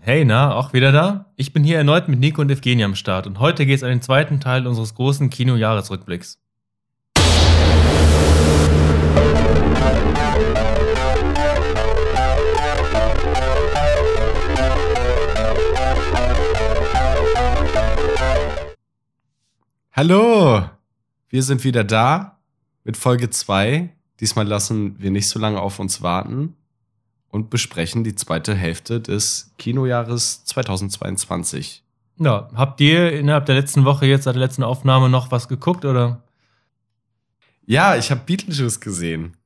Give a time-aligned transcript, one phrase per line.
[0.00, 1.32] Hey, na, auch wieder da?
[1.36, 3.90] Ich bin hier erneut mit Nico und Evgenia am Start und heute geht es an
[3.90, 6.40] den zweiten Teil unseres großen Kino-Jahresrückblicks.
[19.92, 20.68] Hallo,
[21.28, 22.38] wir sind wieder da
[22.84, 23.90] mit Folge 2.
[24.20, 26.54] Diesmal lassen wir nicht so lange auf uns warten
[27.36, 31.82] und besprechen die zweite Hälfte des Kinojahres 2022.
[32.18, 35.84] Ja, habt ihr innerhalb der letzten Woche jetzt seit der letzten Aufnahme noch was geguckt
[35.84, 36.22] oder?
[37.66, 39.36] Ja, ich habe Beetlejuice gesehen.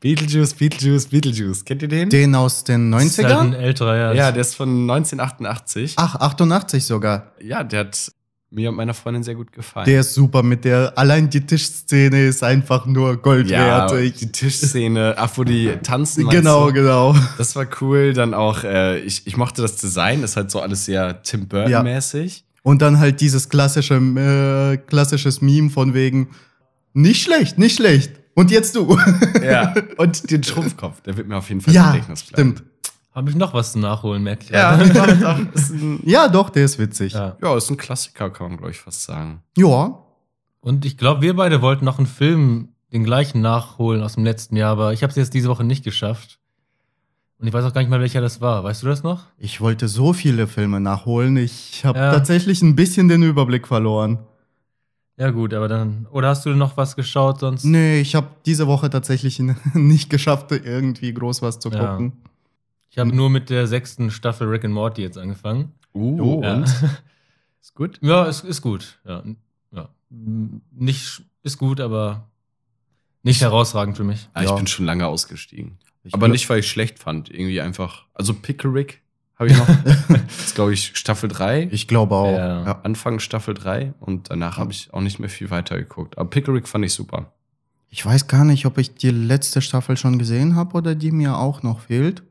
[0.00, 1.64] Beetlejuice, Beetlejuice, Beetlejuice.
[1.64, 2.10] Kennt ihr den?
[2.10, 3.56] Den aus den Das ist halt ein 90ern?
[3.56, 4.12] älterer, ja.
[4.12, 5.94] ja, der ist von 1988.
[5.98, 7.30] Ach, 88 sogar.
[7.40, 8.10] Ja, der hat
[8.50, 9.86] mir und meiner Freundin sehr gut gefallen.
[9.86, 14.20] Der ist super mit der, allein die Tischszene ist einfach nur Gold ja, wert.
[14.20, 16.28] die Tischszene, ach, wo die tanzen.
[16.28, 16.74] Genau, du?
[16.74, 17.16] genau.
[17.38, 18.12] Das war cool.
[18.12, 22.44] Dann auch, äh, ich, ich mochte das Design, ist halt so alles sehr Tim Burton-mäßig.
[22.62, 26.28] Und dann halt dieses klassische, äh, klassisches Meme von wegen,
[26.94, 28.12] nicht schlecht, nicht schlecht.
[28.34, 28.98] Und jetzt du.
[29.42, 29.74] Ja.
[29.96, 32.54] Und den Schrumpfkopf, der wird mir auf jeden Fall im ja, Gedächtnis bleiben.
[32.56, 32.70] stimmt.
[33.16, 34.50] Habe ich noch was zu nachholen, merke ich.
[34.50, 35.48] Ja, gerade.
[35.54, 37.14] ist ein, Ja, doch, der ist witzig.
[37.14, 37.36] Ja.
[37.40, 37.48] ja.
[37.50, 39.40] ja, ist ein Klassiker, kann man, glaube ich, fast sagen.
[40.60, 44.54] Und ich glaube, wir beide wollten noch einen Film, den gleichen nachholen aus dem letzten
[44.56, 46.38] Jahr, aber ich habe es jetzt diese Woche nicht geschafft.
[47.38, 48.64] Und ich weiß auch gar nicht mal, welcher das war.
[48.64, 49.24] Weißt du das noch?
[49.38, 51.38] Ich wollte so viele Filme nachholen.
[51.38, 52.12] Ich habe Ja.
[52.12, 54.18] tatsächlich ein bisschen den Überblick verloren.
[55.16, 56.06] Ja, gut, aber dann.
[56.10, 57.64] Oder hast du noch was geschaut sonst?
[57.64, 59.38] Nee, ich habe diese Woche tatsächlich
[59.74, 61.98] nicht geschafft, irgendwie groß was zu Ja.
[62.96, 65.74] Ich habe nur mit der sechsten Staffel Rick and Morty jetzt angefangen.
[65.94, 66.54] Uh, Oh, Ja.
[66.54, 66.64] und?
[67.60, 67.98] Ist gut?
[68.00, 68.98] Ja, es ist gut.
[69.04, 69.22] Ja.
[69.72, 69.88] ja.
[70.08, 72.30] Nicht ist gut, aber
[73.22, 74.30] nicht herausragend für mich.
[74.32, 74.54] Ah, ich Ja.
[74.56, 75.76] bin schon lange ausgestiegen.
[76.04, 77.28] Ich Aber nicht, weil ich schlecht fand.
[77.28, 78.06] Irgendwie einfach.
[78.14, 79.02] Also Pickerick
[79.38, 79.66] habe ich noch.
[79.66, 81.68] das ist, glaube ich, Staffel 3.
[81.72, 82.32] Ich glaube auch.
[82.32, 82.64] Ja.
[82.64, 82.80] Ja.
[82.82, 86.16] Anfang Staffel 3 und danach habe ich auch nicht mehr viel weiter geguckt.
[86.16, 87.30] Aber Pickerick fand ich super.
[87.90, 91.36] Ich weiß gar nicht, ob ich die letzte Staffel schon gesehen habe oder die mir
[91.36, 92.22] auch noch fehlt.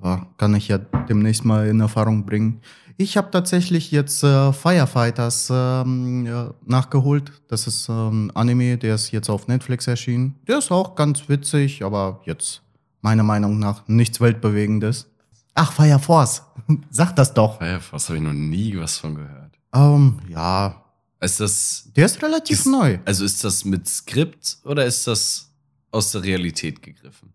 [0.00, 2.60] Aber kann ich ja demnächst mal in Erfahrung bringen.
[2.98, 7.32] Ich habe tatsächlich jetzt äh, Firefighters ähm, ja, nachgeholt.
[7.48, 10.34] Das ist ähm, Anime, der ist jetzt auf Netflix erschienen.
[10.48, 12.62] Der ist auch ganz witzig, aber jetzt
[13.02, 15.08] meiner Meinung nach nichts Weltbewegendes.
[15.54, 16.42] Ach, Fire Force.
[16.90, 17.58] Sag das doch.
[17.58, 19.58] Firefox habe ich noch nie was von gehört.
[19.74, 20.82] Ähm, ja,
[21.20, 22.98] Ist das, der ist relativ Ist- neu.
[23.04, 25.50] also ist das mit Skript oder ist das
[25.90, 27.32] aus der Realität gegriffen?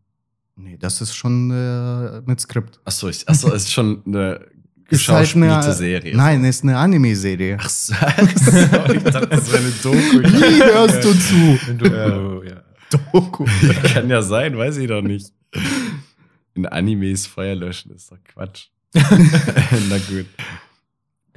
[0.63, 2.79] Nee, das ist schon äh, mit Skript.
[2.85, 4.39] Achso, ich, achso, ist schon eine
[4.89, 6.15] Ist halt geschauspielte eine- Serie.
[6.17, 7.57] Nein, ist eine Anime-Serie.
[7.61, 7.93] Ach so,
[8.93, 10.19] ich dachte, das wäre eine Doku.
[10.21, 11.73] Wie hörst du zu?
[11.77, 12.43] Du, Ja.
[12.55, 12.61] ja.
[13.13, 13.45] Doku.
[13.93, 15.31] Kann ja sein, weiß ich doch nicht.
[16.55, 18.65] In Animes Feuer löschen ist doch Quatsch.
[18.93, 20.25] Na gut.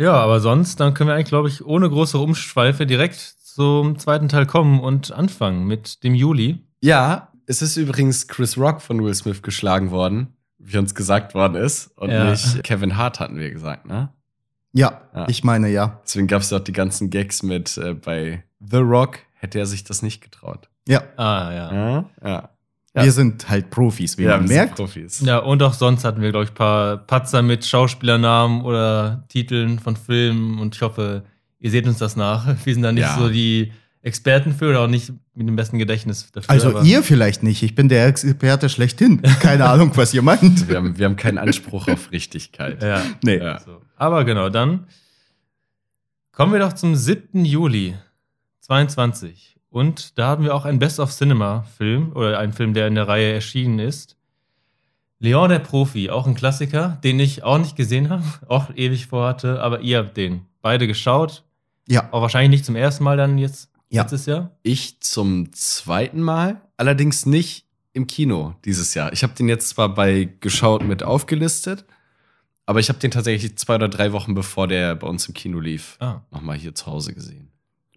[0.01, 3.15] ja, aber sonst, dann können wir eigentlich, glaube ich, ohne große Umschweife direkt
[3.45, 6.67] zum zweiten Teil kommen und anfangen mit dem Juli.
[6.81, 10.29] Ja, es ist übrigens Chris Rock von Will Smith geschlagen worden,
[10.59, 11.89] wie uns gesagt worden ist.
[11.97, 12.31] Und Ja.
[12.31, 14.11] nicht Kevin Hart, hatten wir gesagt, ne?
[14.73, 15.27] Ja, Ja.
[15.29, 16.01] ich meine ja.
[16.05, 19.85] Deswegen gab es auch die ganzen Gags mit äh, bei The Rock, hätte er sich
[19.85, 20.69] das nicht getraut.
[20.89, 21.73] Ja, Ah, ja.
[21.73, 22.49] Ja, ja.
[22.95, 23.03] Ja.
[23.05, 24.77] wir sind halt Profis, wie man wir sind merkt.
[24.77, 25.21] Profis.
[25.21, 29.79] Ja, und auch sonst hatten wir, glaube ich, ein paar Patzer mit Schauspielernamen oder Titeln
[29.79, 31.25] von Filmen und ich hoffe,
[31.61, 32.47] ihr seht uns das nach.
[32.65, 33.17] Wir sind da nicht Ja.
[33.19, 33.73] so die
[34.05, 36.51] Experten für oder auch nicht mit dem besten Gedächtnis dafür.
[36.51, 39.23] Also aber- ihr vielleicht nicht, ich bin der Experte schlechthin.
[39.41, 40.69] Keine Ahnung, was ihr meint.
[40.69, 42.83] Wir haben, wir haben keinen Anspruch auf Richtigkeit.
[42.83, 43.03] Ja.
[43.25, 43.39] Nee.
[43.39, 43.61] Ja.
[43.61, 43.81] So.
[43.97, 44.87] Aber genau, dann
[46.33, 47.45] kommen wir doch zum 7.
[47.45, 47.95] Juli
[48.61, 49.57] 22.
[49.71, 52.95] Und da haben wir auch einen Best of Cinema Film oder einen Film, der in
[52.95, 54.17] der Reihe erschienen ist.
[55.19, 59.61] Leon der Profi, auch ein Klassiker, den ich auch nicht gesehen habe, auch ewig vorhatte,
[59.63, 61.43] aber ihr habt den beide geschaut.
[61.89, 64.03] Ja, Auch wahrscheinlich nicht zum ersten Mal dann jetzt Ja.
[64.03, 64.51] letztes Jahr.
[64.63, 69.13] Ich zum zweiten Mal, allerdings nicht im Kino dieses Jahr.
[69.13, 71.85] Ich habe den jetzt zwar bei geschaut mit aufgelistet,
[72.67, 75.61] aber ich habe den tatsächlich zwei oder drei Wochen bevor der bei uns im Kino
[75.61, 76.23] lief, Ah.
[76.31, 77.51] nochmal hier zu Hause gesehen.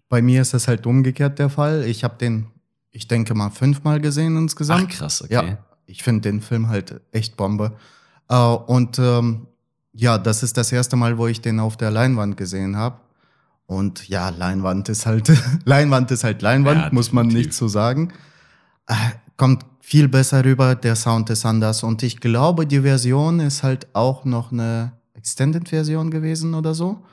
[0.08, 1.84] bei mir ist es halt umgekehrt der Fall.
[1.84, 2.46] Ich habe den,
[2.92, 4.86] ich denke mal, fünfmal gesehen insgesamt.
[4.90, 5.34] Ach krass, okay.
[5.34, 7.72] Ja, ich finde den Film halt echt Bombe.
[8.28, 9.48] Äh, und ähm,
[9.92, 13.00] ja, das ist das erste Mal, wo ich den auf der Leinwand gesehen habe.
[13.68, 15.30] Und ja, Leinwand ist halt
[15.66, 18.12] Leinwand ist halt Leinwand, Ja, muss man nicht so sagen.
[18.86, 18.94] Äh,
[19.36, 21.82] kommt viel besser rüber, der Sound ist anders.
[21.82, 27.04] Und ich glaube, die Version ist halt auch noch eine Extended-Version gewesen oder so.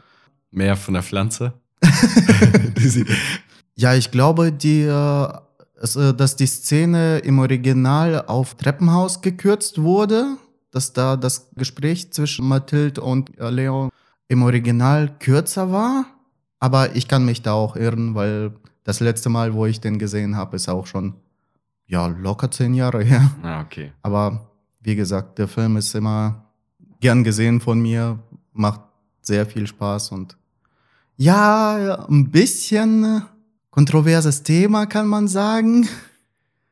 [0.52, 1.54] Mehr von der Pflanze.
[3.78, 10.38] Ja, ich glaube, die, äh, äh, dass die Szene im Original auf Treppenhaus gekürzt wurde.
[10.72, 13.90] dass da das Gespräch zwischen Mathilde und äh, Leon
[14.28, 16.06] im Original kürzer war.
[16.60, 18.52] Aber ich kann mich da auch irren, weil
[18.84, 21.16] das letzte Mal, wo ich den gesehen habe, ist auch schon
[21.88, 23.30] ja locker zehn Jahre her.
[23.44, 23.92] Ah, okay.
[24.02, 26.46] Aber wie gesagt, der Film ist immer
[27.02, 28.20] gern gesehen von mir,
[28.54, 28.82] macht
[29.22, 30.38] sehr viel Spaß und
[31.18, 33.24] ja, ein bisschen
[33.70, 35.88] kontroverses Thema, kann man sagen.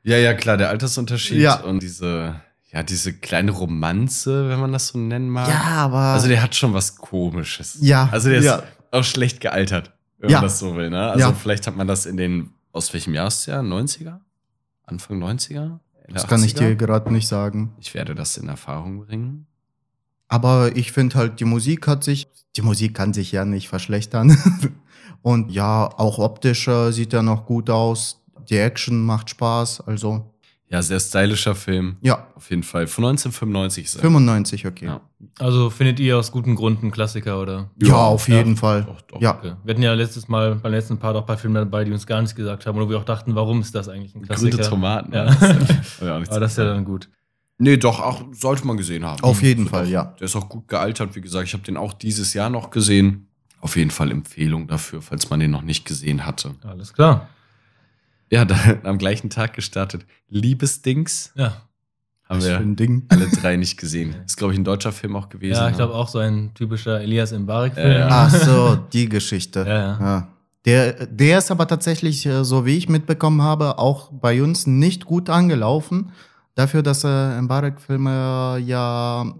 [0.03, 1.61] Ja, ja, klar, der Altersunterschied Ja.
[1.61, 2.35] und diese,
[2.71, 5.47] ja, diese kleine Romanze, wenn man das so nennen mag.
[5.47, 7.77] Ja, aber Also der hat schon was Komisches.
[7.81, 8.63] Ja, Also der ist ja.
[8.93, 10.37] Auch schlecht gealtert, wenn Ja.
[10.37, 10.89] man das so will.
[10.89, 11.01] Ne?
[11.11, 11.33] Also Ja.
[11.33, 13.61] vielleicht hat man das in den, aus welchem Jahr ist es ja?
[13.61, 14.19] 90er?
[14.85, 15.79] Anfang 90er?
[16.05, 16.59] Ende das kann ich 80er?
[16.59, 17.73] dir gerade nicht sagen.
[17.79, 19.47] Ich werde das in Erfahrung bringen.
[20.27, 24.35] Aber ich finde halt, die Musik hat sich, die Musik kann sich ja nicht verschlechtern.
[25.21, 28.21] Und ja, auch optisch äh, sieht er noch gut aus.
[28.49, 29.81] Die Action macht Spaß.
[29.81, 30.32] Also,
[30.73, 31.97] Ja, sehr stylischer Film.
[32.01, 32.87] ja, Auf jeden Fall.
[32.87, 34.01] Von 1995 ist er.
[34.01, 34.85] 95, okay.
[34.87, 35.01] Ja.
[35.37, 37.69] Also findet ihr aus gutem Grund einen Klassiker, oder?
[37.79, 38.37] Ja, Ja, auf ja.
[38.37, 38.81] jeden Fall.
[38.83, 39.21] Doch, doch.
[39.21, 39.53] Ja, Okay.
[39.63, 42.07] Wir hatten ja letztes Mal beim letzten Part auch ein paar Filme dabei, die uns
[42.07, 44.57] gar nichts gesagt haben, oder wir auch dachten, warum ist das eigentlich ein Klassiker?
[44.57, 45.13] Grüne Tomaten.
[45.13, 45.25] Ja.
[45.25, 47.07] Das ist ja auch nichts Aber das ist ja dann gut.
[47.59, 49.21] Nee, doch, auch sollte man gesehen haben.
[49.21, 50.15] Auf jeden Fall, doch, ja.
[50.19, 51.47] Der ist auch gut gealtert, wie gesagt.
[51.47, 53.27] Ich habe den auch dieses Jahr noch gesehen.
[53.61, 56.55] Auf jeden Fall Empfehlung dafür, falls man den noch nicht gesehen hatte.
[56.67, 57.29] Alles klar.
[58.29, 60.05] Ja, dann am gleichen Tag gestartet.
[60.29, 61.61] Liebesdings Ja,
[62.27, 63.05] haben was wir ein Ding.
[63.09, 64.15] alle drei nicht gesehen.
[64.25, 65.53] Ist, glaube ich, ein deutscher Film auch gewesen.
[65.59, 67.91] ja ich glaube auch so ein typischer Elias Mbarek-Film.
[67.91, 68.07] Ja, ja.
[68.09, 69.59] Ach so, die Geschichte.
[69.67, 69.99] Ja, ja.
[69.99, 70.27] Ja.
[70.65, 75.05] Der, der ist aber tatsächlich, äh, so wie ich mitbekommen habe, auch bei uns nicht
[75.05, 76.11] gut angelaufen.
[76.55, 79.33] Dafür, dass äh, Mbarek-Filme ja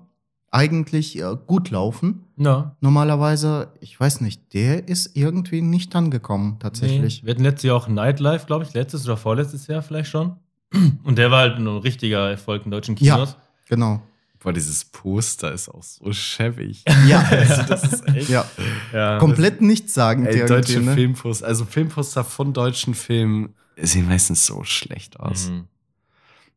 [0.54, 2.24] eigentlich äh, gut laufen.
[2.38, 2.76] Ja.
[2.82, 7.22] Normalerweise, ich weiß nicht, der ist irgendwie nicht angekommen, tatsächlich.
[7.22, 7.28] Nee.
[7.28, 10.36] Wir hatten letztes Jahr auch Nightlife, glaube ich, letztes oder vorletztes Jahr vielleicht schon.
[11.04, 13.16] Und der war halt ein richtiger Erfolg in deutschen Ja.
[13.16, 13.36] Kinos.
[13.68, 14.02] Genau.
[14.40, 16.84] Boah, dieses Poster ist auch so schäbig.
[17.08, 18.30] Ja, Also, das ist echt.
[18.30, 18.46] ja.
[18.92, 19.18] Ja.
[19.18, 20.94] komplett nichtssagend Ey, irgendwie, deutsche ne?
[20.94, 25.50] Filmposter, also Filmposter von deutschen Filmen sehen meistens so schlecht aus.
[25.50, 25.64] Mhm.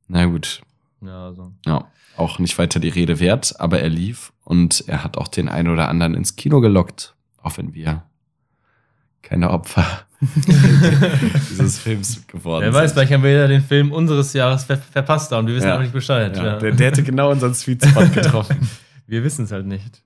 [0.08, 0.60] Na gut,
[1.00, 1.52] Ja, also.
[1.64, 1.84] ja,
[2.16, 5.68] auch nicht weiter die Rede wert, aber er lief und er hat auch den einen
[5.68, 8.04] oder anderen ins Kino gelockt, auch wenn wir
[9.22, 9.84] keine Opfer
[11.50, 12.94] dieses Films geworden Wer weiß, sind.
[12.98, 15.74] vielleicht haben wir ja den Film unseres Jahres ver verpasst und wir wissen Ja.
[15.74, 16.36] aber nicht Bescheid.
[16.36, 16.58] Ja, Ja.
[16.58, 18.68] Der, der hätte genau unseren Sweet Spot getroffen.
[19.06, 20.02] Wir wissen es halt nicht.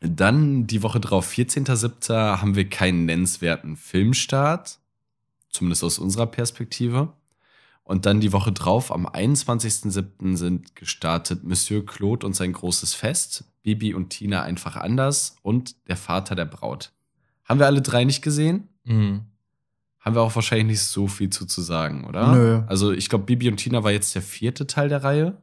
[0.00, 2.40] Dann die Woche drauf, 14.07.
[2.40, 4.78] haben wir keinen nennenswerten Filmstart.
[5.50, 7.12] Zumindest aus unserer Perspektive.
[7.84, 10.36] Und dann die Woche drauf, am 21.07.
[10.36, 15.96] sind gestartet Monsieur Claude und sein großes Fest, Bibi und Tina einfach anders und der
[15.96, 16.92] Vater der Braut.
[17.44, 18.68] Haben wir alle drei nicht gesehen?
[18.84, 19.22] Mhm.
[20.00, 22.32] Haben wir auch wahrscheinlich nicht so viel zu, zu sagen, oder?
[22.34, 22.62] Nö.
[22.66, 25.36] Also ich glaube, Bibi und Tina war jetzt der vierte Teil der Reihe.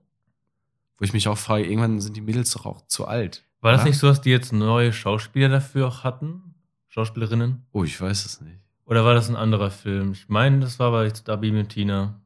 [0.97, 3.45] Wo ich mich auch frage, irgendwann sind die Mädels doch auch zu alt.
[3.61, 3.87] War das Ja?
[3.87, 6.55] nicht so, dass die jetzt neue Schauspieler dafür auch hatten?
[6.89, 7.65] Schauspielerinnen?
[7.71, 8.57] Oh, ich weiß es nicht.
[8.85, 10.11] Oder war das ein anderer Film?
[10.13, 12.19] Ich meine, das war bei da Bibi und Tina.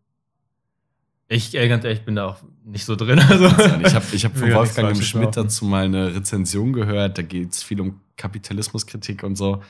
[1.29, 3.19] Ich, ey, ganz ehrlich, bin da auch nicht so drin.
[3.29, 3.45] Also.
[3.47, 7.17] Ich habe ich hab von ja Wolfgang im Schmidt dazu mal eine Rezension gehört.
[7.17, 9.61] Da geht es viel um Kapitalismuskritik und so.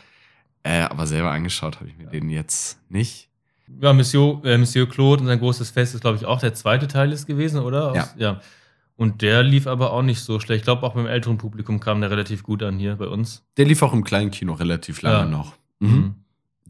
[0.64, 3.30] Äh, aber selber angeschaut habe ich mir den jetzt nicht.
[3.82, 6.88] Ja, Monsieur, äh, Monsieur Claude und sein großes Fest ist, glaube ich, auch der zweite
[6.88, 7.92] Teil ist gewesen, oder?
[7.92, 8.10] Aus, Ja.
[8.18, 8.42] ja.
[8.96, 10.60] Und der lief aber auch nicht so schlecht.
[10.62, 13.44] Ich glaube, auch beim älteren Publikum kam der relativ gut an hier bei uns.
[13.58, 15.26] Der lief auch im kleinen Kino relativ lange Ja.
[15.26, 15.54] noch.
[15.80, 16.16] Mhm.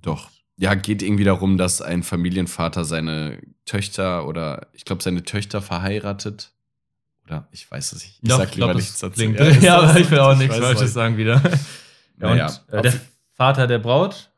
[0.02, 0.30] Doch.
[0.57, 6.51] Ja, geht irgendwie darum, dass ein Familienvater seine Töchter oder ich glaube seine Töchter verheiratet.
[7.25, 8.19] Oder ich weiß es nicht.
[8.22, 9.13] Ich Doch, sag ich lieber glaub, nichts das dazu.
[9.33, 11.41] klingt, ja, das aber ich will auch Ich nichts Falsches sagen wieder.
[12.22, 12.93] Ja, Naja, und äh, der
[13.33, 14.29] Vater der Braut,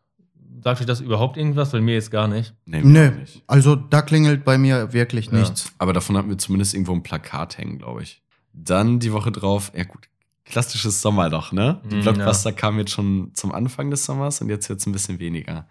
[0.64, 1.74] sagt euch das überhaupt irgendwas?
[1.74, 2.54] Weil mir jetzt gar nicht.
[2.66, 3.44] Nee, auch nicht.
[3.48, 5.34] also da klingelt bei mir wirklich Ja.
[5.40, 5.74] nichts.
[5.78, 8.22] Aber davon hatten wir zumindest irgendwo ein Plakat hängen, glaube ich.
[8.54, 10.08] Dann die Woche drauf, ja gut,
[10.46, 11.82] klassisches Sommerloch, ne?
[11.92, 14.94] Die Mm, Blockbuster kamen jetzt schon zum Anfang des Sommers und jetzt wird es ein
[14.94, 15.68] bisschen weniger.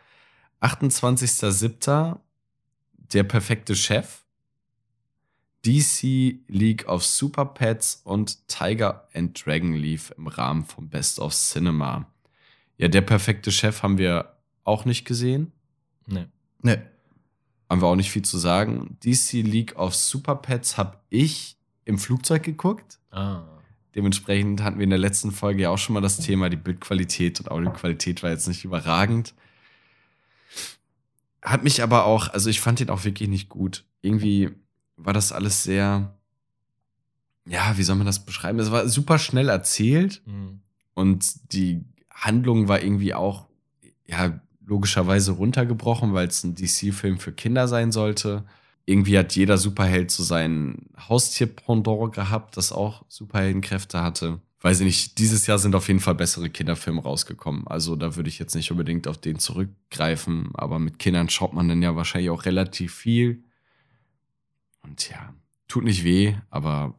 [0.64, 2.18] 28.07.
[3.12, 4.24] Der perfekte Chef.
[5.66, 11.34] DC League of Super Pets und Tiger and Dragon lief im Rahmen vom Best of
[11.34, 12.06] Cinema.
[12.76, 15.52] Ja, der perfekte Chef haben wir auch nicht gesehen.
[16.06, 16.26] Nee.
[16.62, 16.90] Ne.
[17.70, 18.98] Haben wir auch nicht viel zu sagen.
[19.04, 22.98] DC League of Super Pets habe ich im Flugzeug geguckt.
[23.10, 23.42] Ah.
[23.94, 27.40] Dementsprechend hatten wir in der letzten Folge ja auch schon mal das Thema, die Bildqualität
[27.40, 29.34] und Audioqualität war jetzt nicht überragend.
[31.44, 33.84] Hat mich aber auch, also ich fand ihn auch wirklich nicht gut.
[34.02, 34.50] Irgendwie
[34.96, 36.14] war das alles sehr,
[37.46, 38.58] ja, wie soll man das beschreiben?
[38.58, 40.60] Es war super schnell erzählt Mhm.
[40.94, 43.46] und die Handlung war irgendwie auch,
[44.06, 48.44] ja, logischerweise runtergebrochen, weil es ein DC-Film für Kinder sein sollte.
[48.86, 54.40] irgendwie hat jeder Superheld so sein Haustier-Pendant gehabt, das auch Superheldenkräfte hatte.
[54.64, 57.66] Weiß ich nicht, dieses Jahr sind auf jeden Fall bessere Kinderfilme rausgekommen.
[57.66, 61.68] Also da würde ich jetzt nicht unbedingt auf den zurückgreifen, aber mit Kindern schaut man
[61.68, 63.44] dann ja wahrscheinlich auch relativ viel.
[64.80, 65.34] Und ja,
[65.68, 66.98] tut nicht weh, aber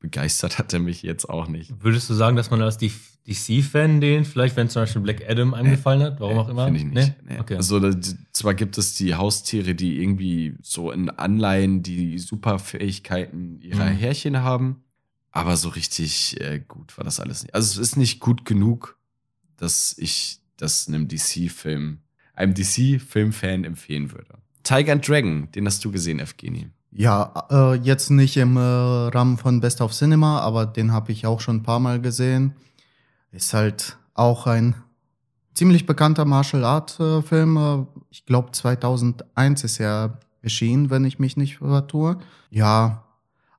[0.00, 1.72] begeistert hat er mich jetzt auch nicht.
[1.82, 5.70] Würdest du sagen, dass man als DC-Fan den, vielleicht wenn zum Beispiel Black Adam einem
[5.70, 6.66] gefallen hat, warum auch immer?
[6.66, 7.14] Finde ich nicht.
[7.24, 7.34] Nee?
[7.36, 7.40] Nee.
[7.40, 7.56] Okay.
[7.56, 7.98] Also da,
[8.34, 13.96] zwar gibt es die Haustiere, die irgendwie so in Anleihen die Superfähigkeiten ihrer Mhm.
[13.96, 14.84] Härchen haben,
[15.38, 17.54] aber so richtig äh, gut war das alles nicht.
[17.54, 18.98] Also es ist nicht gut genug,
[19.56, 21.98] dass ich das einem DC-Film,
[22.34, 24.34] einem DC-Filmfan empfehlen würde.
[24.64, 26.70] Tiger and Dragon, den hast du gesehen, Evgeny.
[26.90, 31.24] Ja, äh, jetzt nicht im äh, Rahmen von Best of Cinema, aber den habe ich
[31.24, 32.54] auch schon ein paar Mal gesehen.
[33.30, 34.74] Ist halt auch ein
[35.54, 37.56] ziemlich bekannter Martial Art äh, Film.
[37.56, 42.18] Äh, ich glaube 2001 ist er erschienen, wenn ich mich nicht vertue.
[42.50, 43.04] Ja,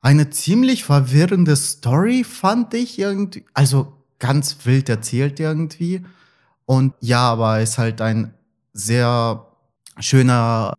[0.01, 3.45] eine ziemlich verwirrende Story fand ich irgendwie.
[3.53, 6.05] Also ganz wild erzählt irgendwie.
[6.65, 8.33] Und ja, aber ist halt ein
[8.73, 9.45] sehr
[9.99, 10.73] schöner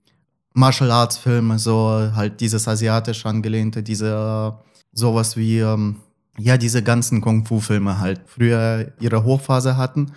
[0.55, 4.59] Martial Arts Filme, so halt dieses asiatisch angelehnte, diese
[4.93, 5.97] sowas wie ähm,
[6.39, 10.13] ja diese ganzen Kung Fu Filme halt früher ihre Hochphase hatten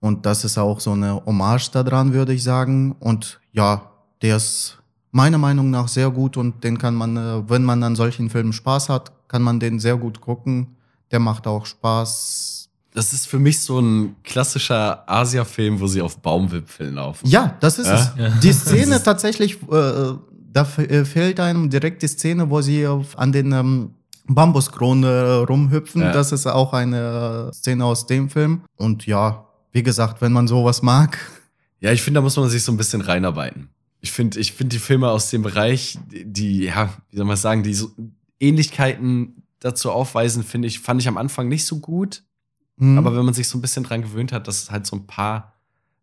[0.00, 3.90] und das ist auch so eine Hommage daran, würde ich sagen und ja,
[4.22, 4.78] der ist
[5.16, 8.52] meiner Meinung nach sehr gut und den kann man, äh, wenn man an solchen Filmen
[8.52, 10.76] Spaß hat, kann man den sehr gut gucken.
[11.10, 12.68] Der macht auch Spaß.
[12.92, 17.26] Das ist für mich so ein klassischer Asia-Film, wo sie auf Baumwipfeln laufen.
[17.28, 18.14] Ja, das ist Ja?
[18.16, 18.40] es.
[18.40, 20.12] Die Szene tatsächlich, äh,
[20.52, 23.90] da äh, fehlt einem direkt die Szene, wo sie auf, an den ähm,
[24.26, 26.02] Bambuskronen äh, rumhüpfen.
[26.02, 26.12] Ja.
[26.12, 28.62] Das ist auch eine Szene aus dem Film.
[28.76, 31.18] Und ja, wie gesagt, wenn man sowas mag,
[31.80, 33.68] Ja, ich finde, da muss man sich so ein bisschen reinarbeiten.
[34.06, 37.64] Ich finde, ich finde die Filme aus dem Bereich, die, ja, wie soll man sagen,
[37.64, 37.90] die so
[38.40, 42.22] Ähnlichkeiten dazu aufweisen, finde ich, fand ich am Anfang nicht so gut.
[42.78, 45.06] hm, Aber wenn man sich so ein bisschen dran gewöhnt hat, dass halt so ein
[45.08, 45.54] paar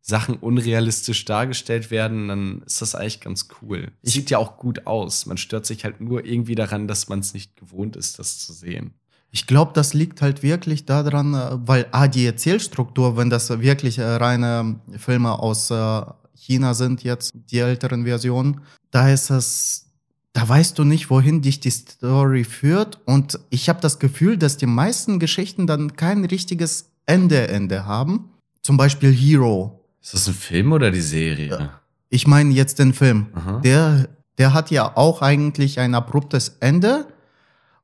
[0.02, 3.92] Sachen unrealistisch dargestellt werden, dann ist das eigentlich ganz cool.
[4.02, 5.26] Ich- Sieht ja auch gut aus.
[5.26, 8.52] Man stört sich halt nur irgendwie daran, dass man es nicht gewohnt ist, das zu
[8.52, 8.96] sehen.
[9.32, 13.98] Ich glaube, das liegt halt wirklich daran, äh, weil ah, die Erzählstruktur, wenn das wirklich
[13.98, 16.02] äh, reine Filme aus äh,
[16.46, 19.88] China sind, jetzt die älteren Versionen, da ist es,
[20.34, 23.00] da weißt du nicht, wohin dich die Story führt.
[23.06, 28.30] Und ich habe das Gefühl, dass die meisten Geschichten dann kein richtiges Ende, Ende haben.
[28.62, 29.80] Zum Beispiel Hero.
[30.02, 31.72] Ist das ein Film oder die Serie?
[32.10, 33.28] Ich meine jetzt den Film.
[33.34, 33.60] Aha.
[33.62, 37.08] Der, der hat ja auch eigentlich ein abruptes Ende,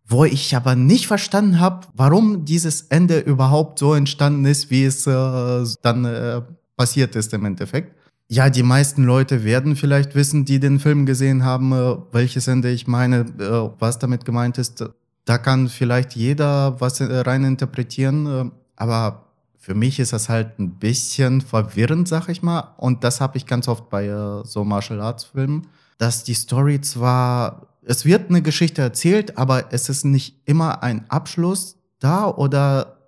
[0.05, 5.05] wo ich aber nicht verstanden habe, warum dieses Ende überhaupt so entstanden ist, wie es
[5.07, 6.41] äh, dann äh,
[6.75, 7.98] passiert ist im Endeffekt.
[8.31, 12.69] Ja, die meisten Leute werden vielleicht wissen, die den Film gesehen haben, äh, welches Ende
[12.69, 14.85] ich meine, äh, was damit gemeint ist.
[15.25, 19.25] Da kann vielleicht jeder was äh, rein interpretieren, aber
[19.57, 22.75] für mich ist das halt ein bisschen verwirrend, sag ich mal.
[22.77, 24.09] Und das habe ich ganz oft bei
[24.43, 25.67] so Martial Arts Filmen,
[25.97, 31.09] dass die Story zwar, es wird eine Geschichte erzählt, aber es ist nicht immer ein
[31.09, 32.99] Abschluss da oder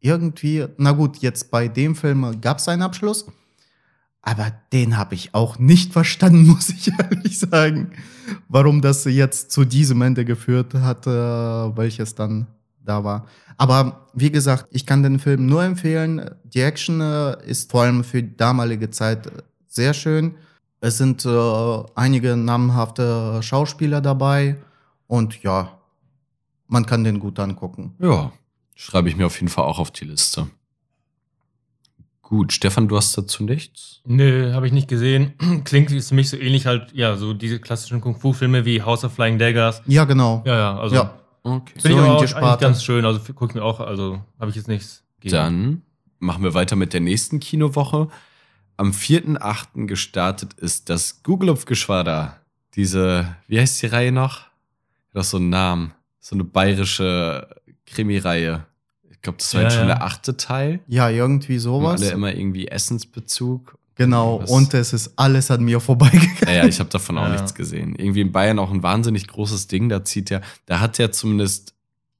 [0.00, 3.26] irgendwie, na gut, jetzt bei dem Film gab es einen Abschluss,
[4.22, 7.90] aber den habe ich auch nicht verstanden, muss ich ehrlich sagen,
[8.48, 12.46] warum das jetzt zu diesem Ende geführt hat, äh, welches dann
[12.84, 13.26] da war.
[13.58, 16.30] Aber wie gesagt, ich kann den Film nur empfehlen.
[16.44, 20.34] Die Action äh, ist vor allem für die damalige Zeit äh, sehr schön.
[20.80, 24.56] Es sind äh, einige namhafte Schauspieler dabei
[25.06, 25.78] und ja,
[26.66, 27.94] man kann den gut angucken.
[28.00, 28.32] Ja,
[28.74, 30.48] schreibe ich mir auf jeden Fall auch auf die Liste.
[32.32, 34.00] Gut, Stefan, du hast dazu nichts?
[34.06, 35.34] Nö, habe ich nicht gesehen.
[35.64, 39.38] Klingt für mich so ähnlich halt, ja, so diese klassischen Kung-Fu-Filme wie House of Flying
[39.38, 39.82] Daggers.
[39.84, 40.42] Ja, genau.
[40.46, 41.20] Ja, ja, also Ja.
[41.42, 41.74] Okay.
[41.78, 43.04] finde ich so in auch eigentlich ganz schön.
[43.04, 45.34] Also gucke ich mir auch, also habe ich jetzt nichts gegen.
[45.34, 45.82] Dann
[46.20, 48.08] machen wir weiter mit der nächsten Kinowoche.
[48.78, 49.84] Am 4.8.
[49.84, 52.40] gestartet ist das Gugelupf-Geschwader.
[52.76, 54.38] Diese, wie heißt die Reihe noch?
[54.38, 54.46] Hat
[55.12, 55.92] doch so einen Namen.
[56.18, 57.46] So eine bayerische
[57.84, 58.64] Krimireihe.
[59.22, 59.94] Ich glaube, das war Ja, jetzt schon ja.
[59.94, 60.80] der achte Teil.
[60.88, 62.02] Ja, irgendwie sowas.
[62.02, 63.78] alle immer irgendwie Essensbezug.
[63.94, 66.38] Genau, Was- und es ist alles an mir vorbeigegangen.
[66.44, 67.32] Naja, ich habe davon auch Ja.
[67.32, 67.94] nichts gesehen.
[67.94, 69.88] Irgendwie in Bayern auch ein wahnsinnig großes Ding.
[69.88, 71.74] Da zieht er, da hat er zumindest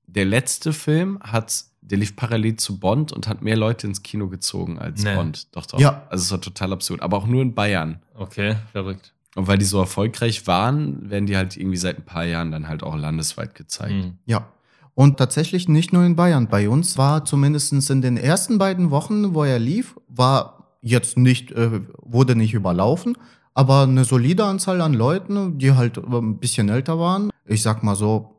[0.06, 4.28] der letzte Film hat, der lief parallel zu Bond und hat mehr Leute ins Kino
[4.28, 5.14] gezogen als Nee.
[5.16, 5.49] Bond.
[5.56, 5.80] Doch, doch.
[5.80, 6.06] Ja.
[6.09, 7.02] Also es war total absurd.
[7.02, 8.00] Aber auch nur in Bayern.
[8.14, 9.12] Okay, verrückt.
[9.35, 12.68] Und weil die so erfolgreich waren, werden die halt irgendwie seit ein paar Jahren dann
[12.68, 13.90] halt auch landesweit gezeigt.
[14.04, 14.18] Hm.
[14.26, 14.47] Ja.
[14.94, 16.49] Und tatsächlich nicht nur in Bayern.
[16.49, 21.52] Bei uns war zumindest in den ersten beiden Wochen, wo er lief, war jetzt nicht,
[21.52, 23.16] äh, wurde nicht überlaufen,
[23.54, 27.30] aber eine solide Anzahl an Leuten, die halt äh, ein bisschen älter waren.
[27.46, 28.37] Ich sag mal so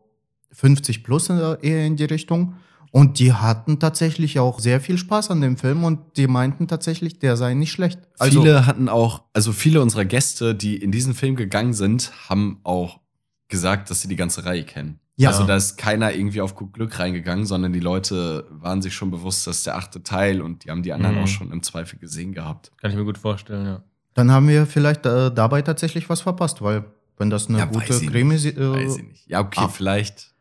[0.51, 2.55] 50 plus eher in die Richtung.
[2.91, 7.17] Und die hatten tatsächlich auch sehr viel Spaß an dem Film und die meinten tatsächlich,
[7.17, 7.99] der sei nicht schlecht.
[8.19, 12.59] Also, viele hatten auch, also viele unserer Gäste, die in diesen Film gegangen sind, haben
[12.63, 12.99] auch
[13.47, 14.99] gesagt, dass sie die ganze Reihe kennen.
[15.15, 15.29] Ja.
[15.29, 19.11] Also da ist keiner irgendwie auf gut Glück reingegangen, sondern die Leute waren sich schon
[19.11, 21.23] bewusst, dass der achte Teil und die haben die anderen Mhm.
[21.23, 22.71] auch schon im Zweifel gesehen gehabt.
[22.81, 23.83] Kann ich mir gut vorstellen, ja.
[24.15, 26.85] dann haben wir vielleicht äh, dabei tatsächlich was verpasst, weil
[27.17, 28.57] wenn das eine Ja, gute Krimi nicht.
[28.57, 29.27] äh, Weiß ich nicht.
[29.27, 29.67] Ja, okay, ah.
[29.67, 30.33] vielleicht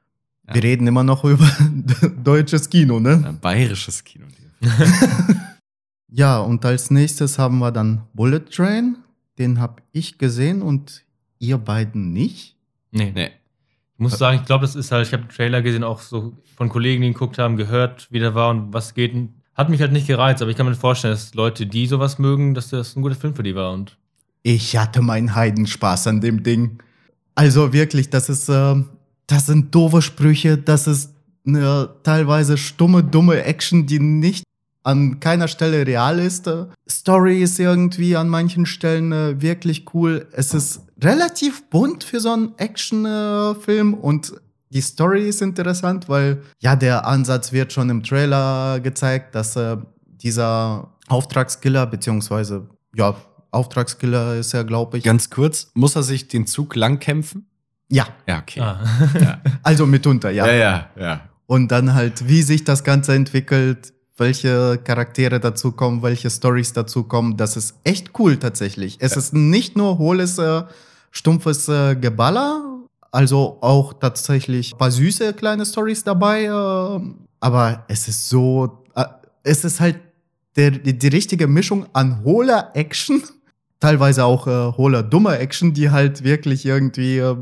[0.48, 0.54] Ja.
[0.54, 1.46] Wir reden immer noch über
[2.24, 3.22] deutsches Kino, ne?
[3.26, 4.26] ein bayerisches Kino.
[6.14, 8.96] Ja, und als nächstes haben wir dann Bullet Train.
[9.38, 11.04] Den habe ich gesehen und
[11.38, 12.56] ihr beiden nicht.
[12.90, 13.12] Nee.
[13.14, 13.30] nee.
[14.02, 16.68] Muss sagen, ich glaube, das ist halt, ich habe den Trailer gesehen, auch so von
[16.68, 19.14] Kollegen, die ihn geguckt haben, gehört, wie der war und was geht.
[19.54, 22.54] Hat mich halt nicht gereizt, aber ich kann mir vorstellen, dass Leute, die sowas mögen,
[22.54, 23.72] dass das ein guter Film für die war.
[23.72, 23.96] Und
[24.42, 26.78] Ich hatte meinen Heidenspaß an dem Ding.
[27.34, 28.82] Also wirklich, das ist, äh,
[29.26, 31.14] das sind doofe Sprüche, das ist
[31.46, 34.44] eine teilweise stumme, dumme Action, die nicht
[34.84, 36.46] an keiner Stelle real ist.
[36.46, 40.26] Äh, Story ist irgendwie an manchen Stellen äh, wirklich cool.
[40.32, 44.32] Es ist relativ bunt für so einen Action-Film und
[44.70, 49.76] die Story ist interessant, weil ja, der Ansatz wird schon im Trailer gezeigt, dass äh,
[50.06, 53.14] dieser Auftragskiller, beziehungsweise ja,
[53.50, 55.04] Auftragskiller ist er, glaube ich.
[55.04, 57.46] Ganz kurz, muss er sich den Zug lang kämpfen?
[57.90, 58.60] Ja, Ja, okay.
[58.60, 58.80] ah.
[59.20, 59.40] Ja.
[59.62, 60.46] also mitunter, ja.
[60.46, 61.20] ja, ja, ja.
[61.46, 67.58] Und dann halt, wie sich das Ganze entwickelt, welche Charaktere dazukommen, welche Stories dazukommen, das
[67.58, 68.96] ist echt cool tatsächlich.
[69.00, 70.62] Es ist nicht nur hohles, äh,
[71.12, 72.80] stumpfes äh, Geballer,
[73.12, 79.04] also auch tatsächlich ein paar süße kleine Stories dabei, äh, aber es ist so, äh,
[79.44, 80.00] es ist halt
[80.56, 83.22] der, die, die richtige Mischung an hohler Action,
[83.80, 87.36] teilweise auch äh, hohler dummer Action, die halt wirklich irgendwie äh,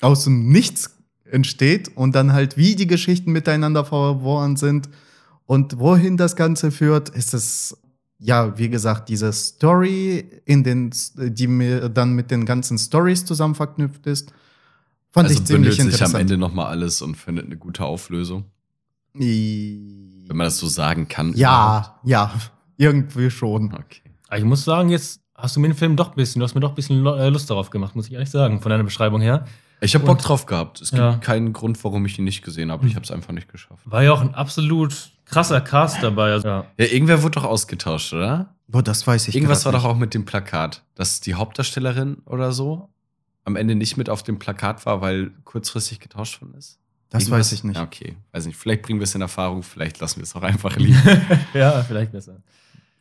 [0.00, 4.90] aus dem Nichts entsteht und dann halt wie die Geschichten miteinander verworren sind
[5.46, 7.76] und wohin das Ganze führt, ist es
[8.26, 13.54] ja, wie gesagt, diese Story in den, die mir dann mit den ganzen Stories zusammen
[13.54, 14.32] verknüpft ist,
[15.12, 16.20] fand Also ich ziemlich bündelt sich am interessant.
[16.22, 18.44] Ende nochmal alles und findet eine gute Auflösung.
[19.20, 21.34] I- Wenn man das so sagen kann.
[21.34, 22.32] ja, ja,
[22.76, 23.66] irgendwie schon.
[23.66, 23.84] überhaupt.
[23.84, 24.10] Okay.
[24.28, 26.54] Aber ich muss sagen, jetzt hast du mir den Film doch ein bisschen, du hast
[26.54, 29.20] mir doch ein bisschen äh, Lust darauf gemacht, muss ich ehrlich sagen, von deiner Beschreibung
[29.20, 29.44] her.
[29.80, 30.80] Ich habe Bock drauf gehabt.
[30.80, 31.16] Es gibt Ja.
[31.18, 32.86] keinen Grund, warum ich ihn nicht gesehen habe.
[32.86, 33.82] Ich habe es einfach nicht geschafft.
[33.84, 36.32] War ja auch ein absolut krasser Cast dabei.
[36.32, 36.64] Also, ja.
[36.78, 38.54] Ja, irgendwer wurde doch ausgetauscht, oder?
[38.68, 42.18] Boah, das weiß ich Irgendwas war grad doch auch mit dem Plakat, dass die Hauptdarstellerin
[42.24, 42.88] oder so
[43.44, 46.78] am Ende nicht mit auf dem Plakat war, weil kurzfristig getauscht worden ist.
[47.10, 47.40] Das Irgendwas?
[47.40, 47.76] weiß ich nicht.
[47.76, 48.56] Ja, okay, weiß nicht.
[48.56, 50.98] Vielleicht bringen wir es in Erfahrung, vielleicht lassen wir es auch einfach liegen.
[51.54, 52.36] ja, vielleicht besser.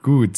[0.01, 0.38] Gut,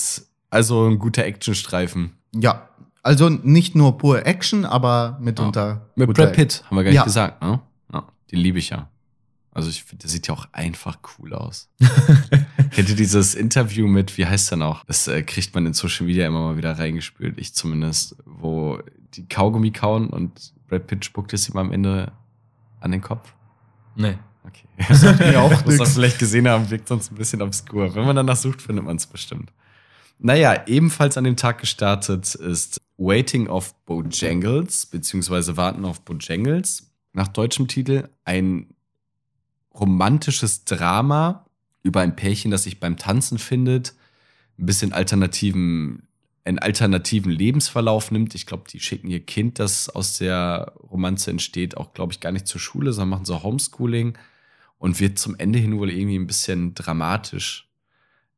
[0.52, 2.12] also ein guter Actionstreifen.
[2.36, 2.70] Ja,
[3.02, 5.88] also nicht nur pure Action, aber mitunter.
[5.96, 7.04] Mit guter- Brad Pitt, haben wir gar nicht Ja.
[7.04, 7.60] gesagt, ne?
[7.92, 8.90] Ja, den liebe ich ja.
[9.56, 11.70] Also ich finde, der sieht ja auch einfach cool aus.
[12.72, 14.84] Kennt ihr dieses Interview mit, wie heißt der noch?
[14.84, 18.80] Das äh, kriegt man in Social Media immer mal wieder reingespült, ich zumindest, wo
[19.14, 22.12] die Kaugummi kauen und Brad Pitt spuckt es ihm am Ende
[22.82, 23.34] an den Kopf.
[23.96, 24.18] Nee.
[24.44, 24.68] Okay.
[25.32, 25.94] mir auch Muss nix.
[25.94, 27.96] vielleicht gesehen haben, wirkt sonst ein bisschen obskur.
[27.96, 29.54] Wenn man danach sucht, findet man es bestimmt.
[30.20, 37.30] Naja, ebenfalls an dem Tag gestartet ist Waiting of Bojangles, beziehungsweise Warten auf Bojangles, nach
[37.30, 38.10] deutschem Titel.
[38.26, 38.75] Ein
[39.80, 41.46] romantisches Drama
[41.84, 43.94] über ein Pärchen, das sich beim Tanzen findet,
[44.58, 46.08] ein bisschen alternativen,
[46.44, 48.36] einen alternativen Lebensverlauf nimmt.
[48.36, 52.32] Ich glaube, die schicken ihr Kind, das aus der Romanze entsteht, auch, glaube ich, gar
[52.32, 54.18] nicht zur Schule, sondern machen so Homeschooling
[54.78, 57.70] und wird zum Ende hin wohl irgendwie ein bisschen dramatisch.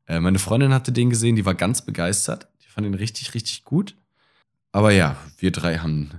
[0.08, 2.47] Äh, meine Freundin hatte den gesehen, die war ganz begeistert.
[2.63, 3.95] Die fand ihn richtig, richtig gut.
[4.71, 6.12] Aber ja, wir drei haben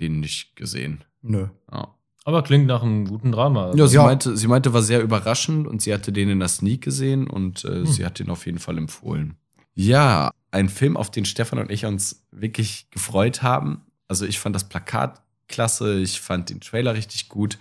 [0.00, 1.04] den nicht gesehen.
[1.22, 1.48] Nö.
[1.70, 1.94] Ja.
[2.24, 3.66] Aber klingt nach einem guten Drama.
[3.66, 4.04] Also, Ja, sie, Ja.
[4.04, 7.64] Meinte, sie meinte, war sehr überraschend und sie hatte den in der Sneak gesehen und
[7.64, 7.86] äh, Hm.
[7.86, 9.36] sie hat den auf jeden Fall empfohlen.
[9.74, 13.82] Ja, ein Film, auf den Stefan und ich uns wirklich gefreut haben.
[14.08, 17.58] Also ich fand das Plakat klasse, ich fand den Trailer richtig gut.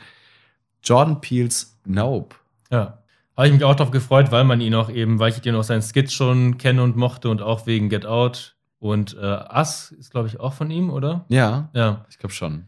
[0.84, 2.36] Jordan Peels Nope.
[2.72, 3.00] Ja.
[3.36, 5.68] Habe ich mich auch darauf gefreut, weil man ihn auch eben, weil ich den aus
[5.68, 8.56] seinen Skits schon kenne und mochte und auch wegen Get Out.
[8.80, 11.26] Und äh, Us ist, glaube ich, auch von ihm, oder?
[11.30, 12.06] Ja, Ja.
[12.10, 12.66] ich glaube schon.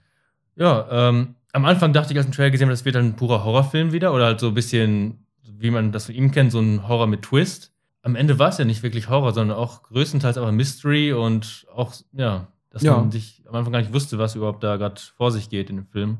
[0.55, 3.05] Ja, ähm, am Anfang dachte ich, als ich den Trailer gesehen habe, das wird dann
[3.05, 5.25] ein purer Horrorfilm wieder oder halt so ein bisschen,
[5.57, 7.71] wie man das von ihm kennt, so ein Horror mit Twist.
[8.01, 11.93] Am Ende war es ja nicht wirklich Horror, sondern auch größtenteils aber Mystery und auch,
[12.11, 12.97] ja, dass Ja.
[12.97, 15.77] man sich am Anfang gar nicht wusste, was überhaupt da gerade vor sich geht in
[15.77, 16.17] dem Film.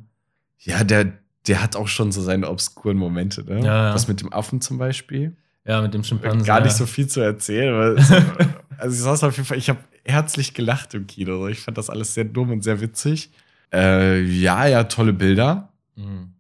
[0.60, 1.12] Ja, der,
[1.48, 3.60] der hat auch schon so seine obskuren Momente, ne?
[3.60, 3.92] Ja, ja.
[3.94, 5.36] Das mit dem Affen zum Beispiel.
[5.66, 6.46] Ja, mit dem Schimpansen.
[6.46, 6.78] Gar nicht ja.
[6.78, 8.10] so viel zu erzählen, weil es
[8.78, 11.48] Also ich saß auf jeden Fall, ich habe herzlich gelacht im Kino.
[11.48, 13.32] Ich fand das alles sehr dumm und sehr witzig.
[13.74, 15.70] Äh, ja, ja, tolle Bilder.
[15.96, 16.34] Mhm.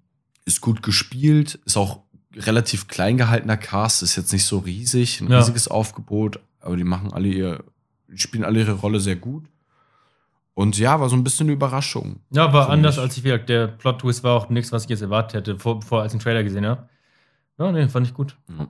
[0.46, 2.02] Ist gut gespielt, ist auch
[2.36, 5.40] relativ klein gehaltener Cast, ist jetzt nicht so riesig, ein Ja.
[5.40, 7.64] riesiges Aufgebot, aber die machen alle ihr,
[8.14, 9.46] spielen alle ihre Rolle sehr gut.
[10.54, 12.22] Und ja, war so ein bisschen eine Überraschung.
[12.30, 13.04] Ja, war anders mich.
[13.04, 16.02] als ich gesagt, Der Plot-Twist war auch nichts, was ich jetzt erwartet hätte, vor, bevor
[16.02, 16.88] als ich den Trailer gesehen habe.
[17.58, 18.38] Ja, nee, fand ich gut.
[18.58, 18.68] Ja.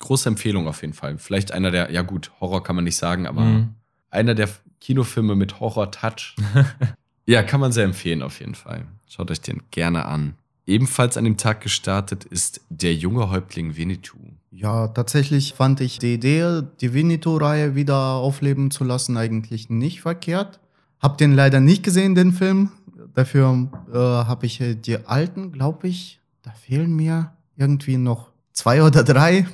[0.00, 1.18] Große Empfehlung auf jeden Fall.
[1.18, 3.74] Vielleicht einer der, ja gut, Horror kann man nicht sagen, aber Mhm.
[4.10, 4.48] einer der
[4.80, 6.36] Kinofilme mit Horror-Touch.
[7.26, 8.86] ja, kann man sehr empfehlen auf jeden Fall.
[9.06, 10.34] Schaut euch den gerne an.
[10.66, 14.18] Ebenfalls an dem Tag gestartet ist Der junge Häuptling Winnetou.
[14.52, 20.60] Ja, tatsächlich fand ich die Idee, die Winnetou-Reihe wieder aufleben zu lassen, eigentlich nicht verkehrt.
[21.00, 22.70] Hab den leider nicht gesehen, den Film.
[23.14, 28.82] Dafür äh, habe ich äh, die alten, glaube ich, da fehlen mir irgendwie noch zwei
[28.82, 29.46] oder drei.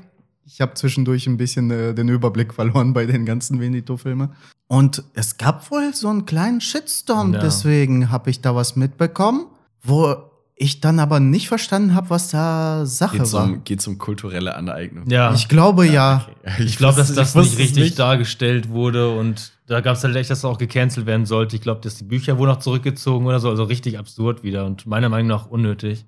[0.46, 4.30] Ich habe zwischendurch ein bisschen äh, den Überblick verloren bei den ganzen Winnetou-Filmen.
[4.68, 7.40] Und es gab wohl so einen kleinen Shitstorm, Ja.
[7.40, 9.46] deswegen habe ich da was mitbekommen,
[9.82, 10.14] wo
[10.58, 13.44] ich dann aber nicht verstanden habe, was da Sache Geht war.
[13.44, 15.04] um, geht's um kulturelle Aneignung.
[15.10, 16.26] Ja, Ich glaube ja.
[16.44, 16.62] Okay.
[16.64, 20.30] ich glaube, dass das ich nicht richtig dargestellt wurde und da gab es halt echt,
[20.30, 21.56] dass es auch gecancelt werden sollte.
[21.56, 24.86] Ich glaube, dass die Bücher wurden auch zurückgezogen oder so, also richtig absurd wieder und
[24.86, 26.06] meiner Meinung nach unnötig.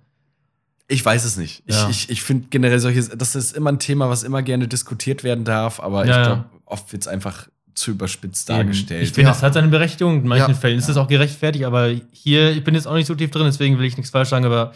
[0.90, 1.62] Ich weiß es nicht.
[1.66, 1.88] Ich, Ja.
[1.90, 5.44] ich, ich finde generell solche, das ist immer ein Thema, was immer gerne diskutiert werden
[5.44, 9.02] darf, aber Ja, ich glaube, oft wird es einfach zu überspitzt dargestellt.
[9.04, 10.22] Ich finde, das hat seine Berechtigung.
[10.22, 10.54] In manchen.
[10.54, 13.44] Fällen ist es auch gerechtfertigt, aber hier, ich bin jetzt auch nicht so tief drin,
[13.44, 14.72] deswegen will ich nichts falsch sagen, aber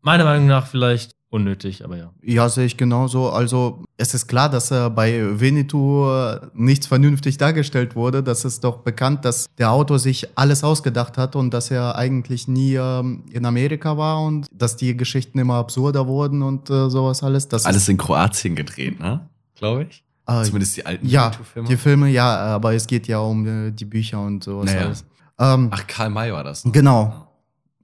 [0.00, 2.10] meiner Meinung nach vielleicht unnötig, aber ja.
[2.22, 3.30] Ja, sehe ich genauso.
[3.30, 8.22] Also es ist klar, dass äh, bei Winnetou äh, nichts vernünftig dargestellt wurde.
[8.22, 12.48] Das ist doch bekannt, dass der Autor sich alles ausgedacht hat und dass er eigentlich
[12.48, 17.22] nie ähm, in Amerika war und dass die Geschichten immer absurder wurden und äh, sowas
[17.22, 17.48] alles.
[17.48, 19.26] Das Alles ist, in Kroatien gedreht, ne?
[19.56, 20.04] Glaube ich.
[20.28, 21.68] äh, Zumindest die alten ja, Winnetou-Filme.
[21.68, 24.86] die Filme, ja, aber es geht ja um äh, die Bücher und sowas Naja.
[24.86, 25.04] alles.
[25.38, 26.62] Ähm, Ach, Karl May war das.
[26.64, 27.28] Genau.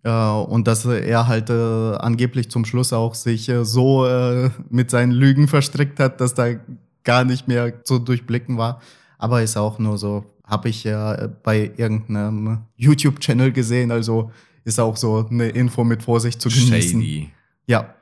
[0.05, 1.53] Äh, und dass er halt äh,
[1.97, 6.47] angeblich zum Schluss auch sich äh, so äh, mit seinen Lügen verstrickt hat, dass da
[7.05, 8.81] gar nicht mehr zu durchblicken war.
[9.19, 14.31] Aber ist auch nur so, habe ich ja äh, bei irgendeinem YouTube-Channel gesehen, also
[14.65, 17.01] ist auch so eine Info mit Vorsicht zu genießen.
[17.01, 17.31] Shady.
[17.67, 17.95] Ja,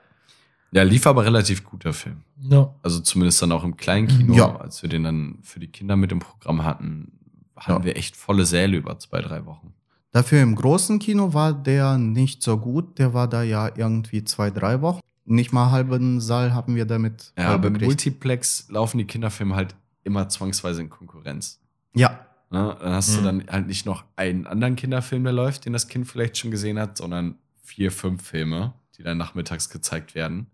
[0.72, 2.22] Ja, lief aber relativ gut, der Film.
[2.42, 2.74] No.
[2.82, 4.56] Also zumindest dann auch im kleinen Kino, Ja.
[4.56, 7.12] als wir den dann für die Kinder mit im Programm hatten,
[7.56, 7.84] hatten Ja.
[7.84, 9.72] wir echt volle Säle über zwei, drei Wochen.
[10.16, 12.98] Dafür im großen Kino war der nicht so gut.
[12.98, 15.00] Der war da ja irgendwie zwei, drei Wochen.
[15.24, 17.86] Nicht mal halben Saal haben wir damit Ja, beim bekriegt.
[17.86, 19.74] Multiplex laufen die Kinderfilme halt
[20.04, 21.60] immer zwangsweise in Konkurrenz.
[21.94, 22.76] Ja, Ne?
[22.80, 23.16] Dann hast Mhm.
[23.16, 26.52] du dann halt nicht noch einen anderen Kinderfilm, der läuft, den das Kind vielleicht schon
[26.52, 30.46] gesehen hat, sondern vier, fünf Filme, die dann nachmittags gezeigt werden.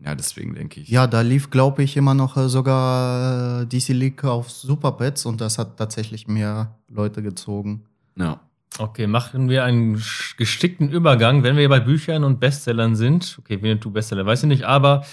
[0.00, 0.88] Ja, deswegen denke ich.
[0.88, 5.40] Ja, da lief, glaube ich, immer noch äh, sogar äh, DC League auf Superpets und
[5.40, 7.86] das hat tatsächlich mehr Leute gezogen.
[8.16, 8.40] Ja.
[8.78, 13.36] Okay, machen wir einen sch- gestickten Übergang, wenn wir bei Büchern und Bestsellern sind.
[13.40, 15.04] Okay, Winnetou Bestseller, weiß ich nicht, aber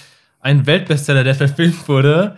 [0.42, 2.38] ein Weltbestseller, der verfilmt wurde.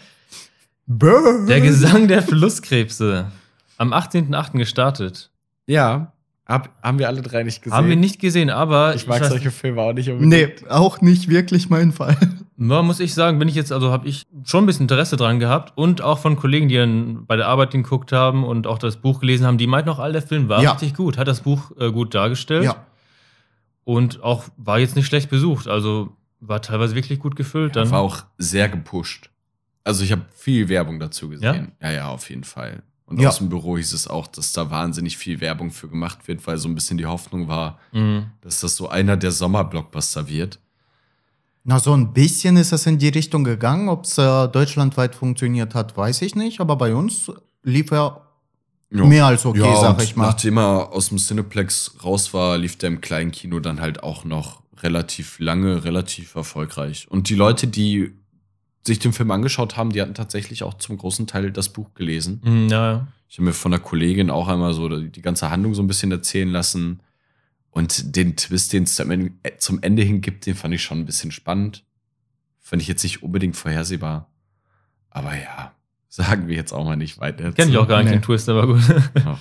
[0.87, 3.31] Der Gesang der Flusskrebse.
[3.77, 4.57] Am 18.08.
[4.59, 5.31] gestartet.
[5.65, 6.13] Ja,
[6.45, 7.75] hab, haben wir alle drei nicht gesehen.
[7.75, 10.69] Haben wir nicht gesehen, aber Ich mag weiß- solche Filme auch nicht Nee, unbedingt.
[10.69, 12.15] auch nicht wirklich mein Fall.
[12.57, 15.39] Ja, muss ich sagen, bin ich jetzt, also habe ich schon ein bisschen Interesse dran
[15.39, 18.95] gehabt und auch von Kollegen, die dann bei der Arbeit geguckt haben und auch das
[18.97, 20.71] Buch gelesen haben, die meinten auch, all der Film war Ja.
[20.71, 22.85] richtig gut, hat das Buch äh, gut dargestellt Ja,
[23.83, 27.75] und auch war jetzt nicht schlecht besucht, also war teilweise wirklich gut gefüllt.
[27.75, 27.91] Ja, dann.
[27.91, 29.29] war auch sehr gepusht.
[29.83, 31.73] Also ich habe viel Werbung dazu gesehen.
[31.81, 32.83] Ja, ja, auf jeden Fall.
[33.05, 33.29] Und Ja.
[33.29, 36.57] aus dem Büro hieß es auch, dass da wahnsinnig viel Werbung für gemacht wird, weil
[36.57, 38.25] so ein bisschen die Hoffnung war, Mhm.
[38.41, 40.59] dass das so einer der Sommerblockbuster wird.
[41.65, 43.89] Na so ein bisschen ist es in die Richtung gegangen.
[43.89, 46.61] Ob es äh, deutschlandweit funktioniert hat, weiß ich nicht.
[46.61, 47.31] Aber bei uns
[47.63, 48.21] lief er
[48.91, 50.27] mehr als okay, ja, sag und ich mal.
[50.27, 54.23] Nachdem er aus dem Cineplex raus war, lief der im kleinen Kino dann halt auch
[54.25, 57.07] noch relativ lange, relativ erfolgreich.
[57.09, 58.13] Und die Leute, die
[58.85, 62.41] sich den Film angeschaut haben, die hatten tatsächlich auch zum großen Teil das Buch gelesen.
[62.43, 63.07] Mhm, ja, ja.
[63.27, 66.11] Ich habe mir von einer Kollegin auch einmal so die ganze Handlung so ein bisschen
[66.11, 66.99] erzählen lassen.
[67.75, 71.31] Und den Twist, den es zum Ende- hin gibt, den fand ich schon ein bisschen
[71.31, 71.83] spannend.
[72.61, 74.31] Fand ich jetzt nicht unbedingt vorhersehbar.
[75.09, 75.73] Aber ja,
[76.09, 77.51] sagen wir jetzt auch mal nicht weiter.
[77.51, 78.17] Kenn ich auch gar nicht Nee.
[78.17, 78.81] den Twist, aber gut.
[79.23, 79.39] Ja.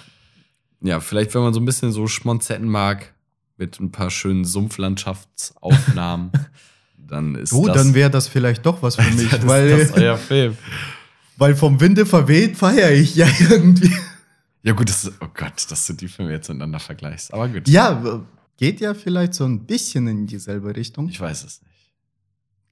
[0.82, 3.14] ja, vielleicht, wenn man so ein bisschen so Schmonzetten mag,
[3.56, 6.32] mit ein paar schönen Sumpflandschaftsaufnahmen,
[6.98, 7.76] dann ist Du, das.
[7.76, 10.58] dann wäre das vielleicht doch was für mich, das, weil, das ist euer Film.
[11.36, 13.92] weil vom Winde verweht feiere ich ja irgendwie.
[14.64, 17.32] Ja, gut, das ist, oh Gott, dass du die Filme jetzt miteinander vergleichst.
[17.32, 17.68] Aber gut.
[17.68, 18.22] Ja,
[18.56, 21.08] geht ja vielleicht so ein bisschen in dieselbe Richtung.
[21.08, 21.70] Ich weiß es nicht.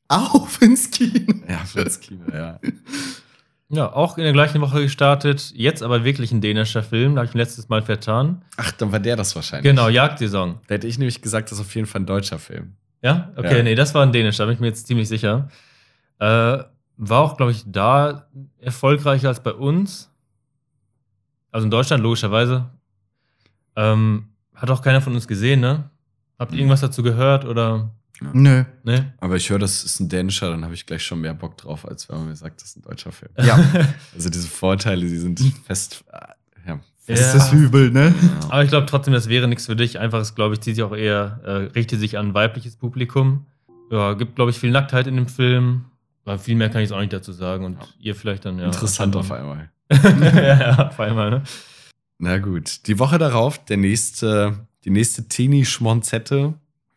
[0.09, 1.33] Auf ins Kino.
[1.49, 2.59] Ja, fürs Kino, ja.
[3.75, 5.51] Ja, auch in der gleichen Woche gestartet.
[5.57, 7.15] Jetzt aber wirklich ein dänischer Film.
[7.15, 8.43] Da habe ich ihn letztes Mal vertan.
[8.59, 9.71] Ach, dann war der das wahrscheinlich.
[9.71, 10.59] Genau, Jagdsaison.
[10.67, 12.75] Da hätte ich nämlich gesagt, das ist auf jeden Fall ein deutscher Film.
[13.01, 13.33] Ja?
[13.35, 13.63] Okay, Ja.
[13.63, 15.49] nee, das war ein dänischer, da bin ich mir jetzt ziemlich sicher.
[16.19, 16.25] Äh,
[16.99, 18.29] war auch, glaube ich, da
[18.61, 20.12] erfolgreicher als bei uns.
[21.53, 22.69] Also in Deutschland, logischerweise.
[23.77, 25.91] Ähm, hat auch keiner von uns gesehen, ne?
[26.39, 27.91] Habt ihr irgendwas dazu gehört oder?
[28.33, 28.65] Nö.
[28.85, 29.13] Ne?
[29.19, 31.87] Aber ich höre, das ist ein dänischer, dann habe ich gleich schon mehr Bock drauf,
[31.89, 33.31] als wenn man mir sagt, das ist ein deutscher Film.
[33.39, 33.59] Ja.
[34.15, 36.05] Also diese Vorteile, die sind fest.
[36.13, 36.19] äh,
[36.69, 37.27] Ja, Das Ja.
[37.27, 38.15] ist das übel, ne?
[38.49, 39.99] Aber ich glaube trotzdem, das wäre nichts für dich.
[39.99, 43.47] Einfach, es glaube ich, zieht sich auch eher, äh, richtet sich an ein weibliches Publikum.
[43.91, 45.87] Ja, gibt, glaube ich, viel Nacktheit in dem Film.
[46.25, 47.65] Aber viel mehr kann ich jetzt auch nicht dazu sagen.
[47.65, 48.67] Und ihr vielleicht dann, ja.
[48.67, 49.71] Interessant auf einmal.
[50.21, 51.43] ja, ja, auf einmal, ne?
[52.19, 52.87] Na gut.
[52.87, 56.55] Die Woche darauf, der nächste, die nächste Teenie-Schmonzette,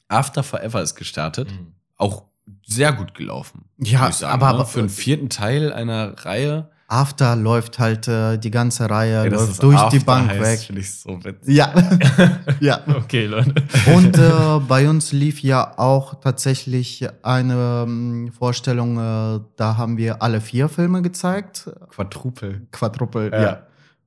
[0.08, 1.52] After Forever ist gestartet.
[1.52, 1.74] Mhm.
[1.98, 2.24] Auch
[2.66, 3.66] sehr gut gelaufen.
[3.78, 4.54] Ja, sagen, aber, ne?
[4.54, 6.70] aber für einen vierten Teil einer Reihe.
[6.96, 10.60] After läuft halt äh, die ganze Reihe, dass läuft durch die After Bank heißt, weg.
[10.60, 11.56] Finde ich so witzig.
[11.56, 11.74] Ja.
[12.62, 12.80] ja.
[12.88, 13.54] Okay, Leute.
[13.94, 20.22] Und äh, bei uns lief ja auch tatsächlich eine ähm, Vorstellung, äh, da haben wir
[20.22, 21.70] alle vier Filme gezeigt.
[21.90, 22.62] Quadruple.
[22.72, 23.42] Quadruple, Ja.
[23.42, 23.60] ja.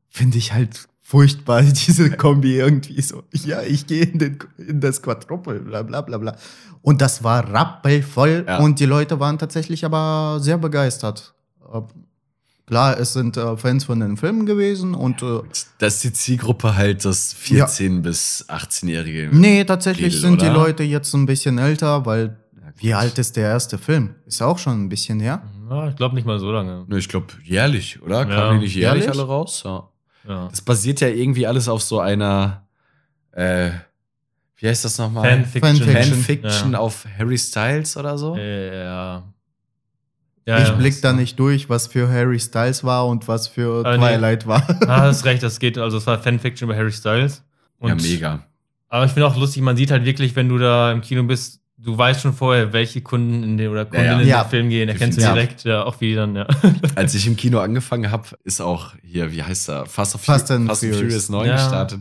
[0.09, 3.23] Finde ich halt furchtbar, diese Kombi irgendwie so.
[3.33, 6.37] Ja, ich gehe in, den, in das Quadruple, bla bla bla bla.
[6.83, 8.59] Und das war rappelvoll Ja.
[8.59, 11.35] und die Leute waren tatsächlich aber sehr begeistert.
[12.69, 15.41] Klar, es sind äh, Fans von den Filmen gewesen und äh,
[15.79, 19.31] Das ist die Zielgruppe halt das 14- bis 18-Jährige.
[19.33, 20.55] nee, tatsächlich Lidl, sind die oder?
[20.55, 24.15] Leute jetzt ein bisschen älter, weil Ja, wie alt ist der erste Film?
[24.27, 25.43] Ist auch schon ein bisschen her.
[25.71, 26.85] Ja, ich glaube nicht mal so lange.
[26.89, 28.19] Ne, ich glaube, jährlich, oder?
[28.21, 28.25] Ja.
[28.27, 29.19] Kamen die nicht jährlich, Jährlich?
[29.21, 29.63] alle raus?
[29.65, 29.89] Ja.
[30.29, 30.49] Ja.
[30.49, 32.67] Das basiert ja irgendwie alles auf so einer,
[33.33, 33.71] äh,
[34.57, 35.25] wie heißt das nochmal?
[35.31, 35.77] Fanfiction.
[35.77, 36.15] Fanfiction.
[36.25, 36.79] Fanfiction Ja.
[36.81, 38.37] auf Harry Styles oder so?
[38.37, 39.23] Ja.
[40.49, 40.75] Ja, ich ja.
[40.75, 43.99] blick da nicht durch, was für Harry Styles war und was für nee.
[43.99, 44.63] Twilight war.
[44.89, 47.43] Ah, hast recht, das geht, also es war Fanfiction über Harry Styles.
[47.83, 48.45] ja, mega.
[48.89, 51.61] Aber ich finde auch lustig, man sieht halt wirklich, wenn du da im Kino bist,
[51.77, 54.21] du weißt schon vorher, welche Kunden in den oder Kundinnen ja.
[54.23, 54.43] in Ja.
[54.45, 54.89] den Film gehen.
[54.89, 56.47] Erkennst du direkt, ja, auch wie die dann, ja.
[56.95, 59.85] Als ich im Kino angefangen habe, ist auch hier, wie heißt er?
[59.85, 61.27] Fast, of Fast and Fast and Furious.
[61.27, 61.55] Furious 9 Ja.
[61.57, 62.01] gestartet.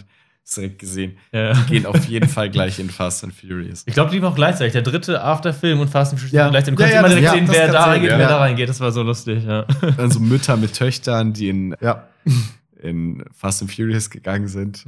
[0.55, 1.17] Direkt gesehen.
[1.33, 1.53] ja.
[1.63, 3.83] Gehen auf jeden Fall gleich in Fast and Furious.
[3.85, 4.73] Ich glaube, die war auch gleichzeitig.
[4.73, 6.49] Der dritte Afterfilm und Fast and Furious Ja.
[6.49, 6.77] gleichzeitig.
[6.77, 8.17] Du Ja, konntest ja, immer direkt ja, sehen, wer da reingeht, ja.
[8.19, 8.69] wer da reingeht.
[8.69, 9.65] Das war so lustig, ja.
[9.97, 12.07] Also Mütter mit Töchtern, die in, ja.
[12.81, 14.85] in Fast and Furious gegangen sind.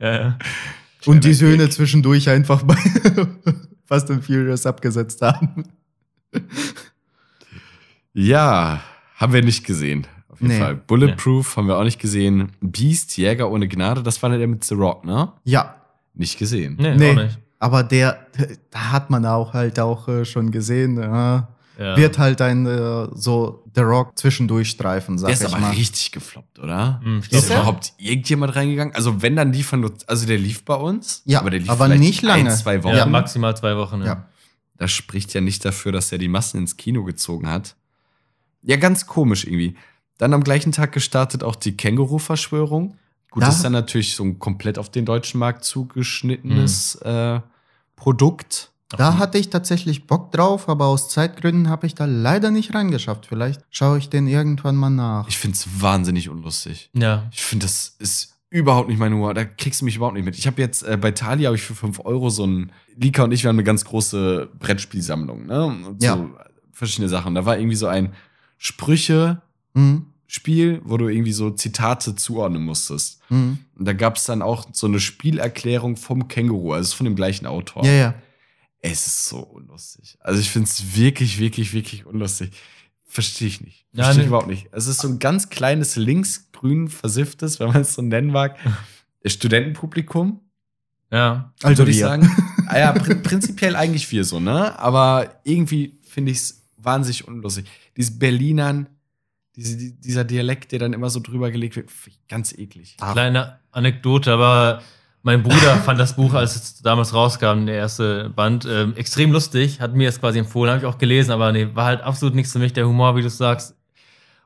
[0.00, 0.38] ja, ja.
[1.04, 1.72] Und die Söhne Gag.
[1.72, 2.76] zwischendurch einfach bei
[3.84, 5.64] Fast and Furious abgesetzt haben.
[8.14, 8.82] Ja,
[9.16, 10.06] haben wir nicht gesehen.
[10.42, 10.58] Jeden Nee.
[10.60, 10.74] Fall.
[10.76, 12.52] Bulletproof haben wir auch nicht gesehen.
[12.60, 15.32] Beast, Jäger ohne Gnade, das war der mit The Rock, ne?
[15.44, 15.76] Ja,
[16.14, 16.76] Nicht gesehen.
[16.78, 17.10] Nee, Nee.
[17.12, 17.38] auch nicht.
[17.58, 18.26] aber der,
[18.70, 21.46] da hat man auch halt auch äh, schon gesehen, äh, Ja.
[21.96, 25.70] wird halt ein äh, so The Rock zwischendurch streifen, sag Der ist ich aber mal.
[25.70, 27.00] richtig gefloppt, oder?
[27.02, 28.94] Hm, ich Ist glaub, überhaupt irgendjemand reingegangen?
[28.94, 31.70] Also wenn dann lief er nur, also der lief bei uns, Ja, aber der lief
[31.70, 32.50] aber vielleicht nicht lange.
[32.50, 32.94] ein, zwei Wochen.
[32.96, 34.00] Ja, maximal zwei Wochen.
[34.00, 34.06] Ja.
[34.06, 34.26] Ja.
[34.76, 37.74] Das spricht ja nicht dafür, dass er die Massen ins Kino gezogen hat.
[38.62, 39.76] Ja, ganz komisch irgendwie.
[40.22, 42.96] Dann am gleichen Tag gestartet auch die Känguru-Verschwörung.
[43.32, 47.40] Gut, Da- das ist dann natürlich so ein komplett auf den deutschen Markt zugeschnittenes äh,
[47.96, 48.70] Produkt.
[48.96, 53.26] Da hatte ich tatsächlich Bock drauf, aber aus Zeitgründen habe ich da leider nicht reingeschafft.
[53.26, 55.26] Vielleicht schaue ich den irgendwann mal nach.
[55.28, 56.90] Ich finde es wahnsinnig unlustig.
[56.94, 57.26] ja.
[57.32, 59.34] Ich finde, das ist überhaupt nicht mein Humor.
[59.34, 60.38] Da kriegst du mich überhaupt nicht mit.
[60.38, 63.32] Ich habe jetzt äh, bei Thalia habe ich für 5 Euro so ein Lika und
[63.32, 65.64] ich, wir haben eine ganz große Brettspielsammlung, ne?
[65.64, 66.16] Und Ja.
[66.18, 66.30] So
[66.70, 67.34] verschiedene Sachen.
[67.34, 68.12] Da war irgendwie so ein
[68.58, 69.40] Sprüche-Spiel,
[69.74, 70.04] Mhm.
[70.84, 73.20] Wo du irgendwie so Zitate zuordnen musstest.
[73.28, 73.58] Mhm.
[73.78, 77.46] Und da gab es dann auch so eine Spielerklärung vom Känguru, also von dem gleichen
[77.46, 77.84] Autor.
[77.84, 78.14] Ja, ja.
[78.80, 80.16] Es ist so unlustig.
[80.20, 82.50] Also ich finde es wirklich, wirklich, wirklich unlustig.
[83.04, 83.86] Verstehe ich nicht.
[83.92, 84.68] Ja, Verstehe ich überhaupt nicht.
[84.72, 88.56] Es ist so ein ganz kleines linksgrün versifftes, wenn man es so nennen mag,
[89.24, 90.40] Studentenpublikum.
[91.10, 91.52] Ja.
[91.62, 92.28] Also würde ich sagen.
[92.68, 94.78] Ah ja, pr prinzipiell eigentlich wir so, ne?
[94.78, 97.66] Aber irgendwie finde ich es wahnsinnig unlustig.
[97.96, 98.88] Dieses Berlinern,
[99.56, 101.90] diese, die- dieser Dialekt, der dann immer so drüber gelegt wird,
[102.28, 102.96] ganz eklig.
[103.00, 103.12] Ach.
[103.12, 104.82] Kleine Anekdote, aber
[105.22, 109.80] mein Bruder fand das Buch, als es damals rauskam, der erste Band, ähm, extrem lustig,
[109.80, 112.52] hat mir das quasi empfohlen, habe ich auch gelesen, aber nee, war halt absolut nichts
[112.52, 113.76] für mich, der Humor, wie du sagst.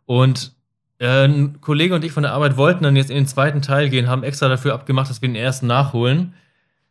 [0.04, 0.52] Und
[0.98, 3.90] äh, ein Kollege und ich von der Arbeit wollten dann jetzt in den zweiten Teil
[3.90, 6.34] gehen, haben extra dafür abgemacht, dass wir den ersten nachholen.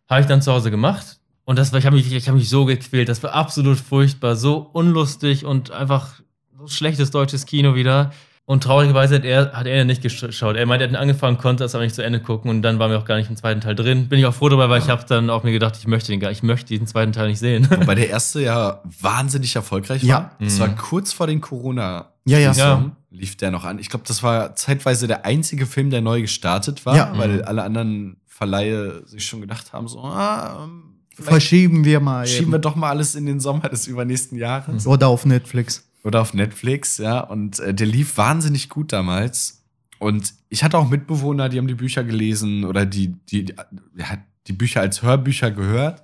[0.10, 1.20] Habe ich dann zu Hause gemacht.
[1.46, 3.10] Und das war, ich habe mich, ich hab mich so gequält.
[3.10, 6.22] Das war absolut furchtbar, so unlustig und einfach
[6.68, 8.12] so schlechtes deutsches Kino wieder.
[8.48, 10.56] Und traurigerweise hat er, hat er nicht geschaut.
[10.56, 12.78] Er meinte, er hat ihn angefangen, konnte das aber nicht zu Ende gucken und dann
[12.78, 14.08] waren wir auch gar nicht im zweiten Teil drin.
[14.08, 16.20] Bin ich auch froh darüber, weil ich habe dann auch mir gedacht, ich möchte den
[16.20, 17.68] gar, ich möchte diesen zweiten Teil nicht sehen.
[17.72, 20.08] Wobei der erste ja wahnsinnig erfolgreich war.
[20.10, 20.32] Ja.
[20.40, 20.60] Das Mhm.
[20.60, 22.52] war kurz vor den corona Ja, ja.
[22.52, 22.92] Ja.
[23.10, 23.80] lief der noch an.
[23.80, 27.14] Ich glaube, das war zeitweise der einzige Film, der neu gestartet war, Ja.
[27.18, 27.44] weil Mhm.
[27.46, 30.84] alle anderen Verleihe sich schon gedacht haben, so, ah, ähm,
[31.18, 32.28] Verschieben wir mal.
[32.28, 32.62] schieben wir eben.
[32.62, 34.86] doch mal alles in den Sommer des übernächsten Jahres.
[34.86, 35.84] Oder auf Netflix.
[36.06, 37.20] Oder auf Netflix, ja.
[37.20, 39.64] Und äh, der lief wahnsinnig gut damals.
[39.98, 43.56] Und ich hatte auch Mitbewohner, die haben die Bücher gelesen oder die, die, die,
[43.98, 46.04] ja, die Bücher als Hörbücher gehört,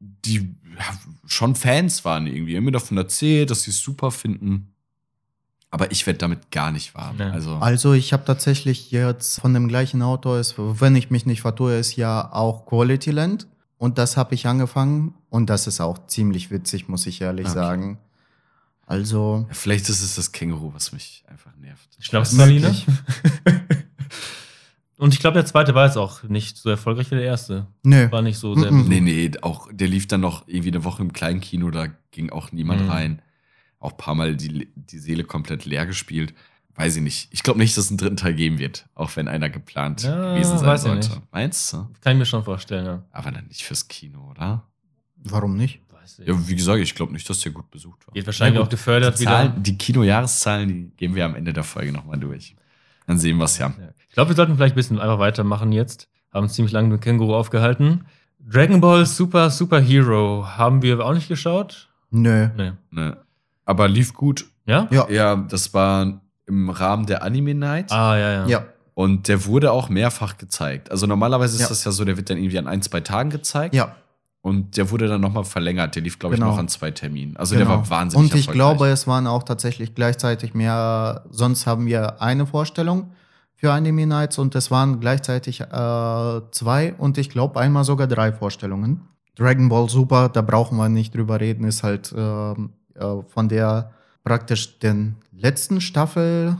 [0.00, 0.84] die ja,
[1.26, 2.58] schon Fans waren irgendwie.
[2.60, 4.68] Mir davon erzählt, dass sie es super finden.
[5.70, 7.18] Aber ich werde damit gar nicht warm.
[7.18, 7.30] Ja.
[7.30, 11.42] Also, Also ich habe tatsächlich jetzt von dem gleichen Autor, ist, wenn ich mich nicht
[11.42, 13.48] vertue, ist ja auch Quality Land.
[13.76, 17.54] Und das habe ich angefangen und das ist auch ziemlich witzig, muss ich ehrlich Okay.
[17.54, 17.98] sagen.
[18.86, 21.88] Also, ja, vielleicht ist es das Känguru, was mich einfach nervt.
[22.00, 22.68] Schnapspraline.
[22.68, 22.86] Möglich.
[24.98, 27.66] Und ich glaube, der zweite war jetzt auch nicht so erfolgreich wie der erste.
[27.82, 28.10] nö.
[28.12, 28.70] War nicht so sehr.
[28.70, 28.88] Mhm.
[28.88, 32.52] Nee, nee, auch der lief dann noch irgendwie eine Woche im Kleinkino, da ging auch
[32.52, 32.90] niemand Mhm.
[32.90, 33.22] rein.
[33.80, 36.34] Auch ein paar Mal die, die Seele komplett leer gespielt.
[36.76, 37.28] Weiß ich nicht.
[37.32, 40.34] Ich glaube nicht, dass es einen dritten Teil geben wird, auch wenn einer geplant Ja,
[40.34, 41.08] gewesen sein weiß ich sollte.
[41.08, 41.32] nicht.
[41.32, 41.88] Meinst du?
[42.00, 43.02] Kann ich mir schon vorstellen, ja.
[43.10, 44.62] Aber dann nicht fürs Kino, oder?
[45.16, 45.80] Warum nicht?
[46.02, 46.26] Weiß ich.
[46.26, 48.14] Ja, wie gesagt, ich glaube nicht, dass der gut besucht war.
[48.14, 49.30] Wird wahrscheinlich gut, auch gefördert die, wieder.
[49.30, 52.56] Zahlen, die Kinojahreszahlen, die gehen wir am Ende der Folge nochmal durch.
[53.06, 53.68] Dann sehen wir es ja.
[53.68, 53.88] Ja.
[54.08, 56.08] Ich glaube, wir sollten vielleicht ein bisschen einfach weitermachen jetzt.
[56.32, 58.06] Haben uns ziemlich lange mit Känguru aufgehalten.
[58.40, 61.88] Dragon Ball Super Super Hero haben wir auch nicht geschaut.
[62.10, 62.48] Nö.
[62.56, 62.72] Nee.
[62.90, 63.16] Ne.
[63.64, 64.46] Aber lief gut.
[64.66, 64.88] Ja?
[64.90, 65.08] Ja.
[65.08, 67.92] Ja, das war im Rahmen der Anime Night.
[67.92, 68.46] Ah, ja, ja.
[68.46, 68.66] Ja.
[68.94, 70.90] Und der wurde auch mehrfach gezeigt.
[70.90, 71.68] Also normalerweise ist Ja.
[71.68, 73.74] das ja so, der wird dann irgendwie an ein, zwei Tagen gezeigt.
[73.74, 73.96] Ja.
[74.42, 75.94] Und der wurde dann nochmal verlängert.
[75.94, 76.48] Der lief, glaube Genau.
[76.48, 77.36] ich, noch an zwei Terminen.
[77.36, 77.68] Also genau.
[77.70, 82.20] der war wahnsinnig Und ich glaube, es waren auch tatsächlich gleichzeitig mehr, sonst haben wir
[82.20, 83.12] eine Vorstellung
[83.54, 85.64] für Anime Nights und es waren gleichzeitig äh,
[86.50, 89.02] zwei und ich glaube einmal sogar drei Vorstellungen.
[89.36, 93.92] Dragon Ball Super, da brauchen wir nicht drüber reden, ist halt ähm, äh, von der
[94.24, 96.56] praktisch den letzten Staffel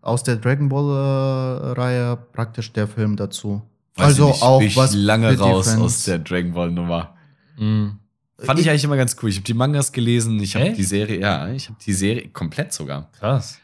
[0.00, 3.62] aus der Dragon Ball äh, Reihe praktisch der Film dazu.
[3.96, 7.15] Weiß also auch ich was lange raus Fans- aus der Dragon Ball Nummer.
[7.58, 7.98] Mhm.
[8.38, 9.30] Fand ich eigentlich immer ganz cool.
[9.30, 12.72] Ich habe die Mangas gelesen, ich habe die Serie, ja, ich habe die Serie komplett
[12.72, 13.10] sogar.
[13.12, 13.58] Krass.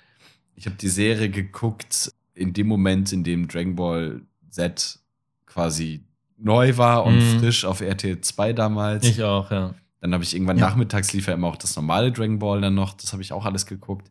[0.57, 4.99] Ich habe die Serie geguckt in dem Moment, in dem Dragon Ball Z
[5.47, 6.05] quasi
[6.39, 7.39] neu war und Mhm.
[7.41, 9.05] frisch auf RTL 2 damals.
[9.07, 9.75] Ich auch, ja.
[10.01, 10.67] Dann habe ich irgendwann Ja.
[10.69, 12.95] nachmittags lief ja immer auch das normale Dragon Ball dann noch.
[12.95, 14.11] Das habe ich auch alles geguckt.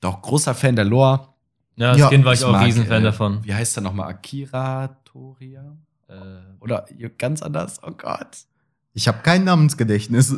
[0.00, 1.28] Doch großer Fan der Lore.
[1.76, 3.44] Ja, als Ja, Kind war ich, auch mag, Riesenfan äh, davon.
[3.44, 4.08] Wie heißt der nochmal?
[4.08, 5.76] Akira Toria?
[6.08, 6.14] Äh,
[6.60, 6.86] Oder
[7.18, 7.80] ganz anders?
[7.82, 8.38] Oh Gott.
[8.96, 10.34] Ich habe kein Namensgedächtnis.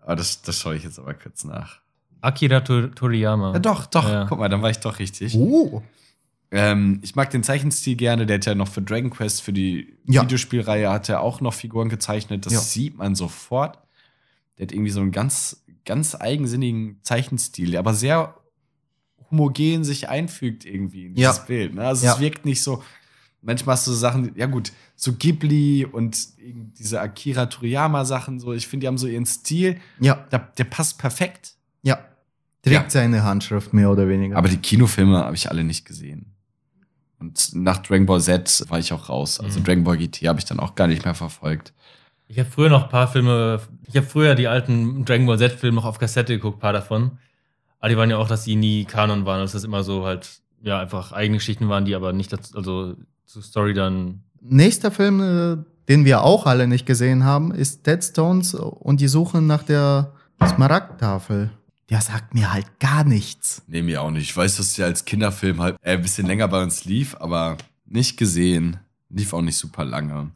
[0.00, 1.80] Aber das, das schaue ich jetzt aber kurz nach.
[2.22, 3.52] Akira To- Toriyama.
[3.52, 4.08] Ja, doch, doch.
[4.08, 4.24] Ja.
[4.28, 5.34] Guck mal, dann war ich doch richtig.
[5.34, 5.82] oh.
[6.50, 8.24] Ähm, ich mag den Zeichenstil gerne.
[8.26, 10.22] Der hat ja noch für Dragon Quest, für die Ja.
[10.22, 12.46] Videospielreihe, hat er auch noch Figuren gezeichnet.
[12.46, 12.60] Das Ja.
[12.60, 13.78] sieht man sofort.
[14.58, 18.34] Der hat irgendwie so einen ganz, ganz eigensinnigen Zeichenstil, der aber sehr
[19.30, 21.42] homogen sich einfügt irgendwie in dieses Ja.
[21.44, 21.74] Bild.
[21.74, 21.86] Ne?
[21.86, 22.14] Also Ja.
[22.14, 22.82] es wirkt nicht so.
[23.42, 26.16] Manchmal hast du so Sachen, ja gut, so Ghibli und
[26.78, 30.64] diese Akira Toriyama Sachen, so, ich finde, die haben so ihren Stil, Ja, der, der
[30.64, 31.54] passt perfekt.
[31.82, 31.98] ja.
[32.62, 32.90] Trägt Ja.
[32.90, 34.36] seine Handschrift mehr oder weniger.
[34.36, 36.26] Aber die Kinofilme habe ich alle nicht gesehen.
[37.18, 39.40] Und nach Dragon Ball Z war ich auch raus.
[39.40, 39.64] Also Mhm.
[39.64, 41.72] Dragon Ball GT habe ich dann auch gar nicht mehr verfolgt.
[42.28, 45.74] Ich habe früher noch ein paar Filme, ich habe früher die alten Dragon Ball Z-Filme
[45.74, 47.18] noch auf Kassette geguckt, ein paar davon.
[47.80, 50.40] Aber die waren ja auch, dass die nie Kanon waren, dass das immer so halt,
[50.62, 52.94] ja, einfach eigene Geschichten waren, die aber nicht, dazu, also
[53.32, 54.22] zur Story dann.
[54.40, 55.56] Nächster Film, äh,
[55.88, 60.12] den wir auch alle nicht gesehen haben, ist Dead Stones und die Suche nach der
[60.46, 61.50] Smaragdtafel.
[61.88, 63.62] Der sagt mir halt gar nichts.
[63.66, 64.24] Nee, mir auch nicht.
[64.24, 67.56] Ich weiß, dass der als Kinderfilm halt äh, ein bisschen länger bei uns lief, aber
[67.86, 68.78] nicht gesehen.
[69.08, 70.30] Lief auch nicht super lange.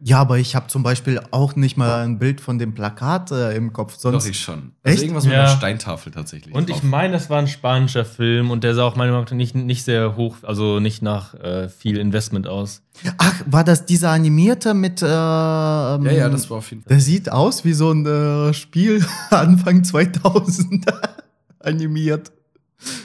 [0.00, 3.56] Ja, aber ich habe zum Beispiel auch nicht mal ein Bild von dem Plakat äh,
[3.56, 3.96] im Kopf.
[3.96, 4.70] Sonst Doch, ich schon.
[4.84, 4.92] Echt?
[4.94, 5.40] Also irgendwas mit Ja.
[5.40, 6.54] einer Steintafel tatsächlich.
[6.54, 6.84] Und ich drauf.
[6.84, 9.82] meine, das war ein spanischer Film und der sah auch meiner Meinung nach nicht, nicht
[9.84, 12.82] sehr hoch, also nicht nach äh, viel Investment aus.
[13.16, 15.02] Ach, war das dieser animierte mit.
[15.02, 16.90] Äh, Ja, ja, das war auf jeden Fall.
[16.90, 20.84] Der sieht aus wie so ein äh, Spiel Anfang 2000
[21.58, 22.30] animiert.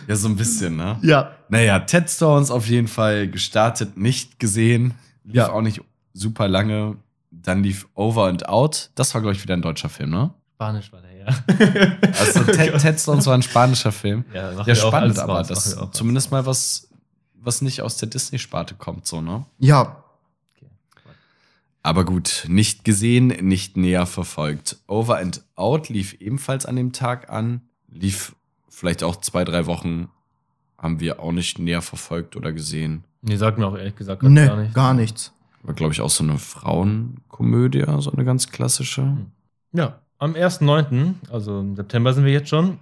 [0.08, 0.98] Ja, so ein bisschen, ne?
[1.02, 1.32] Ja.
[1.50, 4.94] Naja, Ted Stones auf jeden Fall gestartet, nicht gesehen.
[5.24, 5.52] Lief Ja.
[5.52, 5.82] auch nicht
[6.14, 6.98] super lange.
[7.32, 8.92] Dann lief Over and Out.
[8.96, 10.34] Das war, glaube ich, wieder ein deutscher Film, ne?
[10.56, 11.98] Spanisch war der, ja.
[12.20, 14.24] Also Ted, Ted Stones war ein spanischer Film.
[14.34, 16.90] ja, Ja, spannend, aber das zumindest mal was,
[17.36, 19.46] was nicht aus der Disney-Sparte kommt, so, ne?
[19.60, 19.98] Ja.
[21.86, 24.78] Aber gut, nicht gesehen, nicht näher verfolgt.
[24.88, 27.62] Over and Out lief ebenfalls an dem Tag an.
[27.90, 28.36] Lief
[28.70, 30.08] vielleicht auch zwei, drei Wochen.
[30.78, 33.04] Haben wir auch nicht näher verfolgt oder gesehen.
[33.22, 34.74] Nee, sagt mir auch ehrlich gesagt Nee, gar nicht.
[34.74, 35.33] gar nichts.
[35.64, 39.18] War, glaube ich, auch so eine Frauenkomödie, so eine ganz klassische.
[39.72, 42.80] Ja, am 1.9., also im September sind wir jetzt schon,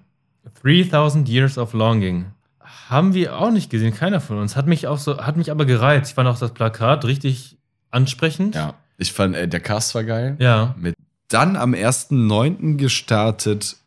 [0.63, 2.25] 3000 Years of Longing.
[2.59, 4.55] Haben wir auch nicht gesehen, keiner von uns.
[4.55, 6.11] Hat mich auch so, hat mich aber gereizt.
[6.11, 7.57] Ich fand auch das Plakat richtig
[7.91, 8.55] ansprechend.
[8.55, 8.73] Ja.
[8.97, 10.35] Ich fand, äh, der Cast war geil.
[10.39, 10.75] Ja.
[10.77, 10.95] Mit
[11.27, 12.77] dann am 1.9.
[12.77, 13.77] gestartet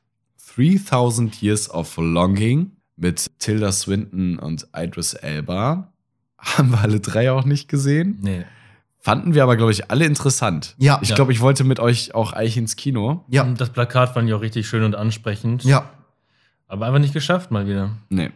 [0.56, 5.92] 3000 Years of Longing mit Tilda Swinton und Idris Elba.
[6.38, 8.18] Haben wir alle drei auch nicht gesehen.
[8.22, 8.44] Nee.
[9.04, 10.74] Fanden wir aber, glaube ich, alle interessant.
[10.78, 10.98] Ja.
[11.02, 11.14] Ich Ja.
[11.14, 13.22] glaube, ich wollte mit euch auch eigentlich ins Kino.
[13.28, 15.62] Ja, Und Das Plakat fand ich auch richtig schön und ansprechend.
[15.62, 15.90] ja.
[16.66, 17.90] Aber einfach nicht geschafft mal wieder.
[18.08, 18.30] Nee.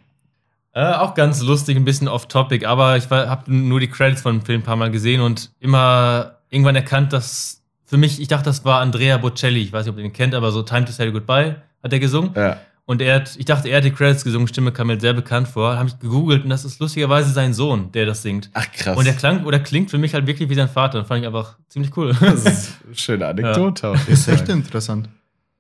[0.75, 4.45] Äh, auch ganz lustig, ein bisschen off-topic, aber ich habe nur die Credits von dem
[4.45, 8.67] Film ein paar Mal gesehen und immer irgendwann erkannt, dass für mich, ich dachte, das
[8.67, 9.61] war Andrea Bocelli.
[9.63, 11.99] Ich weiß nicht, ob ihr ihn kennt, aber so Time to Say Goodbye hat er
[11.99, 12.33] gesungen.
[12.37, 12.59] Ja.
[12.89, 15.47] Und er hat, ich dachte, er hat die Credits gesungen, Stimme kam mir sehr bekannt
[15.47, 15.77] vor.
[15.77, 18.49] Habe ich gegoogelt und das ist lustigerweise sein Sohn, der das singt.
[18.55, 18.97] Ach, krass.
[18.97, 21.01] Und er klang oder klingt für mich halt wirklich wie sein Vater.
[21.01, 22.17] Das fand ich einfach ziemlich cool.
[22.19, 23.89] das ist eine schöne Anekdote.
[23.93, 25.11] jeden Ist echt interessant.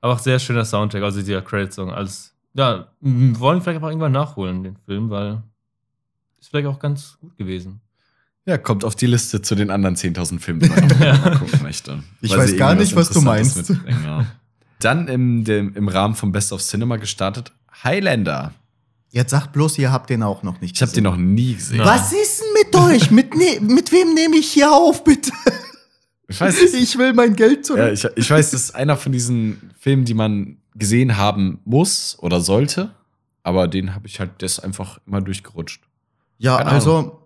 [0.00, 1.90] Aber auch sehr schöner Soundtrack, also dieser Credit-Song.
[1.92, 5.42] Als, ja, wollen vielleicht auch irgendwann nachholen, den Film, weil
[6.40, 7.82] ist vielleicht auch ganz gut gewesen.
[8.46, 11.36] Ja, kommt auf die Liste zu den anderen 10.000 Filmen, die man Ja.
[11.36, 12.02] gucken möchte.
[12.22, 13.68] Ich weiß gar nicht, was du meinst.
[13.68, 14.26] mitbringen, Ja.
[14.80, 17.52] Dann im, dem, im Rahmen vom Best of Cinema gestartet
[17.84, 18.52] Highlander.
[19.10, 21.80] Jetzt sagt bloß, ihr habt den auch noch nicht Ich habe den noch nie gesehen.
[21.80, 23.10] Was ist denn mit euch?
[23.10, 25.32] Mit, ne mit wem nehme ich hier auf, bitte?
[26.28, 26.74] Ich weiß es.
[26.74, 27.80] Ich will mein Geld zurück.
[27.80, 32.18] Ja, ich, ich weiß, das ist einer von diesen Filmen, die man gesehen haben muss
[32.20, 32.94] oder sollte.
[33.42, 35.82] Aber den habe ich halt, der ist einfach immer durchgerutscht.
[36.36, 37.22] Ja, Keine also,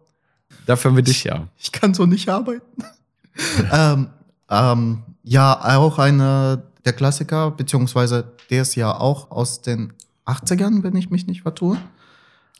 [0.67, 1.49] Dafür haben wir dich ja.
[1.59, 2.85] ich kann so nicht arbeiten.
[3.73, 4.11] ähm,
[4.49, 9.93] ähm, ja, auch einer der Klassiker, beziehungsweise der ist ja auch aus den
[10.27, 11.79] 80ern, wenn ich mich nicht vertue.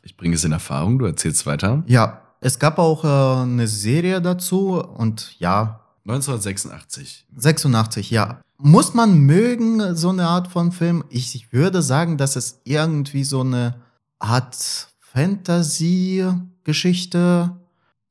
[0.03, 1.83] Ich bringe es in Erfahrung, du erzählst weiter.
[1.87, 7.25] Ja, es gab auch äh, eine Serie dazu und ja, 1986.
[7.35, 8.41] 86, ja.
[8.57, 11.05] Muss man mögen, so eine Art von Film?
[11.09, 13.75] Ich, ich würde sagen, dass es irgendwie so eine
[14.19, 17.51] Art Fantasy-Geschichte,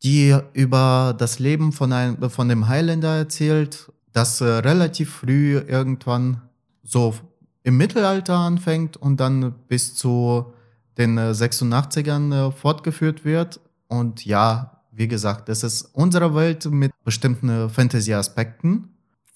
[0.03, 6.43] die über das Leben von, einem, von dem Highlander erzählt, das äh, relativ früh irgendwann
[6.83, 7.15] so
[7.63, 10.53] im Mittelalter anfängt und dann bis zu
[10.99, 13.61] den äh, 86ern äh, fortgeführt wird.
[13.89, 18.89] Und ja, wie gesagt, das ist unsere Welt mit bestimmten äh, Fantasy-Aspekten.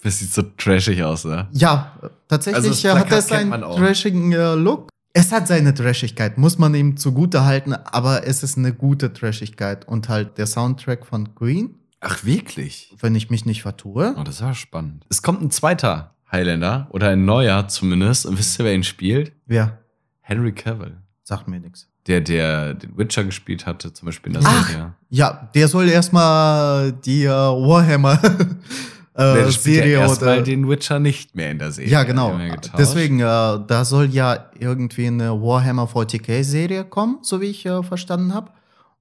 [0.02, 1.48] Das sieht so trashig aus, ne?
[1.52, 1.92] Ja,
[2.28, 4.88] tatsächlich Also das äh, hat es einen trashigen äh, Look.
[5.12, 9.88] Es hat seine Trashigkeit, muss man ihm zugute halten, aber es ist eine gute Trashigkeit.
[9.88, 11.74] Und halt der Soundtrack von Queen,
[12.09, 12.94] Ach, wirklich?
[13.00, 14.14] wenn ich mich nicht vertue.
[14.16, 15.04] Oh, das war spannend.
[15.09, 18.26] Es kommt ein zweiter Highlander oder ein neuer zumindest.
[18.26, 19.32] Und wisst ihr, wer ihn spielt?
[19.46, 19.78] Wer?
[20.20, 20.98] Henry Cavill.
[21.22, 21.88] Sagt mir nichts.
[22.07, 24.94] Der, der den Witcher gespielt hatte, zum Beispiel in der Ach, Serie.
[25.09, 28.20] Ja, der soll erstmal die äh, Warhammer
[29.18, 30.09] Nee, äh, der spielt Serie ja oder.
[30.09, 31.90] erstmal den Witcher nicht mehr in der Serie.
[31.90, 32.38] Ja, genau.
[32.76, 38.34] Deswegen, äh, da soll ja irgendwie eine Warhammer 40k-Serie kommen, so wie ich äh, verstanden
[38.34, 38.50] habe.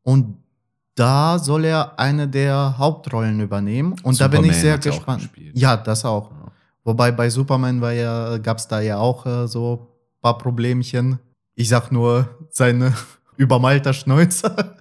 [0.04, 0.38] Und
[0.96, 3.96] da soll er eine der Hauptrollen übernehmen.
[4.04, 5.30] Und da bin ich Superman sehr gespannt.
[5.54, 6.32] Ja, das auch.
[6.32, 6.38] Ja.
[6.84, 11.20] Wobei bei Superman war ja, gab es da ja auch äh, so ein paar Problemchen.
[11.56, 12.94] Ich sag nur seine
[13.38, 14.76] übermalter Schnäuzer.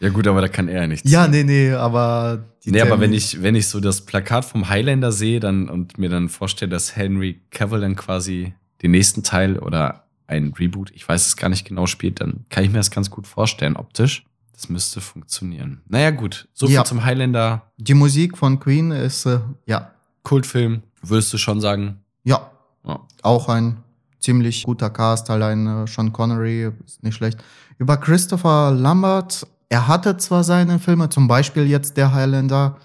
[0.00, 1.10] Ja, gut, aber da kann er ja nichts.
[1.10, 4.44] ja, nee, nee, aber die Nee, aber Termin- wenn ich, wenn ich so das Plakat
[4.44, 9.24] vom Highlander sehe dann, und mir dann vorstelle, dass Henry Cavill dann quasi den nächsten
[9.24, 12.76] Teil oder ein Reboot, ich weiß es gar nicht genau, spielt, dann kann ich mir
[12.78, 14.24] das ganz gut vorstellen, optisch.
[14.58, 15.82] Das müsste funktionieren.
[15.86, 16.48] Naja, gut.
[16.52, 16.84] So viel Ja.
[16.84, 17.70] zum Highlander.
[17.76, 19.92] Die Musik von Queen ist, äh, ja,
[20.24, 22.00] Kultfilm, würdest du schon sagen?
[22.24, 22.50] ja,
[22.84, 22.98] Ja.
[23.22, 23.76] auch ein
[24.18, 27.38] ziemlich guter Cast, allein äh, Sean Connery ist nicht schlecht.
[27.78, 32.78] Über Christopher Lambert, er hatte zwar seine Filme, zum Beispiel jetzt der Highlander,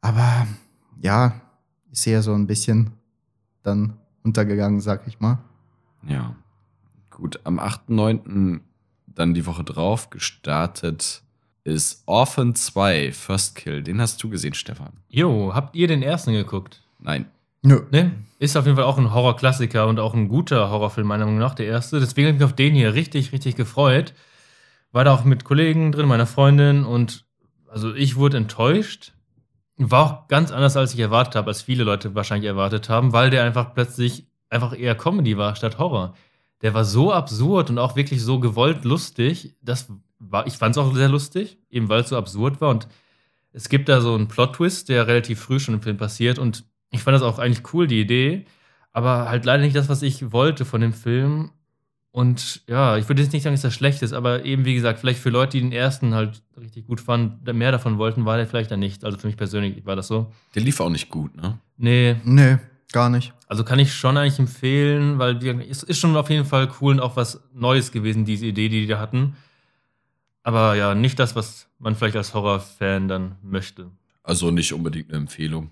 [0.00, 0.48] aber
[1.00, 1.40] ja,
[1.92, 2.90] ist eher so ein bisschen
[3.62, 3.92] dann
[4.24, 5.38] untergegangen, sag ich mal.
[6.08, 6.34] Ja.
[7.10, 8.60] Gut, am 8.9.
[9.14, 11.22] dann die Woche drauf gestartet
[11.64, 13.82] ist Orphan 2, First Kill.
[13.82, 14.92] Den hast du gesehen, Stefan?
[15.08, 16.82] Jo, habt ihr den ersten geguckt?
[16.98, 17.26] Nein.
[17.62, 17.80] Nö.
[17.90, 18.12] Ne?
[18.38, 21.54] Ist auf jeden Fall auch ein Horrorklassiker und auch ein guter Horrorfilm, meiner Meinung nach,
[21.54, 21.98] der erste.
[21.98, 24.12] Deswegen habe ich mich auf den hier richtig, richtig gefreut.
[24.92, 27.24] War da auch mit Kollegen drin, meiner Freundin und
[27.66, 29.12] also ich wurde enttäuscht.
[29.78, 33.30] War auch ganz anders, als ich erwartet habe, als viele Leute wahrscheinlich erwartet haben, weil
[33.30, 36.14] der einfach plötzlich einfach eher Comedy war statt Horror.
[36.64, 39.54] Der war so absurd und auch wirklich so gewollt lustig.
[39.60, 42.70] Das war, ich fand es auch sehr lustig, eben weil es so absurd war.
[42.70, 42.88] Und
[43.52, 46.38] es gibt da so einen Plot-Twist, der relativ früh schon im Film passiert.
[46.38, 48.46] Und ich fand das auch eigentlich cool, die Idee.
[48.92, 51.50] Aber halt leider nicht das, was ich wollte von dem Film.
[52.12, 55.00] Und ja, ich würde jetzt nicht sagen, dass das schlecht ist, aber eben wie gesagt,
[55.00, 58.46] vielleicht für Leute, die den ersten halt richtig gut fanden, mehr davon wollten, war der
[58.46, 59.04] vielleicht dann nicht.
[59.04, 60.32] Also für mich persönlich war das so.
[60.54, 61.58] Der lief auch nicht gut, ne?
[61.76, 62.56] Nee, Nö.
[62.94, 63.32] Gar nicht.
[63.48, 66.94] Also kann ich schon eigentlich empfehlen, weil wir, es ist schon auf jeden Fall cool
[66.94, 69.34] und auch was Neues gewesen, diese Idee, die die da hatten.
[70.44, 73.90] Aber ja, nicht das, was man vielleicht als Horrorfan dann möchte.
[74.22, 75.70] Also nicht unbedingt eine Empfehlung.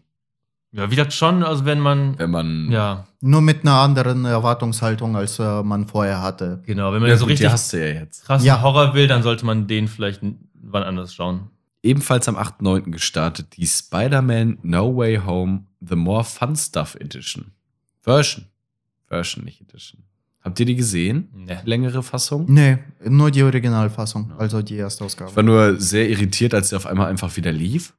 [0.73, 2.19] Ja, wie gesagt, schon, also wenn man.
[2.19, 2.73] Wenn man.
[2.73, 6.61] Ja, Nur mit einer anderen Erwartungshaltung, als äh, man vorher hatte.
[6.67, 6.93] genau.
[6.93, 8.25] Wenn man Ja, so gut, die richtig hast du ja jetzt.
[8.25, 8.63] krassen Ja.
[8.63, 10.23] Horror will, dann sollte man den vielleicht
[10.61, 11.51] wann anders schauen.
[11.83, 12.91] Ebenfalls am 8.9.
[12.91, 17.53] gestartet die Spider-Man No Way Home The More Fun Stuff Edition.
[18.03, 18.47] Version.
[19.09, 20.03] Version, nicht Edition.
[20.43, 21.29] Habt ihr die gesehen?
[21.35, 21.59] Nee.
[21.65, 22.47] Die längere Fassung?
[22.49, 25.43] Nee, nur die Originalfassung, also die erste Ich war Ausgabe.
[25.45, 27.95] nur sehr irritiert, als sie auf einmal einfach wieder lief.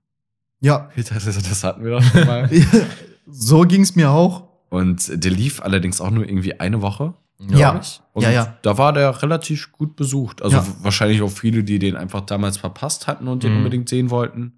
[0.60, 2.50] Ja, dachte, das hatten wir doch schon mal.
[3.28, 4.48] so ging's mir auch.
[4.70, 7.14] Und der lief allerdings auch nur irgendwie eine Woche.
[7.50, 7.72] Ja.
[7.72, 8.02] glaub ich.
[8.14, 8.58] Und Ja, ja.
[8.62, 10.42] da war der relativ gut besucht.
[10.42, 10.68] Also Ja.
[10.82, 13.58] wahrscheinlich auch viele, die den einfach damals verpasst hatten und den Mhm.
[13.60, 14.54] unbedingt sehen wollten.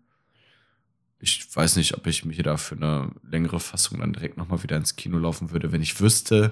[1.19, 4.75] Ich weiß nicht, ob ich mich da für eine längere Fassung dann direkt nochmal wieder
[4.77, 6.51] ins Kino laufen würde, wenn ich wüsste,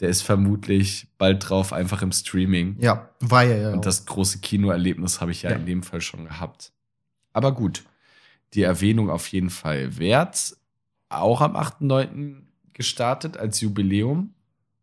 [0.00, 2.76] der ist vermutlich bald drauf einfach im Streaming.
[2.80, 3.72] Ja, war ja ja.
[3.72, 5.56] Und das große Kinoerlebnis habe ich ja, Ja.
[5.56, 6.72] in dem Fall schon gehabt.
[7.32, 7.84] Aber gut,
[8.54, 10.56] die Erwähnung auf jeden Fall wert.
[11.08, 12.42] Auch am 8.9.
[12.72, 14.34] gestartet als Jubiläum.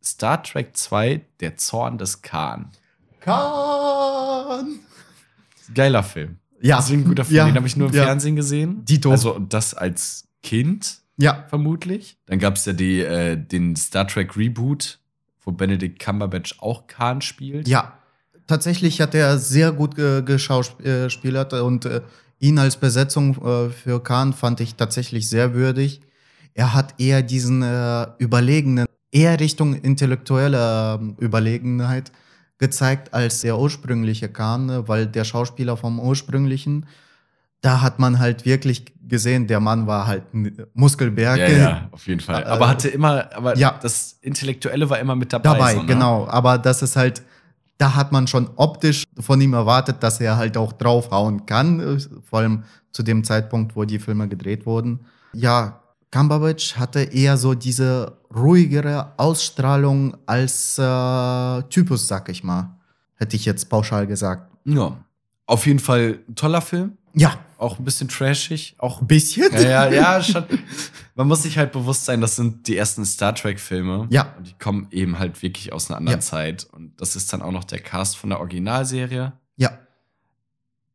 [0.04, 2.70] Star Trek 2, Der Zorn des Khan.
[3.20, 4.80] Kahn.
[5.74, 6.38] Geiler Film.
[6.62, 6.78] Ja.
[6.78, 7.38] Das ist ein guter Film.
[7.38, 7.46] Ja.
[7.46, 8.04] Den habe ich nur im Ja.
[8.04, 8.84] Fernsehen gesehen.
[8.86, 9.12] Dito.
[9.12, 12.18] Also und das als Kind Ja, vermutlich.
[12.26, 15.00] Dann gab es ja die, äh, den Star Trek Reboot,
[15.44, 17.68] wo Benedict Cumberbatch auch Khan spielt.
[17.68, 17.98] ja.
[18.48, 22.02] Tatsächlich hat er sehr gut ge geschauspielert und äh,
[22.40, 26.02] ihn als Besetzung äh, für Khan fand ich tatsächlich sehr würdig.
[26.54, 32.12] Er hat eher diesen äh, überlegenen, eher Richtung intellektuelle ähm, Überlegenheit
[32.58, 36.86] gezeigt als der ursprüngliche Khan, äh, weil der Schauspieler vom ursprünglichen,
[37.62, 41.38] da hat man halt wirklich gesehen, der Mann war halt ein Muskelberg.
[41.38, 42.44] Ja, ja, auf jeden Fall.
[42.44, 43.78] Äh, Aber hatte immer, aber ja.
[43.82, 45.54] das Intellektuelle war immer mit dabei.
[45.54, 45.88] dabei, so, ne?
[45.88, 46.28] genau.
[46.28, 47.22] Aber das ist halt,
[47.78, 52.00] da hat man schon optisch von ihm erwartet, dass er halt auch draufhauen kann, äh,
[52.24, 55.02] vor allem zu dem Zeitpunkt, wo die Filme gedreht wurden.
[55.34, 55.81] Ja,
[56.12, 62.78] Cumberbatch hatte eher so diese ruhigere Ausstrahlung als äh, Typus, sag ich mal.
[63.16, 64.52] Hätte ich jetzt pauschal gesagt.
[64.66, 64.98] Ja.
[65.46, 66.98] Auf jeden Fall ein toller Film.
[67.14, 68.76] Ja, Auch ein bisschen trashig.
[68.78, 69.52] Auch ein bisschen.
[69.54, 70.46] Ja, ja, ja, schon.
[71.16, 74.08] Man muss sich halt bewusst sein, das sind die ersten Star Trek-Filme.
[74.10, 74.34] Ja.
[74.38, 76.26] Und die kommen eben halt wirklich aus einer anderen Ja.
[76.26, 76.68] Zeit.
[76.72, 79.34] Und das ist dann auch noch der Cast von der Originalserie.
[79.58, 79.78] Ja,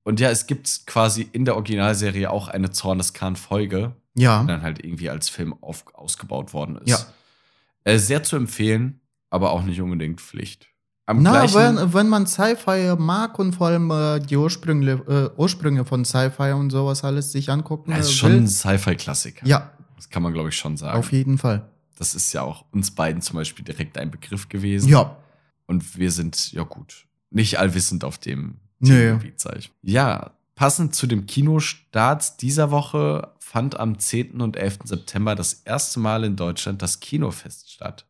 [0.05, 4.43] Und ja, es gibt quasi in der Originalserie auch eine Zorn des Khan-Folge, ja.
[4.45, 6.89] dann halt irgendwie als Film auf, ausgebaut worden ist.
[6.91, 6.99] Ja.
[7.85, 9.01] Äh, sehr zu empfehlen,
[9.31, 10.69] aber auch nicht unbedingt Pflicht.
[11.09, 15.85] Am Na, wenn, wenn man Sci-Fi mag und vor allem äh, die Ursprünge, äh, Ursprünge
[15.85, 18.39] von Sci-Fi und sowas alles sich angucken das ist äh, schon will.
[18.39, 19.47] ein Sci-Fi-Klassiker.
[19.47, 20.99] Ja, Das kann man, glaube ich, schon sagen.
[20.99, 21.69] auf jeden Fall.
[21.97, 24.89] Das ist ja auch uns beiden zum Beispiel direkt ein Begriff gewesen.
[24.89, 25.17] Ja,
[25.67, 28.89] Und wir sind, ja gut, nicht allwissend auf dem Nö.
[28.89, 29.71] Themengebiet, sag ich.
[29.83, 34.41] Ja, passend zu dem Kinostart dieser Woche fand am 10.
[34.41, 34.79] und 11.
[34.85, 38.05] September das erste Mal in Deutschland das Kinofest statt.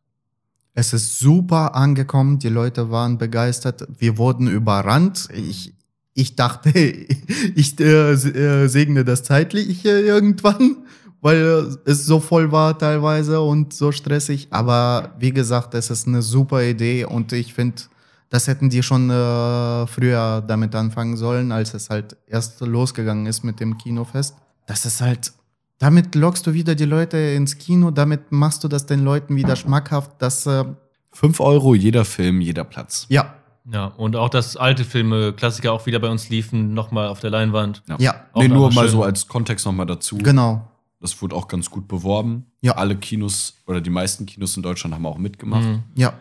[0.73, 2.39] es ist super angekommen.
[2.39, 3.87] Die Leute waren begeistert.
[3.99, 5.27] Wir wurden überrannt.
[5.33, 5.73] Ich,
[6.13, 6.69] ich dachte,
[7.55, 10.77] ich äh, äh, segne das zeitlich äh, irgendwann,
[11.21, 14.47] weil es so voll war teilweise und so stressig.
[14.51, 17.83] Aber wie gesagt, es ist eine super Idee und ich finde,
[18.29, 23.43] das hätten die schon äh, früher damit anfangen sollen, als es halt erst losgegangen ist
[23.43, 24.35] mit dem Kinofest.
[24.65, 25.31] Das ist halt,
[25.79, 29.55] damit lockst du wieder die Leute ins Kino, damit machst du das den Leuten wieder
[29.55, 30.65] schmackhaft, dass, äh,
[31.13, 33.05] 5 Euro jeder Film, jeder Platz.
[33.09, 33.33] ja,
[33.71, 37.29] Ja, und auch, dass alte Filme, Klassiker auch wieder bei uns liefen, nochmal auf der
[37.31, 37.81] Leinwand.
[37.99, 38.91] ja, Auch nee, nur mal schön.
[38.91, 40.17] so als Kontext nochmal dazu.
[40.17, 40.67] genau.
[40.99, 42.45] Das wurde auch ganz gut beworben.
[42.61, 42.71] Ja.
[42.73, 45.63] Alle Kinos oder die meisten Kinos in Deutschland haben auch mitgemacht.
[45.63, 45.83] Mhm.
[45.95, 46.13] Ja,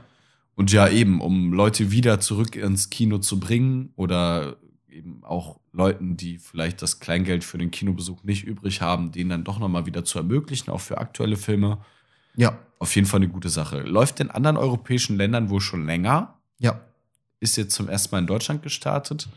[0.56, 4.56] Und ja, eben, um Leute wieder zurück ins Kino zu bringen oder
[4.88, 9.44] eben auch Leuten, die vielleicht das Kleingeld für den Kinobesuch nicht übrig haben, denen dann
[9.44, 11.78] doch nochmal wieder zu ermöglichen, auch für aktuelle Filme.
[12.34, 13.82] ja, Auf jeden Fall eine gute Sache.
[13.82, 16.80] Läuft in anderen europäischen Ländern wohl schon länger, ja.
[17.40, 19.28] ist jetzt zum ersten Mal in Deutschland gestartet.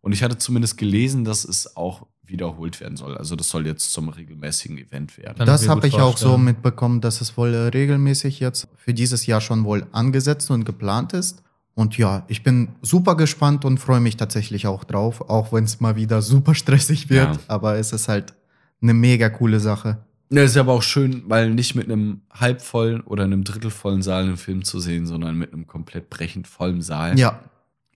[0.00, 3.16] Und ich hatte zumindest gelesen, dass es auch wiederholt werden soll.
[3.16, 5.38] Also das soll jetzt zum regelmäßigen Event werden.
[5.38, 9.26] Kann das habe ich auch so mitbekommen, dass es wohl äh, regelmäßig jetzt für dieses
[9.26, 11.42] Jahr schon wohl angesetzt und geplant ist.
[11.74, 15.80] Und ja, ich bin super gespannt und freue mich tatsächlich auch drauf, auch wenn es
[15.80, 17.36] mal wieder super stressig wird.
[17.36, 17.40] Ja.
[17.48, 18.34] Aber es ist halt
[18.82, 19.98] eine mega coole Sache.
[20.32, 24.36] Ja, ist aber auch schön, weil nicht mit einem halbvollen oder einem drittelvollen Saal einen
[24.36, 27.18] Film zu sehen, sondern mit einem komplett brechend vollen Saal.
[27.18, 27.40] Ja,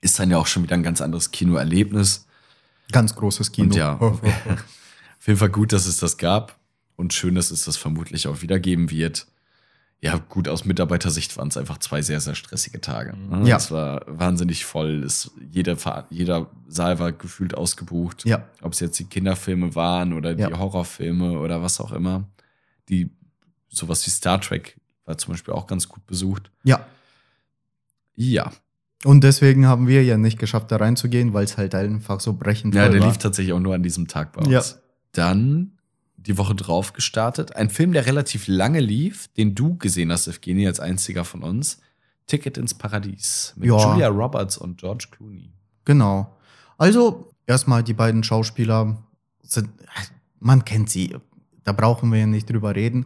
[0.04, 2.26] Ist dann ja auch schon wieder ein ganz anderes Kinoerlebnis.
[2.92, 3.68] ganz großes Kino.
[3.68, 4.20] Und ja, auf
[5.26, 6.58] jeden Fall gut, dass es das gab.
[6.96, 9.26] Und schön, dass es das vermutlich auch wieder geben wird.
[10.00, 13.14] Ja, gut, aus Mitarbeitersicht waren es einfach zwei sehr, sehr stressige Tage.
[13.16, 13.44] Mhm.
[13.44, 13.48] ne?
[13.48, 13.56] Ja.
[13.56, 15.02] Es war wahnsinnig voll.
[15.02, 15.78] Es, jeder,
[16.10, 18.26] jeder Saal war gefühlt ausgebucht.
[18.26, 18.46] Ja.
[18.60, 20.58] Ob es jetzt die Kinderfilme waren oder die Ja.
[20.58, 22.28] Horrorfilme oder was auch immer.
[22.90, 23.08] Die,
[23.70, 24.76] sowas wie Star Trek
[25.06, 26.50] war zum Beispiel auch ganz gut besucht.
[26.64, 26.84] Ja.
[28.14, 28.52] Ja.
[29.04, 32.74] Und deswegen haben wir ja nicht geschafft, da reinzugehen, weil es halt einfach so brechend
[32.74, 33.08] Ja, voll der war.
[33.08, 34.48] lief tatsächlich auch nur an diesem Tag bei uns.
[34.50, 34.62] Ja.
[35.12, 35.72] Dann
[36.16, 37.54] die Woche drauf gestartet.
[37.54, 41.80] Ein Film, der relativ lange lief, den du gesehen hast, Evgeny, als einziger von uns.
[42.26, 43.90] Ticket ins Paradies mit Ja.
[43.92, 45.52] Julia Roberts und George Clooney.
[45.84, 46.34] Genau.
[46.78, 48.96] Also, erstmal die beiden Schauspieler
[49.42, 49.68] sind,
[50.40, 51.14] man kennt sie,
[51.64, 53.04] da brauchen wir ja nicht drüber reden,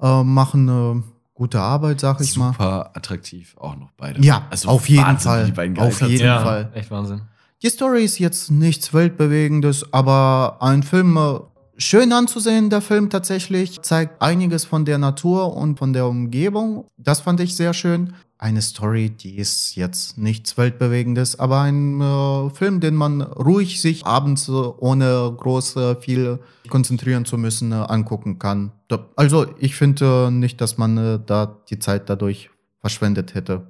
[0.00, 1.04] äh, machen eine
[1.38, 2.52] gute Arbeit, sag ich mal.
[2.52, 4.20] Super attraktiv auch noch beide.
[4.20, 5.42] Ja, auf jeden Wahnsinn, Fall.
[5.42, 6.70] wie die beiden Auf jeden ja, Fall.
[6.74, 7.22] echt Wahnsinn.
[7.62, 11.38] Die Story ist jetzt nichts Weltbewegendes, aber ein Film äh,
[11.76, 16.86] schön anzusehen, der Film tatsächlich, zeigt einiges von der Natur und von der Umgebung.
[16.96, 18.14] Das fand ich sehr schön.
[18.38, 24.06] Eine Story, die ist jetzt nichts Weltbewegendes, aber ein äh, Film, den man ruhig sich
[24.06, 28.70] abends äh, ohne groß äh, viel konzentrieren zu müssen äh, angucken kann.
[29.16, 33.66] Also ich finde äh, nicht, dass man äh, da die Zeit dadurch verschwendet hätte.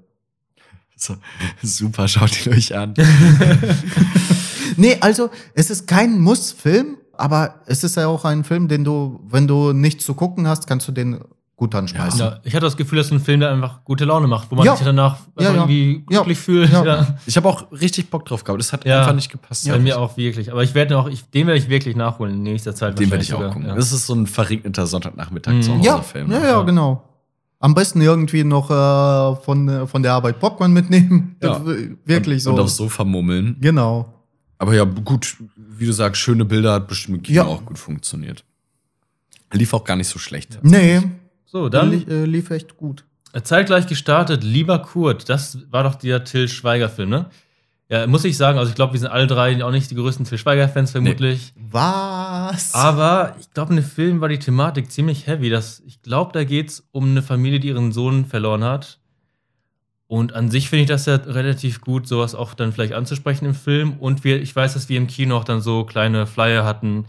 [0.96, 1.16] So,
[1.62, 2.94] super, schaut ihn euch an.
[4.78, 9.20] Nee, also es ist kein Muss-Film, aber es ist ja auch ein Film, den du,
[9.28, 11.18] wenn du nichts zu gucken hast, kannst du den
[11.58, 12.20] gut anschmeißen.
[12.20, 14.64] Ja, ich hatte das Gefühl, dass ein Film, der einfach gute Laune macht, wo man
[14.64, 14.76] Ja.
[14.76, 15.54] sich danach Ja, ja.
[15.54, 16.18] irgendwie Ja.
[16.20, 16.70] glücklich fühlt.
[16.72, 16.84] Ja.
[16.84, 17.18] Ja.
[17.26, 18.60] Ich habe auch richtig Bock drauf gehabt.
[18.60, 19.00] Das hat Ja.
[19.00, 19.68] einfach nicht gepasst.
[19.68, 20.50] Bei mir auch wirklich.
[20.52, 22.98] Aber ich werde auch, ich, den werde ich wirklich nachholen in nächster Zeit.
[22.98, 23.64] Den werde ich auch gucken.
[23.74, 25.62] Das ist so ein verregneter Sonntagnachmittag Mhm.
[25.62, 26.30] zu ja, Hause-Film.
[26.30, 26.44] ja, ne?
[26.46, 26.62] ja, Ja.
[26.62, 27.02] genau.
[27.60, 31.34] Am besten irgendwie noch äh, von, äh, von der Arbeit Popcorn mitnehmen.
[31.42, 31.56] Ja.
[31.56, 32.52] Äh, Wirklich und, so.
[32.52, 33.56] Und aufs Sofa mummeln.
[33.60, 34.14] Genau.
[34.58, 37.46] Aber ja, gut, wie du sagst, schöne Bilder hat bestimmt im Kino Ja.
[37.46, 38.44] auch gut funktioniert.
[39.52, 40.58] Lief auch gar nicht so schlecht.
[40.62, 41.00] Nee,
[41.50, 43.04] So, dann dann äh, lief echt gut.
[43.42, 45.30] zeitgleich gestartet, Lieber Kurt.
[45.30, 47.26] Das war doch der Till Schweiger-Film, ne?
[47.88, 50.26] Ja, muss ich sagen, also ich glaube, wir sind alle drei auch nicht die größten
[50.26, 51.54] Till Schweiger-Fans vermutlich.
[51.56, 52.74] Was?
[52.74, 55.48] Aber ich glaube, in dem Film war die Thematik ziemlich heavy.
[55.48, 58.98] Das, ich glaube, da geht es um eine Familie, die ihren Sohn verloren hat.
[60.06, 63.54] Und an sich finde ich das ja relativ gut, sowas auch dann vielleicht anzusprechen im
[63.54, 63.94] Film.
[63.98, 67.06] Und wir, ich weiß, dass wir im Kino auch dann so kleine Flyer hatten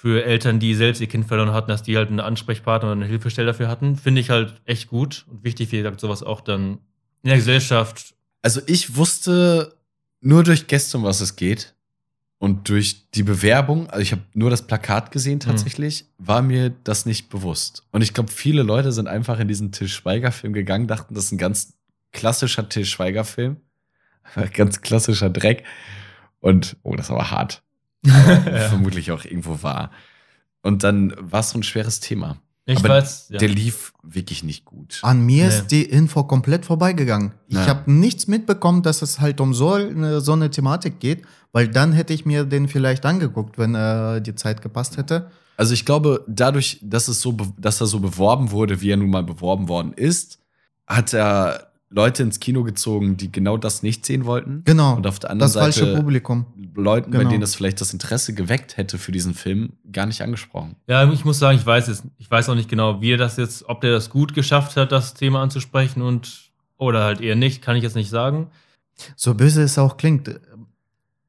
[0.00, 3.06] für Eltern, die selbst ihr Kind verloren hatten, dass die halt eine Ansprechpartner oder eine
[3.06, 3.96] Hilfestelle dafür hatten.
[3.96, 6.78] Finde ich halt echt gut und wichtig, wie gesagt, sowas auch dann
[7.22, 8.14] in der Gesellschaft.
[8.40, 9.76] Also ich wusste
[10.22, 11.74] nur durch Gäste, um was es geht.
[12.38, 17.04] Und durch die Bewerbung, also ich habe nur das Plakat gesehen tatsächlich, war mir das
[17.04, 17.82] nicht bewusst.
[17.90, 21.32] Und ich glaube, viele Leute sind einfach in diesen Till Schweiger-Film gegangen, dachten, das ist
[21.32, 21.74] ein ganz
[22.12, 23.58] klassischer Till Schweiger-Film.
[24.54, 25.64] ganz klassischer Dreck.
[26.38, 27.62] Und, oh, das war hart.
[28.68, 29.90] Vermutlich auch irgendwo wahr.
[30.62, 32.36] Und dann war es so ein schweres Thema.
[32.66, 33.38] Ich Aber weiß, ja.
[33.38, 35.00] Der lief wirklich nicht gut.
[35.02, 35.48] An mir Nee.
[35.48, 37.32] ist die Info komplett vorbeigegangen.
[37.48, 37.66] Ich Ja.
[37.66, 41.22] habe nichts mitbekommen, dass es halt um so eine, so eine Thematik geht,
[41.52, 45.30] weil dann hätte ich mir den vielleicht angeguckt, wenn äh, die Zeit gepasst hätte.
[45.56, 49.10] Also ich glaube, dadurch, dass es so, dass er so beworben wurde, wie er nun
[49.10, 50.38] mal beworben worden ist,
[50.86, 54.62] hat er Leute ins Kino gezogen, die genau das nicht sehen wollten.
[54.64, 54.94] Genau.
[54.96, 56.46] Und auf der anderen das falsche Seite Publikum.
[56.76, 57.30] Leuten, bei Genau.
[57.30, 60.76] denen es vielleicht das Interesse geweckt hätte für diesen Film, gar nicht angesprochen.
[60.86, 62.04] Ja, ich muss sagen, ich weiß es.
[62.18, 64.92] Ich weiß auch nicht genau, wie er das jetzt, ob der das gut geschafft hat,
[64.92, 68.46] das Thema anzusprechen und oder halt eher nicht, kann ich jetzt nicht sagen.
[69.16, 70.38] So böse es auch klingt,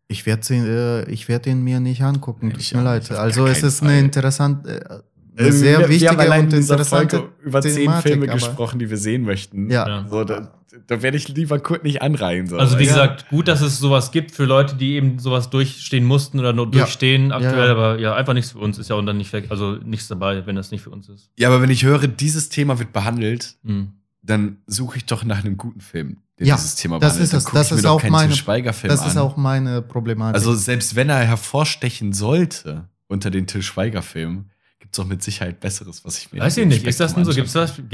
[0.07, 2.53] ich werde äh, ich werd ihn mir nicht angucken.
[2.57, 3.09] Ich Tut mir leid.
[3.11, 3.99] Also es ist eine Fall.
[3.99, 4.99] interessante, äh,
[5.37, 9.69] eine sehr wichtige und interessante über zehn Thematik, Filme gesprochen, die wir sehen möchten.
[9.69, 9.87] Ja.
[9.87, 10.05] Ja.
[10.09, 10.51] So, da,
[10.87, 12.47] da werde ich lieber Kurt nicht anreihen.
[12.47, 12.57] So.
[12.57, 12.89] Also wie Ja.
[12.89, 16.65] gesagt, gut, dass es sowas gibt für Leute, die eben sowas durchstehen mussten oder nur
[16.65, 16.71] Ja.
[16.71, 17.71] durchstehen aktuell, Ja.
[17.71, 20.55] aber ja, einfach nichts für uns ist ja auch dann nicht, also nichts dabei, wenn
[20.55, 21.29] das nicht für uns ist.
[21.37, 23.93] ja, aber wenn ich höre, dieses Thema wird behandelt, Mhm.
[24.21, 27.33] dann suche ich doch nach einem guten Film, der Ja, dieses Thema das behandelt.
[27.33, 29.23] ist Das mir ist auch meine- Schweiger-Film Das ist an.
[29.23, 30.35] auch meine Problematik.
[30.35, 34.49] Also selbst wenn er hervorstechen sollte unter den Til Schweiger-Filmen,
[34.91, 37.23] gibt es doch mit Sicherheit Besseres, was ich mir Weiß ich nicht, ist das denn
[37.23, 37.31] so?
[37.33, 37.47] Gibt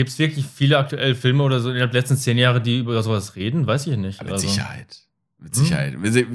[0.09, 3.35] es wirklich viele aktuell Filme oder so in den letzten zehn Jahren, die über sowas
[3.35, 3.67] reden?
[3.67, 4.19] Weiß ich nicht.
[4.19, 4.25] anschaue?
[4.25, 4.97] Mit Also, Sicherheit.
[5.37, 5.63] Mit Hm.
[5.63, 5.93] Sicherheit.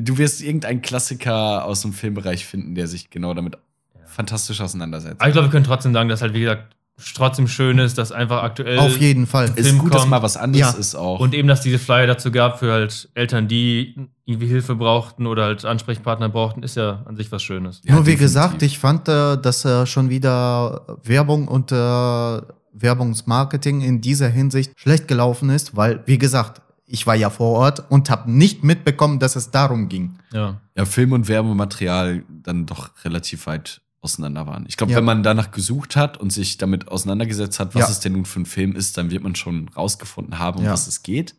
[0.08, 3.58] Du wirst irgendeinen Klassiker aus dem Filmbereich finden, der sich genau damit
[4.06, 5.20] fantastisch auseinandersetzt.
[5.20, 6.76] Aber ich glaube, wir können trotzdem sagen, dass halt, wie gesagt,
[7.14, 8.78] trotzdem schön ist, dass einfach aktuell.
[8.78, 9.51] Auf jeden Fall.
[9.57, 10.11] ist Film gut, dass kommt.
[10.11, 10.78] mal was anderes Ja.
[10.78, 11.20] ist auch.
[11.20, 15.45] Und eben, dass diese Flyer dazu gab für halt Eltern, die irgendwie Hilfe brauchten oder
[15.45, 17.80] halt Ansprechpartner brauchten, ist ja an sich was Schönes.
[17.84, 18.20] Ja, Nur wie definitiv.
[18.26, 22.40] gesagt, ich fand, äh, dass äh, schon wieder Werbung und äh,
[22.74, 27.84] Werbungsmarketing in dieser Hinsicht schlecht gelaufen ist, weil, wie gesagt, ich war ja vor Ort
[27.90, 30.14] und habe nicht mitbekommen, dass es darum ging.
[30.32, 30.61] Ja.
[30.76, 34.66] ja, Film und Werbematerial dann doch relativ weit auseinander waren.
[34.68, 34.98] Ich glaube, Ja.
[34.98, 37.88] wenn man danach gesucht hat und sich damit auseinandergesetzt hat, was Ja.
[37.88, 40.72] es denn nun für ein Film ist, dann wird man schon rausgefunden haben, um Ja.
[40.72, 41.34] was es geht.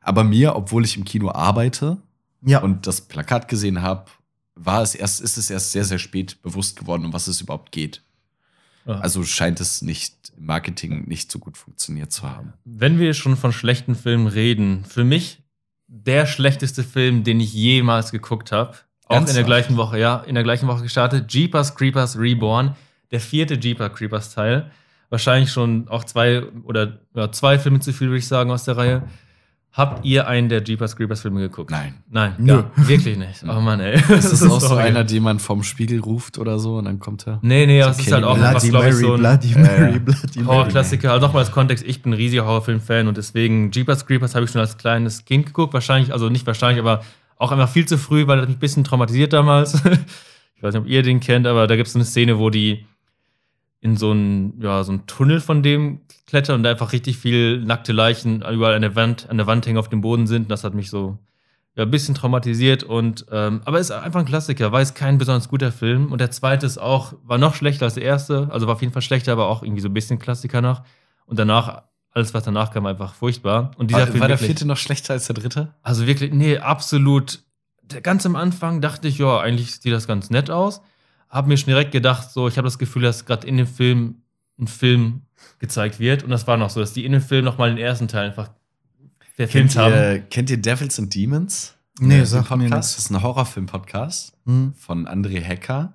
[0.00, 1.98] Aber mir, obwohl ich im Kino arbeite
[2.42, 4.04] Ja, und das Plakat gesehen habe,
[4.54, 7.72] war es erst, ist es erst sehr, sehr spät bewusst geworden, um was es überhaupt
[7.72, 8.02] geht.
[8.84, 12.52] Also scheint es nicht im Marketing nicht so gut funktioniert zu haben.
[12.64, 15.42] Wenn wir schon von schlechten Filmen reden, für mich
[15.88, 18.76] der schlechteste Film, den ich jemals geguckt habe.
[19.06, 19.46] Auch in der Ernsthaft?
[19.46, 21.28] gleichen Woche, ja, in der gleichen Woche gestartet.
[21.32, 22.74] Jeepers Creepers Reborn,
[23.10, 24.70] der vierte Jeepers Creepers Teil.
[25.10, 28.76] Wahrscheinlich schon auch zwei oder ja, zwei Filme zu viel, würde ich sagen, aus der
[28.76, 29.02] Reihe.
[29.72, 31.70] Habt ihr einen der Jeepers Creepers Filme geguckt?
[31.70, 31.94] Nein.
[32.10, 32.54] Nein, Nö.
[32.54, 33.44] ja, wirklich nicht.
[33.46, 33.94] Oh Mann, ey.
[34.16, 37.26] Ist das auch so einer, den man vom Spiegel ruft oder so und dann kommt
[37.28, 37.38] er?
[37.42, 39.54] Nee, nee, es Okay, ist halt auch Bloody Bloody glaube ich, Mary, so ein Bloody
[39.54, 39.98] Mary.
[39.98, 40.46] Bloody Mary.
[40.46, 41.12] Horrorklassiker.
[41.12, 44.50] Also nochmal als Kontext, ich bin ein riesiger Horrorfilm-Fan und deswegen Jeepers Creepers habe ich
[44.50, 45.74] schon als kleines Kind geguckt.
[45.74, 47.02] Wahrscheinlich, also nicht wahrscheinlich, aber
[47.36, 49.74] auch einfach viel zu früh, weil ein bisschen traumatisiert damals.
[50.54, 52.86] ich weiß nicht, ob ihr den kennt, aber da gibt es eine Szene, wo die
[53.80, 57.60] in so einen, ja, so einen Tunnel von dem klettern und da einfach richtig viel
[57.60, 60.50] nackte Leichen überall an der Wand, an der Wand hängen auf dem Boden sind.
[60.50, 61.18] Das hat mich so
[61.76, 65.48] ja, ein bisschen traumatisiert und ähm, aber ist einfach ein Klassiker, war jetzt kein besonders
[65.48, 66.10] guter Film.
[66.10, 68.94] Und der zweite ist auch, war noch schlechter als der erste, also war auf jeden
[68.94, 70.82] Fall schlechter, aber auch irgendwie so ein bisschen Klassiker noch.
[71.26, 71.82] Und danach,
[72.16, 73.70] alles, was danach kam, einfach furchtbar.
[73.76, 75.74] Und dieser War, Film war der vierte noch schlechter als der dritte?
[75.82, 77.42] also wirklich, nee, absolut.
[78.02, 80.80] Ganz am Anfang dachte ich, ja, eigentlich sieht das ganz nett aus.
[81.28, 84.22] Hab mir schon direkt gedacht, so, ich habe das Gefühl, dass gerade in dem Film
[84.58, 85.22] ein Film
[85.58, 86.22] gezeigt wird.
[86.24, 88.50] Und das war noch so, dass die in dem Film nochmal den ersten Teil einfach
[89.36, 89.92] verfilmt Kennt haben.
[89.94, 91.74] ihr, kennt ihr Devils and Demons?
[92.00, 92.60] Nee, Den sag mir Podcast?
[92.72, 92.94] nichts.
[92.96, 94.72] Das ist ein Horrorfilm-Podcast Hm.
[94.76, 95.92] von André Hecker.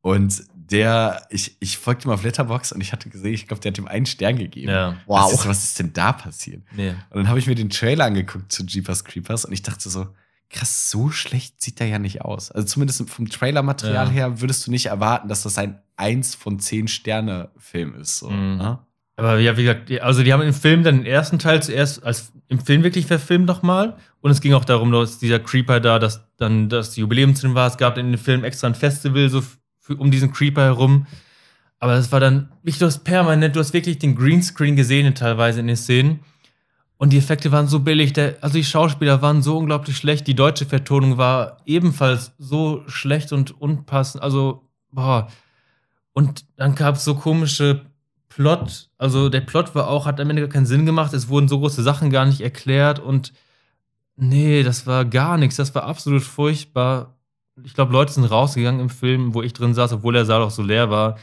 [0.00, 3.72] Und der, ich, ich folgte ihm auf Letterbox und ich hatte gesehen, ich glaube, der
[3.72, 4.70] hat ihm einen Stern gegeben.
[4.70, 5.24] Ja, Wow.
[5.24, 6.62] Was ist, was ist denn da passiert?
[6.74, 6.90] nee.
[7.10, 10.06] Und dann habe ich mir den Trailer angeguckt zu Jeepers Creepers und ich dachte so,
[10.50, 12.50] krass, so schlecht sieht er ja nicht aus.
[12.50, 14.12] Also zumindest vom Trailermaterial Ja.
[14.12, 18.18] her würdest du nicht erwarten, dass das ein 1 von 10 Sterne Film ist.
[18.18, 18.56] So, Mhm.
[18.58, 18.78] ne?
[19.16, 22.32] Aber ja, wie gesagt, also die haben im Film dann den ersten Teil zuerst als
[22.48, 23.96] im Film wirklich verfilmt nochmal.
[24.20, 27.66] Und es ging auch darum, dass dieser Creeper da, dass dann das Jubiläum drin war.
[27.68, 29.42] Es gab in dem Film extra ein Festival so
[29.82, 31.06] für, um diesen Creeper herum.
[31.78, 35.60] Aber das war dann wirklich du hast permanent, du hast wirklich den Greenscreen gesehen teilweise
[35.60, 36.20] in den Szenen.
[36.96, 40.28] Und die Effekte waren so billig, der, also die Schauspieler waren so unglaublich schlecht.
[40.28, 44.22] Die deutsche Vertonung war ebenfalls so schlecht und unpassend.
[44.22, 45.26] Also, boah.
[46.12, 47.86] Und dann gab es so komische
[48.28, 51.12] Plot, also der Plot war auch, hat am Ende gar keinen Sinn gemacht.
[51.12, 53.32] Es wurden so große Sachen gar nicht erklärt und
[54.16, 55.56] nee, das war gar nichts.
[55.56, 57.16] Das war absolut furchtbar.
[57.64, 60.50] Ich glaube, Leute sind rausgegangen im Film, wo ich drin saß, obwohl der Saal auch
[60.50, 61.18] so leer war.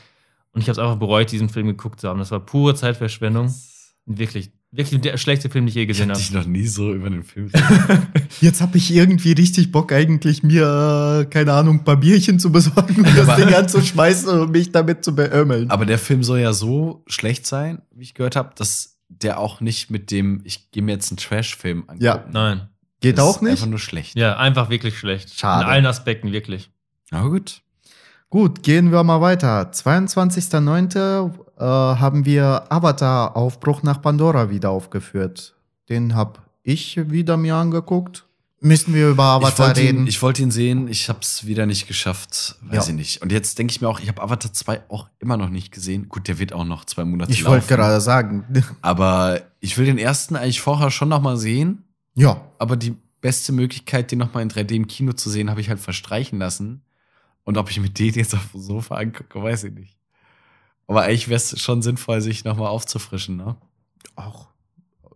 [0.52, 2.20] Und ich habe es einfach bereut, diesen Film geguckt zu haben.
[2.20, 3.54] Das war pure Zeitverschwendung.
[4.06, 6.22] Wirklich, wirklich der schlechteste Film, den ich je Ich gesehen habe habe.
[6.24, 7.52] dich noch nie so über den Film.
[8.42, 12.52] Jetzt habe ich irgendwie richtig Bock, eigentlich mir, äh, keine Ahnung, ein paar Bierchen zu
[12.52, 15.70] besorgen und das Ding anzuschmeißen und mich damit zu beömmeln.
[15.70, 19.62] Aber der Film soll ja so schlecht sein, wie ich gehört habe, dass der auch
[19.62, 22.04] nicht mit dem, ich gehe mir jetzt einen Trash-Film angucken.
[22.04, 22.24] Ja.
[22.32, 22.69] Nein.
[23.02, 23.52] Geht Das auch ist nicht?
[23.54, 24.16] Einfach nur schlecht.
[24.18, 25.38] Ja, einfach wirklich schlecht.
[25.40, 25.64] Schade.
[25.66, 26.70] In allen Aspekten, wirklich.
[27.12, 27.62] Na gut.
[28.30, 29.72] Gut, gehen wir mal weiter.
[29.72, 31.32] 22.09.
[31.58, 35.56] Äh, haben wir Avatar Aufbruch nach Pandora wieder aufgeführt.
[35.90, 38.26] Den habe ich wieder mir angeguckt.
[38.62, 40.00] Müssen wir über Ich Avatar wollte, reden?
[40.02, 42.90] ihn, ich wollte ihn sehen, ich habe es wieder nicht geschafft, weiß Ja.
[42.92, 43.22] ich nicht.
[43.22, 46.10] Und jetzt denke ich mir auch, ich habe Avatar 2 auch immer noch nicht gesehen.
[46.10, 48.44] Gut, der wird auch noch zwei Monate ich wollte gerade sagen.
[48.82, 51.86] Aber ich will den ersten eigentlich vorher schon noch mal sehen.
[52.20, 55.62] Ja, Aber die beste Möglichkeit, den noch mal in 3D im Kino zu sehen, habe
[55.62, 56.84] ich halt verstreichen lassen.
[57.44, 59.98] Und ob ich mir den jetzt auf dem Sofa angucke, weiß ich nicht.
[60.88, 63.56] Aber eigentlich wäre es schon sinnvoll, sich noch mal aufzufrischen, ne?
[64.16, 64.48] auch.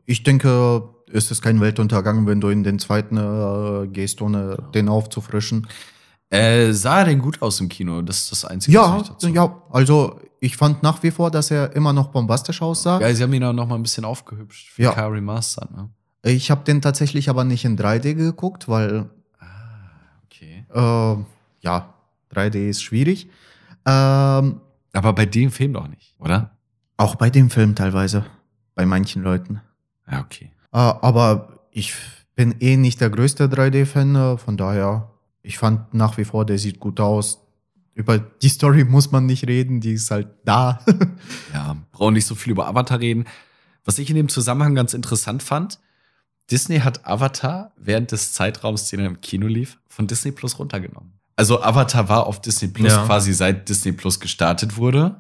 [0.06, 4.90] Ich denke, ist es kein Weltuntergang, wenn du in den zweiten äh, gehst, ohne den
[4.90, 5.68] aufzufrischen.
[6.30, 8.02] Äh, sah er denn gut aus im Kino?
[8.02, 11.32] Das ist das Einzige, Ja, was ich dazu ja, also ich fand nach wie vor,
[11.32, 13.00] dass er immer noch bombastisch aussah.
[13.00, 14.72] Ja, sie haben ihn auch noch mal ein bisschen aufgehübscht.
[14.72, 14.92] Für Ja.
[14.94, 15.90] K Remastered, ne?
[16.26, 19.10] Ich habe den tatsächlich aber nicht in 3D geguckt, weil
[19.40, 19.46] Ah,
[20.26, 20.66] okay.
[20.74, 21.24] äh,
[21.62, 21.94] ja,
[22.34, 23.28] 3D ist schwierig.
[23.86, 24.62] Ähm,
[24.94, 26.52] Aber bei dem Film doch nicht, oder?
[26.96, 28.26] auch bei dem Film teilweise,
[28.76, 29.60] bei manchen Leuten.
[30.10, 30.52] Ja, okay.
[30.72, 31.94] Äh, aber ich
[32.36, 35.10] bin eh nicht der größte 3D-Fan, äh, von daher,
[35.42, 37.40] ich fand nach wie vor, der sieht gut aus.
[37.94, 40.80] Über die Story muss man nicht reden, die ist halt da.
[41.54, 43.26] Ja, brauchen nicht so viel über Avatar reden.
[43.84, 45.80] Was ich in dem Zusammenhang ganz interessant fand,
[46.52, 51.14] Disney hat Avatar während des Zeitraums, den er im Kino lief, von Disney Plus runtergenommen.
[51.36, 53.06] Also Avatar war auf Disney Plus Ja.
[53.06, 55.16] quasi seit Disney Plus gestartet wurde.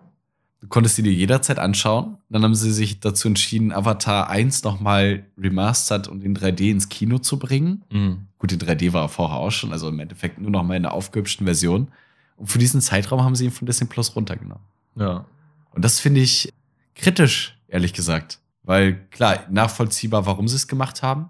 [0.62, 2.18] Du konntest sie dir jederzeit anschauen.
[2.30, 7.18] Dann haben sie sich dazu entschieden, Avatar 1 nochmal remastered und in 3D ins Kino
[7.18, 7.84] zu bringen.
[7.92, 8.28] Mhm.
[8.38, 10.86] Gut, in 3D war er vorher auch schon, also im Endeffekt nur noch mal in
[10.86, 11.90] einer aufgehübschten Version.
[12.38, 14.64] Und für diesen Zeitraum haben sie ihn von Disney Plus runtergenommen.
[14.96, 15.26] Ja.
[15.72, 16.54] Und das finde ich
[16.96, 18.40] kritisch, ehrlich gesagt.
[18.64, 21.30] Weil klar, nachvollziehbar, warum sie es gemacht haben.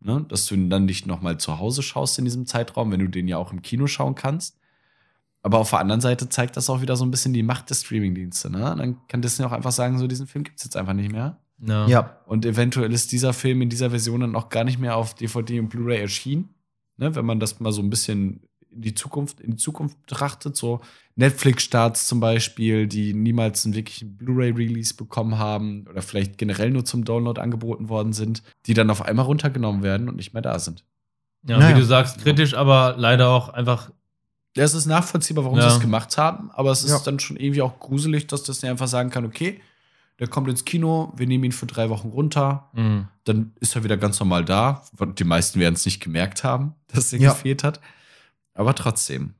[0.00, 0.24] Ne?
[0.28, 3.28] Dass du ihn dann nicht nochmal zu Hause schaust in diesem Zeitraum, wenn du den
[3.28, 4.58] ja auch im Kino schauen kannst.
[5.42, 7.74] Aber auf der anderen Seite zeigt das auch wieder so ein bisschen die Macht der
[7.74, 8.50] Streamingdienste.
[8.50, 8.74] Ne?
[8.76, 11.38] Dann kann Disney auch einfach sagen, so diesen Film gibt es jetzt einfach nicht mehr.
[11.60, 11.86] Ja.
[11.86, 12.20] Ja.
[12.26, 15.60] Und eventuell ist dieser Film in dieser Version dann auch gar nicht mehr auf DVD
[15.60, 16.54] und Blu-ray erschienen.
[16.96, 17.14] Ne?
[17.14, 18.40] Wenn man das mal so ein bisschen
[18.70, 20.80] in die Zukunft, in die Zukunft betrachtet, so
[21.18, 27.04] Netflix-Starts zum Beispiel, die niemals einen wirklichen Blu-ray-Release bekommen haben oder vielleicht generell nur zum
[27.04, 30.84] Download angeboten worden sind, die dann auf einmal runtergenommen werden und nicht mehr da sind.
[31.46, 31.74] ja Naja.
[31.76, 33.90] wie du sagst, kritisch, aber leider auch einfach.
[34.56, 35.68] Ja, es ist nachvollziehbar, warum Ja.
[35.70, 36.98] sie es gemacht haben, aber es ist Ja.
[37.04, 39.60] dann schon irgendwie auch gruselig, dass das nicht einfach sagen kann, okay,
[40.18, 43.08] der kommt ins Kino, wir nehmen ihn für drei Wochen runter, Mh.
[43.24, 44.82] dann ist er wieder ganz normal da.
[45.16, 47.32] Die meisten werden es nicht gemerkt haben, dass er Ja.
[47.32, 47.80] gefehlt hat.
[48.54, 49.34] Aber trotzdem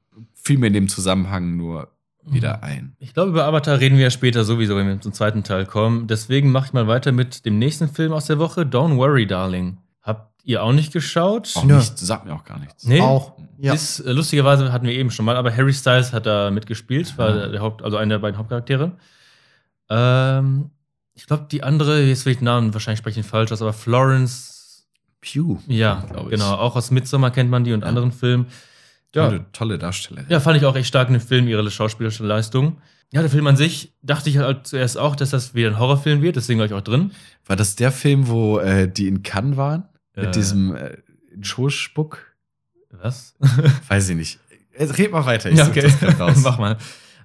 [0.49, 1.88] fiel mir in dem Zusammenhang nur
[2.24, 2.94] wieder ein.
[2.99, 6.07] Ich glaube, über Avatar reden wir ja später sowieso, wenn wir zum zweiten Teil kommen.
[6.09, 9.78] Deswegen mache ich mal weiter mit dem nächsten Film aus der Woche, Don't Worry, Darling.
[10.03, 11.51] Habt ihr auch nicht geschaut?
[11.55, 12.84] Auch nicht, sagt mir auch gar nichts.
[12.84, 13.01] Nee.
[13.01, 13.32] Auch.
[13.59, 13.72] Ja.
[13.72, 17.28] Ist, äh, lustigerweise hatten wir eben schon mal, aber Harry Styles hat da mitgespielt, war
[17.30, 17.46] Ah.
[17.49, 18.92] der, Haupt, also einer der beiden Hauptcharaktere.
[19.90, 20.70] Ähm,
[21.14, 23.62] ich glaube, die andere, jetzt will ich den Namen wahrscheinlich spreche ich ihn falsch aus,
[23.62, 24.86] aber Florence,
[25.20, 25.59] Pew.
[25.66, 27.86] ja, genau, auch aus Midsommar kennt man die und Ja.
[27.88, 28.46] anderen Filmen.
[29.14, 30.26] Ja, Tolle, tolle Darstellerin.
[30.28, 32.78] ja, fand ich auch echt stark in dem Film, ihre schauspielerische Leistung.
[33.11, 36.20] Ja, der Film an sich dachte ich halt zuerst auch, dass das wieder ein Horrorfilm
[36.20, 37.12] wird, deswegen war ich auch drin.
[37.46, 39.84] War das der Film, wo äh, die in Cannes waren?
[40.14, 40.26] Äh.
[40.26, 40.98] Mit diesem äh,
[41.40, 42.18] Schoßspuck?
[42.90, 43.34] Was?
[43.88, 44.38] Weiß ich nicht.
[44.78, 45.90] Red mal weiter, ich Ja, such okay.
[46.00, 46.36] das raus.
[46.42, 46.76] Mach mal.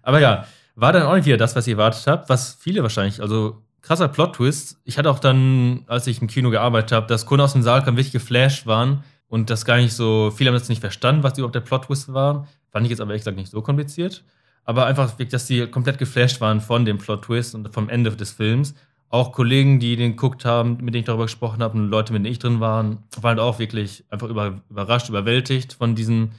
[0.01, 3.21] Aber ja, war dann auch nicht wieder das, was ihr erwartet habt, was viele wahrscheinlich,
[3.21, 4.77] also krasser Plot-Twist.
[4.86, 7.84] Ich hatte auch dann, als ich im Kino gearbeitet habe, dass Kunden aus dem Saal
[7.84, 9.03] kamen, wirklich geflasht waren
[9.34, 12.47] und das gar nicht so, viele haben das nicht verstanden, was überhaupt der Plot-Twist war.
[12.69, 14.23] Fand ich jetzt aber ehrlich gesagt nicht so kompliziert.
[14.63, 18.75] Aber einfach dass die komplett geflasht waren von dem Plot-Twist und vom Ende des Films.
[19.09, 22.19] Auch Kollegen, die den geguckt haben, mit denen ich darüber gesprochen habe und Leute, mit
[22.19, 26.29] denen ich drin waren, waren halt auch wirklich einfach über, überrascht, überwältigt von diesem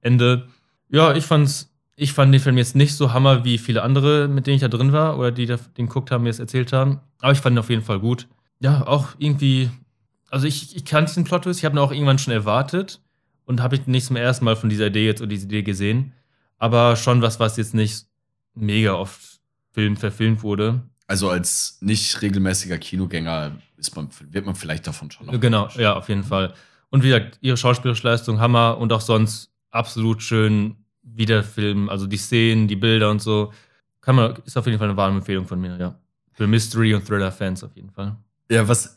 [0.00, 0.48] Ende.
[0.88, 4.48] Ja, ich fand's, ich fand den Film jetzt nicht so hammer wie viele andere, mit
[4.48, 6.98] denen ich da drin war oder die den geguckt haben, mir das erzählt haben.
[7.20, 8.26] Aber ich fand ihn auf jeden Fall gut.
[8.58, 9.70] Ja, auch irgendwie,
[10.30, 13.00] also ich, ich kannte diesen Plot Twist, ich habe ihn auch irgendwann schon erwartet
[13.44, 16.12] und habe ich nicht zum ersten Mal von dieser Idee jetzt oder diese Idee gesehen.
[16.58, 18.06] Aber schon was, was jetzt nicht
[18.54, 19.40] mega oft
[19.72, 20.82] Film verfilmt wurde.
[21.06, 25.94] Also als nicht regelmäßiger Kinogänger ist man, wird man vielleicht davon schon noch Genau, ja,
[25.96, 26.54] auf jeden Fall.
[26.90, 31.88] Und wie gesagt, ihre schauspielerische Leistung Hammer und auch sonst absolut schön wiederfilmen.
[31.88, 33.52] Also die Szenen, die Bilder und so.
[34.00, 35.98] Kann man, ist auf jeden Fall eine warme Empfehlung von mir, ja.
[36.32, 38.16] Für Mystery- und Thriller-Fans auf jeden Fall.
[38.50, 38.96] Ja, was.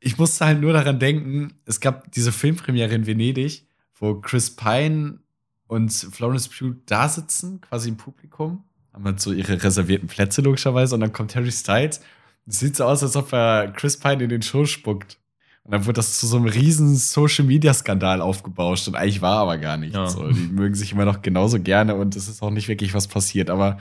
[0.00, 3.66] Ich musste halt nur daran denken, es gab diese Filmpremiere in Venedig,
[3.98, 5.18] wo Chris Pine
[5.66, 8.62] und Florence Pugh da sitzen, quasi im Publikum.
[8.92, 12.00] Haben halt so ihre reservierten Plätze logischerweise und dann kommt Harry Styles.
[12.46, 15.18] Es sieht so aus, als ob er Chris Pine in den Show spuckt.
[15.64, 19.76] Und dann wird das zu so einem riesen Social-Media-Skandal aufgebauscht und eigentlich war aber gar
[19.76, 20.06] nicht Ja.
[20.08, 20.26] so.
[20.30, 23.50] Die mögen sich immer noch genauso gerne und es ist auch nicht wirklich was passiert,
[23.50, 23.78] aber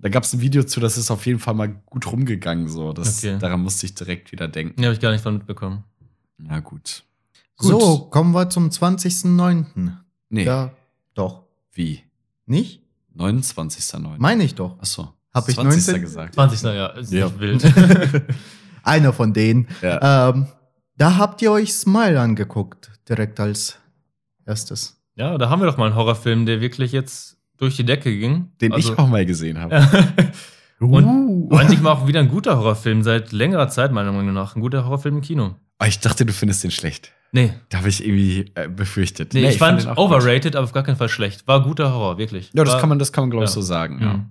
[0.00, 2.68] da gab es ein Video zu, das ist auf jeden Fall mal gut rumgegangen.
[2.68, 2.92] So.
[2.92, 3.38] Das, Okay.
[3.38, 4.76] Daran musste ich direkt wieder denken.
[4.76, 5.84] Den habe ich gar nicht von mitbekommen.
[6.38, 7.04] Na gut.
[7.58, 9.92] So, kommen wir zum 20.09.
[10.30, 10.44] Nee.
[10.44, 10.72] Ja,
[11.14, 11.44] doch.
[11.72, 12.02] Wie?
[12.46, 12.82] Nicht?
[13.16, 14.14] 29.09.
[14.18, 14.78] Meine ich doch.
[14.80, 15.12] Achso.
[15.34, 15.86] Hab ich 20.
[15.94, 16.00] 19?
[16.02, 16.34] gesagt.
[16.34, 16.62] 20.
[16.62, 17.26] Ja, ist Ja.
[17.26, 17.64] nicht wild.
[18.82, 19.68] Einer von denen.
[19.82, 20.30] Ja.
[20.30, 20.46] Ähm,
[20.96, 23.76] da habt ihr euch Smile angeguckt, direkt als
[24.46, 25.00] erstes.
[25.16, 28.48] ja, da haben wir doch mal einen Horrorfilm, der wirklich jetzt durch die Decke ging.
[28.60, 29.86] Den Also- ich auch mal gesehen habe.
[30.80, 31.48] Und Uh.
[31.58, 34.56] endlich mal auch wieder ein guter Horrorfilm seit längerer Zeit, meiner Meinung nach.
[34.56, 35.54] Ein guter Horrorfilm im Kino.
[35.78, 37.12] Aber ich dachte, du findest den schlecht.
[37.32, 39.34] Nee, Da habe ich irgendwie äh, befürchtet.
[39.34, 40.06] nee, ich, fand den auch gut.
[40.06, 41.46] overrated, aber auf gar keinen Fall schlecht.
[41.46, 42.50] War guter Horror, wirklich.
[42.54, 43.54] Ja, das War, kann man, das kann man, glaube ich, Ja.
[43.54, 43.98] so sagen.
[44.00, 44.12] Ja.
[44.14, 44.24] Mhm.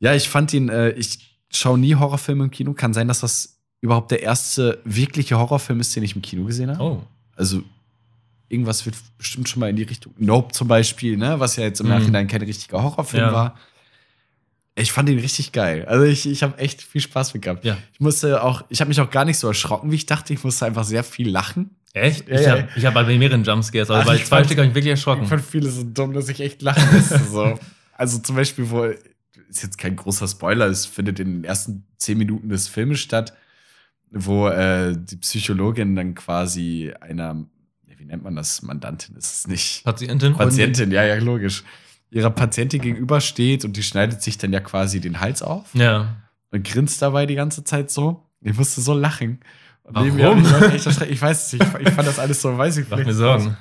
[0.00, 2.72] ja, ich fand ihn, äh, ich schaue nie Horrorfilme im Kino.
[2.72, 6.70] Kann sein, dass das überhaupt der erste wirkliche Horrorfilm ist, den ich im Kino gesehen
[6.70, 6.82] habe.
[6.82, 7.02] Oh.
[7.36, 7.62] Also
[8.48, 10.14] irgendwas wird bestimmt schon mal in die Richtung.
[10.18, 11.38] Nope zum Beispiel, ne?
[11.40, 11.92] was ja jetzt im Mhm.
[11.92, 13.32] Nachhinein kein richtiger Horrorfilm Ja.
[13.32, 13.58] war.
[14.74, 15.84] Ich fand ihn richtig geil.
[15.86, 17.64] Also ich, ich habe echt viel Spaß mit gehabt.
[17.64, 17.76] Ja.
[17.92, 20.32] Ich musste auch, ich habe mich auch gar nicht so erschrocken, wie ich dachte.
[20.32, 21.70] Ich musste einfach sehr viel lachen.
[21.94, 22.28] Echt?
[22.28, 22.38] Ja,
[22.76, 24.90] ich habe hab bei mehreren Jumpscares, aber Ach, bei ich zwei Stück habe ich wirklich
[24.92, 25.24] erschrocken.
[25.24, 27.18] Ich fand viele so dumm, dass ich echt lachen musste.
[27.24, 27.58] so.
[28.00, 32.16] Also zum Beispiel, wo, ist jetzt kein großer Spoiler, es findet in den ersten zehn
[32.16, 33.32] Minuten des Filmes statt,
[34.12, 37.44] wo äh, die Psychologin dann quasi einer,
[37.98, 39.84] wie nennt man das, Mandantin ist es nicht.
[39.84, 40.34] Patientin?
[40.34, 41.64] Patientin, ja, ja, logisch.
[42.10, 46.16] Ihrer Patientin gegenübersteht und die schneidet sich dann ja quasi den Hals auf Ja.
[46.50, 48.24] und grinst dabei die ganze Zeit so.
[48.40, 49.40] Ich musste so lachen.
[49.82, 50.42] Und Warum?
[50.42, 50.86] mir ich.
[50.86, 53.56] Ich weiß es nicht, ich, ich fand das alles so, weiß ich Mach mir Sorgen.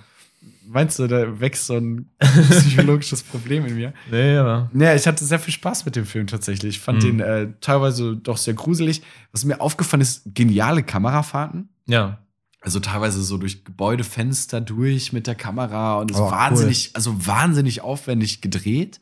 [0.65, 2.09] meinst du, da wächst so ein
[2.51, 3.93] psychologisches Problem in mir?
[4.11, 4.69] Nee, aber.
[4.73, 6.75] Ja, ich hatte sehr viel Spaß mit dem Film tatsächlich.
[6.77, 7.07] Ich fand Mhm.
[7.07, 9.01] den äh, teilweise doch sehr gruselig.
[9.31, 11.69] Was mir aufgefallen ist, geniale Kamerafahrten.
[11.87, 12.19] Ja.
[12.61, 16.31] Also teilweise so durch Gebäudefenster durch mit der Kamera und ist Oh, cool.
[16.31, 18.99] wahnsinnig, also wahnsinnig aufwendig gedreht.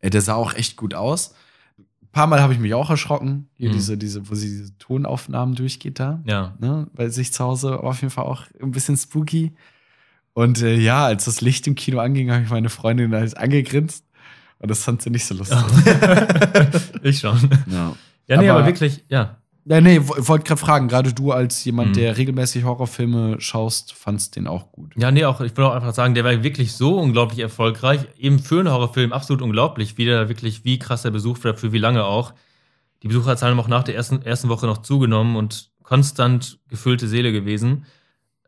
[0.00, 1.34] Äh, der sah auch echt gut aus.
[1.78, 3.48] Ein paar Mal habe ich mich auch erschrocken.
[3.56, 3.74] Hier Mhm.
[3.74, 6.22] diese, diese, wo sie diese Tonaufnahmen durchgeht da.
[6.24, 6.54] Ja.
[6.60, 6.86] Ne?
[6.94, 9.54] Bei sich zu Hause auf jeden Fall auch ein bisschen spooky.
[10.32, 14.04] Und äh, ja, als das Licht im Kino anging, habe ich meine Freundin halt angegrinst.
[14.60, 15.58] Und das fand sie nicht so lustig.
[17.02, 17.50] ich schon.
[17.66, 17.94] Ja.
[18.26, 19.38] Ja, nee, Aber- aber, wirklich, ja.
[19.68, 21.94] Ja, nee, wo- wollte gerade fragen, gerade du als jemand, Mhm.
[21.94, 24.92] der regelmäßig Horrorfilme schaust, fandst den auch gut.
[24.96, 28.00] Ja, nee, auch, ich will auch einfach sagen, der war wirklich so unglaublich erfolgreich.
[28.18, 31.72] Eben für einen Horrorfilm absolut unglaublich, wie der wirklich, wie krass der Besuch war, für
[31.72, 32.32] wie lange auch.
[33.02, 37.30] Die Besucherzahlen haben auch nach der ersten, ersten Woche noch zugenommen und konstant gefüllte Seele
[37.32, 37.84] gewesen.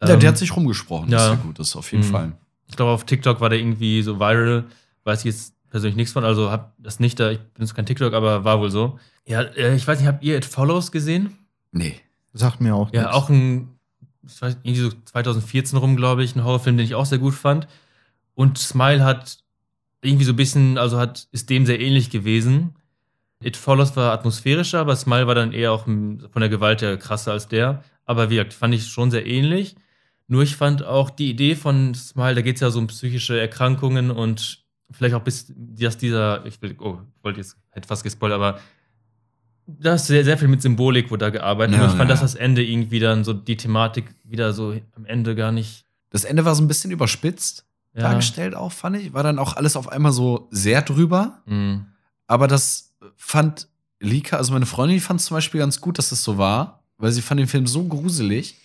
[0.03, 1.11] Ja, Ähm, der hat sich rumgesprochen.
[1.11, 1.35] Das ist ja.
[1.35, 2.11] ja gut, das ist auf jeden Mhm.
[2.11, 2.33] Fall.
[2.68, 4.64] Ich glaube, auf TikTok war der irgendwie so viral.
[5.05, 7.31] Weiß ich jetzt persönlich nichts von, also hab das nicht da.
[7.31, 8.99] Ich benutze kein TikTok, aber war wohl so.
[9.27, 11.37] Ja, äh, ich weiß nicht, habt ihr It Follows gesehen?
[11.73, 12.01] Nee.
[12.33, 13.16] Sagt mir auch Ja, nichts.
[13.16, 13.68] auch ein,
[14.27, 17.35] ich weiß, irgendwie so 2014 rum, glaube ich, ein Horrorfilm, den ich auch sehr gut
[17.35, 17.66] fand.
[18.35, 19.39] Und Smile hat
[20.03, 22.75] irgendwie so ein bisschen, also hat, ist dem sehr ähnlich gewesen.
[23.43, 27.33] It Follows war atmosphärischer, aber Smile war dann eher auch von der Gewalt her krasser
[27.33, 27.83] als der.
[28.05, 29.77] Aber wie gesagt, fand ich schon sehr ähnlich.
[30.27, 33.39] Nur ich fand auch die Idee von Smile, da geht es ja so um psychische
[33.41, 38.36] Erkrankungen und vielleicht auch bis, dass dieser, ich will, oh, wollte jetzt, hätte fast gespoilert,
[38.36, 38.61] aber
[39.66, 41.76] da ist sehr, sehr viel mit Symbolik wurde da gearbeitet.
[41.76, 42.14] Ja, und ich fand, ja.
[42.14, 45.84] dass das Ende irgendwie dann so die Thematik wieder so am Ende gar nicht.
[46.11, 47.64] Das Ende war so ein bisschen überspitzt
[47.95, 48.03] Ja.
[48.03, 49.12] dargestellt, auch fand ich.
[49.12, 51.43] War dann auch alles auf einmal so sehr drüber.
[51.47, 51.86] Mhm.
[52.26, 53.68] Aber das fand
[54.01, 56.82] Lika, also meine Freundin, die fand es zum Beispiel ganz gut, dass das so war,
[56.99, 58.57] weil sie fand den Film so gruselig,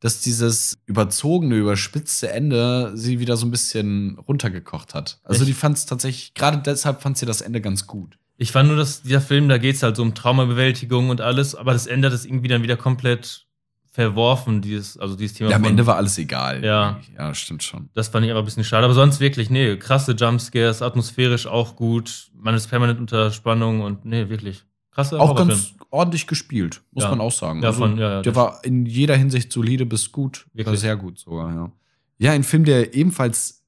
[0.00, 5.20] dass dieses überzogene, überspitzte Ende sie wieder so ein bisschen runtergekocht hat.
[5.24, 5.48] Also Echt?
[5.48, 8.18] die fand es tatsächlich, gerade deshalb fand sie das Ende ganz gut.
[8.36, 11.54] Ich fand nur, dass dieser Film, da geht es halt so um Traumabewältigung und alles,
[11.54, 13.46] aber das Ende hat es irgendwie dann wieder komplett
[13.92, 15.50] verworfen, dieses, also dieses Thema.
[15.50, 16.64] Ja, am Ende war alles egal.
[16.64, 17.00] Ja.
[17.18, 17.90] Ja, stimmt schon.
[17.92, 18.84] Das fand ich aber ein bisschen schade.
[18.84, 22.30] Aber sonst wirklich, nee, krasse Jumpscares, atmosphärisch auch gut.
[22.34, 24.64] Man ist permanent unter Spannung und nee, wirklich.
[24.92, 27.10] Krasse Auch ganz ordentlich gespielt, muss Ja.
[27.10, 27.62] man auch sagen.
[27.62, 30.46] Ja, Also, von- ja, ja, der war in jeder Hinsicht solide bis gut.
[30.52, 30.80] Wirklich.
[30.80, 31.70] sehr gut sogar, ja.
[32.18, 33.62] Ja, ein Film, der ebenfalls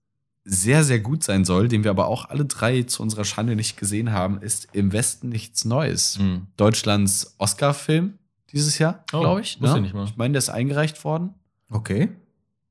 [0.45, 3.77] sehr, sehr gut sein soll, den wir aber auch alle drei zu unserer Schande nicht
[3.77, 6.19] gesehen haben, ist Im Westen nichts Neues.
[6.19, 6.49] Mhm.
[6.57, 8.15] Deutschlands Oscar-Film
[8.53, 9.61] dieses Jahr, Oh, glaube ich.
[9.61, 9.79] wusste ne?
[9.79, 10.05] ich nicht mal.
[10.05, 11.31] Ich meine, der ist eingereicht worden
[11.71, 12.09] Okay.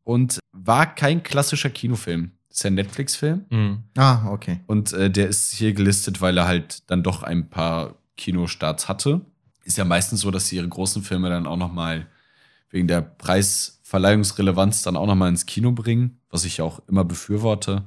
[0.03, 2.31] und war kein klassischer Kinofilm.
[2.49, 3.45] Das ist ja ein Netflix-Film.
[3.49, 3.83] Mhm.
[3.97, 4.59] Ah, okay.
[4.67, 9.21] Und äh, der ist hier gelistet, weil er halt dann doch ein paar Kinostarts hatte.
[9.63, 12.07] Ist ja meistens so, dass sie ihre großen Filme dann auch noch mal
[12.69, 17.03] wegen der Preisverleihungsrelevanz dann auch noch mal ins Kino bringen, was ich ja auch immer
[17.03, 17.83] befürworte.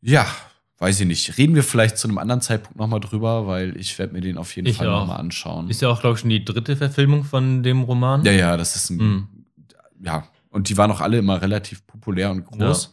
[0.00, 0.26] Ja,
[0.78, 1.38] weiß ich nicht.
[1.38, 4.38] Reden wir vielleicht zu einem anderen Zeitpunkt noch mal drüber, weil ich werde mir den
[4.38, 5.00] auf jeden Ich Fall auch.
[5.00, 5.68] noch mal anschauen.
[5.70, 8.24] Ist ja auch, glaube ich, schon die dritte Verfilmung von dem Roman.
[8.24, 9.28] ja, ja, das ist ein Mhm.
[10.02, 12.92] ja, und die waren auch alle immer relativ populär und groß.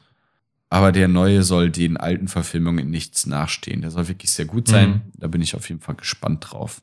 [0.74, 3.82] Aber der neue soll den alten Verfilmungen in nichts nachstehen.
[3.82, 4.90] Der soll wirklich sehr gut sein.
[4.90, 5.02] Mhm.
[5.14, 6.82] Da bin ich auf jeden Fall gespannt drauf.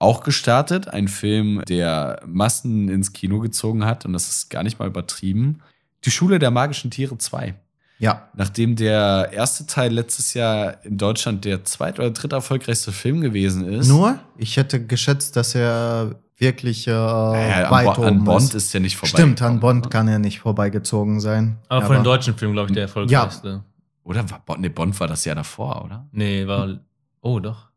[0.00, 4.80] Auch gestartet, ein Film, der Massen ins Kino gezogen hat, und das ist gar nicht
[4.80, 5.60] mal übertrieben.
[6.04, 7.54] Die Schule der magischen Tiere 2.
[8.00, 8.28] Ja.
[8.34, 13.68] Nachdem der erste Teil letztes Jahr in Deutschland der zweit- oder dritt erfolgreichste Film gewesen
[13.68, 13.86] ist.
[13.86, 18.54] Nur, ich hätte geschätzt, dass er wirklich äh, Naja, weit an, Bo oben an Bond
[18.54, 18.72] ist.
[18.72, 19.10] ja nicht vorbei.
[19.10, 21.58] Stimmt, an Bond kann er nicht vorbeigezogen sein.
[21.68, 23.64] Aber von den deutschen Filmen, glaube ich, der erfolgreichste.
[24.04, 26.08] Oder war Bond, nee, Bond war das Jahr davor, oder?
[26.12, 26.78] Nee, war.
[27.20, 27.68] Oh, doch.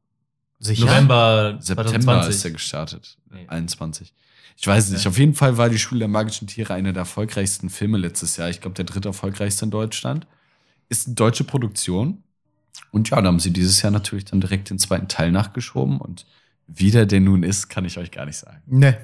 [0.60, 0.86] Sicher?
[0.86, 1.90] November September
[2.22, 2.30] 2020.
[2.36, 3.18] ist er gestartet.
[3.32, 3.46] Nee.
[3.48, 4.14] 21.
[4.56, 5.04] Ich weiß es nicht.
[5.06, 5.10] Ja.
[5.10, 8.50] Auf jeden Fall war die Schule der magischen Tiere einer der erfolgreichsten Filme letztes Jahr.
[8.50, 10.28] Ich glaube, der dritte erfolgreichste in Deutschland.
[10.88, 12.24] Ist eine deutsche Produktion.
[12.92, 16.00] Und ja, da haben sie dieses Jahr natürlich dann direkt den zweiten Teil nachgeschoben.
[16.00, 16.26] Und
[16.74, 18.62] wie der denn nun ist, kann ich euch gar nicht sagen.
[18.68, 18.98] Ne.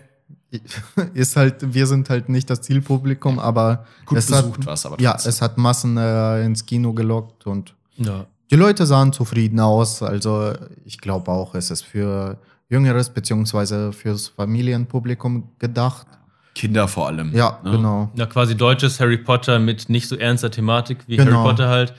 [1.13, 4.86] Ist halt, wir sind halt nicht das Zielpublikum, aber Gut es besucht hat, war es
[4.86, 5.30] aber Ja, trotzdem.
[5.30, 8.26] es hat Massen äh, ins Kino gelockt und Ja.
[8.49, 10.01] die Leute sahen zufrieden aus.
[10.01, 10.53] Also
[10.86, 12.38] ich glaube auch, es ist für
[12.70, 16.07] jüngeres beziehungsweise fürs Familienpublikum gedacht.
[16.55, 17.36] Kinder vor allem.
[17.36, 17.72] Ja, ne?
[17.72, 18.11] genau.
[18.15, 21.32] Ja, quasi deutsches Harry Potter mit nicht so ernster Thematik wie Genau.
[21.39, 21.93] Harry Potter halt.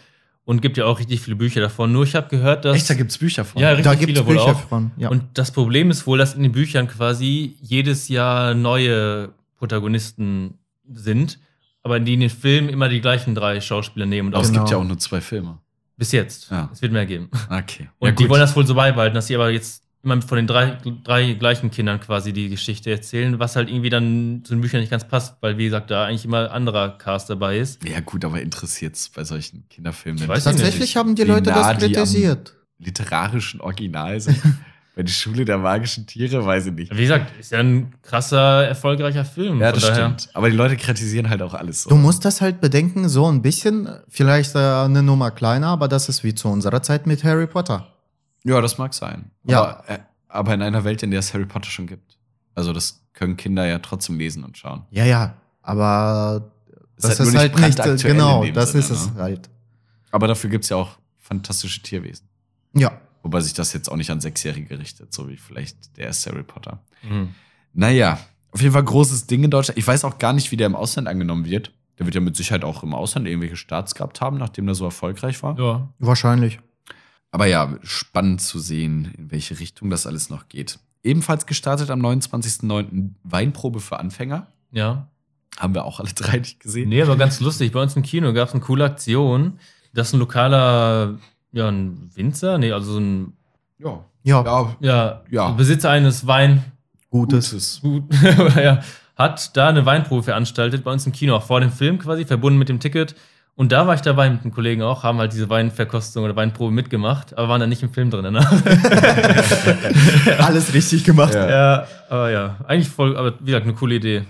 [0.48, 1.92] Und gibt ja auch richtig viele Bücher davon.
[1.92, 2.74] Nur ich habe gehört, dass.
[2.74, 3.60] Echt, da gibt es Bücher von.
[3.60, 4.68] Ja, richtig Da gibt es viele wohl Bücher auch.
[4.68, 4.92] von.
[4.96, 5.10] Ja.
[5.10, 10.54] Und das Problem ist wohl, dass in den Büchern quasi jedes Jahr neue Protagonisten
[10.90, 11.38] sind,
[11.82, 14.28] aber die in den Filmen immer die gleichen drei Schauspieler nehmen.
[14.28, 14.62] Und aber auch es Genau.
[14.62, 15.58] gibt ja auch nur zwei Filme.
[15.98, 16.50] bis jetzt.
[16.50, 16.70] Ja.
[16.72, 17.28] Es wird mehr geben.
[17.50, 17.88] Okay.
[17.98, 20.46] Und ja, die wollen das wohl so beibehalten, dass sie aber jetzt immer von den
[20.46, 24.80] drei, drei gleichen Kindern quasi die Geschichte erzählen, was halt irgendwie dann zu den Büchern
[24.80, 27.84] nicht ganz passt, weil wie gesagt, da eigentlich immer anderer Cast dabei ist.
[27.86, 30.22] Ja, gut, aber interessiert es bei solchen Kinderfilmen?
[30.22, 30.58] Ich weiß nicht.
[30.58, 32.54] Tatsächlich haben die Leute nah das die am kritisiert.
[32.78, 34.40] literarischen Original sind?
[34.98, 36.96] bei der Schule der magischen Tiere, weiß ich nicht.
[36.96, 39.60] Wie gesagt, ist ja ein krasser, erfolgreicher Film.
[39.60, 39.94] Ja, das daher.
[39.94, 40.28] stimmt.
[40.34, 41.90] Aber die Leute kritisieren halt auch alles so.
[41.90, 46.08] Du musst das halt bedenken, so ein bisschen, vielleicht äh, eine Nummer kleiner, aber das
[46.08, 47.86] ist wie zu unserer Zeit mit Harry Potter.
[48.44, 49.30] Ja, das mag sein.
[49.44, 49.60] Ja.
[49.60, 52.18] Aber, äh, aber in einer Welt, in der es Harry Potter schon gibt.
[52.54, 54.84] Also das können Kinder ja trotzdem lesen und schauen.
[54.90, 56.50] Ja, ja, aber
[56.96, 59.20] Ist das halt nur ist nicht halt nicht, genau, das Sinne, ist es ne?
[59.20, 59.50] halt.
[60.10, 62.26] Aber dafür gibt es ja auch fantastische Tierwesen.
[62.74, 66.30] Ja, Wobei sich das jetzt auch nicht an Sechsjährige richtet, so wie vielleicht der erste
[66.30, 66.82] Harry Potter.
[67.02, 67.34] Mhm.
[67.74, 68.18] Naja,
[68.52, 69.78] auf jeden Fall großes Ding in Deutschland.
[69.78, 71.72] Ich weiß auch gar nicht, wie der im Ausland angenommen wird.
[71.98, 74.84] Der wird ja mit Sicherheit auch im Ausland irgendwelche Starts gehabt haben, nachdem der so
[74.84, 75.58] erfolgreich war.
[75.58, 75.88] Ja.
[75.98, 76.60] wahrscheinlich.
[77.30, 80.78] Aber ja, spannend zu sehen, in welche Richtung das alles noch geht.
[81.02, 83.10] Ebenfalls gestartet am 29.09.
[83.22, 84.46] Weinprobe für Anfänger.
[84.72, 85.08] Ja.
[85.58, 86.88] Haben wir auch alle drei nicht gesehen.
[86.88, 87.72] Nee, aber ganz lustig.
[87.72, 89.58] Bei uns im Kino gab es eine coole Aktion,
[89.92, 91.18] dass ein lokaler,
[91.52, 93.32] ja, ein Winzer, nee, also so ein
[93.78, 94.04] Ja.
[94.22, 95.50] Ja, Ja, ja, Ja.
[95.52, 96.64] Besitzer eines Wein,
[97.10, 97.50] gutes.
[97.50, 97.80] Gutes.
[97.80, 98.04] gut,
[98.56, 98.82] ja,
[99.16, 102.58] hat da eine Weinprobe veranstaltet, bei uns im Kino, auch vor dem Film quasi, verbunden
[102.58, 103.14] mit dem Ticket.
[103.58, 106.70] Und da war ich dabei mit einem Kollegen auch, haben halt diese Weinverkostung oder Weinprobe
[106.72, 108.32] mitgemacht, aber waren dann nicht im Film drin.
[108.32, 108.38] Ne?
[110.38, 111.34] Alles richtig gemacht.
[111.34, 111.48] Ja.
[111.50, 114.22] ja, aber ja, eigentlich voll, aber wie gesagt, eine coole Idee.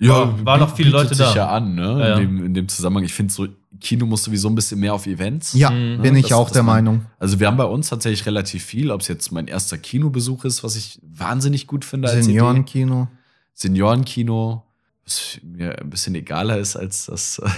[0.00, 1.34] Ja, War- waren noch viele bietet Leute sich da.
[1.34, 1.82] ja an, ne?
[1.82, 2.14] Ja, ja.
[2.18, 3.04] In, dem, in dem Zusammenhang.
[3.04, 3.46] Ich finde so,
[3.80, 5.54] Kino muss sowieso ein bisschen mehr auf Events.
[5.54, 6.02] Ja, Mhm.
[6.02, 7.06] bin ich Das- auch das der man- Meinung.
[7.18, 10.64] Also wir haben bei uns tatsächlich relativ viel, ob es jetzt mein erster Kinobesuch ist,
[10.64, 12.08] was ich wahnsinnig gut finde.
[12.08, 13.06] Seniorenkino.
[13.54, 14.64] Seniorenkino,
[15.04, 17.40] was mir ein bisschen egaler ist als das.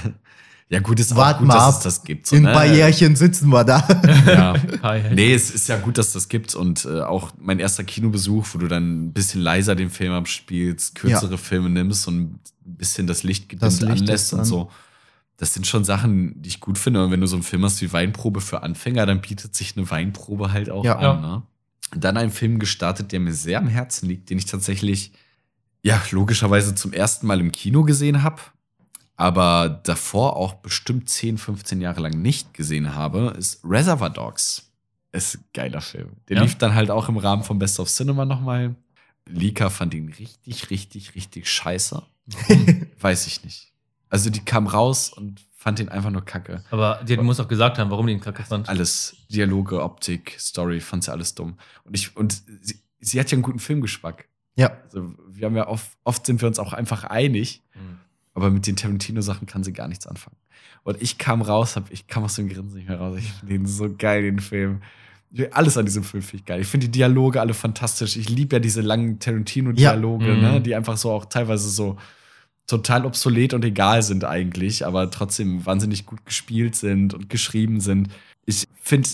[0.68, 1.74] ja, gut, ist auch Wart gut, mal dass ab.
[1.78, 2.26] es das gibt.
[2.26, 2.48] so, In ne?
[2.48, 3.86] ein paar Jährchen sitzen wir da.
[4.26, 4.54] Ja.
[4.82, 5.14] Hi, hi.
[5.14, 8.58] Nee, es ist ja gut, dass das gibt und äh, auch mein erster Kinobesuch, wo
[8.58, 13.22] du dann ein bisschen leiser den Film abspielst, kürzere Filme nimmst und ein bisschen das
[13.22, 14.70] Licht gedimmt Das Licht anlässt und so.
[15.38, 17.04] Das sind schon Sachen, die ich gut finde.
[17.04, 19.88] Und wenn du so einen Film hast wie Weinprobe für Anfänger, dann bietet sich eine
[19.90, 20.96] Weinprobe halt auch Ja.
[20.96, 21.02] an.
[21.02, 21.20] Ja.
[21.20, 21.42] Ne?
[21.94, 25.12] Dann ein Film gestartet, der mir sehr am Herzen liegt, den ich tatsächlich,
[25.82, 28.40] ja, logischerweise zum ersten Mal im Kino gesehen habe,
[29.16, 34.70] aber davor auch bestimmt 10, 15 Jahre lang nicht gesehen habe, ist Reservoir Dogs.
[35.12, 36.10] Ist ein geiler Film.
[36.28, 36.42] Der Ja?
[36.42, 38.74] lief dann halt auch im Rahmen von Best of Cinema nochmal.
[39.28, 42.02] Lika fand ihn richtig, richtig, richtig scheiße.
[43.00, 43.72] Weiß ich nicht.
[44.08, 46.62] Also die kam raus und fand ihn einfach nur kacke.
[46.70, 48.68] Aber die muss auch gesagt haben, warum die ihn kacke fand.
[48.68, 51.58] Alles, Dialoge, Optik, Story, fand sie alles dumm.
[51.84, 54.28] Und ich, und sie, sie hat ja einen guten Filmgeschmack.
[54.54, 57.98] Ja, Also wir haben ja oft, oft sind wir uns auch einfach einig, Mhm.
[58.36, 60.36] Aber mit den Tarantino-Sachen kann sie gar nichts anfangen.
[60.84, 63.16] Und ich kam raus, hab, ich kam aus dem Grinsen nicht mehr raus.
[63.18, 64.82] Ich finde den so geil, den Film.
[65.50, 66.60] Alles an diesem Film finde ich geil.
[66.60, 68.16] Ich finde die Dialoge alle fantastisch.
[68.16, 70.34] Ich liebe ja diese langen Tarantino-Dialoge, Ja.
[70.34, 70.40] Mhm.
[70.42, 71.96] ne, die einfach so auch teilweise so
[72.66, 78.08] total obsolet und egal sind eigentlich, aber trotzdem wahnsinnig gut gespielt sind und geschrieben sind.
[78.44, 79.08] Ich finde,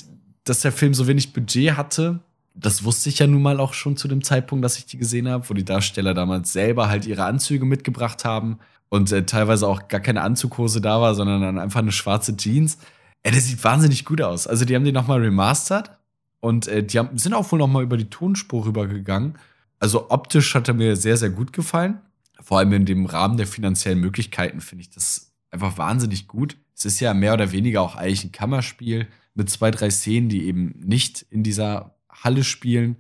[0.45, 2.21] dass der Film so wenig Budget hatte,
[2.55, 5.29] das wusste ich ja nun mal auch schon zu dem Zeitpunkt, dass ich die gesehen
[5.29, 8.59] habe, wo die Darsteller damals selber halt ihre Anzüge mitgebracht haben
[8.93, 12.77] und äh, teilweise auch gar keine Anzughose da war, sondern dann einfach eine schwarze Jeans.
[13.23, 14.47] Ey, der sieht wahnsinnig gut aus.
[14.47, 15.93] Also die haben den nochmal remastert
[16.41, 19.39] und äh, die haben, sind auch wohl nochmal über die Tonspur rübergegangen.
[19.79, 22.03] Also optisch hat er mir sehr, sehr gut gefallen.
[22.39, 26.59] Vor allem in dem Rahmen der finanziellen Möglichkeiten finde ich das einfach wahnsinnig gut.
[26.77, 30.45] Es ist ja mehr oder weniger auch eigentlich ein Kammerspiel mit zwei, drei Szenen, die
[30.45, 32.97] eben nicht in dieser Halle spielen.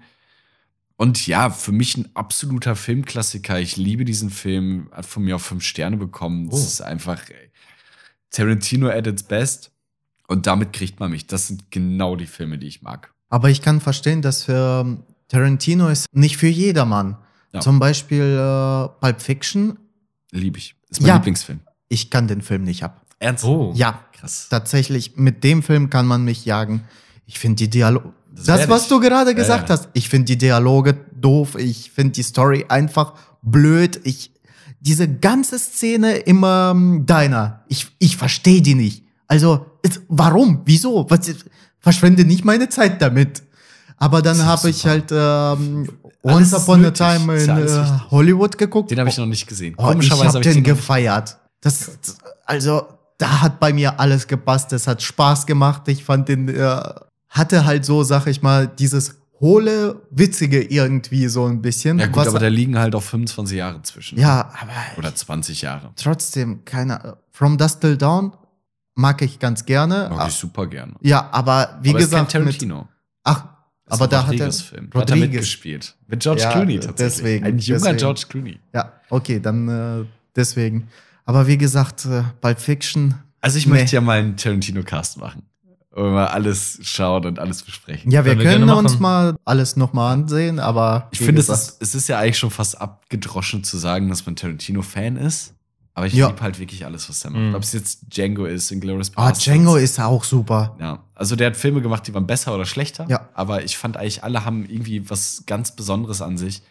[1.02, 3.58] Und ja, für mich ein absoluter Filmklassiker.
[3.58, 6.48] Ich liebe diesen Film, hat von mir auch fünf Sterne bekommen.
[6.48, 6.64] Das Oh.
[6.64, 7.50] ist einfach ey,
[8.30, 9.72] Tarantino at its best.
[10.28, 11.26] Und damit kriegt man mich.
[11.26, 13.12] Das sind genau die Filme, die ich mag.
[13.30, 17.16] aber ich kann verstehen, dass für ähm, Tarantino ist nicht für jedermann.
[17.52, 17.60] Ja.
[17.60, 19.78] Zum Beispiel äh, Pulp Fiction.
[20.30, 20.74] Liebe ich.
[20.88, 21.14] Ist mein Ja.
[21.16, 21.60] Lieblingsfilm.
[21.88, 23.04] Ich kann den Film nicht ab.
[23.18, 23.44] Ernst?
[23.44, 23.72] Oh.
[23.74, 24.48] Ja, Krass.
[24.50, 26.84] tatsächlich, mit dem Film kann man mich jagen.
[27.26, 28.12] Ich finde die Dialoge.
[28.34, 28.88] Das Das, was ich.
[28.88, 29.74] du gerade Ja, gesagt ja.
[29.76, 31.56] hast, ich finde die Dialoge doof.
[31.56, 34.00] Ich finde die Story einfach blöd.
[34.04, 34.32] Ich,
[34.80, 39.04] diese ganze Szene im ähm, Diner, ich, ich verstehe die nicht.
[39.28, 39.66] Also,
[40.08, 40.62] warum?
[40.64, 41.06] Wieso?
[41.08, 41.20] Was,
[41.80, 43.42] verschwende nicht meine Zeit damit.
[43.96, 45.88] Aber dann habe ich halt ähm,
[46.24, 47.06] Once Upon a nötig.
[47.06, 48.10] Time Ist in ja äh.
[48.10, 48.90] Hollywood geguckt.
[48.90, 49.74] Den habe ich noch nicht gesehen.
[49.78, 51.36] Oh, ich habe hab den noch- gefeiert.
[51.60, 51.92] Das,
[52.44, 52.82] also,
[53.18, 54.72] da hat bei mir alles gepasst.
[54.72, 55.82] Es hat Spaß gemacht.
[55.86, 56.80] Ich fand den, äh,
[57.32, 61.98] hatte halt so, sag ich mal, dieses hohle, witzige irgendwie so ein bisschen.
[61.98, 64.18] Ja gut, aber da liegen halt auch 25 Jahre zwischen.
[64.18, 65.90] ja, aber Oder 20 Jahre.
[65.96, 68.32] trotzdem, keine, From Dust Till Dawn
[68.94, 70.10] mag ich ganz gerne.
[70.14, 70.94] Mag ich super gerne.
[71.00, 72.88] ja, aber wie aber gesagt, ist kein mit, Tarantino.
[73.24, 73.46] ach,
[73.86, 74.90] Ist Aber da hat er Rodriguez-Film.
[74.90, 75.30] Da hat er Rodriguez.
[75.32, 75.96] mitgespielt.
[76.06, 77.16] Mit George Ja, Clooney tatsächlich.
[77.16, 77.96] deswegen, Ein junger deswegen.
[77.98, 78.60] George Clooney.
[78.74, 80.04] Ja, okay, dann äh,
[80.36, 80.88] deswegen.
[81.24, 83.14] Aber wie gesagt, äh, Pulp Fiction.
[83.40, 83.72] Also ich Nee.
[83.72, 85.42] möchte ja mal einen Tarantino-Cast machen.
[85.94, 88.10] Wo wir mal alles schauen und alles besprechen.
[88.10, 91.76] Ja, wir Können wir können uns mal alles nochmal ansehen, aber Ich finde, es ist,
[91.82, 95.54] es ist ja eigentlich schon fast abgedroschen zu sagen, dass man Tarantino-Fan ist.
[95.94, 96.28] Aber ich Ja.
[96.28, 97.42] liebe halt wirklich alles, was er macht.
[97.42, 97.54] Mhm.
[97.54, 99.44] Ob es jetzt Django ist, Inglourious Ah, Basterds.
[99.44, 100.74] Django ist auch super.
[100.80, 103.04] Ja, also der hat Filme gemacht, die waren besser oder schlechter.
[103.10, 103.28] Ja.
[103.34, 106.62] Aber ich fand eigentlich, alle haben irgendwie was ganz Besonderes an sich.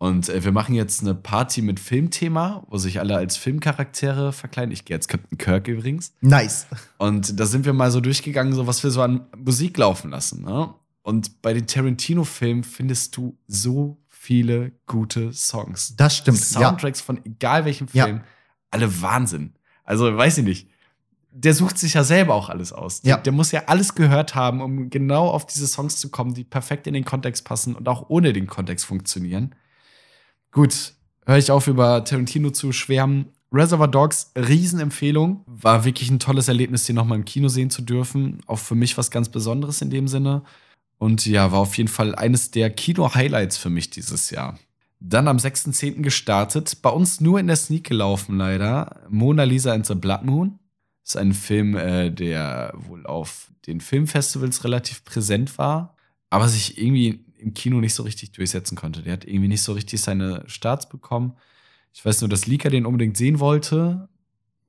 [0.00, 4.72] Und äh, wir machen jetzt eine Party mit Filmthema, wo sich alle als Filmcharaktere verkleiden.
[4.72, 6.14] Ich gehe jetzt Captain Kirk übrigens.
[6.22, 6.66] Nice.
[6.96, 10.42] Und da sind wir mal so durchgegangen, so was wir so an Musik laufen lassen.
[10.42, 10.72] Ne?
[11.02, 15.94] Und bei den Tarantino-Filmen findest du so viele gute Songs.
[15.96, 16.38] Das stimmt.
[16.38, 16.60] Ja.
[16.60, 18.06] Soundtracks von egal welchem Ja.
[18.06, 18.22] Film,
[18.70, 19.52] alle Wahnsinn.
[19.84, 20.70] Also, weiß ich nicht.
[21.30, 23.02] Der sucht sich ja selber auch alles aus.
[23.04, 23.16] Ja.
[23.16, 26.44] Der, der muss ja alles gehört haben, um genau auf diese Songs zu kommen, die
[26.44, 29.54] perfekt in den Kontext passen und auch ohne den Kontext funktionieren.
[30.52, 30.94] Gut,
[31.26, 33.26] höre ich auf, über Tarantino zu schwärmen.
[33.52, 35.44] Reservoir Dogs, Riesenempfehlung.
[35.46, 38.40] War wirklich ein tolles Erlebnis, den nochmal im Kino sehen zu dürfen.
[38.46, 40.42] Auch für mich was ganz Besonderes in dem Sinne.
[40.98, 44.58] Und ja, war auf jeden Fall eines der Kino-Highlights für mich dieses Jahr.
[45.00, 46.02] Dann am 6.10.
[46.02, 50.58] gestartet, bei uns nur in der Sneak gelaufen leider, Mona Lisa and the Blood Moon.
[51.02, 55.96] ist ein Film, äh, der wohl auf den Filmfestivals relativ präsent war,
[56.28, 59.02] aber sich irgendwie im Kino nicht so richtig durchsetzen konnte.
[59.02, 61.34] Der hat irgendwie nicht so richtig seine Starts bekommen.
[61.92, 64.08] Ich weiß nur, dass Lika den unbedingt sehen wollte.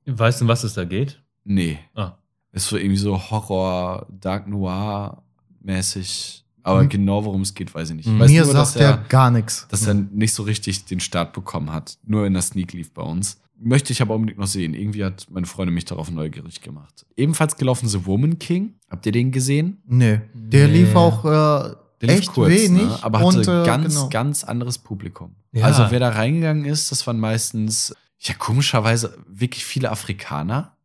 [0.06, 1.22] Weißt du, um was es da geht?
[1.44, 2.12] Nee, Ah.
[2.52, 5.22] ist so irgendwie so Horror, Dark Noir
[5.60, 6.44] mäßig.
[6.64, 6.88] Aber Mhm.
[6.90, 8.06] genau worum es geht, weiß ich nicht.
[8.08, 8.14] Mhm.
[8.16, 9.66] Ich weiß Mir nur, dass sagt er gar nichts.
[9.68, 11.98] dass er nicht so richtig den Start bekommen hat.
[12.04, 13.40] Nur in der Sneak lief bei uns.
[13.64, 14.74] Möchte ich aber unbedingt noch sehen.
[14.74, 17.04] Irgendwie hat meine Freundin mich darauf neugierig gemacht.
[17.16, 18.74] Ebenfalls gelaufen The Woman King.
[18.90, 19.82] Habt ihr den gesehen?
[19.86, 20.80] Nee, der Nee.
[20.82, 22.82] lief auch äh, Der lief echt kurz, wenig.
[22.82, 22.98] ne?
[23.02, 24.08] aber hatte und, äh, ganz, genau.
[24.10, 25.34] ganz anderes Publikum.
[25.52, 25.64] Ja.
[25.64, 30.76] Also wer da reingegangen ist, das waren meistens, ja komischerweise, wirklich viele Afrikaner,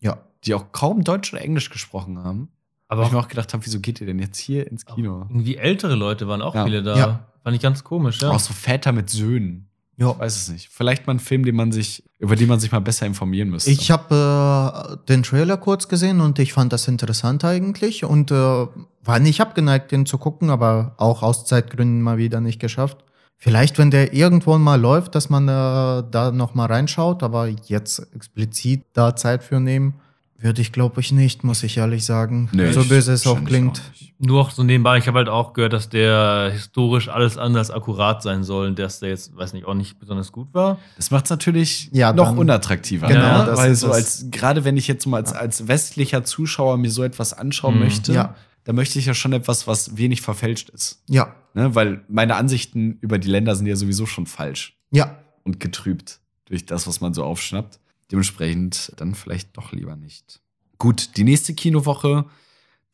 [0.00, 0.18] Ja.
[0.44, 2.48] die auch kaum Deutsch oder Englisch gesprochen haben.
[2.88, 5.26] Aber ich mir auch auch gedacht habe, wieso geht ihr denn jetzt hier ins Kino?
[5.28, 6.64] irgendwie ältere Leute waren auch Ja.
[6.64, 6.96] viele da.
[6.96, 7.26] Ja.
[7.42, 8.30] Fand ich ganz komisch, ja.
[8.30, 9.68] Auch so Väter mit Söhnen.
[9.96, 10.10] Ja.
[10.10, 10.68] Ich weiß es nicht.
[10.70, 13.70] Vielleicht mal ein Film, den man sich, über den man sich mal besser informieren müsste.
[13.70, 18.34] Ich habe äh, den Trailer kurz gesehen und ich fand das interessant eigentlich und äh,
[18.34, 22.98] war nicht abgeneigt, den zu gucken, aber auch aus Zeitgründen mal wieder nicht geschafft.
[23.36, 27.98] Vielleicht, wenn der irgendwo mal läuft, dass man äh, da noch mal reinschaut, aber jetzt
[28.14, 30.00] explizit da Zeit für nehmen,
[30.44, 32.48] würde ich, glaube ich, nicht, muss ich ehrlich sagen.
[32.52, 33.80] Nee, so böse es auch klingt.
[33.80, 34.04] auch.
[34.18, 38.22] Nur auch so nebenbei, ich habe halt auch gehört, dass der historisch alles anders akkurat
[38.22, 40.78] sein soll und dass der jetzt, weiß nicht, auch nicht besonders gut war.
[40.96, 43.08] Das macht es natürlich Ja, noch dann- unattraktiver.
[43.08, 43.46] Genau, ne?
[43.46, 46.90] das Weil ist so als, gerade wenn ich jetzt mal als, als westlicher Zuschauer mir
[46.90, 47.80] so etwas anschauen Mhm.
[47.80, 48.34] möchte, Ja.
[48.64, 51.02] da möchte ich ja schon etwas, was wenig verfälscht ist.
[51.08, 51.72] Ja, Ne?
[51.74, 55.18] Weil meine Ansichten über die Länder sind ja sowieso schon falsch ja.
[55.44, 57.78] und getrübt durch das, was man so aufschnappt.
[58.10, 60.40] Dementsprechend dann vielleicht doch lieber nicht.
[60.78, 62.26] Gut, die nächste Kinowoche,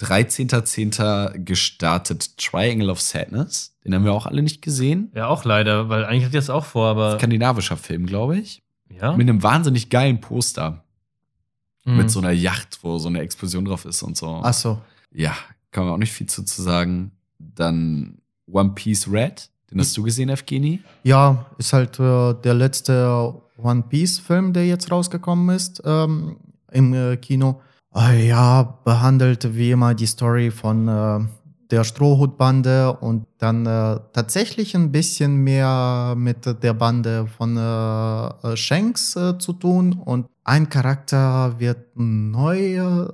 [0.01, 1.39] 13.10.
[1.45, 3.77] gestartet Triangle of Sadness.
[3.85, 5.11] Den haben wir auch alle nicht gesehen.
[5.15, 7.19] Ja, auch leider, weil eigentlich hatte ich das auch vor, aber.
[7.19, 8.63] Skandinavischer Film, glaube ich.
[8.89, 9.17] ja.
[9.17, 10.85] Mit einem wahnsinnig geilen Poster.
[11.85, 11.97] Mhm.
[11.97, 14.41] Mit so einer Yacht, wo so eine Explosion drauf ist und so.
[14.43, 14.81] Ach so.
[15.13, 15.35] Ja,
[15.71, 17.13] kann man auch nicht viel zu, zu sagen.
[17.39, 19.51] Dann One Piece Red.
[19.71, 20.83] Den hast du gesehen, Evgeny?
[21.05, 26.37] Ja, ist halt äh, der letzte One Piece-Film, der jetzt rausgekommen ist ähm,
[26.71, 27.61] im äh, Kino.
[27.95, 31.21] Äh, ja, behandelt wie immer die Story von äh,
[31.71, 38.57] der Strohhutbande und dann äh, tatsächlich ein bisschen mehr mit der Bande von äh, äh,
[38.57, 39.93] Shanks zu tun.
[39.93, 43.09] Und ein Charakter wird neu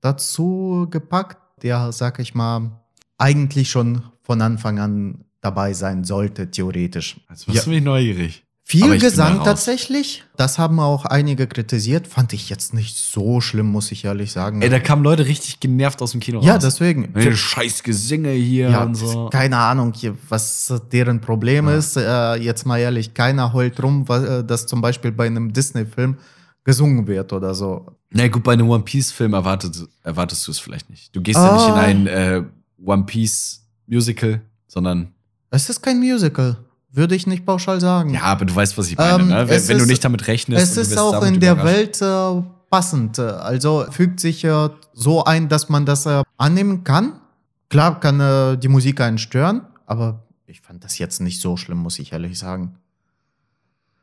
[0.00, 2.70] dazu gepackt, der, sag ich mal,
[3.18, 7.20] eigentlich schon von Anfang an dabei sein sollte, theoretisch.
[7.28, 8.44] Jetzt machst du mich neugierig.
[8.70, 10.24] Viel da Gesang tatsächlich.
[10.36, 12.06] Das haben auch einige kritisiert.
[12.06, 14.60] Fand ich jetzt nicht so schlimm, muss ich ehrlich sagen.
[14.60, 16.62] Ey, da kamen Leute richtig genervt aus dem Kino ja, raus.
[16.64, 17.14] deswegen.
[17.14, 19.30] Ey, scheiß Gesinge hier Ja, und so.
[19.30, 19.94] keine Ahnung,
[20.28, 21.76] was deren Problem Ja.
[21.76, 21.96] ist.
[21.96, 26.18] Äh, jetzt mal ehrlich, keiner heult rum, äh, dass zum Beispiel bei einem Disney-Film
[26.62, 27.86] gesungen wird oder so.
[28.10, 31.16] Na gut, bei einem One Piece-Film erwartet, erwartest du es vielleicht nicht.
[31.16, 31.46] Du gehst Ah.
[31.46, 32.42] ja nicht in ein äh,
[32.84, 35.08] One Piece-Musical, sondern
[35.50, 36.58] Es ist kein Musical,
[36.90, 38.14] würde ich nicht pauschal sagen.
[38.14, 39.22] ja, aber du weißt, was ich meine.
[39.22, 39.48] Ähm, ne?
[39.48, 40.62] wenn, wenn du ist- nicht damit rechnest.
[40.62, 42.00] Es ist auch in der überrascht.
[42.00, 43.18] Welt äh, passend.
[43.18, 47.20] Also fügt sich äh, so ein, dass man das äh, annehmen kann.
[47.68, 51.78] Klar kann äh, die Musik einen stören, aber ich fand das jetzt nicht so schlimm,
[51.78, 52.76] muss ich ehrlich sagen.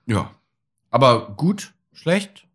[0.06, 0.32] Ja.
[0.91, 2.45] Aber gut, schlecht.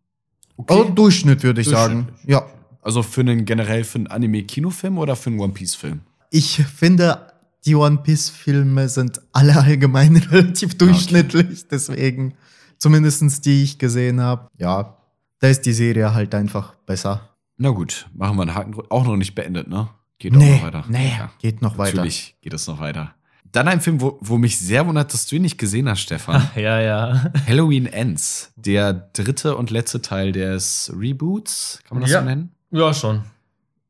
[0.55, 2.05] Oh, Durchschnitt würde ich sagen.
[2.07, 2.29] Durchschnittlich.
[2.31, 2.45] Ja.
[2.81, 6.01] Also für einen generell für einen Anime-Kinofilm oder für einen One Piece-Film?
[6.31, 7.30] Ich finde
[7.65, 12.33] die One Piece-Filme sind alle allgemein relativ durchschnittlich, deswegen,
[12.77, 14.97] zumindest die ich gesehen habe, ja,
[15.39, 17.29] da ist die Serie halt einfach besser.
[17.57, 18.73] Na gut, machen wir einen Haken.
[18.89, 19.89] Auch noch nicht beendet, ne?
[20.19, 20.85] Geht auch noch weiter.
[20.87, 21.97] nee, Ja, geht noch weiter.
[21.97, 23.13] Natürlich geht es noch weiter.
[23.51, 26.47] Dann ein Film, wo, wo mich sehr wundert, dass du ihn nicht gesehen hast, Stefan.
[26.55, 27.31] Ja, ja.
[27.47, 28.51] Halloween Ends.
[28.55, 32.19] Der dritte und letzte Teil des Reboots, kann man das Ja.
[32.21, 32.51] so nennen?
[32.71, 33.23] Ja, schon.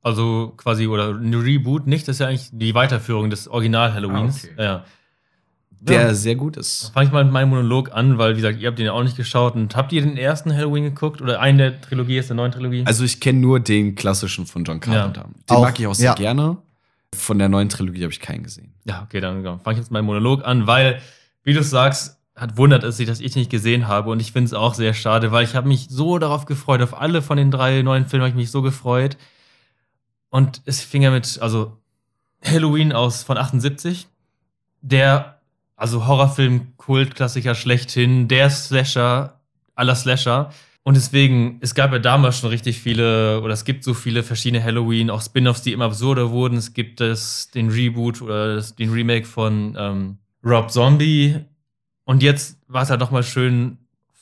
[0.03, 4.45] Also quasi, oder ein Reboot nicht, das ist ja eigentlich die Weiterführung des Original-Halloweens.
[4.45, 4.63] Ah, okay.
[4.63, 4.85] Ja.
[5.83, 6.13] Der Ja.
[6.13, 6.91] sehr gut ist.
[6.93, 9.03] Fange ich mal mit meinem Monolog an, weil, wie gesagt, ihr habt den ja auch
[9.03, 9.55] nicht geschaut.
[9.55, 11.21] Und habt ihr den ersten Halloween geguckt?
[11.21, 12.83] Oder einen der Trilogie ist der neuen Trilogie?
[12.85, 15.23] Also ich kenne nur den klassischen von John Carpenter.
[15.49, 16.13] Den Auch, mag ich auch sehr ja.
[16.15, 16.57] gerne.
[17.15, 18.73] Von der neuen Trilogie habe ich keinen gesehen.
[18.85, 19.57] Ja, okay, dann genau.
[19.57, 21.01] fange ich jetzt meinen Monolog an, weil,
[21.43, 24.11] wie du sagst, hat wundert es sich, dass ich nicht gesehen habe.
[24.11, 26.81] Und ich finde es auch sehr schade, weil ich habe mich so darauf gefreut.
[26.81, 29.17] Auf alle von den drei neuen Filmen habe ich mich so gefreut.
[30.31, 31.77] Und es fing ja mit, also
[32.43, 34.07] Halloween aus von 78,
[34.81, 35.39] der,
[35.75, 39.39] also Horrorfilm, Kultklassiker schlechthin, der Slasher
[39.75, 40.51] aller Slasher.
[40.83, 44.63] Und deswegen, es gab ja damals schon richtig viele, oder es gibt so viele verschiedene
[44.63, 46.57] Halloween, auch Spin-offs, die immer absurder wurden.
[46.57, 51.35] Es gibt das, den Reboot oder das, den Remake von ähm, Rob Zombie.
[52.05, 53.77] Und jetzt war es halt nochmal schön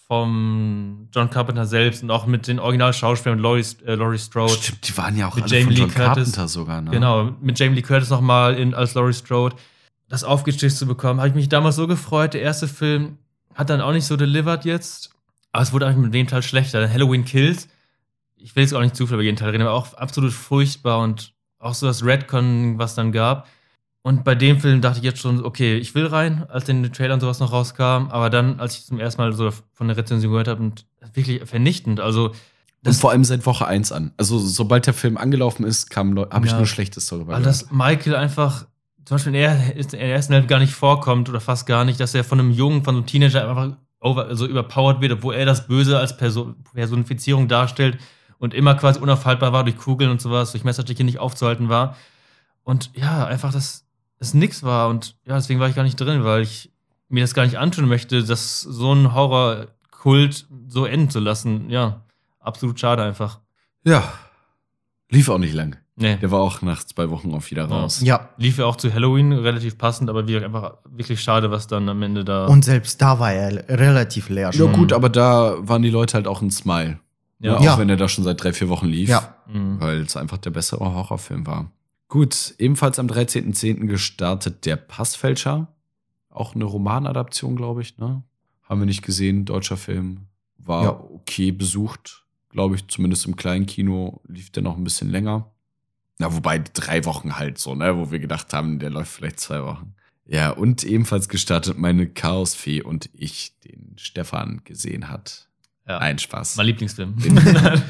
[0.10, 4.54] vom John Carpenter selbst und auch mit den Original-Schauspielern, Laurie, äh, Laurie Strode.
[4.54, 6.16] Stimmt, die waren ja auch Mit alle Jamie von Lee John Curtis.
[6.16, 6.90] Carpenter sogar, ne?
[6.90, 9.56] Genau, mit Jamie Lee Curtis nochmal als Laurie Strode.
[10.08, 12.34] Das aufgestich zu bekommen, habe ich mich damals so gefreut.
[12.34, 13.20] Der erste Film
[13.54, 15.12] hat dann auch nicht so delivered jetzt.
[15.52, 16.92] Aber es wurde eigentlich mit dem Teil schlechter.
[16.92, 17.68] Halloween Kills,
[18.36, 21.02] ich will jetzt auch nicht zu viel über jeden Teil reden, aber auch absolut furchtbar
[21.02, 23.48] und auch so das Redcon, was dann gab.
[24.10, 26.92] Und bei dem Film dachte ich jetzt schon, okay, ich will rein, als in den
[26.92, 28.10] Trailern sowas noch rauskam.
[28.10, 31.48] Aber dann, als ich zum ersten Mal so von der Rezension gehört habe, und wirklich
[31.48, 32.00] vernichtend.
[32.00, 32.32] Also,
[32.84, 34.12] Und vor allem seit Woche 1 an.
[34.18, 36.58] Also sobald der Film angelaufen ist, habe ich Ja.
[36.58, 38.66] nur Schlechtes darüber Weil das Michael einfach,
[39.06, 42.00] zum Beispiel in der, in der ersten Hälfte gar nicht vorkommt oder fast gar nicht,
[42.00, 45.46] dass er von einem Jungen, von einem Teenager einfach over, also überpowered wird, obwohl er
[45.46, 48.00] das Böse als Person, Personifizierung darstellt
[48.40, 51.96] und immer quasi unaufhaltbar war durch Kugeln und sowas, durch Messerstiche nicht aufzuhalten war.
[52.64, 53.86] Und ja, einfach, dass
[54.20, 54.90] es nix war.
[54.90, 56.72] Und ja, deswegen war ich gar nicht drin, weil ich
[57.08, 61.70] mir das gar nicht antun möchte, dass so ein Horrorkult so enden zu lassen.
[61.70, 62.02] Ja,
[62.40, 63.40] absolut schade einfach.
[63.84, 64.04] Ja.
[65.10, 65.78] Lief auch nicht lang.
[65.96, 66.16] Nee.
[66.18, 67.76] Der war auch nach zwei Wochen auch wieder Ja.
[67.76, 68.00] raus.
[68.02, 71.68] Ja, Lief ja auch zu Halloween relativ passend, aber wie gesagt, einfach wirklich schade, was
[71.68, 72.46] dann am Ende da.
[72.46, 74.72] und selbst da war er relativ leer Ja, schon.
[74.74, 77.00] gut, aber da waren die Leute halt auch ein Smile.
[77.40, 77.58] Ja.
[77.58, 77.78] Auch Ja.
[77.78, 79.10] wenn er da schon seit drei, vier Wochen lief.
[79.10, 79.36] Ja.
[79.52, 79.82] Mhm.
[79.82, 81.70] Weil es einfach der bessere Horrorfilm war.
[82.10, 83.86] Gut, ebenfalls am 13.10.
[83.88, 85.74] gestartet Der Passfälscher.
[86.30, 88.24] Auch eine Romanadaption, glaube ich, ne?
[88.64, 90.28] Haben wir nicht gesehen, deutscher Film.
[90.58, 90.90] War Ja.
[91.00, 95.52] okay besucht, glaube ich, zumindest im kleinen Kino lief der noch ein bisschen länger.
[96.20, 99.64] Na, wobei drei Wochen halt so, ne, wo wir gedacht haben, der läuft vielleicht zwei
[99.64, 99.94] Wochen.
[100.26, 105.48] Ja, und ebenfalls gestartet meine Chaosfee und ich, den Stefan gesehen hat.
[105.88, 105.98] Ja.
[106.00, 106.58] Ein Spaß.
[106.58, 107.16] Mein Lieblingsfilm.
[107.18, 107.82] Den- nee.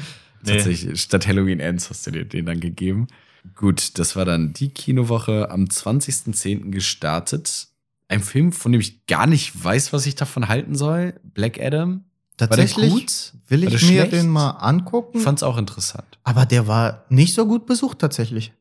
[0.46, 3.08] Tatsächlich, statt Halloween Ends hast du dir den dann gegeben.
[3.56, 6.70] Gut, das war dann die Kinowoche am 20.10.
[6.70, 7.68] gestartet.
[8.08, 11.14] Ein Film, von dem ich gar nicht weiß, was ich davon halten soll.
[11.22, 12.04] Black Adam.
[12.36, 13.32] Tatsächlich War der gut?
[13.48, 14.12] will War ich der mir schlecht?
[14.12, 15.18] den mal angucken.
[15.18, 16.18] Ich fand's auch interessant.
[16.24, 18.52] aber der war nicht so gut besucht tatsächlich.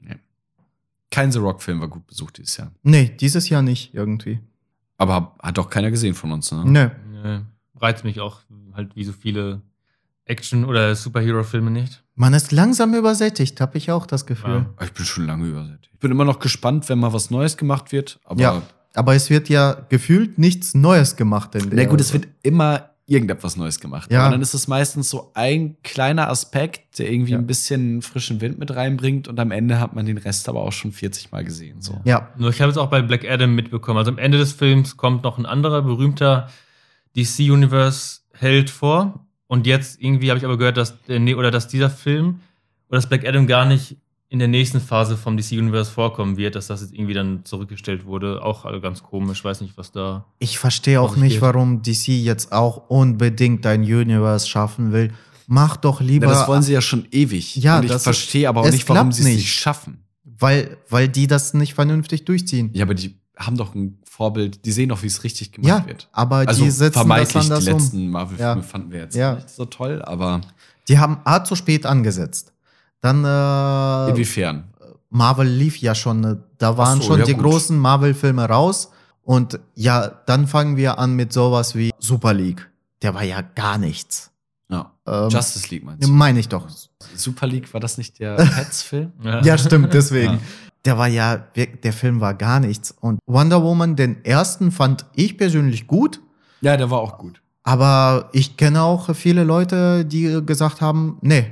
[1.12, 2.72] Kein The Rock-Film war gut besucht dieses Jahr.
[2.84, 4.40] Nee, dieses Jahr nicht irgendwie.
[4.98, 6.64] Aber hat auch keiner gesehen von uns, ne?
[6.66, 6.90] Nö.
[7.24, 7.40] Nee.
[7.82, 8.42] Reizt mich auch
[8.74, 9.62] halt wie so viele
[10.26, 12.04] Action- oder Superhero-Filme nicht.
[12.22, 14.66] Man ist langsam übersättigt, habe ich auch das Gefühl.
[14.78, 14.86] Ja.
[14.86, 15.90] Ich bin schon lange übersättigt.
[15.94, 18.20] Ich bin immer noch gespannt, wenn mal was Neues gemacht wird.
[18.26, 18.62] Aber Ja.
[18.94, 21.86] Aber es wird ja gefühlt nichts Neues gemacht in Na der.
[21.88, 24.12] gut, es wird immer irgendetwas Neues gemacht.
[24.12, 24.24] Ja.
[24.24, 27.38] Aber dann ist es meistens so ein kleiner Aspekt, der irgendwie Ja.
[27.38, 30.74] ein bisschen frischen Wind mit reinbringt und am Ende hat man den Rest aber auch
[30.74, 31.82] schon 40 Mal gesehen.
[31.82, 32.02] So.
[32.04, 33.98] Ja, Nur ich habe es auch bei Black Adam mitbekommen.
[33.98, 36.50] Also am Ende des Films kommt noch ein anderer berühmter
[37.16, 39.26] DC-Universe-Held vor.
[39.50, 42.40] Und jetzt irgendwie habe ich aber gehört, dass, der, ne- oder dass dieser Film
[42.88, 43.98] oder das Black Adam gar nicht
[44.30, 48.44] in der nächsten Phase vom DC-Universe vorkommen wird, dass das jetzt irgendwie dann zurückgestellt wurde.
[48.44, 49.44] Auch also ganz komisch.
[49.44, 50.26] Weiß nicht, was da.
[50.38, 51.42] ich verstehe auch nicht, geht?
[51.42, 55.12] warum DC jetzt auch unbedingt ein Universe schaffen will.
[55.48, 56.28] Mach doch Na, lieber.
[56.28, 57.56] das wollen sie ja schon ewig.
[57.56, 59.50] Ja, und ich das- verstehe aber auch nicht, warum sie es nicht nicht.
[59.52, 60.04] schaffen.
[60.24, 62.70] weil, weil die das nicht vernünftig durchziehen.
[62.74, 65.88] Ja, aber die haben doch ein Vorbild, die sehen doch, wie es richtig gemacht Ja,
[65.88, 66.10] wird.
[66.12, 67.74] aber Also die setzen das vermeintlich die anders um.
[67.74, 68.68] letzten Marvel-Filme Ja.
[68.68, 69.36] fanden wir jetzt Ja.
[69.36, 70.42] nicht so toll, aber
[70.90, 72.52] Die haben A zu spät angesetzt.
[73.02, 74.66] Dann äh, inwiefern?
[75.10, 77.44] Marvel lief ja schon, äh, da waren so, schon ja, die gut.
[77.44, 78.92] großen Marvel-Filme raus.
[79.24, 82.68] Und ja, dann fangen wir an mit sowas wie Super League.
[83.02, 84.32] Der war ja gar nichts.
[84.70, 84.92] Ja.
[85.08, 86.12] Ähm, Justice League meinst du?
[86.12, 86.68] Meine ich doch.
[87.16, 89.14] Super League, war das nicht der Pets-Film?
[89.44, 90.40] Ja, stimmt, deswegen.
[90.86, 92.92] Der war ja, der Film war gar nichts.
[92.92, 96.22] Und Wonder Woman, den ersten fand ich persönlich gut,
[96.62, 97.42] Ja, der war auch gut.
[97.64, 101.52] aber ich kenne auch viele Leute, die gesagt haben, nee,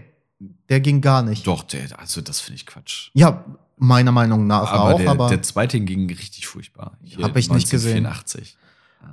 [0.70, 1.46] der ging gar nicht.
[1.46, 3.10] Doch, der, also das finde ich Quatsch.
[3.14, 3.44] Ja,
[3.78, 6.98] meiner Meinung nach Aber, auch, der, aber der zweite ging richtig furchtbar.
[7.04, 8.06] Hier Hab ich nicht gesehen.
[8.06, 8.58] 1984.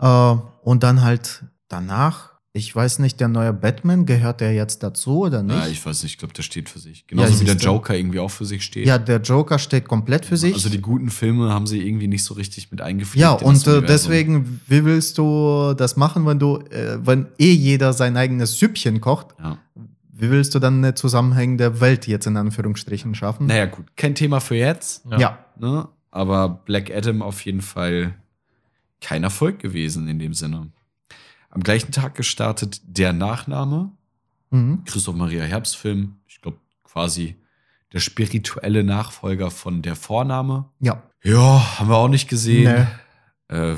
[0.01, 5.25] Äh, und dann halt danach, ich weiß nicht, der neue Batman, gehört der jetzt dazu
[5.25, 5.57] oder nicht?
[5.57, 7.05] Ja, ich weiß nicht, ich glaube, der steht für sich.
[7.09, 7.57] Genauso wie der.
[7.57, 8.87] Joker irgendwie auch für sich steht.
[8.87, 10.55] ja, der Joker steht komplett für sich.
[10.55, 13.21] Also die guten Filme haben sie irgendwie nicht so richtig mit eingeführt.
[13.21, 17.93] ja, und äh, deswegen, wie willst du das machen, wenn du, äh, wenn eh jeder
[17.93, 19.35] sein eigenes Süppchen kocht?
[19.43, 19.59] Ja.
[20.13, 23.47] Wie willst du dann eine zusammenhängende Welt jetzt in Anführungsstrichen schaffen?
[23.47, 23.87] Naja, gut.
[23.97, 25.05] Kein Thema für jetzt.
[25.19, 25.45] ja.
[25.59, 25.89] Ne?
[26.13, 28.15] Aber Black Adam auf jeden Fall
[29.01, 30.69] kein Erfolg gewesen in dem Sinne.
[31.55, 33.93] Am gleichen Tag gestartet der Nachname,
[34.51, 34.85] Mhm.
[34.85, 36.17] Christoph Maria Herbst-Film.
[36.29, 37.37] Ich glaube, quasi
[37.93, 40.69] der spirituelle Nachfolger von der Vorname.
[40.81, 41.03] Ja.
[41.25, 42.87] Ja, haben wir auch nicht gesehen.
[43.51, 43.57] Nee.
[43.57, 43.77] Äh,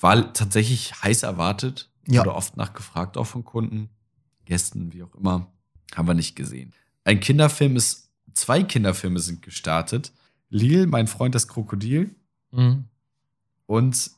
[0.00, 1.90] war tatsächlich heiß erwartet.
[2.06, 2.20] Ja.
[2.20, 3.88] Wurde oft nachgefragt, auch von Kunden,
[4.44, 5.46] Gästen, wie auch immer.
[5.96, 6.72] Haben wir nicht gesehen.
[7.04, 10.12] Ein Kinderfilm ist, zwei Kinderfilme sind gestartet.
[10.50, 12.14] Lil, mein Freund das Krokodil
[12.52, 12.84] Mhm.
[13.66, 14.10] und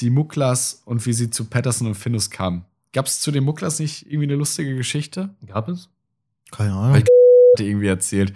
[0.00, 2.64] die Mucklas und wie sie zu Patterson und Findus kamen.
[2.92, 5.30] Gab es zu den Mucklas nicht irgendwie eine lustige Geschichte?
[5.46, 5.88] Gab es?
[6.50, 6.92] Keine Ahnung.
[6.94, 7.00] Weil-
[7.54, 8.32] Hatte irgendwie erzählt,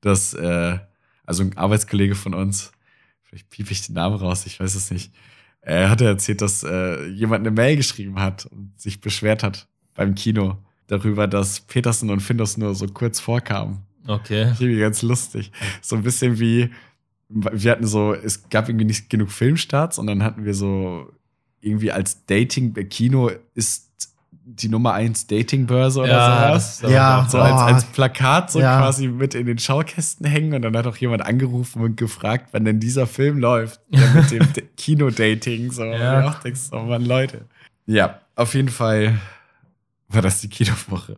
[0.00, 0.78] dass, äh,
[1.24, 2.72] also ein Arbeitskollege von uns,
[3.22, 5.12] vielleicht piep ich den Namen raus, ich weiß es nicht,
[5.62, 10.14] äh, hatte erzählt, dass äh, jemand eine Mail geschrieben hat und sich beschwert hat beim
[10.14, 10.56] Kino
[10.86, 13.82] darüber, dass Peterson und Findus nur so kurz vorkamen.
[14.06, 14.54] Okay.
[14.58, 15.52] Irgendwie ganz lustig.
[15.82, 16.70] So ein bisschen wie,
[17.30, 21.10] wir hatten so, es gab irgendwie nicht genug Filmstarts und dann hatten wir so
[21.60, 23.86] irgendwie als Dating, Kino ist
[24.52, 26.08] die Nummer eins Datingbörse oder
[26.48, 26.78] sowas.
[26.80, 27.26] das- Ja.
[27.30, 27.64] So als, Oh.
[27.74, 28.78] als Plakat so Ja.
[28.80, 32.64] quasi mit in den Schaukästen hängen und dann hat auch jemand angerufen und gefragt, wann
[32.64, 33.80] denn dieser Film läuft.
[33.90, 34.42] Der mit dem
[34.76, 35.70] Kino-Dating.
[35.70, 36.20] So, Ja.
[36.22, 36.28] ja.
[36.30, 37.44] Auch denkst, oh Mann, Leute.
[37.86, 39.20] Ja, auf jeden Fall
[40.08, 41.16] war das die Kinowoche.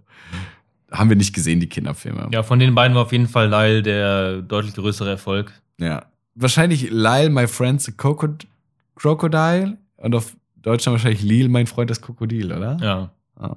[0.90, 2.28] Haben wir nicht gesehen, die Kinderfilme.
[2.32, 5.52] Ja, von den beiden war auf jeden Fall Lyle der deutlich größere Erfolg.
[5.78, 6.06] Ja.
[6.34, 8.46] Wahrscheinlich Lyle, my friend's a Crocod
[8.94, 9.78] Crocodile.
[9.96, 12.76] Und auf Deutschland wahrscheinlich Lil, mein Freund das Krokodil, oder?
[12.80, 13.10] Ja.
[13.36, 13.56] Ah.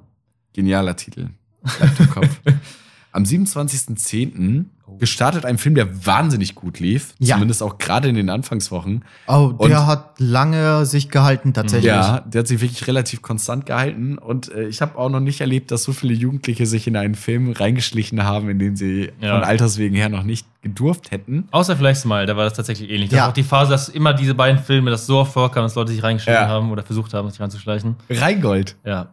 [0.52, 1.30] Genialer Titel.
[1.78, 2.40] Bleibt im Kopf.
[3.12, 4.66] Am 27.10.
[4.98, 7.14] gestartet ein Film, der wahnsinnig gut lief.
[7.18, 7.34] Ja.
[7.36, 9.04] Zumindest auch gerade in den Anfangswochen.
[9.26, 11.86] Oh, der Und- hat lange sich gehalten tatsächlich.
[11.88, 14.18] Ja, der hat sich wirklich relativ konstant gehalten.
[14.18, 17.14] Und äh, ich habe auch noch nicht erlebt, dass so viele Jugendliche sich in einen
[17.14, 19.34] Film reingeschlichen haben, in den sie Ja.
[19.34, 21.46] von Alterswegen her noch nicht gedurft hätten.
[21.52, 23.10] Außer vielleicht Smile, da war das tatsächlich ähnlich.
[23.10, 23.22] Das Ja.
[23.24, 25.92] war auch die Phase, dass immer diese beiden Filme, das so oft vorkam, dass Leute
[25.92, 26.48] sich reingeschlichen Ja.
[26.48, 27.96] haben oder versucht haben, sich reinzuschleichen.
[28.10, 28.76] Rheingold.
[28.84, 29.12] Ja.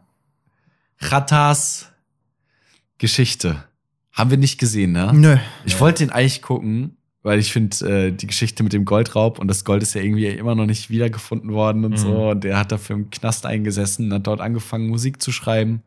[0.99, 1.91] Rattas
[2.97, 3.63] Geschichte.
[4.13, 5.11] Haben wir nicht gesehen, ne?
[5.13, 5.37] Nö.
[5.65, 7.75] Ich wollte den eigentlich gucken, weil ich finde,
[8.07, 10.89] äh, die Geschichte mit dem Goldraub und das Gold ist ja irgendwie immer noch nicht
[10.89, 11.97] wiedergefunden worden und Mhm.
[11.97, 12.29] so.
[12.31, 15.81] Und der hat dafür im Knast eingesessen, hat dort angefangen, Musik zu schreiben.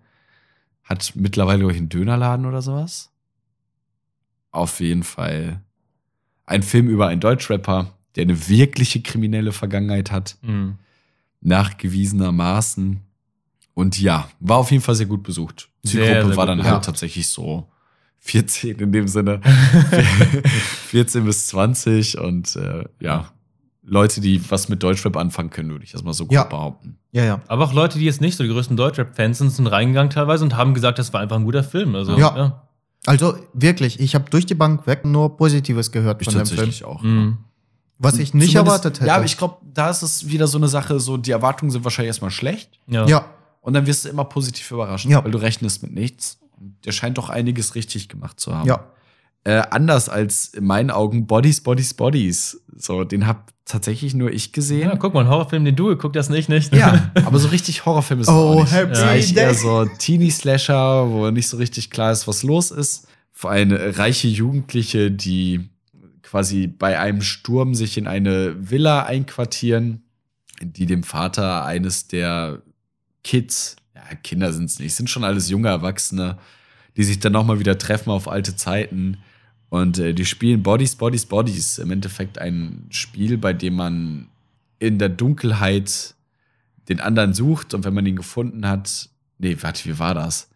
[0.82, 3.11] Hat mittlerweile, glaube ich, einen Dönerladen oder sowas.
[4.51, 5.61] Auf jeden Fall
[6.47, 10.78] ein Film über einen Deutschrapper, der eine wirkliche kriminelle Vergangenheit hat Mhm.
[11.43, 13.01] nachgewiesenermaßen.
[13.74, 15.69] Und ja, war auf jeden Fall sehr gut besucht.
[15.85, 16.73] Die Sehr, Gruppe sehr war dann besucht.
[16.73, 17.69] halt tatsächlich so
[18.27, 19.40] 14 in dem Sinne.
[20.89, 23.27] 14 bis 20 und äh, ja,
[23.82, 26.44] Leute, die was mit Deutschrap anfangen können, würde ich das mal so Ja.
[26.44, 26.98] behaupten.
[27.12, 27.40] Ja, ja.
[27.47, 30.57] Aber auch Leute, die jetzt nicht so die größten Deutschrap-Fans sind, sind reingegangen teilweise und
[30.57, 31.94] haben gesagt, das war einfach ein guter Film.
[31.94, 32.62] Also, Ja.
[33.07, 36.57] Also wirklich, ich habe durch die Bank weg nur Positives gehört Ich von dem Film.
[36.59, 37.03] tatsächlich auch.
[37.03, 37.39] Mhm.
[37.98, 39.07] Was ich nicht Zumindest- erwartet hätte.
[39.07, 41.85] Ja, aber ich glaube, da ist es wieder so eine Sache, so die Erwartungen sind
[41.85, 43.07] wahrscheinlich erstmal schlecht Ja.
[43.07, 43.27] ja,
[43.61, 45.23] und dann wirst du immer positiv überrascht, Ja.
[45.24, 46.39] weil du rechnest mit nichts.
[46.59, 48.69] Und Der scheint doch einiges richtig gemacht zu haben.
[48.69, 48.87] ja.
[49.45, 52.61] äh, anders als in meinen Augen Bodies, Bodies, Bodies.
[52.77, 54.89] So, den hab tatsächlich nur ich gesehen.
[54.89, 56.73] Ja, guck mal, ein Horrorfilm, den du geguckt hast, nicht, nicht?
[56.74, 58.73] Ja, aber so richtig Horrorfilm ist es Oh, auch nicht.
[58.73, 59.85] Happy ist eigentlich eher so
[60.31, 63.07] Teenie-Slasher, wo nicht so richtig klar ist, was los ist.
[63.33, 65.69] Für eine reiche Jugendliche, die
[66.23, 70.03] quasi bei einem Sturm sich in eine Villa einquartieren,
[70.61, 72.62] die dem Vater eines der
[73.23, 73.85] Kids, ja,
[74.23, 76.39] Kinder sind es nicht, sind schon alles junge Erwachsene,
[76.97, 79.19] die sich dann nochmal wieder treffen auf alte Zeiten.
[79.69, 81.78] Und äh, die spielen Bodies, Bodies, Bodies.
[81.78, 84.28] Im Endeffekt ein Spiel, bei dem man
[84.78, 86.15] in der Dunkelheit
[86.89, 89.09] den anderen sucht und wenn man ihn gefunden hat,
[89.39, 90.49] nee, warte, wie war das?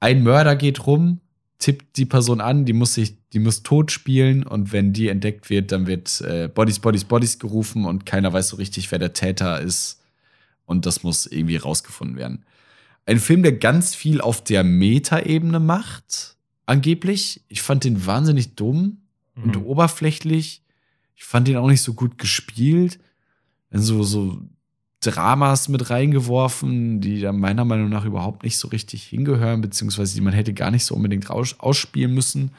[0.00, 1.20] Ein Mörder geht rum,
[1.58, 5.50] tippt die Person an, die muss sich, die muss tot spielen und wenn die entdeckt
[5.50, 9.12] wird, dann wird äh, Bodies, Bodies, Bodies gerufen und keiner weiß so richtig, wer der
[9.12, 10.00] Täter ist
[10.64, 12.44] und das muss irgendwie rausgefunden werden.
[13.06, 17.42] Ein Film, der ganz viel auf der Meta-Ebene macht, angeblich.
[17.48, 18.98] Ich fand den wahnsinnig dumm
[19.36, 19.62] und Mhm.
[19.62, 20.62] oberflächlich.
[21.14, 22.98] Ich fand ihn auch nicht so gut gespielt.
[23.70, 24.40] So, so
[25.00, 30.20] Dramas mit reingeworfen, die da meiner Meinung nach überhaupt nicht so richtig hingehören, beziehungsweise die
[30.20, 32.50] man hätte gar nicht so unbedingt raus, ausspielen müssen.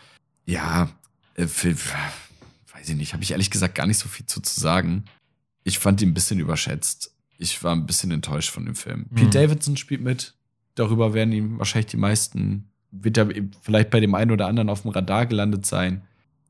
[0.45, 0.90] Ja,
[1.36, 4.60] äh, für, weiß ich nicht, habe ich ehrlich gesagt gar nicht so viel zu, zu
[4.60, 5.03] sagen.
[5.64, 7.11] Ich fand ihn ein bisschen überschätzt.
[7.38, 9.07] Ich war ein bisschen enttäuscht von dem Film.
[9.10, 9.15] Mhm.
[9.15, 10.34] Pete Davidson spielt mit.
[10.78, 13.28] Darüber werden ihm wahrscheinlich die meisten, wird er
[13.62, 16.04] vielleicht bei dem einen oder anderen auf dem Radar gelandet sein.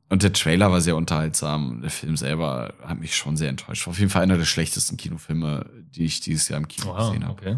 [0.09, 1.81] Und der Trailer war sehr unterhaltsam.
[1.81, 3.85] Der Film selber hat mich schon sehr enttäuscht.
[3.87, 7.09] War auf jeden Fall einer der schlechtesten Kinofilme, die ich dieses Jahr im Kino Wow,
[7.09, 7.33] gesehen habe.
[7.33, 7.57] okay.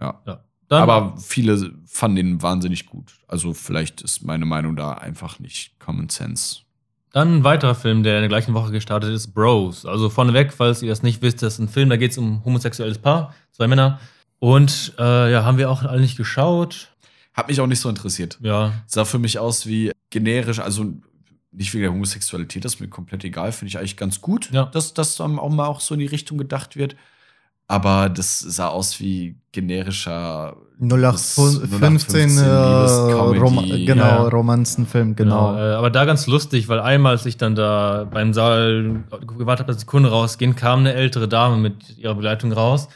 [0.00, 0.20] Ja.
[0.26, 0.40] Ja.
[0.70, 3.12] Aber viele fanden ihn wahnsinnig gut.
[3.26, 6.60] Also vielleicht ist meine Meinung da einfach nicht Common Sense.
[7.12, 9.84] Dann ein weiterer Film, der in der gleichen Woche gestartet ist, Bros.
[9.84, 12.34] Also vorneweg, falls ihr das nicht wisst, das ist ein Film, da geht es um
[12.36, 13.98] ein homosexuelles Paar, zwei Männer.
[14.40, 16.88] Und äh, ja, haben wir auch alle nicht geschaut.
[17.34, 18.38] Hat mich auch nicht so interessiert.
[18.42, 20.86] Ja, Sah für mich aus wie generisch, also
[21.52, 24.64] nicht wegen der Homosexualität, das ist mir komplett egal, finde ich eigentlich ganz gut, Ja.
[24.66, 26.96] dass das dann auch mal auch so in die Richtung gedacht wird.
[27.66, 32.42] Aber das sah aus wie generischer 0815 äh.
[32.42, 34.22] Rom genau, Ja.
[34.28, 35.52] Romanzenfilm, genau.
[35.52, 35.58] Genau.
[35.58, 39.04] Äh, aber da ganz lustig, weil einmal, als ich dann da beim Saal
[39.38, 42.88] gewartet habe, dass die Kunden rausgehen, kam eine ältere Dame mit ihrer Begleitung raus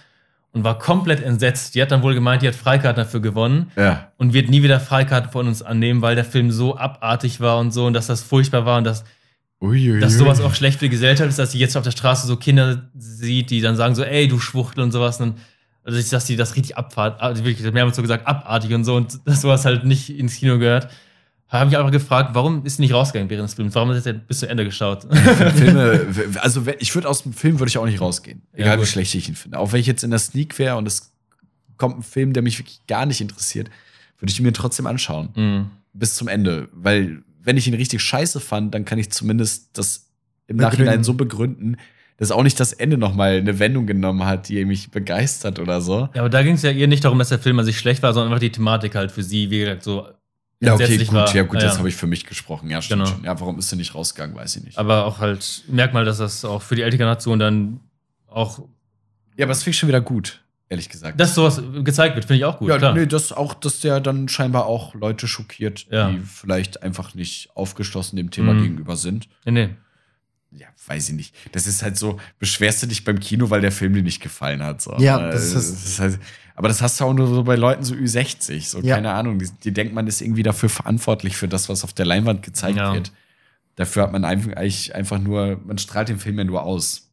[0.55, 1.75] und war komplett entsetzt.
[1.75, 4.13] Die hat dann wohl gemeint, die hat Freikarten dafür gewonnen Ja.
[4.17, 7.73] und wird nie wieder Freikarten von uns annehmen, weil der Film so abartig war und
[7.73, 9.05] so und dass das furchtbar war und dass,
[9.61, 10.01] Uiuiui.
[10.01, 12.37] dass sowas auch schlecht für die Gesellschaft ist, dass sie jetzt auf der Straße so
[12.37, 15.21] Kinder sieht, die dann sagen so, ey, du Schwuchtel und sowas.
[15.21, 15.39] Und
[15.85, 18.95] also ich- dass die das richtig abfahrt, also wirklich mehrmals so gesagt, abartig und so
[18.97, 20.89] und dass sowas halt nicht ins Kino gehört.
[21.61, 23.75] Habe mich einfach gefragt, warum ist sie nicht rausgegangen während des Films?
[23.75, 25.07] Warum hat sie bis zu Ende geschaut?
[25.55, 26.07] Filme,
[26.41, 28.43] also ich würde aus dem Film würde ich auch nicht rausgehen.
[28.53, 28.89] Ja, Egal wie gut.
[28.89, 29.59] schlecht ich ihn finde.
[29.59, 31.13] Auch wenn ich jetzt in der Sneak wäre und es
[31.77, 33.71] kommt ein Film, der mich wirklich gar nicht interessiert,
[34.19, 35.29] würde ich ihn mir trotzdem anschauen.
[35.35, 35.71] Mhm.
[35.93, 36.69] Bis zum Ende.
[36.73, 40.09] Weil, wenn ich ihn richtig scheiße fand, dann kann ich zumindest das
[40.49, 40.85] im Begründen.
[40.85, 41.77] Nachhinein so begründen,
[42.17, 46.09] dass auch nicht das Ende nochmal eine Wendung genommen hat, die mich begeistert oder so.
[46.15, 48.03] Ja, aber da ging es ja ihr nicht darum, dass der Film an sich schlecht
[48.03, 50.07] war, sondern einfach die Thematik halt für sie, wie gesagt, so
[50.61, 51.35] Ja, okay, gut, war.
[51.35, 52.71] ja, gut, Ja, jetzt habe ich für mich gesprochen.
[52.71, 53.15] Ja, stimmt Genau.
[53.17, 53.25] schon.
[53.25, 54.79] Ja, warum ist sie nicht rausgegangen, weiß ich nicht.
[54.79, 57.81] Aber auch halt Merkmal, dass das auch für die ältere Generation dann
[58.29, 58.61] auch,
[59.37, 61.21] ja, aber das finde ich schon wieder gut, ehrlich gesagt.
[61.21, 62.69] dass sowas gezeigt wird, finde ich auch gut.
[62.69, 62.95] ja, klar.
[62.95, 66.11] nee, das auch, dass der dann scheinbar auch Leute schockiert, Ja.
[66.11, 68.63] die vielleicht einfach nicht aufgeschlossen dem Thema Mhm.
[68.63, 69.29] gegenüber sind.
[69.45, 69.69] Nee, nee.
[70.57, 71.35] Ja, weiß ich nicht.
[71.53, 74.63] Das ist halt so, beschwerst du dich beim Kino, weil der Film dir nicht gefallen
[74.63, 74.81] hat.
[74.81, 74.95] So.
[74.99, 76.21] Ja, Äh, das ist- halt,
[76.55, 78.69] aber das hast du auch nur so bei Leuten so Ü60.
[78.69, 78.95] So, Ja.
[78.97, 79.39] keine Ahnung.
[79.39, 82.77] Die, die denkt, man ist irgendwie dafür verantwortlich für das, was auf der Leinwand gezeigt
[82.77, 82.95] Ja.
[82.95, 83.13] wird.
[83.77, 87.11] Dafür hat man einfach, eigentlich einfach nur, man strahlt den Film ja nur aus.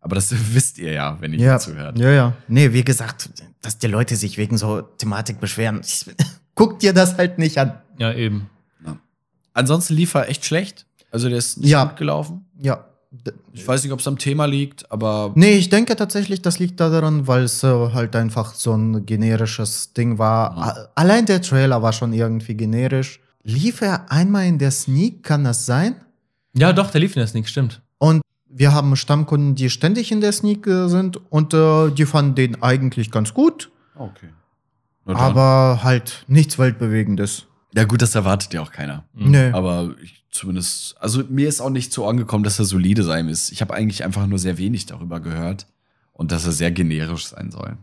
[0.00, 1.98] Aber das wisst ihr ja, wenn ihr Ja, hier zuhört.
[1.98, 2.32] ja, ja.
[2.46, 3.30] Nee, wie gesagt,
[3.62, 5.80] dass die Leute sich wegen so Thematik beschweren.
[6.54, 7.80] Guck dir das halt nicht an.
[7.98, 8.50] Ja, eben.
[9.54, 10.84] Ansonsten lief er echt schlecht.
[11.10, 11.84] Also der ist nicht Ja.
[11.84, 12.44] gut gelaufen.
[12.60, 12.84] Ja.
[13.52, 16.80] Ich weiß nicht, ob es am Thema liegt, aber Nee, ich denke tatsächlich, das liegt
[16.80, 20.52] daran, weil es äh, halt einfach so ein generisches Ding war.
[20.52, 20.58] Mhm.
[20.58, 23.20] A- Allein der Trailer war schon irgendwie generisch.
[23.42, 25.96] Lief er einmal in der Sneak, kann das sein?
[26.56, 27.82] Ja, doch, der lief in der Sneak, stimmt.
[27.98, 32.34] Und wir haben Stammkunden, die ständig in der Sneak äh, sind und äh, die fanden
[32.36, 34.28] den eigentlich ganz gut, okay.
[35.06, 37.46] Aber halt nichts Weltbewegendes.
[37.76, 39.04] Ja gut, das erwartet ja auch keiner.
[39.14, 39.30] Mhm.
[39.30, 39.50] Nee.
[39.50, 43.52] Aber ich zumindest, also mir ist auch nicht so angekommen, dass er solide sein ist.
[43.52, 45.66] Ich habe eigentlich einfach nur sehr wenig darüber gehört
[46.12, 47.76] und dass er sehr generisch sein soll.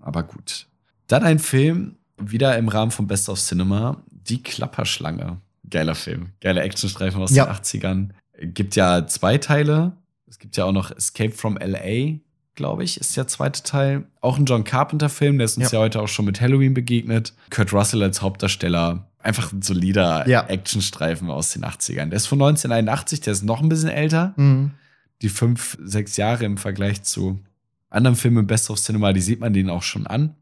[0.00, 0.66] Aber gut.
[1.06, 5.38] Dann ein Film, wieder im Rahmen von Best of Cinema, Die Klapperschlange.
[5.68, 6.30] Geiler Film.
[6.40, 7.44] Geiler Actionstreifen aus Ja.
[7.46, 8.10] den 80ern.
[8.40, 9.92] Gibt ja zwei Teile.
[10.26, 12.18] Es gibt ja auch noch Escape from LA,
[12.54, 14.06] glaube ich, ist der zweite Teil.
[14.20, 15.78] Auch ein John Carpenter-Film, der ist uns ja.
[15.78, 15.84] Ja.
[15.84, 17.32] heute auch schon mit Halloween begegnet.
[17.50, 19.08] Kurt Russell als Hauptdarsteller.
[19.22, 20.46] Einfach ein solider Ja.
[20.46, 22.06] Actionstreifen aus den 80ern.
[22.06, 24.34] Der ist von 1981, der ist noch ein bisschen älter.
[24.36, 24.72] Mhm.
[25.22, 27.38] Die fünf, sechs Jahre im Vergleich zu
[27.90, 30.34] anderen Filmen Best of Cinema, die sieht man denen auch schon an.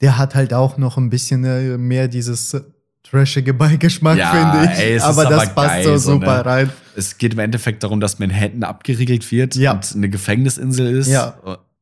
[0.00, 2.56] Der hat halt auch noch ein bisschen äh, mehr dieses
[3.02, 4.78] trashige Beigeschmack, Ja, finde ich.
[4.78, 6.46] ey, aber das aber passt geil, so so, super ne?
[6.46, 6.70] rein.
[6.94, 9.72] Es geht im Endeffekt darum, dass Manhattan abgeriegelt wird Ja.
[9.72, 11.08] und eine Gefängnisinsel ist.
[11.08, 11.36] Ja.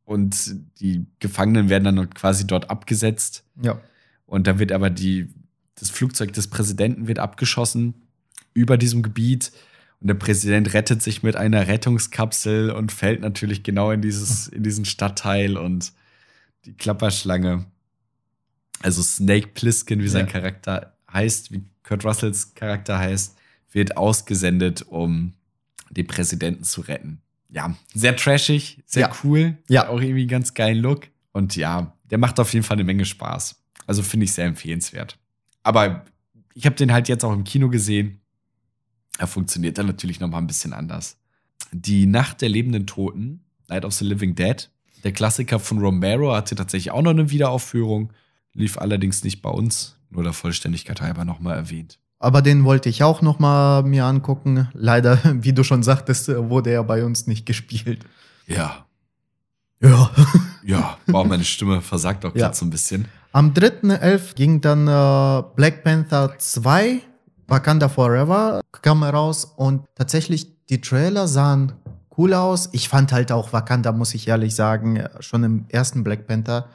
[0.04, 3.44] Und die Gefangenen werden dann quasi dort abgesetzt.
[3.62, 3.78] Ja.
[4.26, 5.28] Und dann wird aber die,
[5.80, 7.94] das Flugzeug des Präsidenten wird abgeschossen
[8.54, 9.50] über diesem Gebiet.
[10.00, 14.62] Und der Präsident rettet sich mit einer Rettungskapsel und fällt natürlich genau in, dieses, in
[14.62, 15.92] diesen Stadtteil und
[16.64, 17.66] die Klapperschlange.
[18.82, 20.32] Also Snake Plissken, wie sein Ja.
[20.32, 23.36] Charakter heißt, wie Kurt Russells Charakter heißt,
[23.72, 25.34] wird ausgesendet, um
[25.90, 27.20] den Präsidenten zu retten.
[27.50, 29.16] Ja, sehr trashig, sehr Ja.
[29.24, 29.58] cool.
[29.68, 29.88] Ja.
[29.88, 31.08] Auch irgendwie einen ganz geilen Look.
[31.32, 33.56] Und ja, der macht auf jeden Fall eine Menge Spaß.
[33.86, 35.18] Also finde ich sehr empfehlenswert.
[35.62, 36.04] Aber
[36.54, 38.20] ich habe den halt jetzt auch im Kino gesehen.
[39.18, 41.18] Er funktioniert dann natürlich noch mal ein bisschen anders.
[41.72, 44.70] Die Nacht der lebenden Toten, Night of the Living Dead.
[45.04, 48.12] Der Klassiker von Romero hatte tatsächlich auch noch eine Wiederaufführung,
[48.52, 51.98] lief allerdings nicht bei uns, nur der Vollständigkeit halber nochmal erwähnt.
[52.18, 54.68] Aber den wollte ich auch noch mal mir angucken.
[54.74, 58.04] Leider, wie du schon sagtest, wurde er bei uns nicht gespielt.
[58.46, 58.86] Ja,
[59.82, 60.10] Ja.
[60.64, 62.46] ja, wow, meine Stimme versagt auch Ja.
[62.46, 63.06] gerade so ein bisschen.
[63.32, 64.34] Am 3.11.
[64.34, 67.00] ging dann äh, Black Panther 2,
[67.46, 71.72] Wakanda Forever, kam raus und tatsächlich die Trailer sahen
[72.18, 72.68] cool aus.
[72.72, 76.66] Ich fand halt auch Wakanda, muss ich ehrlich sagen, schon im ersten Black Panther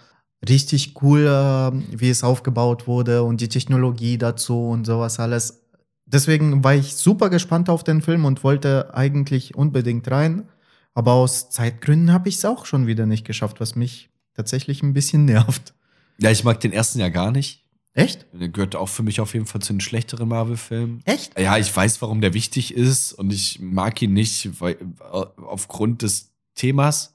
[0.47, 5.61] richtig cool, äh, wie es aufgebaut wurde und die Technologie dazu und sowas alles.
[6.05, 10.47] Deswegen war ich super gespannt auf den Film und wollte eigentlich unbedingt rein.
[10.95, 14.93] Aber aus Zeitgründen habe ich es auch schon wieder nicht geschafft, was mich tatsächlich ein
[14.93, 15.75] bisschen nervt.
[16.17, 17.61] Ja, ich mag den ersten ja gar nicht.
[17.93, 18.25] Echt?
[18.33, 21.01] Der gehört auch für mich auf jeden Fall zu den schlechteren Marvel-Filmen.
[21.05, 21.39] Echt?
[21.39, 26.01] Ja, ich weiß, warum der wichtig ist und ich mag ihn nicht weil, äh, aufgrund
[26.01, 27.13] des Themas,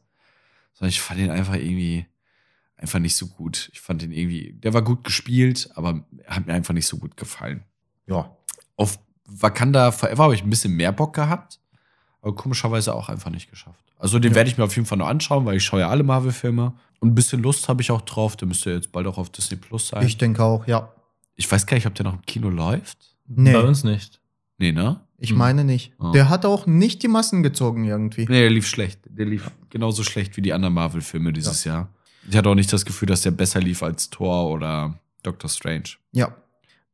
[0.72, 2.06] sondern ich fand ihn einfach irgendwie
[2.76, 3.70] einfach nicht so gut.
[3.74, 6.96] Ich fand ihn irgendwie, der war gut gespielt, aber er hat mir einfach nicht so
[6.96, 7.62] gut gefallen.
[8.06, 8.34] Ja.
[8.76, 11.60] Auf Wakanda Forever habe ich ein bisschen mehr Bock gehabt,
[12.22, 13.84] aber komischerweise auch einfach nicht geschafft.
[13.98, 14.36] Also den Ja.
[14.36, 16.72] werde ich mir auf jeden Fall noch anschauen, weil ich schaue ja alle Marvel-Filme.
[17.00, 18.36] Und ein bisschen Lust habe ich auch drauf.
[18.36, 20.06] Der müsste jetzt bald auch auf Disney Plus sein.
[20.06, 20.92] Ich denke auch, ja.
[21.36, 22.98] ich weiß gar nicht, ob der noch im Kino läuft.
[23.26, 23.52] Nee.
[23.52, 24.20] Bei uns nicht.
[24.58, 25.00] Nee, ne?
[25.16, 25.38] Ich Hm.
[25.38, 25.92] meine nicht.
[25.98, 26.12] Ah.
[26.12, 28.22] Der hat auch nicht die Massen gezogen irgendwie.
[28.22, 29.00] Nee, der lief schlecht.
[29.06, 31.88] Der lief genauso schlecht wie die anderen Marvel-Filme dieses Jahr.
[32.28, 35.84] Ich hatte auch nicht das Gefühl, dass der besser lief als Thor oder Doctor Strange.
[36.12, 36.34] Ja.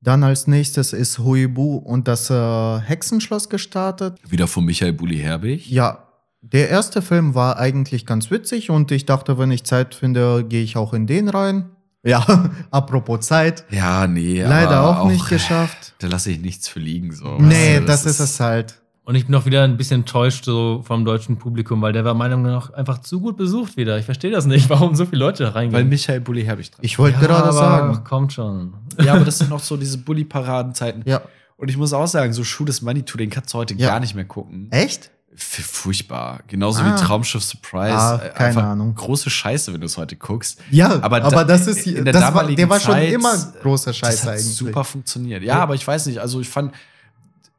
[0.00, 4.18] Dann als nächstes ist Huibu und das äh, Hexenschloss gestartet.
[4.28, 5.70] Wieder von Michael Bulli Herbig.
[5.70, 6.06] Ja,
[6.42, 10.62] der erste Film war eigentlich ganz witzig und ich dachte, wenn ich Zeit finde, gehe
[10.62, 11.70] ich auch in den rein.
[12.04, 12.24] Ja,
[12.70, 13.64] apropos Zeit.
[13.70, 14.42] Ja, nee.
[14.42, 15.94] Leider aber auch, nicht geschafft.
[15.98, 17.10] Da lasse ich nichts für liegen.
[17.12, 17.38] So.
[17.38, 18.82] nee, Weißt du, das, ist es halt.
[19.06, 22.12] Und ich bin auch wieder ein bisschen enttäuscht so vom deutschen Publikum, weil der war
[22.14, 23.96] meiner Meinung nach einfach zu gut besucht wieder.
[23.98, 25.72] Ich verstehe das nicht, warum so viele Leute da reingehen.
[25.74, 26.80] Weil Michael Bulli Herbig dran.
[26.82, 28.02] Ich wollte Ja, gerade sagen.
[28.04, 28.74] Kommt schon.
[29.00, 31.02] ja, aber das sind noch so diese Bulli-Paradenzeiten.
[31.06, 31.22] Ja.
[31.56, 33.90] Und ich muss auch sagen, so Shoot is Money to, den kannst du heute Ja.
[33.90, 34.66] gar nicht mehr gucken.
[34.72, 35.10] Echt?
[35.36, 36.40] Furchtbar.
[36.48, 36.96] Genauso Ah.
[36.96, 37.94] wie Traumschiff Surprise.
[37.94, 38.94] Ah, Äh, keine einfach Ahnung.
[38.94, 40.58] Große Scheiße, wenn du es heute guckst.
[40.70, 43.34] Ja, Aber aber, da- das ist in der das war, der war schon Zeit, immer
[43.62, 44.44] große Das Scheiße hat eigentlich.
[44.46, 45.42] super funktioniert.
[45.42, 45.62] Ja, Ja.
[45.62, 46.72] aber ich weiß nicht, also ich fand,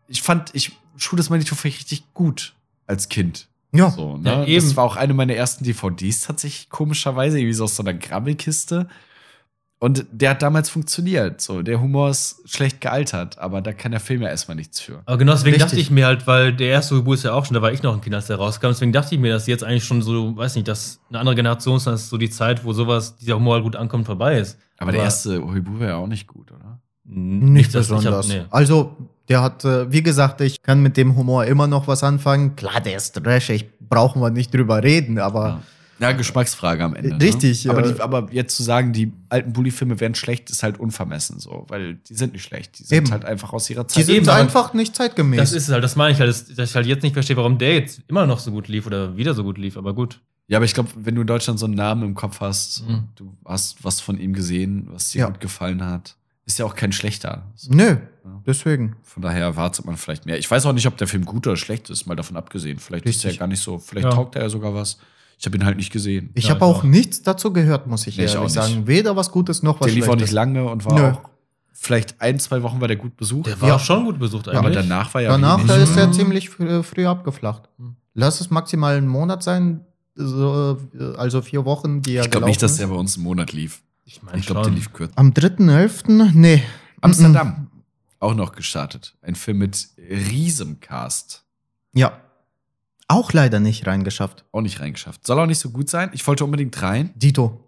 [0.07, 2.53] ich fand, ich Shoot is Money to richtig gut
[2.87, 3.47] als Kind.
[3.73, 3.91] Ja.
[3.91, 4.47] So, Ja, ne?
[4.47, 4.63] eben.
[4.65, 8.87] Das war auch eine meiner ersten DVDs tatsächlich komischerweise, irgendwie so aus so einer Grabbelkiste.
[9.79, 11.39] Und der hat damals funktioniert.
[11.39, 15.03] So, der Humor ist schlecht gealtert, aber da kann der Film ja erstmal nichts für.
[15.05, 15.69] Aber genau deswegen Richtig.
[15.69, 17.83] dachte ich mir halt, weil der erste Hubu ist ja auch schon, da war ich
[17.83, 18.69] noch ein Kind, als der rauskam.
[18.69, 21.77] Deswegen dachte ich mir, dass jetzt eigentlich schon so, weiß nicht, dass eine andere Generation
[21.77, 24.57] ist, dass so die Zeit, wo sowas, dieser Humor halt gut ankommt, vorbei ist.
[24.79, 26.79] Aber, der erste Huibu war ja auch nicht gut, oder?
[27.05, 28.27] Nicht dass ich hab- besonders.
[28.29, 28.45] nee.
[28.49, 28.95] Also,
[29.29, 32.55] der hat, äh, wie gesagt, ich kann mit dem Humor immer noch was anfangen.
[32.55, 35.61] Klar, der ist trashig, brauchen wir nicht drüber reden, aber Ja.
[35.99, 37.19] Ja, Geschmacksfrage am Ende.
[37.25, 37.71] Richtig, Ne?
[37.71, 37.91] Aber, ja.
[37.91, 41.95] die, aber jetzt zu sagen, die alten Bully-Filme wären schlecht, ist halt unvermessen so, weil
[41.95, 42.77] die sind nicht schlecht.
[42.77, 43.11] Die sind Eben.
[43.11, 44.05] halt einfach aus ihrer die Zeit.
[44.05, 45.39] sind eben, aber- einfach nicht zeitgemäß.
[45.39, 47.35] Das ist es halt, das meine ich halt, dass, dass ich halt jetzt nicht verstehe,
[47.35, 50.21] warum der jetzt immer noch so gut lief oder wieder so gut lief, aber gut.
[50.49, 53.05] Ja, aber ich glaube, wenn du in Deutschland so einen Namen im Kopf hast, Mhm.
[53.15, 55.25] du hast was von ihm gesehen, was dir Ja.
[55.29, 56.15] gut gefallen hat,
[56.47, 57.43] ist ja auch kein schlechter.
[57.55, 57.97] So, Nö,
[58.47, 58.95] deswegen.
[59.03, 60.39] Von daher erwartet man vielleicht mehr.
[60.39, 62.79] Ich weiß auch nicht, ob der Film gut oder schlecht ist, mal davon abgesehen.
[62.79, 63.35] Vielleicht ist Richtig.
[63.35, 64.11] er gar nicht so, vielleicht Ja.
[64.11, 64.97] taugt er ja sogar was.
[65.37, 66.31] Ich habe ihn halt nicht gesehen.
[66.33, 68.53] Ich Ja, habe ich auch nichts dazu gehört, muss ich Nee, ich ehrlich nicht.
[68.53, 68.87] sagen.
[68.87, 70.29] Weder was Gutes noch was der lief auch Schlechtes.
[70.29, 71.11] nicht lange und war Nö.
[71.11, 71.21] auch
[71.73, 73.45] vielleicht ein, zwei Wochen war der gut besucht.
[73.45, 73.75] Der war Ja.
[73.75, 74.57] auch schon gut besucht eigentlich.
[74.59, 75.83] aber danach war ja Danach wenig.
[75.83, 77.69] ist er ziemlich früh, früh abgeflacht.
[77.77, 77.97] Mhm.
[78.15, 79.81] Lass es maximal einen Monat sein,
[80.15, 83.23] so, äh, also vier Wochen, die er Ich glaube nicht, dass der bei uns im
[83.23, 83.83] Monat lief.
[84.07, 85.11] Ich meine Ich glaube, der lief kürzer.
[85.11, 85.17] ist.
[85.17, 86.31] Am 3.11.
[86.33, 86.63] Nee.
[87.01, 87.69] Amsterdam.
[88.19, 89.15] Auch noch gestartet.
[89.21, 91.43] Ein Film mit riesem Cast.
[91.93, 92.19] Ja.
[93.09, 94.45] Auch leider nicht reingeschafft.
[94.51, 95.27] Auch nicht reingeschafft.
[95.27, 96.09] Soll auch nicht so gut sein.
[96.13, 97.63] Ich wollte unbedingt rein Dito.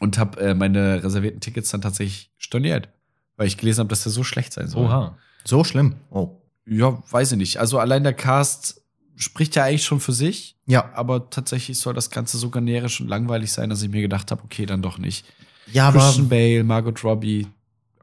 [0.00, 2.88] und habe äh, meine reservierten Tickets dann tatsächlich storniert.
[3.36, 4.86] Weil ich gelesen habe, dass der so schlecht sein soll.
[4.86, 5.16] Oha.
[5.44, 5.94] So schlimm.
[6.10, 6.40] Oh.
[6.66, 7.58] Ja, weiß ich nicht.
[7.58, 8.82] Also allein der Cast
[9.16, 10.56] spricht ja eigentlich schon für sich.
[10.66, 10.92] Ja.
[10.94, 14.42] Aber tatsächlich soll das Ganze so generisch und langweilig sein, dass ich mir gedacht habe,
[14.44, 15.24] okay, dann doch nicht.
[15.72, 17.46] Ja, aber Christian Bale, Margot Robbie,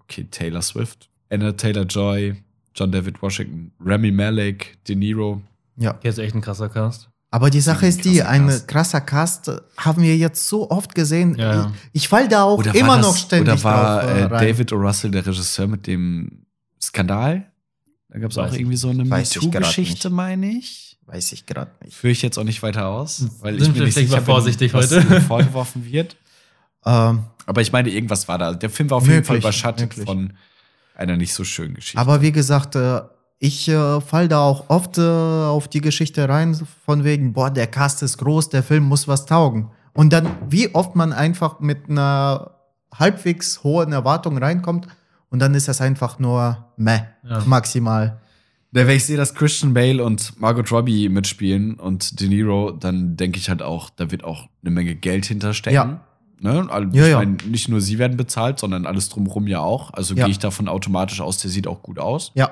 [0.01, 2.35] okay, Taylor Swift, Anna Taylor-Joy,
[2.75, 5.41] John David Washington, Remy Malek, De Niro.
[5.77, 5.93] ja.
[5.93, 7.09] Der ist echt ein krasser Cast.
[7.33, 11.35] Aber die Sache ist die, ein krasser Cast haben wir jetzt so oft gesehen.
[11.37, 11.73] Ja, ja.
[11.93, 14.23] Ich, ich fall da auch Oder immer das, noch ständig Oder war drauf äh, äh,
[14.25, 14.47] rein.
[14.47, 14.75] David O.
[14.75, 16.45] Russell der Regisseur mit dem
[16.81, 17.49] Skandal?
[18.09, 20.97] Da gab es auch irgendwie so eine MeToo-Geschichte, meine ich.
[21.05, 21.95] Weiß ich gerade nicht.
[21.95, 24.25] Führe ich jetzt auch nicht weiter aus, weil Sind ich mir nicht mal sicher bin,
[24.25, 25.15] vorsichtig was heute.
[25.15, 26.17] ihm vorgeworfen wird.
[26.85, 28.53] Ähm, Aber ich meine, irgendwas war da.
[28.53, 30.05] Der Film war auf jeden Fall Möglich, überschattet möglich.
[30.05, 30.33] von
[30.95, 31.97] einer nicht so schönen Geschichte.
[31.99, 33.01] aber wie gesagt, äh,
[33.39, 36.55] ich äh, fall da auch oft äh, auf die Geschichte rein,
[36.85, 39.71] von wegen, boah, der Cast ist groß, der Film muss was taugen.
[39.93, 42.51] Und dann, wie oft man einfach mit einer
[42.93, 44.87] halbwegs hohen Erwartung reinkommt
[45.29, 47.41] und dann ist das einfach nur meh, Ja.
[47.45, 48.19] maximal.
[48.73, 53.17] Ja, wenn ich sehe, dass Christian Bale und Margot Robbie mitspielen und De Niro, dann
[53.17, 55.75] denke ich halt auch, da wird auch eine Menge Geld hinterstecken.
[55.75, 56.01] Ja.
[56.41, 56.67] Ne?
[56.69, 57.17] Also, Ja, ich ja.
[57.19, 59.93] meine, nicht nur sie werden bezahlt, sondern alles drumherum ja auch.
[59.93, 60.25] Also Ja.
[60.25, 62.31] gehe ich davon automatisch aus, der sieht auch gut aus.
[62.33, 62.51] Ja,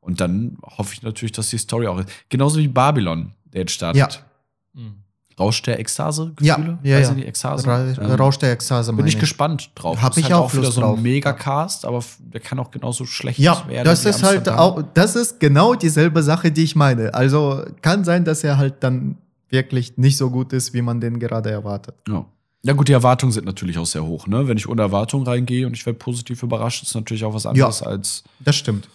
[0.00, 2.08] Und dann hoffe ich natürlich, dass die Story auch ist.
[2.28, 4.22] Genauso wie Babylon, der jetzt startet.
[4.74, 4.80] Ja.
[4.82, 4.96] Mhm.
[5.40, 6.32] Rausch der Ekstase?
[6.40, 6.78] Ja, Gefühle?
[6.82, 7.08] ja, ja.
[7.10, 7.66] ich nicht, Ekstase?
[7.66, 10.00] Ra Ähm, Rausch der Ekstase Bin meine ich gespannt drauf.
[10.02, 11.02] Hab Das ich halt auch wieder Lust so ein.
[11.02, 13.84] Megacast, aber der kann auch genauso schlecht Ja, werden.
[13.86, 17.14] das ist halt auch, das ist genau dieselbe Sache, die ich meine.
[17.14, 19.16] Also kann sein, dass er halt dann
[19.48, 21.94] wirklich nicht so gut ist, wie man den gerade erwartet.
[22.06, 22.26] Ja.
[22.66, 24.26] Ja gut, die Erwartungen sind natürlich auch sehr hoch.
[24.26, 24.48] Ne?
[24.48, 27.82] Wenn ich ohne Erwartung reingehe und ich werde positiv überrascht, ist natürlich auch was anderes
[27.82, 28.88] als Das stimmt.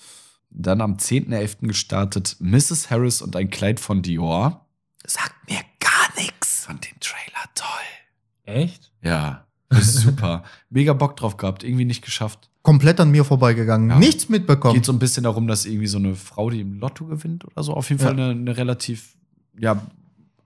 [0.49, 1.67] dann am 10.11.
[1.67, 2.89] gestartet Mrs.
[2.89, 4.65] Harris und ein Kleid von Dior.
[5.05, 6.65] Sagt mir gar nichts.
[6.65, 8.53] Fand den Trailer toll.
[8.55, 8.91] Echt?
[9.03, 10.43] Ja, super.
[10.71, 12.49] Mega Bock drauf gehabt, irgendwie nicht geschafft.
[12.63, 13.89] Komplett an mir vorbeigegangen.
[13.91, 13.99] Ja.
[13.99, 14.73] Nichts mitbekommen.
[14.73, 17.63] Geht so ein bisschen darum, dass irgendwie so eine Frau, die im Lotto gewinnt oder
[17.63, 18.25] so, auf jeden Fall Ja.
[18.29, 19.15] eine, eine relativ
[19.59, 19.79] ja,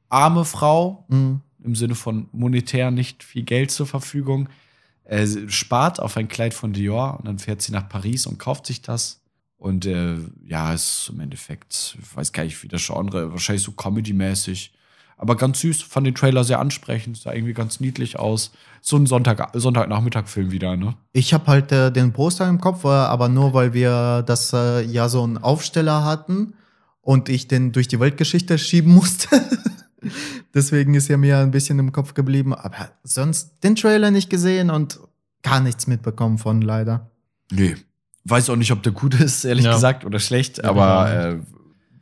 [0.10, 1.40] arme Frau, Mhm.
[1.64, 4.50] Im Sinne von monetär nicht viel Geld zur Verfügung,
[5.10, 8.66] sie spart auf ein Kleid von Dior und dann fährt sie nach Paris und kauft
[8.66, 9.24] sich das.
[9.64, 13.72] Und äh, ja, ist im Endeffekt, ich weiß gar nicht, wie das Genre, wahrscheinlich so
[13.72, 14.74] Comedy-mäßig.
[15.16, 18.52] Aber ganz süß, fand den Trailer sehr ansprechend, sah irgendwie ganz niedlich aus.
[18.82, 20.96] So ein Sonntag, Sonntagnachmittag-Film wieder, ne?
[21.14, 24.82] Ich habe halt äh, den Poster im Kopf, äh, aber nur weil wir das äh,
[24.82, 26.56] ja so einen Aufsteller hatten
[27.00, 29.30] und ich den durch die Weltgeschichte schieben musste.
[30.54, 32.54] Deswegen ist er mir ein bisschen im Kopf geblieben.
[32.54, 35.00] Aber sonst den Trailer nicht gesehen und
[35.42, 37.10] gar nichts mitbekommen von leider.
[37.52, 37.76] Nee.
[38.26, 39.74] Weiß auch nicht, ob der gut ist, ehrlich Ja.
[39.74, 41.42] gesagt, oder schlecht, Ja, aber genau.
[41.42, 41.46] äh,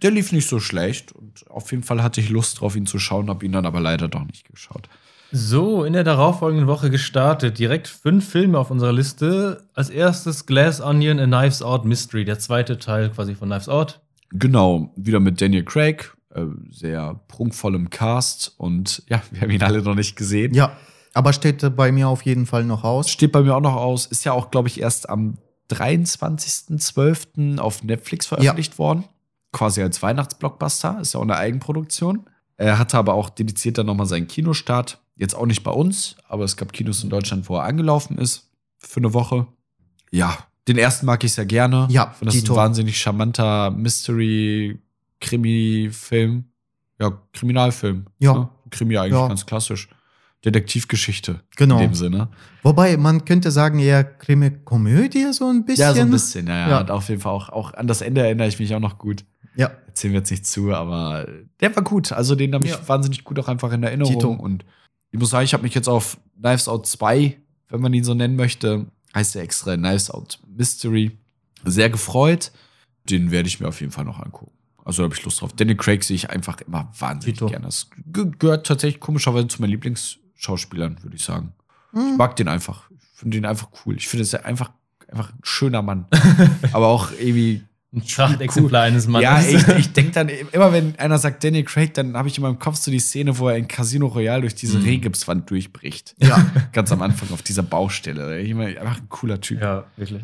[0.03, 1.11] der lief nicht so schlecht.
[1.11, 3.79] Und auf jeden Fall hatte ich Lust drauf, ihn zu schauen, habe ihn dann aber
[3.79, 4.87] leider doch nicht geschaut.
[5.33, 7.57] So, in der darauffolgenden Woche gestartet.
[7.57, 9.63] Direkt fünf Filme auf unserer Liste.
[9.73, 14.01] Als erstes Glass Onion, A Knives Out Mystery, der zweite Teil quasi von Knives Out.
[14.31, 19.81] Genau, wieder mit Daniel Craig, äh, sehr prunkvollem Cast und ja, wir haben ihn alle
[19.81, 20.53] noch nicht gesehen.
[20.53, 20.77] Ja,
[21.13, 23.09] aber steht bei mir auf jeden Fall noch aus.
[23.09, 25.37] Steht bei mir auch noch aus, ist ja auch, glaube ich, erst am
[25.69, 27.57] 23.12.
[27.57, 29.05] auf Netflix veröffentlicht worden.
[29.51, 32.25] Quasi als Weihnachtsblockbuster, ist ja auch eine Eigenproduktion.
[32.57, 35.01] Er hatte aber auch dediziert dann nochmal seinen Kinostart.
[35.15, 38.49] Jetzt auch nicht bei uns, aber es gab Kinos in Deutschland, wo er angelaufen ist.
[38.77, 39.47] Für eine Woche.
[40.11, 40.37] Ja,
[40.67, 41.87] den ersten mag ich sehr gerne.
[41.89, 43.71] Ja, das ist ein wahnsinnig charmanter
[45.21, 46.45] Mystery-Krimi-Film.
[46.99, 48.05] Ja, Kriminalfilm.
[48.19, 48.33] Ja.
[48.33, 48.49] Ne?
[48.69, 49.27] Krimi eigentlich Ja.
[49.27, 49.89] ganz klassisch.
[50.45, 51.41] Detektivgeschichte.
[51.55, 51.75] Genau.
[51.75, 52.29] In dem Sinne.
[52.63, 55.83] Wobei, man könnte sagen, eher Krimi-Komödie, so ein bisschen.
[55.87, 56.69] Ja, so ein bisschen, ja, ja.
[56.69, 56.79] Ja.
[56.81, 59.23] Und auf jeden Fall auch, auch an das Ende erinnere ich mich auch noch gut.
[59.55, 61.27] Ja, Erzählen wir jetzt nicht zu, aber
[61.59, 62.11] der war gut.
[62.13, 62.87] Also den habe ich Ja.
[62.87, 64.13] wahnsinnig gut auch einfach in Erinnerung.
[64.13, 64.31] Tito.
[64.31, 64.63] Und
[65.11, 67.37] ich muss sagen, ich habe mich jetzt auf Knives Out 2,
[67.67, 71.17] wenn man ihn so nennen möchte, heißt der extra Knives Out Mystery,
[71.65, 72.51] sehr gefreut.
[73.09, 74.53] Den werde ich mir auf jeden Fall noch angucken.
[74.85, 75.51] Also habe ich Lust drauf.
[75.55, 77.47] Daniel Craig sehe ich einfach immer wahnsinnig Tito.
[77.47, 77.65] gerne.
[77.65, 81.53] Das ge- gehört tatsächlich komischerweise zu meinen Lieblingsschauspielern, würde ich sagen.
[81.93, 82.17] Ich Hm.
[82.17, 82.89] mag den einfach.
[83.13, 83.95] Ich finde den einfach cool.
[83.97, 84.71] Ich finde, es ist einfach,
[85.07, 86.05] einfach ein schöner Mann.
[86.73, 87.63] Aber auch irgendwie.
[87.93, 89.23] Ein Prachtexemplar eines Mannes.
[89.25, 92.41] Ja, ich, ich denke dann immer, wenn einer sagt Daniel Craig, dann habe ich in
[92.43, 94.85] meinem Kopf so die Szene, wo er in Casino Royale durch diese Mhm.
[94.85, 96.15] Rehgipswand durchbricht.
[96.21, 96.45] Ja.
[96.71, 98.39] Ganz am Anfang auf dieser Baustelle.
[98.39, 99.59] Ich meine, einfach ein cooler Typ.
[99.61, 100.23] Ja, wirklich.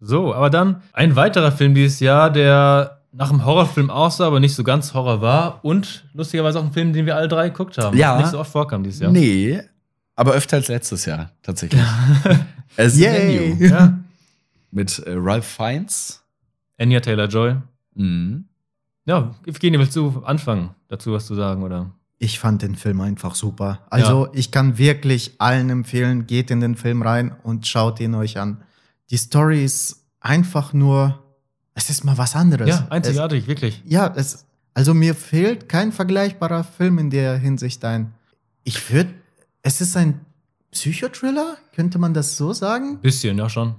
[0.00, 4.54] So, aber dann ein weiterer Film dieses Jahr, der nach einem Horrorfilm aussah, aber nicht
[4.54, 5.64] so ganz Horror war.
[5.64, 7.96] Und lustigerweise auch ein Film, den wir alle drei geguckt haben.
[7.96, 8.16] Ja.
[8.18, 9.10] Nicht so oft vorkam dieses Jahr.
[9.10, 9.60] Nee,
[10.14, 11.82] aber öfter als letztes Jahr, tatsächlich.
[12.76, 13.54] Es ist Yay.
[13.56, 13.98] Menu Ja.
[14.70, 16.22] mit äh, Ralph Fiennes.
[16.78, 17.56] Anya Taylor-Joy.
[17.94, 18.44] Mhm.
[19.04, 21.90] Ja, Evgeny, willst du anfangen, dazu was zu sagen, oder?
[22.18, 23.80] Ich fand den Film einfach super.
[23.90, 28.38] Also, ich kann wirklich allen empfehlen, geht in den Film rein und schaut ihn euch
[28.38, 28.62] an.
[29.10, 31.18] Die Story ist einfach nur,
[31.78, 32.68] es ist mal was anderes.
[32.68, 33.82] Ja, einzigartig, wirklich.
[33.86, 38.12] Es, ja, es, also mir fehlt kein vergleichbarer Film in der Hinsicht ein.
[38.64, 39.10] Ich würde,
[39.62, 40.20] es ist ein
[40.72, 42.98] Psychothriller, könnte man das so sagen?
[43.00, 43.76] Bisschen, ja, schon.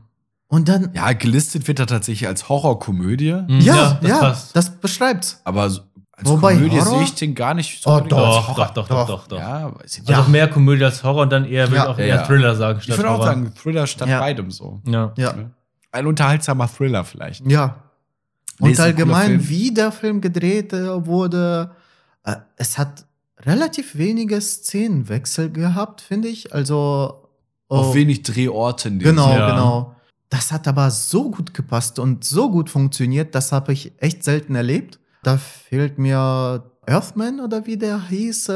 [0.48, 3.34] Und dann, Ja, gelistet wird er tatsächlich als Horrorkomödie.
[3.48, 4.82] Mhm, ja, ja, das das, passt.
[4.82, 5.42] beschreibt's.
[5.44, 5.82] Aber so-
[6.14, 6.96] als Wobei Komödie Horror?
[6.96, 8.10] sehe ich den gar nicht so Oh, doch.
[8.10, 8.88] Doch, doch, doch, Doch.
[8.88, 9.40] doch, doch, doch.
[9.40, 10.10] Ja, weiß ich nicht.
[10.10, 10.28] Also Ja.
[10.28, 11.84] mehr Komödie als Horror und dann eher, würde Ja.
[11.84, 12.24] ich auch Ja, eher ja.
[12.26, 13.26] Thriller sagen, Ich statt würde auch Horror.
[13.26, 14.20] sagen, Thriller statt Ja.
[14.20, 14.82] beidem so.
[14.86, 15.14] Ja.
[15.18, 15.34] Ja,
[15.92, 17.46] Ein unterhaltsamer Thriller vielleicht.
[17.46, 17.76] ja.
[18.60, 19.50] Nee, Und cooler allgemein, Film.
[19.50, 21.72] wie der Film gedreht äh, wurde,
[22.24, 23.06] äh, es hat
[23.42, 26.54] relativ wenige Szenenwechsel gehabt, finde ich.
[26.54, 27.30] Also
[27.70, 29.34] Auch oh, wenig Drehorte in dem Genau.
[29.34, 29.52] Ja.
[29.52, 29.96] genau.
[30.30, 34.54] Das hat aber so gut gepasst und so gut funktioniert, das habe ich echt selten
[34.56, 35.00] erlebt.
[35.24, 38.54] Da fehlt mir Earthman oder wie der hieß, äh,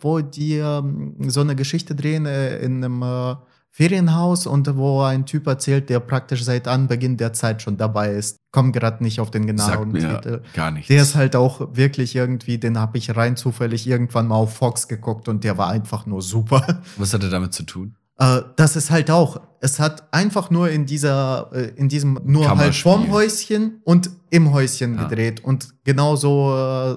[0.00, 3.34] wo die ähm, so eine Geschichte drehen äh, in einem äh,
[3.70, 8.36] Ferienhaus und wo ein Typ erzählt, der praktisch seit Anbeginn der Zeit schon dabei ist.
[8.50, 10.42] Komm gerade nicht auf den genauen Titel.
[10.54, 10.88] gar nichts.
[10.88, 14.88] Der ist halt auch wirklich irgendwie, den habe ich rein zufällig irgendwann mal auf Fox
[14.88, 16.82] geguckt und der war einfach nur super.
[16.96, 17.94] Was hat er damit zu tun?
[18.18, 22.48] Äh, das ist halt auch, es hat einfach nur in dieser, äh, in diesem, nur
[22.58, 25.04] halt vorm Häuschen und im Häuschen Ja.
[25.04, 25.44] gedreht.
[25.44, 26.96] Und genauso äh,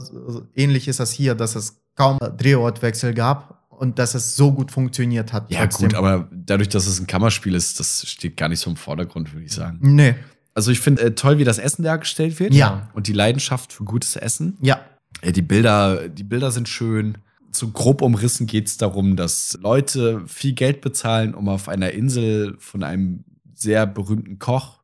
[0.64, 5.34] ähnlich ist das hier, dass es kaum Drehortwechsel gab und dass es so gut funktioniert
[5.34, 5.50] hat.
[5.52, 5.90] Ja, trotzdem.
[5.90, 9.34] gut, aber dadurch, dass es ein Kammerspiel ist, das steht gar nicht so im Vordergrund,
[9.34, 9.80] würde ich sagen.
[9.82, 10.14] Nee,
[10.54, 12.54] Also, ich finde äh, toll, wie das Essen dargestellt wird.
[12.54, 12.90] Ja.
[12.94, 14.58] Und die Leidenschaft für gutes Essen.
[14.62, 14.80] ja,
[15.22, 17.18] Äh, Die Bilder, die Bilder sind schön.
[17.52, 22.56] So grob umrissen geht es darum, dass Leute viel Geld bezahlen, um auf einer Insel
[22.60, 23.24] von einem
[23.56, 24.80] sehr berühmten Koch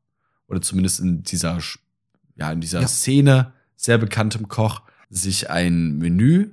[0.47, 1.59] oder zumindest in dieser,
[2.35, 2.87] ja, in dieser Ja.
[2.87, 6.49] Szene sehr bekanntem Koch sich ein Menü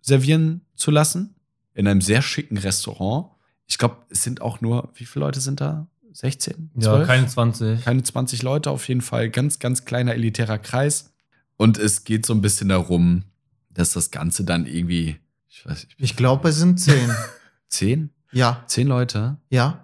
[0.00, 1.33] servieren zu lassen
[1.74, 3.30] in einem sehr schicken Restaurant.
[3.66, 5.86] Ich glaube, es sind auch nur, wie viele Leute sind da?
[6.12, 6.70] 16?
[6.76, 7.06] Ja, 12?
[7.06, 7.84] keine 20.
[7.84, 11.12] keine 20 Leute auf jeden Fall, ganz, ganz kleiner elitärer Kreis.
[11.56, 13.24] Und es geht so ein bisschen darum,
[13.70, 15.18] dass das Ganze dann irgendwie,
[15.48, 17.10] ich weiß nicht, ich glaube, es sind zehn.
[17.68, 18.10] zehn?
[18.32, 19.36] ja, Zehn Leute?
[19.50, 19.80] ja.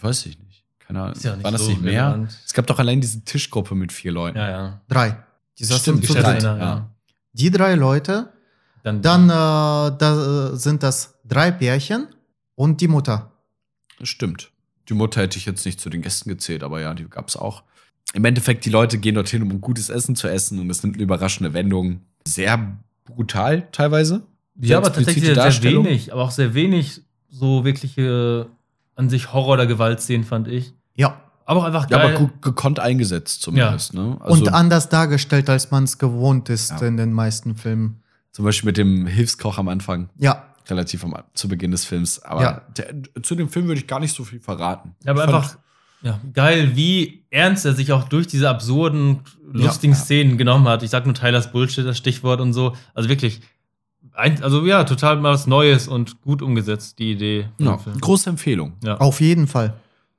[0.00, 0.64] Weiß ich nicht.
[0.78, 1.14] Keine Ahnung.
[1.16, 2.06] Ist ja nicht War das so nicht mehr?
[2.06, 2.38] relevant.
[2.46, 4.38] Es gab doch allein diese Tischgruppe mit vier Leuten.
[4.38, 4.80] Ja, ja.
[4.88, 5.16] Drei.
[5.58, 6.38] Die saßen Stimmt, zu ja.
[6.38, 6.90] ja.
[7.32, 8.32] Die drei Leute,
[8.84, 9.32] Dann, dann äh,
[9.98, 12.08] da, äh, sind das drei Pärchen
[12.54, 13.32] und die Mutter.
[13.98, 14.50] Das stimmt.
[14.88, 17.36] Die Mutter hätte ich jetzt nicht zu den Gästen gezählt, aber ja, die gab es
[17.36, 17.62] auch.
[18.14, 21.02] Im Endeffekt, die Leute gehen dorthin, um gutes Essen zu essen und es nimmt eine
[21.02, 22.00] überraschende Wendung.
[22.26, 24.22] Sehr brutal teilweise.
[24.60, 28.48] ja, aber tatsächlich sehr wenig, aber auch sehr wenig so wirkliche
[28.96, 30.72] an sich Horror- oder Gewaltszenen, fand ich.
[30.94, 31.20] Ja.
[31.44, 32.16] Aber auch einfach Ja, geil.
[32.16, 33.94] aber gut gekonnt eingesetzt zumindest.
[33.94, 34.16] Ne?
[34.18, 36.86] und anders dargestellt, als man es gewohnt ist Ja.
[36.86, 38.02] in den meisten Filmen.
[38.32, 42.18] Zum Beispiel mit dem Hilfskoch am Anfang, Ja, relativ am, zu Beginn des Films.
[42.22, 42.62] Aber Ja.
[42.76, 44.94] der, zu dem Film würde ich gar nicht so viel verraten.
[45.04, 45.58] Ja, aber Ich fand- einfach
[46.02, 49.20] ja, geil, wie ernst er sich auch durch diese absurden,
[49.50, 49.98] lustigen Ja.
[49.98, 50.82] Szenen genommen hat.
[50.84, 52.76] Ich sag nur Tylers Bullshit, das Stichwort und so.
[52.94, 53.40] Also wirklich,
[54.12, 57.48] ein, also ja, total mal was Neues und gut umgesetzt, die Idee.
[57.58, 58.74] Ja, große Empfehlung.
[58.84, 58.96] Ja.
[58.98, 59.74] auf jeden Fall.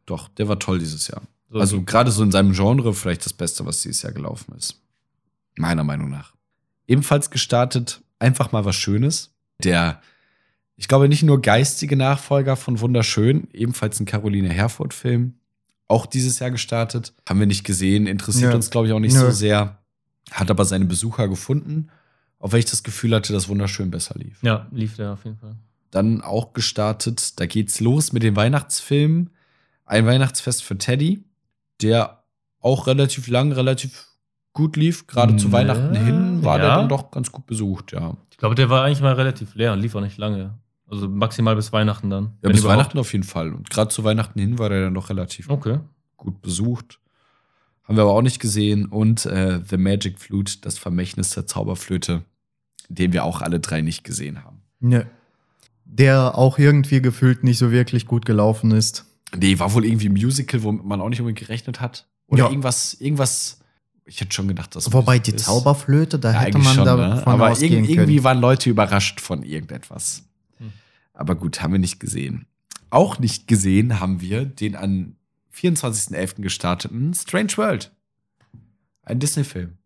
[0.05, 1.21] Doch, der war toll dieses Jahr.
[1.49, 4.81] So, also gerade so in seinem Genre vielleicht das Beste, was dieses Jahr gelaufen ist.
[5.55, 6.34] Meiner Meinung nach.
[6.88, 9.31] Ebenfalls gestartet, einfach mal was Schönes.
[9.63, 10.01] Der,
[10.80, 15.34] ich glaube, nicht nur geistige Nachfolger von Wunderschön, ebenfalls ein Caroline Herfurth-Film.
[15.89, 17.14] Auch dieses Jahr gestartet.
[17.27, 18.56] Haben wir nicht gesehen, interessiert Nö.
[18.56, 19.19] uns, glaube ich, auch nicht Nö.
[19.19, 19.80] so sehr.
[20.31, 21.89] Hat aber seine Besucher gefunden,
[22.39, 24.41] auch wenn ich das Gefühl hatte, dass Wunderschön besser lief.
[24.41, 25.57] ja, lief der auf jeden Fall.
[25.91, 29.31] Dann auch gestartet, da geht's los mit den Weihnachtsfilmen.
[29.85, 31.26] Ein Weihnachtsfest für Teddy,
[31.81, 32.23] der
[32.61, 34.07] auch relativ lang, relativ
[34.53, 35.07] gut lief.
[35.07, 36.76] Gerade zu Ja, Weihnachten hin war der ja.
[36.77, 38.15] dann doch ganz gut besucht, ja.
[38.31, 40.53] Ich glaube, der war eigentlich mal relativ leer und lief auch nicht lange.
[40.90, 42.34] Also maximal bis Weihnachten dann.
[42.41, 42.78] Ja, bis überhaupt.
[42.80, 43.53] Weihnachten auf jeden Fall.
[43.53, 45.80] Und gerade zu Weihnachten hin war der dann doch relativ Okay.
[46.18, 46.99] gut besucht.
[47.84, 48.86] Haben wir aber auch nicht gesehen.
[48.86, 52.24] Und äh, The Magic Flute, das Vermächtnis der Zauberflöte,
[52.88, 54.61] den wir auch alle drei nicht gesehen haben.
[54.80, 55.03] Nö.
[55.86, 59.06] Der auch irgendwie gefühlt nicht so wirklich gut gelaufen ist.
[59.36, 62.07] Nee, war wohl irgendwie ein Musical, womit man auch nicht unbedingt gerechnet hat.
[62.28, 62.49] Oder Ja.
[62.49, 63.60] irgendwas, irgendwas.
[64.06, 65.45] Ich hätte schon gedacht, dass Wobei die ist.
[65.45, 67.28] Zauberflöte, da Ja, hätte man schon, davon ne?
[67.28, 67.99] Aber ausgehen irg können.
[67.99, 70.24] irgendwie waren Leute überrascht von irgendetwas.
[71.20, 72.46] Aber gut, haben wir nicht gesehen.
[72.90, 75.16] Auch nicht gesehen haben wir den an
[75.54, 76.41] 24.11.
[76.41, 77.91] gestarteten Strange World.
[79.04, 79.78] Ein Disney-Film.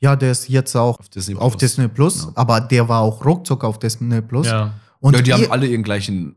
[0.00, 2.32] Ja, der ist jetzt auch Auf Disney auf Disney Plus, Genau.
[2.36, 4.46] aber der war auch ruckzuck auf Disney Plus.
[4.46, 4.74] Ja.
[5.00, 6.36] Und ja, die haben alle ihren gleichen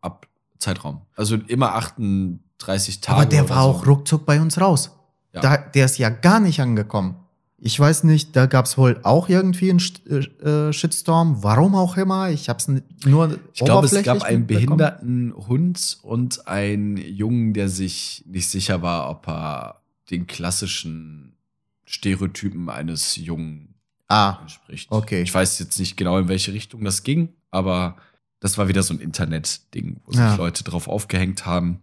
[0.00, 0.26] Ab
[0.58, 1.02] Zeitraum.
[1.16, 3.16] Also immer 38 Tage.
[3.20, 3.68] aber der war so.
[3.70, 4.90] auch ruckzuck bei uns raus.
[5.32, 5.40] Ja.
[5.42, 7.14] Da, der ist ja gar nicht angekommen.
[7.62, 11.98] Ich weiß nicht, da gab es wohl auch irgendwie einen St- äh, Shitstorm, warum auch
[11.98, 12.30] immer.
[12.30, 17.68] Ich habe es nur Ich glaube, es gab einen behinderten Hund und einen Jungen, der
[17.68, 21.36] sich nicht sicher war, ob er den klassischen
[21.84, 23.74] Stereotypen eines Jungen
[24.08, 24.90] Ah, entspricht.
[24.90, 25.22] okay.
[25.22, 27.96] Ich weiß jetzt nicht genau, in welche Richtung das ging, aber
[28.40, 30.30] das war wieder so ein Internet-Ding, wo Ja.
[30.30, 31.80] sich Leute drauf aufgehängt haben,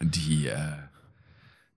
[0.00, 0.56] die, äh,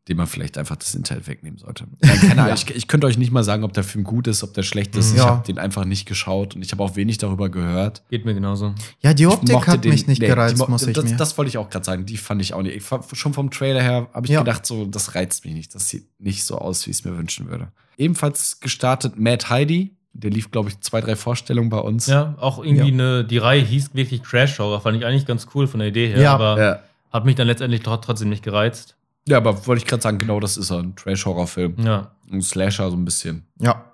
[0.10, 1.86] dem man vielleicht einfach das Internet wegnehmen sollte.
[2.02, 2.48] Nein, keine Ahnung.
[2.48, 2.54] Ja.
[2.56, 4.96] ich, ich könnte euch nicht mal sagen, ob der Film gut ist, ob der schlecht
[4.98, 5.12] ist.
[5.12, 5.16] Mhm.
[5.16, 5.30] Ich Ja.
[5.30, 8.04] habe den einfach nicht geschaut und ich habe auch wenig darüber gehört.
[8.10, 8.74] Geht mir genauso.
[9.02, 11.16] ja, die Ich Optik hat den- mich nicht nee, gereizt, die muss ich das, mir.
[11.16, 12.06] Das wollte ich auch gerade sagen.
[12.06, 12.76] Die fand ich auch nicht.
[12.76, 14.40] Ich, schon vom Trailer her habe ich Ja.
[14.40, 15.74] gedacht, so, das reizt mich nicht.
[15.74, 17.72] Das sieht nicht so aus, wie ich es mir wünschen würde.
[17.98, 19.96] Ebenfalls gestartet Mad Heidi.
[20.16, 22.06] Der lief, glaube ich, zwei, drei Vorstellungen bei uns.
[22.06, 25.66] Ja, auch irgendwie eine, die Reihe hieß wirklich Trash Horror, fand ich eigentlich ganz cool
[25.66, 26.34] von der Idee her, Ja.
[26.36, 26.80] aber Ja.
[27.12, 28.96] hat mich dann letztendlich tro- trotzdem nicht gereizt.
[29.28, 30.80] Ja, aber wollte ich gerade sagen, genau das ist er.
[30.80, 31.76] Ein Trash-Horror-Film.
[31.80, 32.12] Ja.
[32.32, 33.46] Ein Slasher so ein bisschen.
[33.60, 33.86] Ja.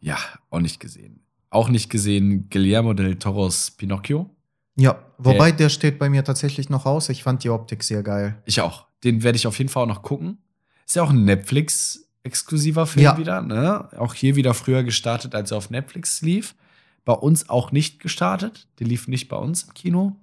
[0.00, 0.16] Ja,
[0.48, 1.20] auch nicht gesehen.
[1.50, 4.30] Auch nicht gesehen Guillermo del Toros Pinocchio.
[4.76, 7.08] Ja, wobei der steht bei mir tatsächlich noch aus.
[7.10, 8.40] Ich fand die Optik sehr geil.
[8.46, 8.86] Ich auch.
[9.04, 10.38] Den werde ich auf jeden Fall auch noch gucken.
[10.86, 13.18] Ist ja auch ein Netflix-exklusiver Film Ja.
[13.18, 13.42] wieder.
[13.42, 13.88] Ne?
[13.98, 16.54] Auch hier wieder früher gestartet, als er auf Netflix lief.
[17.04, 18.68] Bei uns auch nicht gestartet.
[18.78, 20.16] Der lief nicht bei uns im Kino.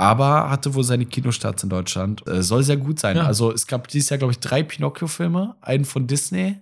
[0.00, 2.26] Aber hatte wohl seine Kinostarts in Deutschland.
[2.26, 3.16] Äh, soll sehr gut sein.
[3.18, 3.24] Ja.
[3.26, 5.56] Also es gab dieses Jahr, glaube ich, drei Pinocchio-Filme.
[5.60, 6.56] Einen von Disney,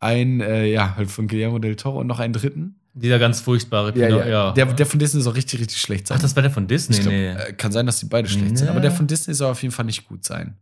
[0.00, 2.74] einen, äh, ja, halt von Guillermo del Toro und noch einen dritten.
[2.94, 6.18] Dieser ganz furchtbare Pino- Der, der von Disney soll richtig, richtig schlecht sein.
[6.18, 6.96] Ach, das war der von Disney?
[6.96, 7.28] Ich glaub, nee.
[7.30, 8.70] äh, kann sein, dass die beide schlecht sind, Nee.
[8.70, 10.56] aber der von Disney soll auf jeden Fall nicht gut sein.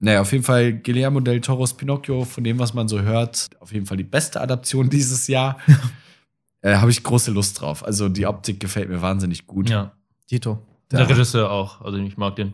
[0.00, 3.72] Naja, auf jeden Fall Guillermo del Toros Pinocchio, von dem, was man so hört, auf
[3.72, 5.56] jeden Fall die beste Adaption dieses Jahr.
[6.60, 7.84] äh, Habe ich große Lust drauf.
[7.84, 9.70] Also die Optik gefällt mir wahnsinnig gut.
[9.70, 9.92] ja.
[10.30, 10.62] Dito.
[10.90, 11.80] Der Regisseur auch.
[11.80, 12.52] Also ich mag den.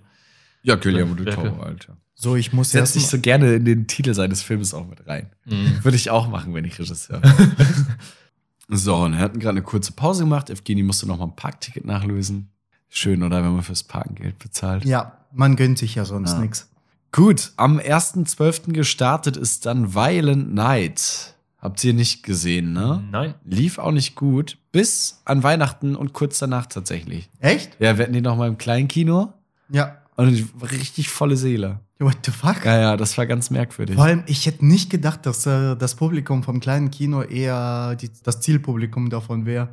[0.62, 1.32] Ja, Guillermo del.
[1.34, 1.96] Toro, Alter.
[2.14, 5.30] So, ich muss sich mal- so gerne in den Titel seines Films auch mit rein.
[5.46, 5.78] Mhm.
[5.82, 7.48] Würde ich auch machen, wenn ich Regisseur wäre.
[8.68, 10.50] so, und wir hatten gerade eine kurze Pause gemacht.
[10.50, 12.50] Evgeni musste noch mal ein Parkticket nachlösen.
[12.88, 13.42] Schön, oder?
[13.42, 14.84] Wenn man fürs Parken Geld bezahlt.
[14.84, 16.40] Ja, man gönnt sich ja sonst Ja.
[16.40, 16.68] nix.
[17.12, 18.72] Gut, am 1.12.
[18.72, 21.34] gestartet ist dann Violent Night.
[21.60, 23.04] Habt ihr nicht gesehen, ne?
[23.10, 23.34] Nein.
[23.44, 27.28] Lief auch nicht gut, bis an Weihnachten und kurz danach tatsächlich.
[27.38, 27.76] Echt?
[27.80, 29.34] Ja, wir hatten die noch mal im Kleinkino
[29.68, 29.98] Ja.
[30.16, 31.80] und die war richtig volle Seele.
[31.98, 32.64] What the fuck?
[32.64, 33.96] Ja, ja, das war ganz merkwürdig.
[33.96, 38.10] Vor allem, ich hätte nicht gedacht, dass äh, das Publikum vom kleinen Kino eher die,
[38.22, 39.68] das Zielpublikum davon wäre.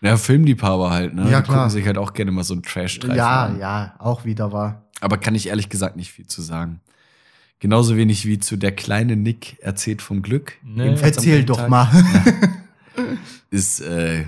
[0.00, 1.30] Ja, Filmliebhaber halt, ne?
[1.30, 1.58] Ja, die klar.
[1.58, 3.60] gucken sich halt auch gerne mal so einen Trash-Streifen Ja, an.
[3.60, 4.82] ja, auch wieder war.
[5.00, 6.80] Aber kann ich ehrlich gesagt nicht viel zu sagen.
[7.58, 10.58] Genauso wenig wie zu Der kleine Nick erzählt vom Glück.
[10.62, 10.94] Nee.
[11.00, 11.70] Erzähl doch Tag.
[11.70, 11.88] mal.
[13.50, 14.26] ist äh,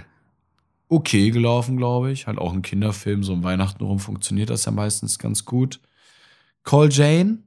[0.89, 2.27] okay gelaufen, glaube ich.
[2.27, 5.81] Halt auch ein Kinderfilm, so um Weihnachten rum funktioniert das ja meistens ganz gut.
[6.65, 7.39] Call Jane,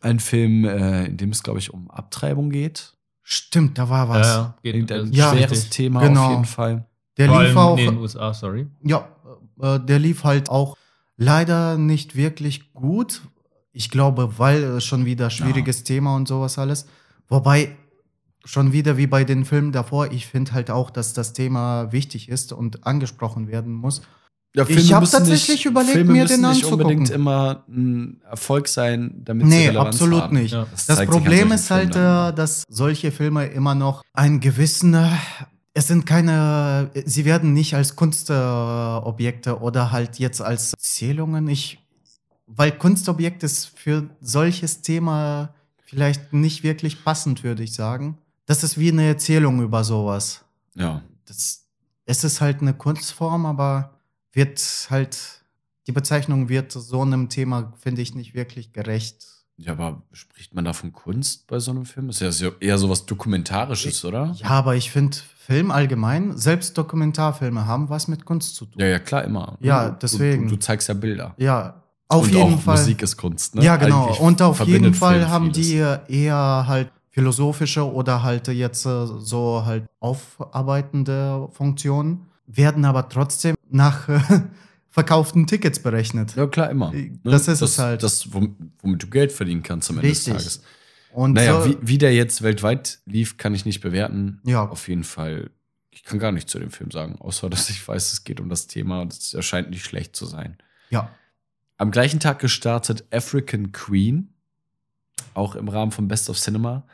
[0.00, 2.94] ein Film, äh, in dem es, glaube ich, um Abtreibung geht.
[3.22, 4.26] Stimmt, da war was.
[4.26, 5.70] Ja, geht Irgendein Ja, schweres richtig.
[5.70, 6.24] Thema Genau.
[6.24, 6.86] auf jeden Fall.
[7.16, 7.78] Der Vor lief auch.
[7.78, 8.66] in den USA, sorry.
[8.84, 9.08] Ja,
[9.60, 10.76] äh, der lief halt auch
[11.16, 13.22] leider nicht wirklich gut.
[13.72, 16.86] Ich glaube, weil äh, schon wieder schwieriges Thema und sowas alles.
[17.28, 17.76] Wobei
[18.44, 22.28] schon wieder wie bei den Filmen davor, ich finde halt auch, dass das Thema wichtig
[22.28, 24.02] ist und angesprochen werden muss.
[24.54, 26.80] Ja, Ich hab müssen tatsächlich überlegt, Filme mir den nicht anzugucken.
[26.86, 30.36] unbedingt immer ein Erfolg sein, damit sie Nee, Relevanz absolut haben.
[30.36, 30.52] nicht.
[30.52, 30.66] Ja.
[30.86, 35.08] Das an Problem ist halt, äh, dass solche Filme immer noch einen gewissen, äh,
[35.72, 41.48] es sind keine, sie werden nicht als Kunstobjekte oder halt jetzt als Erzählungen.
[41.48, 41.78] Ich,
[42.46, 45.54] weil Kunstobjekt ist für solches Thema
[45.84, 48.18] vielleicht nicht wirklich passend, würde ich sagen.
[48.46, 50.44] Das ist wie eine Erzählung über sowas.
[50.74, 51.02] Ja.
[51.26, 51.64] Das,
[52.06, 53.98] es ist halt eine Kunstform, aber
[54.32, 54.60] wird
[54.90, 55.18] halt,
[55.86, 59.26] die Bezeichnung wird so einem Thema, finde ich, nicht wirklich gerecht.
[59.58, 62.08] ja, aber spricht man da von Kunst bei so einem Film?
[62.08, 64.34] Ist ja eher so was Dokumentarisches, oder?
[64.38, 68.80] Ja, aber ich finde Film allgemein, selbst Dokumentarfilme haben was mit Kunst zu tun.
[68.80, 69.58] Ja, ja, klar, immer.
[69.60, 70.48] Ja, Du- deswegen.
[70.48, 71.34] Du, du zeigst ja Bilder.
[71.36, 71.81] Ja,
[72.12, 72.78] auf Und jeden auch Fall.
[72.78, 73.64] Musik ist Kunst, ne?
[73.64, 74.04] Ja, genau.
[74.06, 75.68] Eigentlich Und auf jeden Fall Film haben vieles.
[76.08, 83.54] die eher halt philosophische oder halt jetzt äh, so halt aufarbeitende Funktionen, werden aber trotzdem
[83.70, 84.20] nach äh,
[84.90, 86.34] verkauften Tickets berechnet.
[86.36, 86.92] Ja, klar, immer.
[86.94, 88.02] Äh, Das ist es halt.
[88.02, 90.34] Das, wom- womit du Geld verdienen kannst am Ende Richtig.
[90.34, 90.62] des Tages.
[91.12, 94.40] Und Naja, so, wie, wie der jetzt weltweit lief, kann ich nicht bewerten.
[94.44, 94.66] Ja.
[94.68, 95.50] Auf jeden Fall.
[95.90, 98.48] Ich kann gar nichts zu dem Film sagen, außer dass ich weiß, es geht um
[98.48, 100.56] das Thema und es erscheint nicht schlecht zu sein.
[100.90, 101.10] ja,
[101.78, 104.28] Am gleichen Tag gestartet African Queen,
[105.34, 106.84] auch im Rahmen von Best of Cinema.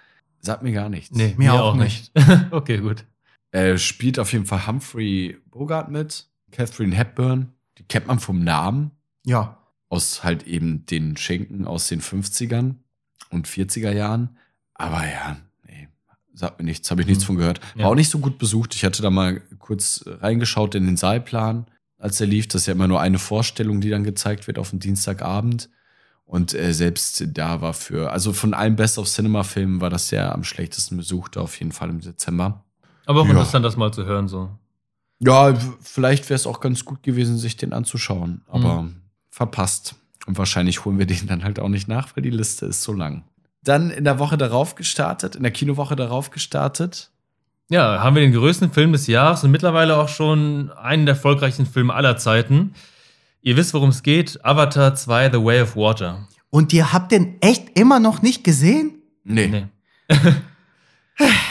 [0.40, 1.14] Sagt mir gar nichts.
[1.16, 2.12] Nee, Mir auch nicht.
[2.52, 3.04] okay, gut.
[3.50, 8.92] Er spielt auf jeden Fall Humphrey Bogart mit, Catherine Hepburn, die kennt man vom Namen,
[9.24, 12.76] ja, aus halt eben den Schenken aus den 50ern
[13.30, 14.36] und 40er Jahren.
[14.74, 15.88] Aber ja, nee,
[16.34, 17.26] sagt mir nichts, habe ich nichts Mhm.
[17.26, 17.60] von gehört.
[17.74, 17.86] War Ja.
[17.88, 18.74] auch nicht so gut besucht.
[18.74, 21.66] Ich hatte da mal kurz reingeschaut in den Saalplan,
[21.98, 22.48] als er lief.
[22.48, 25.68] Das ist ja immer nur eine Vorstellung, die dann gezeigt wird auf dem Dienstagabend.
[26.24, 30.10] Und äh, selbst da war für, also von allen Best of Cinema Filmen war das
[30.10, 32.64] ja am schlechtesten besucht, auf jeden Fall im Dezember.
[33.06, 33.30] Aber auch Ja.
[33.30, 34.50] interessant, das mal zu hören, so.
[35.20, 38.96] Ja, vielleicht wäre es auch ganz gut gewesen, sich den anzuschauen, aber Mhm.
[39.30, 39.94] verpasst.
[40.26, 42.92] Und wahrscheinlich holen wir den dann halt auch nicht nach, weil die Liste ist so
[42.92, 43.24] lang.
[43.64, 47.10] Dann in der Woche darauf gestartet, in der Kinowoche darauf gestartet.
[47.70, 51.66] Ja, haben wir den größten Film des Jahres und mittlerweile auch schon einen der erfolgreichsten
[51.66, 52.72] Filme aller Zeiten.
[53.42, 54.44] Ihr wisst, worum es geht.
[54.44, 56.26] Avatar 2, The Way of Water.
[56.50, 59.02] Und ihr habt den echt immer noch nicht gesehen?
[59.24, 59.48] Nee.
[59.48, 59.66] Nee.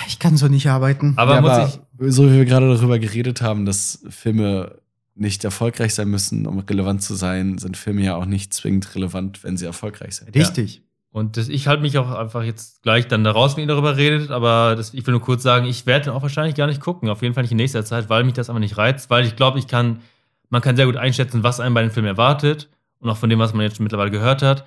[0.07, 1.13] Ich kann so nicht arbeiten.
[1.17, 1.67] Aber ja, muss aber
[1.99, 2.13] ich.
[2.13, 4.79] so wie wir gerade darüber geredet haben, dass Filme
[5.13, 9.43] nicht erfolgreich sein müssen, um relevant zu sein, sind Filme ja auch nicht zwingend relevant,
[9.43, 10.33] wenn sie erfolgreich sind.
[10.33, 10.83] Richtig.
[11.11, 14.29] Und das, ich halte mich auch einfach jetzt gleich dann daraus, wenn ihr darüber redet.
[14.29, 17.09] Aber das, ich will nur kurz sagen, ich werde den auch wahrscheinlich gar nicht gucken.
[17.09, 19.09] Auf jeden Fall nicht in nächster Zeit, weil mich das einfach nicht reizt.
[19.09, 20.01] Weil ich glaube, ich kann,
[20.49, 22.69] man kann sehr gut einschätzen, was einen bei dem Film erwartet.
[22.99, 24.65] Und auch von dem, was man jetzt mittlerweile gehört hat.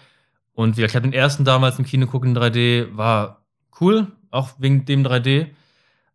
[0.52, 3.44] Und wie gesagt, ich habe den ersten damals im Kino gucken in 3D, war
[3.80, 5.46] cool, auch wegen dem 3D.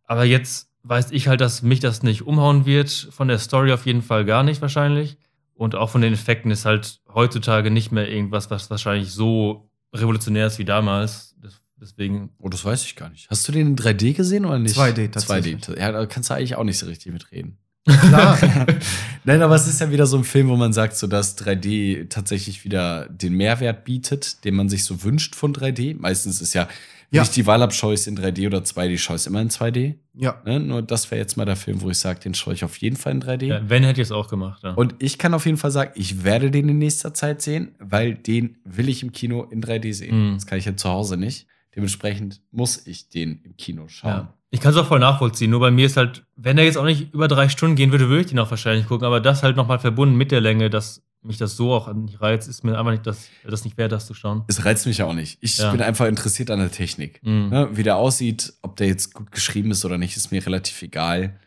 [0.04, 2.90] Aber jetzt weiß ich halt, dass mich das nicht umhauen wird.
[3.10, 5.18] Von der Story auf jeden Fall gar nicht wahrscheinlich.
[5.54, 9.70] Und auch von den Effekten ist halt heutzutage nicht mehr irgendwas, was wahrscheinlich so
[10.00, 11.34] revolutionär ist wie damals.
[11.78, 12.30] Deswegen.
[12.38, 13.28] Oh, das weiß ich gar nicht.
[13.28, 14.76] Hast du den in 3D gesehen oder nicht?
[14.76, 15.56] 2D tatsächlich.
[15.56, 15.78] 2D.
[15.78, 17.58] Ja, da kannst du eigentlich auch nicht so richtig mitreden.
[17.86, 18.38] Klar.
[19.24, 22.08] Nein, aber es ist ja wieder so ein Film, wo man sagt, so dass 3D
[22.08, 25.96] tatsächlich wieder den Mehrwert bietet, den man sich so wünscht von 3D.
[25.98, 26.68] Meistens ist ja,
[27.10, 27.22] Ja.
[27.22, 29.40] ich die Wahl habe, schaue ich es in 3D oder 2D, schaue ich es immer
[29.40, 29.94] in 2D.
[30.14, 30.40] ja.
[30.44, 30.60] Ne?
[30.60, 32.96] Nur das wäre jetzt mal der Film, wo ich sage, den schaue ich auf jeden
[32.96, 33.44] Fall in 3D.
[33.46, 34.62] Ja, wenn hätte ich es auch gemacht.
[34.64, 34.72] Ja.
[34.72, 38.14] Und ich kann auf jeden Fall sagen, ich werde den in nächster Zeit sehen, weil
[38.14, 40.30] den will ich im Kino in 3D sehen.
[40.30, 40.34] Mhm.
[40.34, 41.46] Das kann ich ja zu Hause nicht.
[41.74, 44.10] Dementsprechend muss ich den im Kino schauen.
[44.10, 44.32] Ja.
[44.50, 45.50] Ich kann es auch voll nachvollziehen.
[45.50, 48.08] Nur bei mir ist halt, wenn er jetzt auch nicht über drei Stunden gehen würde,
[48.08, 49.06] würde ich den auch wahrscheinlich gucken.
[49.06, 52.48] Aber das halt nochmal verbunden mit der Länge, dass mich das so auch nicht reizt,
[52.48, 54.44] ist mir einfach nicht das, das nicht wert, das zu schauen.
[54.46, 55.38] Es reizt mich auch nicht.
[55.40, 55.72] Ich Ja.
[55.72, 57.20] bin einfach interessiert an der Technik.
[57.24, 57.48] Mhm.
[57.48, 57.68] Ne?
[57.72, 61.38] Wie der aussieht, ob der jetzt gut geschrieben ist oder nicht, ist mir relativ egal.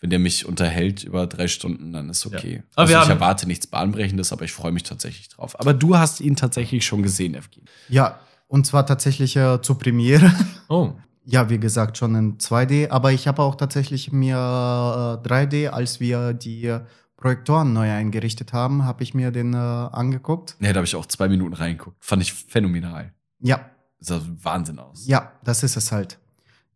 [0.00, 2.56] Wenn der mich unterhält über drei Stunden, dann ist okay.
[2.56, 2.62] Ja.
[2.76, 5.58] Aber Also ich erwarte nichts Bahnbrechendes, aber ich freue mich tatsächlich drauf.
[5.58, 7.62] Aber du hast ihn tatsächlich schon gesehen, FG.
[7.88, 10.32] Ja, und zwar tatsächlich äh, zur Premiere.
[10.70, 10.92] Oh.
[11.24, 15.98] Ja, wie gesagt, schon in 2D, aber ich habe auch tatsächlich mir äh, 3D, als
[16.00, 16.80] wir die äh,
[17.18, 20.56] Projektoren neu eingerichtet haben, habe ich mir den äh, angeguckt.
[20.60, 21.96] Ja, da habe ich auch zwei Minuten reingeguckt.
[22.00, 23.12] Fand ich phänomenal.
[23.40, 23.60] Ja,
[24.00, 25.06] Sah Wahnsinn aus.
[25.08, 26.18] ja, das ist es halt.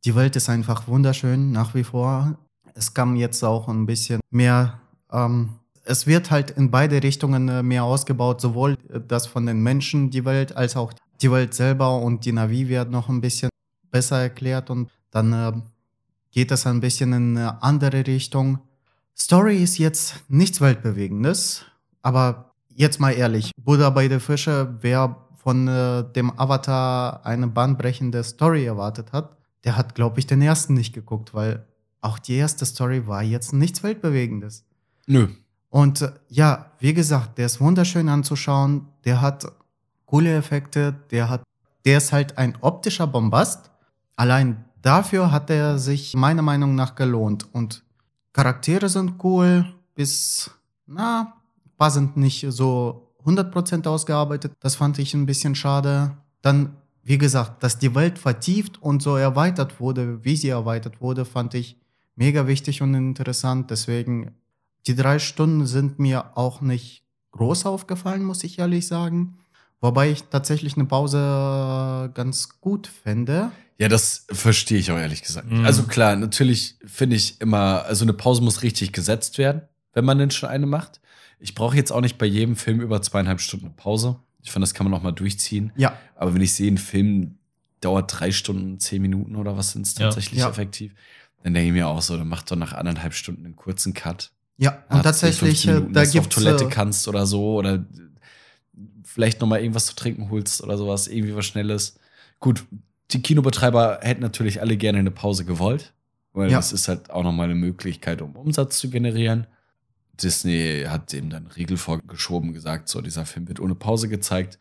[0.04, 2.36] Die Welt ist einfach wunderschön nach wie vor.
[2.74, 4.80] Es kam jetzt auch ein bisschen mehr.
[5.12, 5.50] Ähm,
[5.84, 10.10] es wird halt in beide Richtungen äh, mehr ausgebaut, sowohl äh, das von den Menschen,
[10.10, 13.50] die Welt, als auch die Welt selber und die Navi wird noch ein bisschen
[13.92, 15.52] besser erklärt und dann äh,
[16.32, 18.58] geht es ein bisschen in eine andere Richtung.
[19.22, 21.64] Story ist jetzt nichts Weltbewegendes,
[22.02, 28.24] aber jetzt mal ehrlich, Buddha bei der Fische, wer von äh, dem Avatar eine bahnbrechende
[28.24, 31.64] Story erwartet hat, der hat, glaube ich, den ersten nicht geguckt, weil
[32.00, 34.64] auch die erste Story war jetzt nichts Weltbewegendes.
[35.06, 35.28] Nö.
[35.70, 39.46] Und äh, ja, wie gesagt, der ist wunderschön anzuschauen, der hat
[40.04, 41.44] coole Effekte, der hat,
[41.84, 43.70] der ist halt ein optischer Bombast.
[44.16, 47.46] Allein dafür hat er sich meiner Meinung nach gelohnt.
[47.54, 47.84] Und
[48.32, 50.50] Charaktere sind cool, bis,
[50.86, 51.34] na,
[51.90, 54.52] sind nicht so 100% ausgearbeitet.
[54.60, 56.16] Das fand ich ein bisschen schade.
[56.40, 61.24] Dann, wie gesagt, dass die Welt vertieft und so erweitert wurde, wie sie erweitert wurde,
[61.24, 61.76] fand ich
[62.16, 63.70] mega wichtig und interessant.
[63.70, 64.32] Deswegen,
[64.86, 69.38] die drei Stunden sind mir auch nicht groß aufgefallen, muss ich ehrlich sagen.
[69.80, 73.50] Wobei ich tatsächlich eine Pause ganz gut fände.
[73.78, 75.50] Ja, das verstehe ich auch ehrlich gesagt.
[75.50, 75.64] Mhm.
[75.64, 79.62] Also klar, natürlich finde ich immer, also eine Pause muss richtig gesetzt werden,
[79.92, 81.00] wenn man denn schon eine macht.
[81.38, 84.16] Ich brauche jetzt auch nicht bei jedem Film über zweieinhalb Stunden eine Pause.
[84.42, 85.72] Ich finde, das kann man auch mal durchziehen.
[85.76, 87.38] Ja, Aber wenn ich sehe, ein Film
[87.80, 90.48] dauert drei Stunden, zehn Minuten oder was sind es tatsächlich Ja.
[90.50, 90.94] effektiv,
[91.42, 94.30] dann denke ich mir auch so, dann mach doch nach anderthalb Stunden einen kurzen Cut.
[94.58, 94.84] ja.
[94.90, 96.70] Und tatsächlich, 10, 15 äh, Minuten, da dass du auf Toilette es.
[96.70, 97.84] kannst oder so oder
[99.04, 101.98] vielleicht noch mal irgendwas zu trinken holst oder sowas, irgendwie was Schnelles.
[102.38, 102.64] Gut,
[103.12, 105.92] die Kinobetreiber hätten natürlich alle gerne eine Pause gewollt,
[106.32, 106.58] weil Ja.
[106.58, 109.46] das ist halt auch noch mal eine Möglichkeit, um Umsatz zu generieren.
[110.22, 114.58] Disney hat dem dann Riegel vorgeschoben, gesagt, so dieser Film wird ohne Pause gezeigt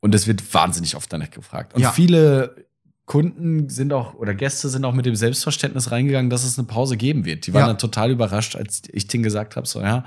[0.00, 1.74] und es wird wahnsinnig oft danach gefragt.
[1.74, 1.92] Und Ja.
[1.92, 2.66] viele
[3.06, 6.96] Kunden sind auch oder Gäste sind auch mit dem Selbstverständnis reingegangen, dass es eine Pause
[6.96, 7.46] geben wird.
[7.46, 7.66] Die waren Ja.
[7.68, 10.04] dann total überrascht, als ich denen gesagt habe, so ja,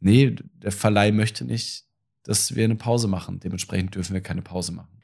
[0.00, 1.84] nee, der Verleih möchte nicht,
[2.22, 3.40] dass wir eine Pause machen.
[3.40, 4.95] Dementsprechend dürfen wir keine Pause machen.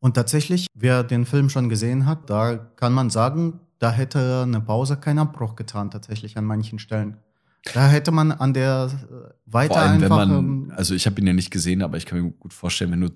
[0.00, 4.60] Und tatsächlich, wer den Film schon gesehen hat, da kann man sagen, da hätte eine
[4.60, 7.16] Pause keinen Abbruch getan, tatsächlich an manchen Stellen.
[7.74, 10.26] Da hätte man an der äh, weiter Vor allem, wenn einfach.
[10.28, 12.90] man, ähm, also ich habe ihn ja nicht gesehen, aber ich kann mir gut vorstellen,
[12.92, 13.10] wenn du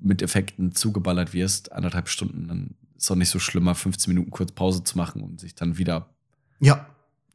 [0.00, 4.52] mit Effekten zugeballert wirst, anderthalb Stunden, dann ist auch nicht so schlimmer, 15 Minuten kurz
[4.52, 6.08] Pause zu machen und sich dann wieder.
[6.60, 6.86] ja,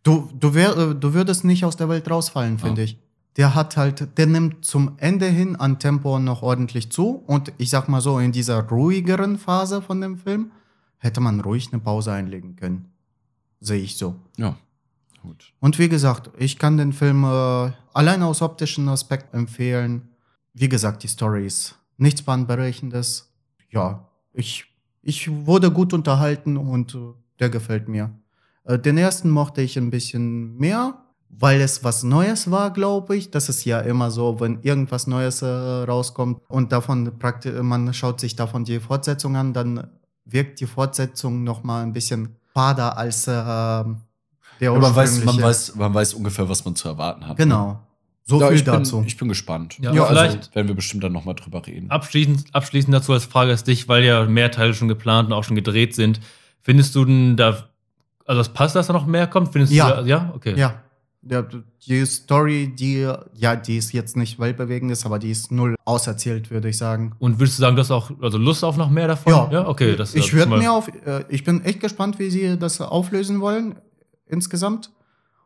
[0.02, 2.86] du, du, wär, äh, du würdest nicht aus der Welt rausfallen, finde Ja.
[2.86, 3.00] ich.
[3.38, 7.24] Der hat halt, der nimmt zum Ende hin an Tempo noch ordentlich zu.
[7.26, 10.52] Und ich sag mal so, in dieser ruhigeren Phase von dem Film
[11.00, 12.92] hätte man ruhig eine Pause einlegen können.
[13.60, 14.16] Sehe ich so.
[14.38, 14.56] Ja,
[15.22, 15.54] gut.
[15.60, 20.10] Und wie gesagt, ich kann den Film äh, allein aus optischen Aspekt empfehlen.
[20.54, 23.34] Wie gesagt, die Story ist nichts Bahnbrechendes.
[23.70, 24.66] Ja, ich,
[25.02, 28.12] ich wurde gut unterhalten und äh, der gefällt mir.
[28.64, 31.03] Äh, den ersten mochte ich ein bisschen mehr.
[31.40, 33.32] Weil es was Neues war, glaube ich.
[33.32, 38.20] Das ist ja immer so, wenn irgendwas Neues äh, rauskommt und davon praktisch, man schaut
[38.20, 39.88] sich davon die Fortsetzung an, dann
[40.26, 45.42] wirkt die Fortsetzung noch mal ein bisschen fader als äh, der Aber man weiß, man,
[45.42, 47.38] weiß, man weiß ungefähr, was man zu erwarten hat.
[47.38, 47.80] Genau.
[48.26, 49.04] So Ja, viel ich bin, dazu.
[49.06, 49.78] Ich bin gespannt.
[49.82, 51.90] Ja, Ja, vielleicht Also werden wir bestimmt dann noch mal drüber reden.
[51.92, 55.44] abschließend, abschließend dazu als Frage an dich, weil ja mehr Teile schon geplant und auch
[55.44, 56.22] schon gedreht sind.
[56.62, 57.66] Findest du denn da,
[58.26, 59.52] also es passt, dass da noch mehr kommt?
[59.52, 60.02] Findest Ja.
[60.02, 60.58] du, ja, okay.
[60.58, 60.76] Ja.
[61.26, 66.52] Die Story, die, ja, die ist jetzt nicht weltbewegend ist, aber die ist null auserzählt,
[66.52, 67.14] würde ich sagen.
[67.20, 69.32] Und würdest du sagen, du hast auch also Lust auf noch mehr davon?
[69.52, 69.96] Ja, okay.
[69.96, 73.76] Das, ich das mir auf, äh, ich bin echt gespannt, wie sie das auflösen wollen
[74.28, 74.92] insgesamt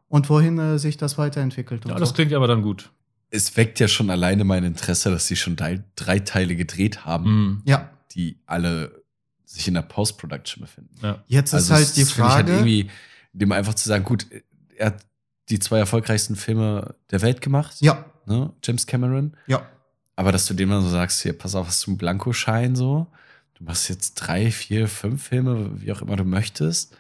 [0.10, 1.86] und wohin äh, sich das weiterentwickelt.
[1.86, 2.16] Und Ja, das so.
[2.16, 2.90] klingt aber dann gut.
[3.30, 7.26] Es weckt ja schon alleine mein Interesse, dass sie schon drei, drei Teile gedreht haben,
[7.30, 7.62] Mhm.
[7.66, 9.04] Ja, die alle
[9.46, 10.96] sich in der Post-Production befinden.
[11.04, 11.24] Ja.
[11.28, 12.52] jetzt ist Also halt es die finde ich halt Frage.
[12.54, 12.90] irgendwie,
[13.34, 14.26] dem einfach zu sagen, gut,
[14.76, 15.06] er hat
[15.50, 18.52] die zwei erfolgreichsten Filme der Welt gemacht, ja, ne?
[18.64, 19.36] James Cameron.
[19.48, 19.66] ja,
[20.16, 23.08] Aber dass du dem dann so sagst, hier, pass auf, hast du einen Blankoschein so?
[23.56, 26.96] Du machst jetzt drei, vier, fünf Filme, wie auch immer du möchtest.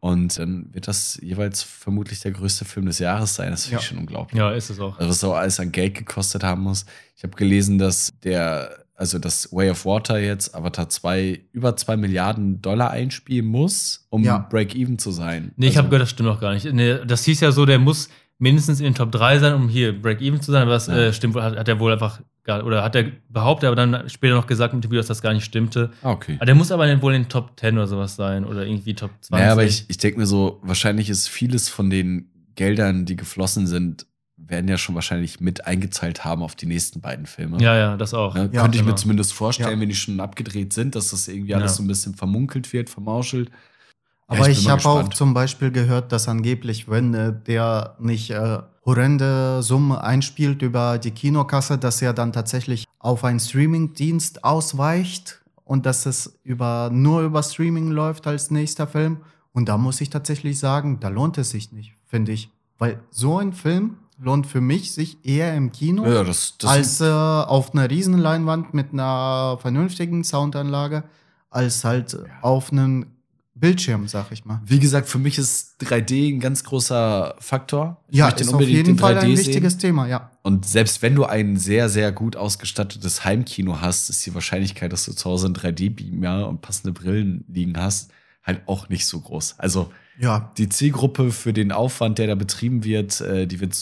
[0.00, 3.50] Und dann wird das jeweils vermutlich der größte Film des Jahres sein.
[3.50, 3.80] Das finde Ja.
[3.80, 4.38] ich schon unglaublich.
[4.38, 4.96] ja, ist es auch.
[4.96, 6.86] Also was so alles an Geld gekostet haben muss.
[7.16, 11.96] Ich habe gelesen, dass der, also das Way of Water jetzt Avatar 2 über zwei
[11.96, 14.38] Milliarden Dollar einspielen muss, um Ja.
[14.50, 15.52] Break-Even zu sein.
[15.56, 16.70] Nee, ich also, habe gehört, das stimmt auch gar nicht.
[16.72, 18.08] Nee, das hieß ja so, der muss
[18.38, 20.62] mindestens in den Top 3 sein, um hier Break-Even zu sein.
[20.62, 20.96] Aber das Ja.
[20.96, 24.08] äh, stimmt wohl, hat, hat er wohl einfach, gar, oder hat er behauptet, aber dann
[24.08, 25.90] später noch gesagt im Interview, dass das gar nicht stimmte.
[26.02, 26.34] Ah, okay.
[26.36, 28.94] Aber der muss aber dann wohl in den Top 10 oder sowas sein oder irgendwie
[28.94, 29.30] Top 20.
[29.30, 33.66] Naja, aber ich, ich denke mir so, wahrscheinlich ist vieles von den Geldern, die geflossen
[33.68, 34.06] sind,
[34.48, 37.60] werden ja schon wahrscheinlich mit eingezahlt haben auf die nächsten beiden Filme.
[37.60, 38.34] ja, ja, das auch.
[38.34, 38.50] Ne?
[38.52, 38.92] Ja, Könnte ich genau.
[38.92, 39.80] mir zumindest vorstellen, Ja.
[39.80, 41.76] wenn die schon abgedreht sind, dass das irgendwie alles Ja.
[41.78, 43.50] so ein bisschen vermunkelt wird, vermauschelt.
[43.50, 48.30] Ja, Aber ich, mal habe auch zum Beispiel gehört, dass angeblich, wenn äh, der nicht
[48.30, 55.40] äh, horrende Summe einspielt über die Kinokasse, dass er dann tatsächlich auf einen Streamingdienst ausweicht
[55.64, 59.18] und dass es über, nur über Streaming läuft als nächster Film.
[59.52, 62.50] Und da muss ich tatsächlich sagen, da lohnt es sich nicht, finde ich.
[62.78, 67.00] Weil so ein Film lohnt für mich sich eher im Kino Ja, das, das als
[67.00, 71.04] äh, auf einer Riesenleinwand mit einer vernünftigen Soundanlage,
[71.50, 73.06] als halt auf einem
[73.54, 74.60] Bildschirm, sag ich mal.
[74.64, 78.02] Wie gesagt, für mich ist 3D ein ganz großer Faktor.
[78.08, 79.46] Ich Ja, ist auf jeden Fall 3D ein sehen.
[79.46, 80.30] wichtiges Thema, ja.
[80.42, 85.04] Und selbst wenn du ein sehr, sehr gut ausgestattetes Heimkino hast, ist die Wahrscheinlichkeit, dass
[85.06, 88.12] du zu Hause einen 3D-Beamer und passende Brillen liegen hast,
[88.44, 89.56] halt auch nicht so groß.
[89.58, 93.74] Also Ja, die Zielgruppe für den Aufwand, der da betrieben wird, äh, die wird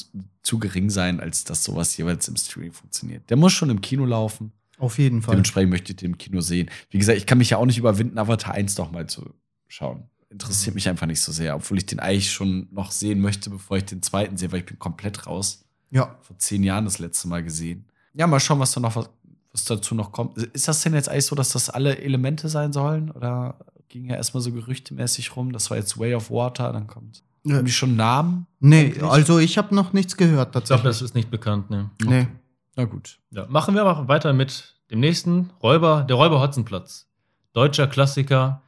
[0.42, 3.28] zu- gering sein, als dass sowas jeweils im Streaming funktioniert.
[3.30, 4.52] Der muss schon im Kino laufen.
[4.78, 5.32] auf jeden Fall.
[5.32, 6.68] Dementsprechend möchte ich den im Kino sehen.
[6.90, 9.32] Wie gesagt, ich kann mich ja auch nicht überwinden, Avatar 1 noch mal zu
[9.68, 10.04] schauen.
[10.28, 13.78] Interessiert mich einfach nicht so sehr, obwohl ich den eigentlich schon noch sehen möchte, bevor
[13.78, 15.64] ich den zweiten sehe, weil ich bin komplett raus.
[15.90, 17.86] Ja, Vor zehn Jahren das letzte Mal gesehen.
[18.12, 19.08] Ja, mal schauen, was da noch was,
[19.52, 20.36] was dazu noch kommt.
[20.36, 23.10] Ist das denn jetzt eigentlich so, dass das alle Elemente sein sollen?
[23.10, 23.58] Oder
[23.88, 27.22] ging ja erstmal so gerüchtemäßig rum, das war jetzt Way of Water, dann kommt.
[27.48, 28.46] Haben die schon Namen?
[28.58, 29.02] nee, Eigentlich?
[29.04, 30.84] also ich habe noch nichts gehört Ich glaube, tatsächlich.
[30.84, 31.70] das ist nicht bekannt.
[31.70, 31.90] Ne?
[32.04, 32.26] nee.
[32.74, 33.18] Na gut.
[33.30, 37.08] Ja, machen wir aber weiter mit dem nächsten Räuber, der Räuber Hotzenplatz.
[37.52, 38.62] Deutscher Klassiker,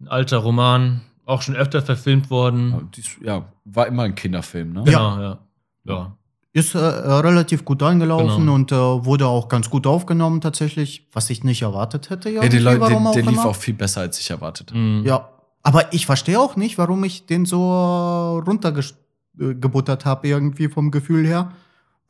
[0.00, 2.70] ein alter Roman, auch schon öfter verfilmt worden.
[2.70, 4.84] Ja, dies, ja, war immer ein Kinderfilm, ne?
[4.84, 5.38] Genau, ja.
[5.84, 6.16] ja.
[6.54, 8.54] Ist äh, relativ gut eingelaufen Genau.
[8.54, 12.28] und äh, wurde auch ganz gut aufgenommen tatsächlich, was ich nicht erwartet hätte.
[12.28, 13.46] Ja, irgendwie, der, Leute, warum der, der lief immer.
[13.46, 14.78] auch viel besser, als ich erwartet habe.
[14.78, 15.04] Mhm.
[15.06, 15.30] Ja,
[15.62, 21.52] aber ich verstehe auch nicht, warum ich den so runtergebuttert habe irgendwie vom Gefühl her,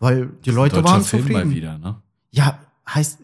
[0.01, 1.49] weil die Leute Deutscher waren Film zufrieden.
[1.49, 1.97] mal wieder, ne?
[2.31, 2.59] Ja,
[2.89, 3.21] heißt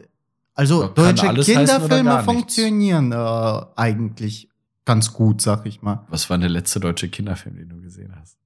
[0.54, 4.48] also Ja, deutsche Kinderfilme funktionieren äh, eigentlich
[4.84, 6.04] ganz gut, sag ich mal.
[6.08, 8.36] Was war denn der letzte deutsche Kinderfilm, den du gesehen hast?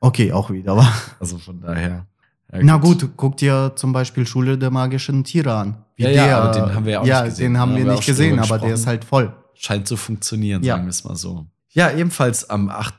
[0.00, 0.72] Okay, auch wieder.
[0.72, 0.86] Aber
[1.20, 2.06] Also von daher.
[2.52, 5.84] Ja, Na gut, guck dir zum Beispiel Schule der magischen Tiere an.
[5.96, 7.52] Wie Ja, ja, aber den haben wir ja auch ja, nicht gesehen.
[7.54, 9.34] den haben wir haben wir nicht gesehen, aber der ist halt voll.
[9.54, 10.74] Scheint zu funktionieren, Ja.
[10.74, 11.46] sagen wir es mal so.
[11.70, 12.94] Ja, ebenfalls am 8.,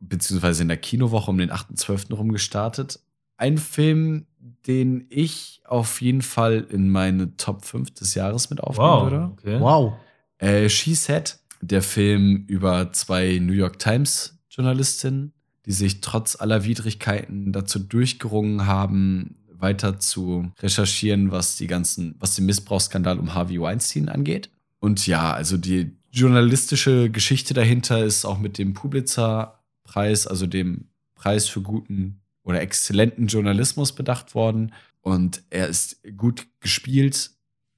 [0.00, 2.12] beziehungsweise in der Kinowoche um den 8.12.
[2.14, 3.00] rum gestartet.
[3.38, 4.26] Ein Film,
[4.66, 9.02] den ich auf jeden Fall in meine Top 5 des Jahres mit aufnehmen Wow.
[9.10, 9.30] würde.
[9.32, 9.60] Okay.
[9.60, 9.92] Wow.
[10.38, 15.32] Äh, She Said, der Film über zwei New York Times Journalistinnen,
[15.66, 22.34] die sich trotz aller Widrigkeiten dazu durchgerungen haben, weiter zu recherchieren, was die ganzen, was
[22.34, 24.50] den Missbrauchsskandal um Harvey Weinstein angeht.
[24.80, 31.48] Und ja, also die journalistische Geschichte dahinter ist auch mit dem Pulitzer-Preis, also dem Preis
[31.48, 34.72] für guten oder exzellenten Journalismus bedacht worden.
[35.00, 37.30] Und er ist gut gespielt.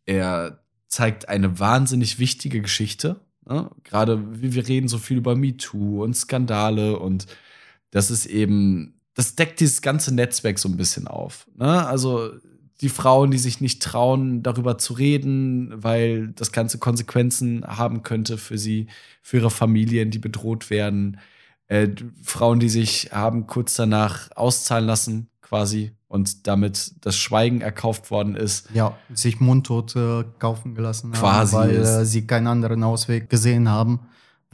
[0.06, 3.20] Er zeigt eine wahnsinnig wichtige Geschichte.
[3.46, 3.70] Ne?
[3.82, 7.26] Gerade wie wir reden so viel über MeToo und Skandale und
[7.94, 11.46] dass es eben das deckt dieses ganze Netzwerk so ein bisschen auf.
[11.56, 11.86] Ne?
[11.86, 12.30] Also
[12.80, 18.36] die Frauen, die sich nicht trauen, darüber zu reden, weil das Ganze Konsequenzen haben könnte
[18.36, 18.88] für sie,
[19.22, 21.18] für ihre Familien, die bedroht werden.
[21.68, 21.90] Äh,
[22.22, 28.34] Frauen, die sich haben kurz danach auszahlen lassen, quasi, und damit das Schweigen erkauft worden
[28.34, 28.68] ist.
[28.74, 33.30] Ja, sich mundtot äh, kaufen gelassen Quasi haben, weil ist- äh, sie keinen anderen Ausweg
[33.30, 34.00] gesehen haben.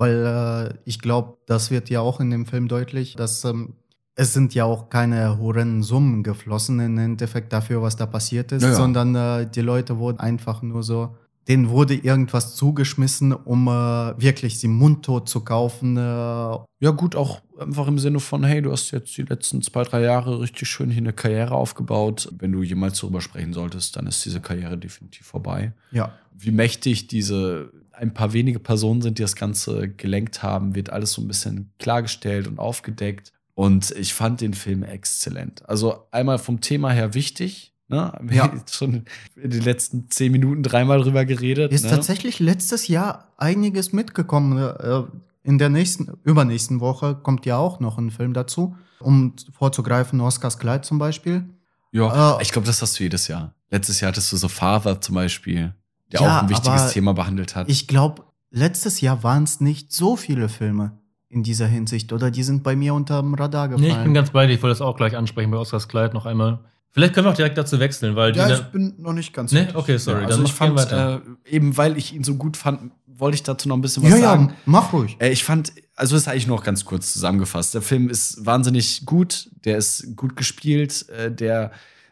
[0.01, 3.75] Weil äh, ich glaube, das wird ja auch in dem Film deutlich, dass ähm,
[4.15, 8.63] es sind ja auch keine horrenden Summen geflossen im Endeffekt dafür, was da passiert ist,
[8.63, 8.75] Ja, ja.
[8.75, 11.15] sondern äh, die Leute wurden einfach nur so,
[11.49, 15.97] denen wurde irgendwas zugeschmissen, um äh, wirklich sie mundtot zu kaufen.
[15.99, 19.83] Äh, Ja, gut, auch einfach im Sinne von, hey, du hast jetzt die letzten zwei,
[19.83, 22.31] drei Jahre richtig schön hier eine Karriere aufgebaut.
[22.39, 25.73] Wenn du jemals darüber sprechen solltest, dann ist diese Karriere definitiv vorbei.
[25.93, 27.71] ja, Wie mächtig diese
[28.01, 31.73] ein paar wenige Personen sind, die das Ganze gelenkt haben, wird alles so ein bisschen
[31.79, 33.33] klargestellt und aufgedeckt.
[33.55, 35.69] Und ich fand den Film exzellent.
[35.69, 37.75] Also einmal vom Thema her wichtig.
[37.89, 38.13] Ne?
[38.13, 38.53] Haben wir Ja.
[38.57, 39.05] jetzt schon
[39.37, 41.73] in den letzten zehn Minuten dreimal drüber geredet.
[41.73, 41.91] Ist ne?
[41.91, 44.57] tatsächlich letztes Jahr einiges mitgekommen.
[44.59, 45.03] Äh,
[45.43, 50.59] In der nächsten, übernächsten Woche kommt ja auch noch ein Film dazu, um vorzugreifen, Oscars
[50.59, 51.45] Kleid zum Beispiel.
[51.93, 53.55] Ja, Äh, ich glaube, das hast du jedes Jahr.
[53.71, 55.75] Letztes Jahr hattest du so Father zum Beispiel,
[56.13, 57.69] der Ja, auch ein wichtiges aber Thema behandelt hat.
[57.69, 60.93] Ich glaube, letztes Jahr waren es nicht so viele Filme
[61.29, 63.89] in dieser Hinsicht, oder die sind bei mir unterm Radar gefallen.
[63.89, 64.55] Nee, ich bin ganz bei dir.
[64.55, 66.59] Ich wollte das auch gleich ansprechen bei Oscars Kleid noch einmal.
[66.93, 68.55] Vielleicht können wir auch direkt dazu wechseln, weil ja, die.
[68.55, 70.23] ich bin noch nicht ganz nee, okay, sorry.
[70.23, 71.23] Ja, also dann ich fand, weiter.
[71.47, 74.11] äh, eben weil ich ihn so gut fand, wollte ich dazu noch ein bisschen was
[74.11, 74.55] Ja, ja, sagen.
[74.67, 75.17] mach ruhig.
[75.21, 77.75] Äh, ich fand, also das ist eigentlich noch ganz kurz zusammengefasst.
[77.75, 81.71] Der Film ist wahnsinnig gut, der ist gut gespielt, äh, der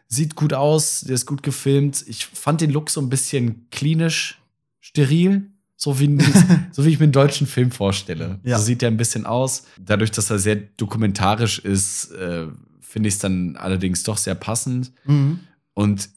[0.09, 2.03] sieht gut aus, der ist gut gefilmt.
[2.07, 4.41] Ich fand den Look so ein bisschen klinisch,
[4.79, 6.17] steril, so wie,
[6.71, 8.39] so wie ich mir einen deutschen Film vorstelle.
[8.43, 8.57] Ja.
[8.57, 9.65] So sieht er ein bisschen aus.
[9.79, 12.47] Dadurch, dass er sehr dokumentarisch ist, äh,
[12.81, 14.91] finde ich es dann allerdings doch sehr passend.
[15.05, 15.39] Mhm.
[15.73, 16.09] Und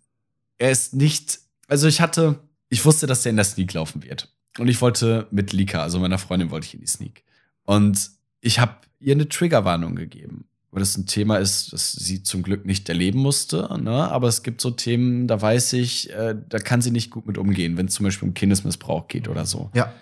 [0.58, 2.40] er ist nicht, also ich hatte,
[2.70, 4.34] ich wusste, dass er in der Sneak laufen wird.
[4.58, 7.24] Und ich wollte mit Lika, also meiner Freundin, wollte ich in die Sneak.
[7.64, 8.10] Und
[8.40, 10.46] ich habe ihr eine Triggerwarnung gegeben.
[10.72, 13.68] Weil das ein Thema ist, das sie zum Glück nicht erleben musste.
[13.80, 14.10] Ne?
[14.10, 17.38] Aber es gibt so Themen, da weiß ich, äh, da kann sie nicht gut mit
[17.38, 19.70] umgehen, wenn es zum Beispiel um Kindesmissbrauch geht oder so.
[19.74, 19.92] Ja.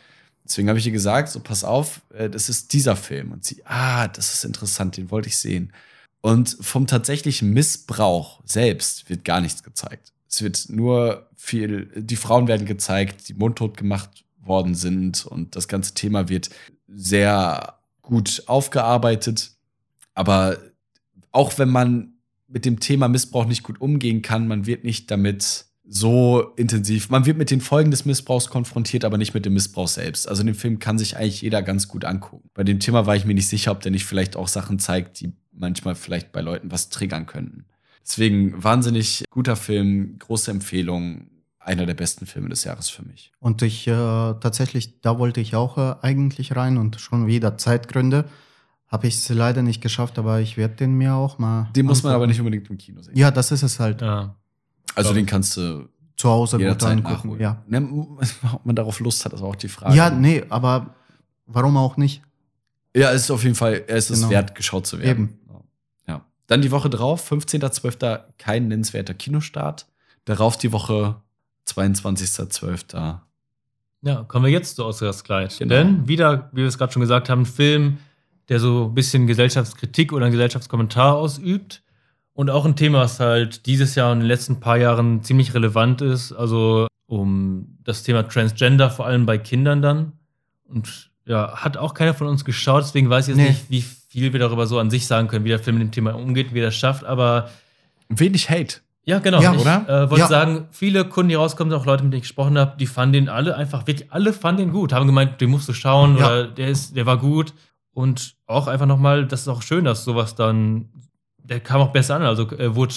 [0.44, 3.32] Deswegen habe ich ihr gesagt, so pass auf, äh, das ist dieser Film.
[3.32, 5.72] Und sie, ah, das ist interessant, den wollte ich sehen.
[6.20, 10.12] Und vom tatsächlichen Missbrauch selbst wird gar nichts gezeigt.
[10.28, 15.68] Es wird nur viel, die Frauen werden gezeigt, die mundtot gemacht worden sind und das
[15.68, 16.50] ganze Thema wird
[16.86, 19.52] sehr gut aufgearbeitet.
[20.20, 20.58] Aber
[21.32, 22.12] auch wenn man
[22.46, 27.24] mit dem Thema Missbrauch nicht gut umgehen kann, man wird nicht damit so intensiv, man
[27.24, 30.28] wird mit den Folgen des Missbrauchs konfrontiert, aber nicht mit dem Missbrauch selbst.
[30.28, 32.50] Also den Film kann sich eigentlich jeder ganz gut angucken.
[32.52, 35.20] Bei dem Thema war ich mir nicht sicher, ob der nicht vielleicht auch Sachen zeigt,
[35.20, 37.64] die manchmal vielleicht bei Leuten was triggern könnten.
[38.02, 41.30] Deswegen wahnsinnig guter Film, große Empfehlung,
[41.60, 43.32] einer der besten Filme des Jahres für mich.
[43.38, 48.26] Und ich äh, tatsächlich, da wollte ich auch äh, eigentlich rein und schon wieder Zeitgründe.
[48.90, 51.68] Habe ich es leider nicht geschafft, aber ich werde den mir auch mal.
[51.76, 52.16] Den muss man angucken.
[52.22, 53.16] aber nicht unbedingt im Kino sehen.
[53.16, 54.00] Ja, das ist es halt.
[54.02, 54.34] ja.
[54.96, 57.12] also glaub- den kannst du Zu Hause gut angucken.
[57.14, 57.40] nachholen.
[57.40, 57.62] Ja.
[57.68, 57.88] Ne,
[58.52, 59.94] ob man darauf Lust hat, ist auch die Frage.
[59.96, 60.94] ja, nee, aber
[61.46, 62.22] warum auch nicht?
[62.96, 64.30] Ja, es ist auf jeden Fall, es ist Genau.
[64.30, 65.38] wert, geschaut zu werden.
[66.08, 66.24] Ja.
[66.48, 68.20] Dann die Woche drauf, 15.12.
[68.38, 69.86] kein nennenswerter Kinostart.
[70.24, 71.14] Darauf die Woche
[71.68, 73.18] 22.12.
[74.02, 75.56] Ja, kommen wir jetzt zu Oscars Kleid.
[75.58, 75.74] Genau.
[75.74, 77.98] Denn wieder, wie wir es gerade schon gesagt haben, ein Film,
[78.50, 81.82] der so ein bisschen Gesellschaftskritik oder einen Gesellschaftskommentar ausübt.
[82.34, 85.54] Und auch ein Thema, was halt dieses Jahr und in den letzten paar Jahren ziemlich
[85.54, 86.32] relevant ist.
[86.32, 90.12] Also um das Thema Transgender, vor allem bei Kindern dann.
[90.68, 93.50] Und ja, hat auch keiner von uns geschaut, deswegen weiß ich jetzt Nee.
[93.50, 95.92] nicht, wie viel wir darüber so an sich sagen können, wie der Film mit dem
[95.92, 97.04] Thema umgeht, wie er das schafft.
[97.04, 97.50] Aber
[98.08, 98.76] Wenig Hate.
[99.04, 99.40] ja, genau.
[99.42, 99.88] Ja, ich, oder?
[99.88, 100.28] Äh, wollte Ja.
[100.28, 103.28] sagen, viele Kunden, die rauskommen, auch Leute, mit denen ich gesprochen habe, die fanden den
[103.28, 106.26] alle einfach wirklich, alle fanden den gut, haben gemeint, den musst du schauen Ja.
[106.26, 107.52] oder der ist, der war gut.
[107.92, 110.88] Und auch einfach nochmal, das ist auch schön, dass sowas dann,
[111.42, 112.94] der kam auch besser an, also er wurde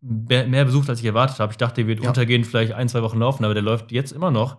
[0.00, 1.52] mehr mehr besucht, als ich erwartet habe.
[1.52, 2.08] Ich dachte, der wird Ja.
[2.08, 4.58] untergehen, vielleicht ein, zwei Wochen laufen, aber der läuft jetzt immer noch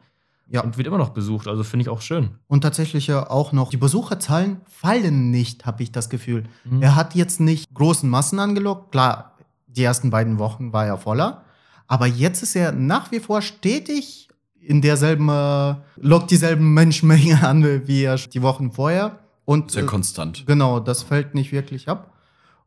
[0.49, 0.61] Ja.
[0.61, 1.47] und wird immer noch besucht.
[1.47, 2.31] Also finde ich auch schön.
[2.47, 6.43] Und tatsächlich ja auch noch, die Besucherzahlen fallen nicht, habe ich das Gefühl.
[6.65, 6.81] Mhm.
[6.81, 8.91] Er hat jetzt nicht großen Massen angelockt.
[8.91, 9.37] Klar,
[9.67, 11.43] die ersten beiden Wochen war er voller.
[11.87, 14.27] Aber jetzt ist er nach wie vor stetig
[14.59, 19.19] in derselben, äh, lockt dieselben Menschenmenge an wie er die Wochen vorher.
[19.47, 20.45] Und Sehr äh, konstant.
[20.45, 22.11] Genau, das fällt nicht wirklich ab.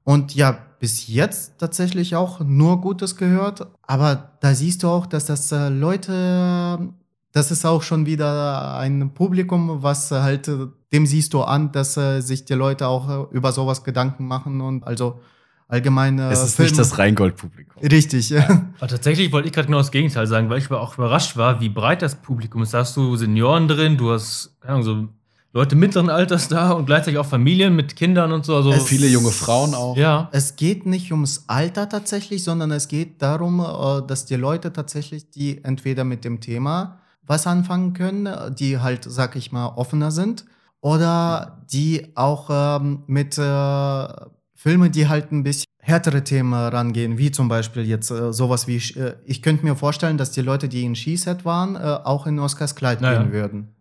[0.02, 3.66] Und ja, bis jetzt tatsächlich auch nur Gutes gehört.
[3.86, 6.88] Aber da siehst du auch, dass das äh, Leute,
[7.32, 11.70] das ist auch schon wieder ein Publikum, was äh, halt, äh, dem siehst du an,
[11.70, 14.62] dass äh, sich die Leute auch äh, über sowas Gedanken machen.
[14.62, 15.20] Und also
[15.68, 17.82] allgemeine Es ist Film- nicht das Rheingold-Publikum.
[17.82, 18.48] Richtig, ja.
[18.78, 21.60] Aber tatsächlich wollte ich gerade genau das Gegenteil sagen, weil ich aber auch überrascht war,
[21.60, 22.72] wie breit das Publikum ist.
[22.72, 25.08] Da hast du Senioren drin, du hast, keine Ahnung, so
[25.52, 28.54] Leute mittleren Alters da und gleichzeitig auch Familien mit Kindern und so.
[28.56, 29.96] Also, Es- Viele junge Frauen auch.
[29.96, 30.28] ja.
[30.32, 35.30] Es geht nicht ums Alter tatsächlich, sondern es geht darum, äh, dass die Leute tatsächlich,
[35.30, 40.10] die entweder mit dem Thema was anfangen können, äh, die halt, sag ich mal, offener
[40.12, 40.44] sind,
[40.82, 44.08] oder die auch ähm, mit äh,
[44.54, 48.76] Filmen, die halt ein bisschen härtere Themen rangehen, wie zum Beispiel jetzt äh, sowas wie,
[48.98, 52.38] äh, ich könnte mir vorstellen, dass die Leute, die in Skiset waren, äh, auch in
[52.38, 53.22] Oscars Kleid Naja.
[53.22, 53.74] gehen würden.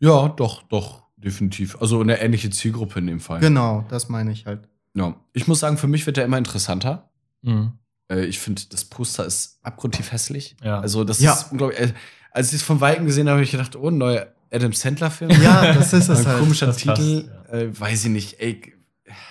[0.00, 1.76] Ja, doch, doch, definitiv.
[1.80, 3.40] Also eine ähnliche Zielgruppe in dem Fall.
[3.40, 4.68] Genau, das meine ich halt.
[4.94, 5.14] Ja.
[5.32, 7.10] Ich muss sagen, für mich wird er immer interessanter.
[7.42, 7.72] Mhm.
[8.10, 10.56] Äh, ich finde, das Poster ist abgrundtief hässlich.
[10.62, 10.80] Ja.
[10.80, 11.32] Also, das Ja.
[11.34, 11.78] ist unglaublich.
[11.80, 11.92] Äh,
[12.32, 15.30] als ich es von Weitem gesehen habe, habe ich gedacht, oh, ein neuer Adam Sandler-Film.
[15.42, 16.38] Ja, das ist es Ein halt.
[16.40, 17.30] komischer Das passt, Titel.
[17.52, 18.40] Äh, weiß ich nicht.
[18.40, 18.74] Ey,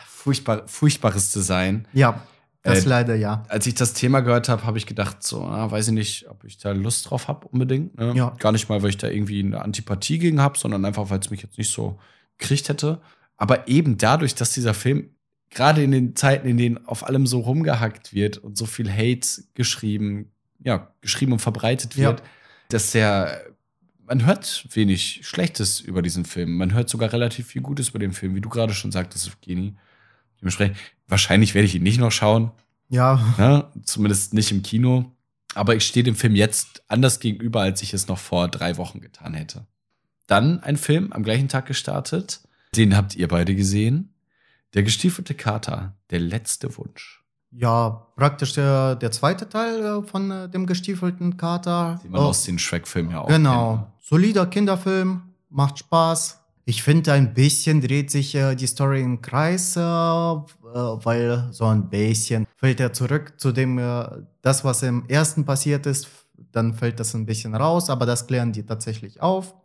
[0.07, 1.87] furchtbar, furchtbares Design.
[1.93, 2.21] Ja,
[2.69, 3.43] das Äh, leider ja.
[3.49, 6.43] Als ich das Thema gehört habe, habe ich gedacht, so, ah, weiß ich nicht, ob
[6.43, 7.97] ich da Lust drauf habe unbedingt.
[7.97, 8.13] Ne?
[8.15, 8.35] Ja.
[8.39, 11.29] Gar nicht mal, weil ich da irgendwie eine Antipathie gegen habe, sondern einfach, weil es
[11.29, 11.99] mich jetzt nicht so
[12.37, 13.01] gekriegt hätte.
[13.37, 15.09] Aber eben dadurch, dass dieser Film
[15.49, 19.27] gerade in den Zeiten, in denen auf allem so rumgehackt wird und so viel Hate
[19.53, 20.31] geschrieben,
[20.63, 22.09] ja, geschrieben und verbreitet Ja.
[22.09, 22.23] wird,
[22.69, 23.41] dass der
[24.05, 26.57] man hört wenig Schlechtes über diesen Film.
[26.57, 29.75] Man hört sogar relativ viel Gutes über den Film, wie du gerade schon sagtest, Evgeni.
[30.41, 32.51] Dementsprechend, wahrscheinlich werde ich ihn nicht noch schauen,
[32.89, 33.65] Ja, ne?
[33.83, 35.11] zumindest nicht im Kino.
[35.55, 39.01] Aber ich stehe dem Film jetzt anders gegenüber, als ich es noch vor drei Wochen
[39.01, 39.65] getan hätte.
[40.27, 42.41] Dann ein Film am gleichen Tag gestartet.
[42.75, 44.13] Den habt ihr beide gesehen.
[44.75, 47.23] Der gestiefelte Kater, der letzte Wunsch.
[47.51, 51.99] Ja, praktisch der, der zweite Teil äh, von äh, dem gestiefelten Kater.
[52.03, 53.91] Den man Oh, aus den Shrek-Filmen ja auch Genau.
[53.99, 56.38] Solider Kinderfilm, macht Spaß.
[56.69, 61.65] Ich finde, ein bisschen dreht sich äh, die Story im Kreis, äh, äh, weil so
[61.65, 64.07] ein bisschen fällt er zurück zu dem, äh,
[64.43, 66.07] das, was im ersten passiert ist,
[66.51, 69.55] dann fällt das ein bisschen raus, aber das klären die tatsächlich auf.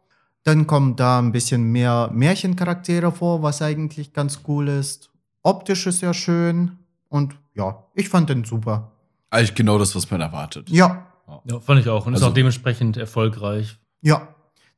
[0.45, 5.11] Dann kommen da ein bisschen mehr Märchencharaktere vor, was eigentlich ganz cool ist.
[5.43, 6.79] Optisch ist ja schön
[7.11, 8.93] und ja, ich fand den super.
[9.29, 10.71] Eigentlich genau das, was man erwartet.
[10.71, 11.07] Ja,
[11.45, 12.07] ja, fand ich auch.
[12.07, 13.77] Und ist Also- auch dementsprechend erfolgreich.
[14.01, 14.27] Ja,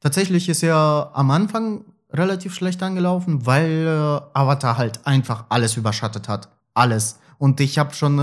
[0.00, 1.84] tatsächlich ist er am Anfang
[2.16, 6.48] relativ schlecht angelaufen, weil äh, Avatar halt einfach alles überschattet hat.
[6.74, 7.18] Alles.
[7.38, 8.22] Und ich habe schon äh,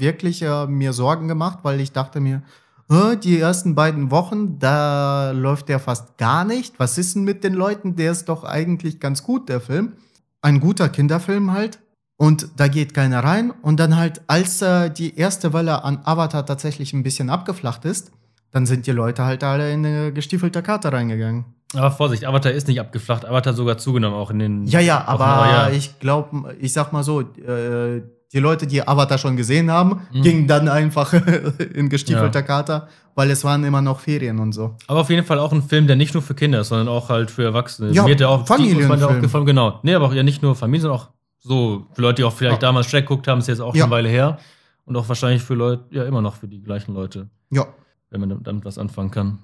[0.00, 2.42] wirklich äh, mir Sorgen gemacht, weil ich dachte mir,
[2.88, 6.78] äh, die ersten beiden Wochen, da läuft der fast gar nicht.
[6.78, 7.96] Was ist denn mit den Leuten?
[7.96, 9.94] Der ist doch eigentlich ganz gut, der Film.
[10.42, 11.80] Ein guter Kinderfilm halt.
[12.18, 13.50] Und da geht keiner rein.
[13.50, 18.12] Und dann halt, als äh, die erste Welle an Avatar tatsächlich ein bisschen abgeflacht ist,
[18.52, 21.44] dann sind die Leute halt alle in eine gestiefelte Karte reingegangen.
[21.74, 23.24] Aber Vorsicht, Avatar ist nicht abgeflacht.
[23.24, 24.66] Avatar sogar zugenommen, auch in den.
[24.66, 25.70] Ja, ja, aber ja.
[25.70, 28.02] ich glaube, ich sag mal so, äh,
[28.32, 30.22] die Leute, die Avatar schon gesehen haben, Mhm.
[30.22, 31.12] gingen dann einfach
[31.74, 32.46] in gestiefelter Ja.
[32.46, 34.76] Karte, weil es waren immer noch Ferien und so.
[34.86, 37.08] Aber auf jeden Fall auch ein Film, der nicht nur für Kinder ist, sondern auch
[37.08, 37.90] halt für Erwachsene.
[37.92, 39.20] Ja, Mir hat der auch, Familienfilm.
[39.20, 39.80] gefallen, genau.
[39.82, 42.62] Nee, aber auch ja nicht nur Familien, sondern auch so für Leute, die auch vielleicht
[42.62, 42.68] Ja.
[42.68, 43.84] damals Shrek geguckt haben, ist jetzt auch schon Ja.
[43.84, 44.38] eine Weile her.
[44.84, 47.66] Und auch wahrscheinlich für Leute, ja, immer noch für die gleichen Leute, Ja.
[48.10, 49.38] wenn man damit was anfangen kann.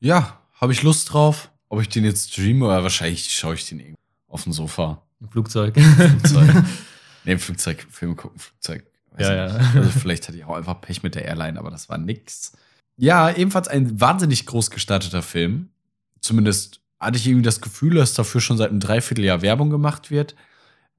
[0.00, 1.50] Ja, habe ich Lust drauf.
[1.68, 5.02] Ob ich den jetzt streame oder wahrscheinlich schaue ich den irgendwo auf dem Sofa.
[5.20, 5.78] Im Flugzeug.
[5.96, 6.64] Flugzeug.
[7.24, 8.84] nee, im Flugzeug, Filme gucken, Flugzeug.
[9.12, 9.58] Weiß Ja, ich ja.
[9.58, 9.76] nicht.
[9.76, 12.52] Also vielleicht hatte ich auch einfach Pech mit der Airline, aber das war nix.
[12.96, 15.68] Ja, ebenfalls ein wahnsinnig groß gestarteter Film.
[16.20, 20.34] Zumindest hatte ich irgendwie das Gefühl, dass dafür schon seit einem Dreivierteljahr Werbung gemacht wird.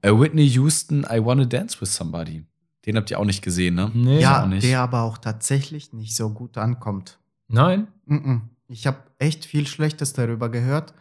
[0.02, 2.46] Äh, Whitney Houston, I Wanna Dance with Somebody.
[2.86, 3.92] Den habt ihr auch nicht gesehen, ne?
[3.94, 4.22] nee.
[4.22, 4.64] ja, auch nicht.
[4.64, 7.20] der aber auch tatsächlich nicht so gut ankommt.
[7.50, 7.88] Nein?
[8.06, 8.44] Mhm.
[8.70, 10.94] Ich habe echt viel Schlechtes darüber gehört.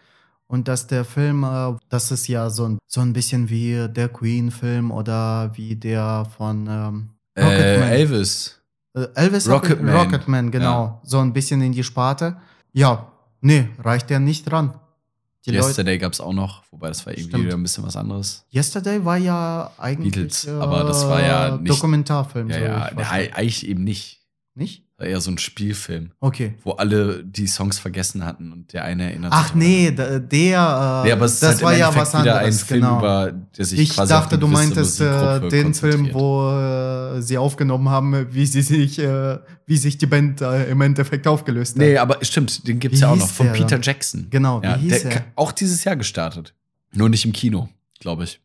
[0.46, 4.08] Und dass der Film, äh, das ist ja so ein, so ein bisschen wie der
[4.08, 7.90] Queen-Film oder wie der von ähm, Äh.
[8.00, 8.58] Elvis.
[8.94, 9.94] Äh, Elvis Rocketman.
[9.94, 10.50] Rocketman.
[10.50, 10.84] Genau.
[10.84, 11.00] Ja.
[11.04, 12.38] So ein bisschen in die Sparte.
[12.72, 13.12] Ja,
[13.42, 14.74] nee, reicht der nicht dran.
[15.46, 17.44] Die Yesterday gab's auch noch, wobei das war irgendwie Stimmt.
[17.44, 18.44] wieder ein bisschen was anderes.
[18.52, 22.50] Yesterday war ja eigentlich Beatles, äh, aber das war ja nicht- Dokumentarfilm.
[22.50, 23.06] Ja, ja, weiß.
[23.34, 24.20] eigentlich eben nicht.
[24.54, 24.84] Nicht?
[24.98, 26.54] War eher so ein Spielfilm, Okay.
[26.64, 29.54] wo alle die Songs vergessen hatten und der eine erinnert Ach sich.
[29.54, 32.38] nee, der, der äh, Nee, aber es ist das halt war ja was anderes.
[32.42, 32.98] ein Film genau.
[32.98, 37.88] über, der sich ich quasi dachte, du meintest äh, den Film, wo äh, sie aufgenommen
[37.88, 41.78] haben, wie sie sich, äh, wie sich die Band äh, im Endeffekt aufgelöst hat.
[41.78, 43.82] Nee, aber stimmt, den gibt's Wie ja auch noch von Peter dann?
[43.82, 44.26] Jackson.
[44.30, 45.24] Genau, wie ja, hieß der er?
[45.36, 46.54] auch dieses Jahr gestartet.
[46.92, 47.68] Nur nicht im Kino,
[48.00, 48.40] glaube ich.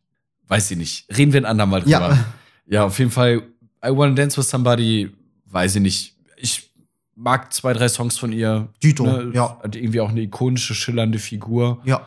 [0.46, 1.06] Weiß ich nicht.
[1.16, 1.90] Reden wir ein andermal drüber.
[2.10, 2.24] Ja.
[2.66, 3.42] Ja, auf jeden Fall.
[3.84, 5.10] I Wanna Dance with Somebody,
[5.46, 6.13] weiß ich nicht.
[6.36, 6.70] Ich
[7.14, 8.68] mag zwei, drei Songs von ihr.
[8.82, 9.58] Dito, Ne, ja.
[9.62, 11.80] Hat irgendwie auch eine ikonische, schillernde Figur.
[11.84, 12.06] Ja,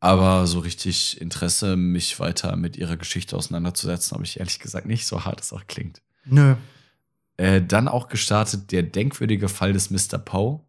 [0.00, 5.06] Aber so richtig Interesse, mich weiter mit ihrer Geschichte auseinanderzusetzen, habe ich ehrlich gesagt nicht,
[5.06, 6.02] so hart es auch klingt.
[6.26, 6.56] Nö.
[7.38, 10.18] Äh, dann auch gestartet der denkwürdige Fall des Mr.
[10.18, 10.60] Poe.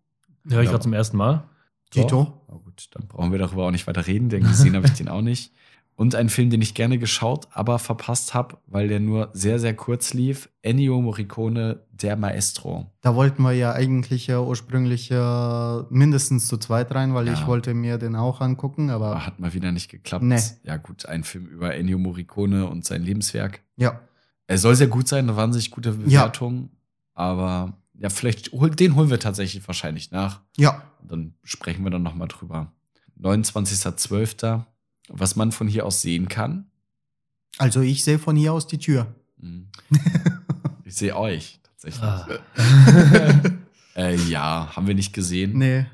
[0.47, 0.71] Höre ich Ja.
[0.71, 1.43] gerade zum ersten Mal.
[1.91, 2.41] Tito?
[2.47, 5.07] Na gut, dann brauchen wir darüber auch nicht weiter reden, denn gesehen habe ich den
[5.09, 5.51] auch nicht.
[5.97, 9.73] Und ein Film, den ich gerne geschaut, aber verpasst habe, weil der nur sehr, sehr
[9.73, 10.49] kurz lief.
[10.61, 12.91] Ennio Morricone, Der Maestro.
[12.99, 17.33] Da wollten wir ja eigentlich ja ursprünglich äh, mindestens zu zweit rein, weil Ja.
[17.33, 20.25] ich wollte mir den auch angucken, aber hat mal wieder nicht geklappt.
[20.25, 20.37] Nee.
[20.63, 23.61] Ja gut, ein Film über Ennio Morricone und sein Lebenswerk.
[23.77, 24.01] ja.
[24.47, 25.95] Er soll sehr gut sein, da waren sich gute Ja.
[26.25, 26.69] Bewertungen.
[27.15, 30.41] Aber ja, vielleicht, den holen wir tatsächlich wahrscheinlich nach.
[30.57, 30.83] Ja.
[31.01, 32.71] Dann sprechen wir dann nochmal drüber.
[33.19, 34.63] 29.12.
[35.09, 36.65] Was man von hier aus sehen kann.
[37.57, 39.13] Also ich sehe von hier aus die Tür.
[39.39, 39.67] Hm.
[40.87, 42.03] Ich sehe euch tatsächlich.
[42.03, 42.27] Ah.
[43.95, 45.57] Äh, ja, haben wir nicht gesehen.
[45.57, 45.85] Nee.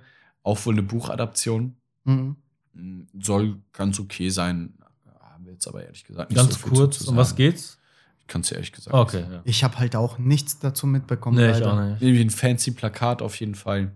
[0.41, 1.75] Auch wohl eine Buchadaption.
[2.03, 2.35] Mhm.
[2.73, 4.73] Hm, Soll ganz okay sein.
[5.19, 7.77] Haben wir jetzt aber ehrlich gesagt nicht Ganz so viel kurz, zu um was geht's?
[8.21, 9.41] Ich kann es ja ehrlich gesagt Okay, ja.
[9.43, 11.38] Ich habe halt auch nichts dazu mitbekommen.
[11.38, 11.73] Nee, ich leider.
[11.73, 12.01] auch nicht.
[12.01, 13.91] Irgendwie ein fancy Plakat auf jeden Fall.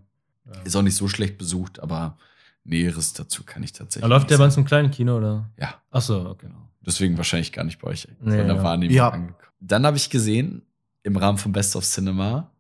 [0.46, 0.62] Ja.
[0.62, 2.18] Ist auch nicht so schlecht besucht, aber
[2.66, 5.50] Näheres dazu kann ich tatsächlich Aber läuft der bei uns im kleinen Kino, oder?
[5.60, 6.48] Ja, Ach so, okay.
[6.48, 6.70] genau.
[6.86, 8.64] Deswegen wahrscheinlich gar nicht bei euch Nee, von der ja.
[8.64, 9.10] Wahrnehmung Ja.
[9.10, 9.36] angekommen.
[9.60, 10.64] Dann habe ich gesehen,
[11.04, 12.52] im Rahmen von Best of Cinema,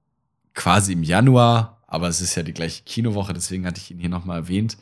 [0.54, 4.10] quasi im Januar, aber es ist ja die gleiche Kinowoche, deswegen hatte ich ihn hier
[4.10, 4.78] nochmal erwähnt.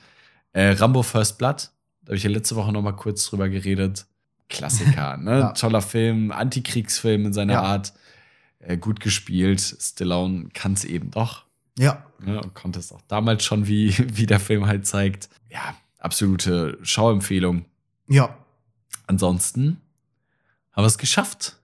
[0.53, 1.71] Äh, Rambo First Blood,
[2.03, 4.05] da habe ich ja letzte Woche nochmal kurz drüber geredet.
[4.49, 5.39] Klassiker, ne?
[5.39, 5.51] Ja.
[5.53, 7.61] Toller Film, Antikriegsfilm in seiner Ja.
[7.63, 7.93] Art.
[8.59, 9.59] Äh, gut gespielt.
[9.61, 11.43] Stallone kann es eben doch.
[11.77, 12.05] Ja.
[12.25, 15.29] Ne, und konnte es auch damals schon, wie, wie der Film halt zeigt.
[15.51, 17.65] Ja, absolute Schauempfehlung.
[18.07, 18.37] Ja.
[19.07, 19.81] Ansonsten
[20.71, 21.57] haben wir es geschafft.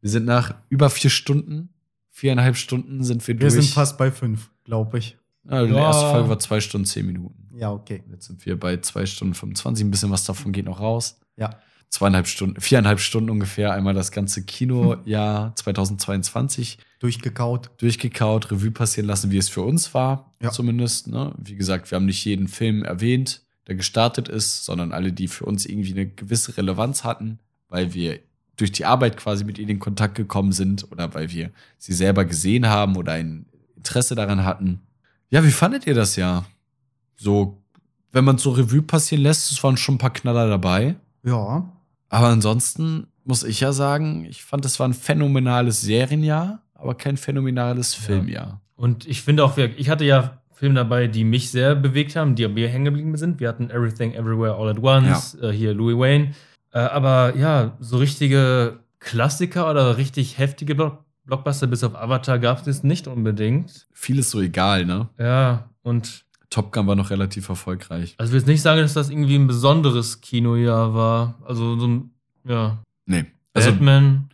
[0.00, 1.70] Wir sind nach über vier Stunden,
[2.10, 3.52] viereinhalb Stunden sind wir, Wir durch.
[3.54, 5.16] sind fast bei fünf, glaube ich.
[5.48, 5.78] Ja, die Ja.
[5.86, 7.48] erste Folge war zwei Stunden, zehn Minuten.
[7.56, 8.02] Ja, okay.
[8.10, 9.84] Jetzt sind wir bei zwei Stunden 25.
[9.84, 11.18] Ein bisschen was davon geht noch raus.
[11.36, 11.58] Ja.
[11.88, 13.72] Zweieinhalb Stunden, viereinhalb Stunden ungefähr.
[13.72, 17.70] Einmal das ganze Kinojahr 2022 Durchgekaut.
[17.78, 20.50] durchgekaut, Revue passieren lassen, wie es für uns war, Ja.
[20.50, 21.08] zumindest.
[21.08, 21.32] Ne?
[21.38, 25.44] Wie gesagt, wir haben nicht jeden Film erwähnt, der gestartet ist, sondern alle, die für
[25.44, 28.20] uns irgendwie eine gewisse Relevanz hatten, weil wir
[28.56, 32.24] durch die Arbeit quasi mit ihnen in Kontakt gekommen sind oder weil wir sie selber
[32.24, 33.44] gesehen haben oder ein
[33.76, 34.80] Interesse daran hatten.
[35.28, 36.46] Ja, wie fandet ihr das Jahr?
[37.16, 37.58] So,
[38.12, 40.96] wenn man so Revue passieren lässt, es waren schon ein paar Knaller dabei.
[41.24, 41.70] Ja.
[42.08, 47.16] Aber ansonsten muss ich ja sagen, ich fand, es war ein phänomenales Serienjahr, aber kein
[47.16, 48.60] phänomenales Filmjahr.
[48.76, 52.46] Und ich finde auch, ich hatte ja Filme dabei, die mich sehr bewegt haben, die
[52.48, 53.40] mir hängen geblieben sind.
[53.40, 56.32] Wir hatten Everything Everywhere All at Once, äh, hier Louis Wayne.
[56.72, 62.60] Äh, aber ja, so richtige Klassiker oder richtig heftige Block Blockbuster bis auf Avatar gab
[62.60, 63.88] es jetzt nicht unbedingt.
[63.92, 65.08] Vieles so egal, ne?
[65.18, 68.14] Ja, und Top Gun war noch relativ erfolgreich.
[68.16, 71.34] also ich will jetzt nicht sagen, dass das irgendwie ein besonderes Kinojahr war.
[71.44, 72.10] Also so ein,
[72.44, 73.24] ja, Nee.
[73.54, 74.28] Also Batman.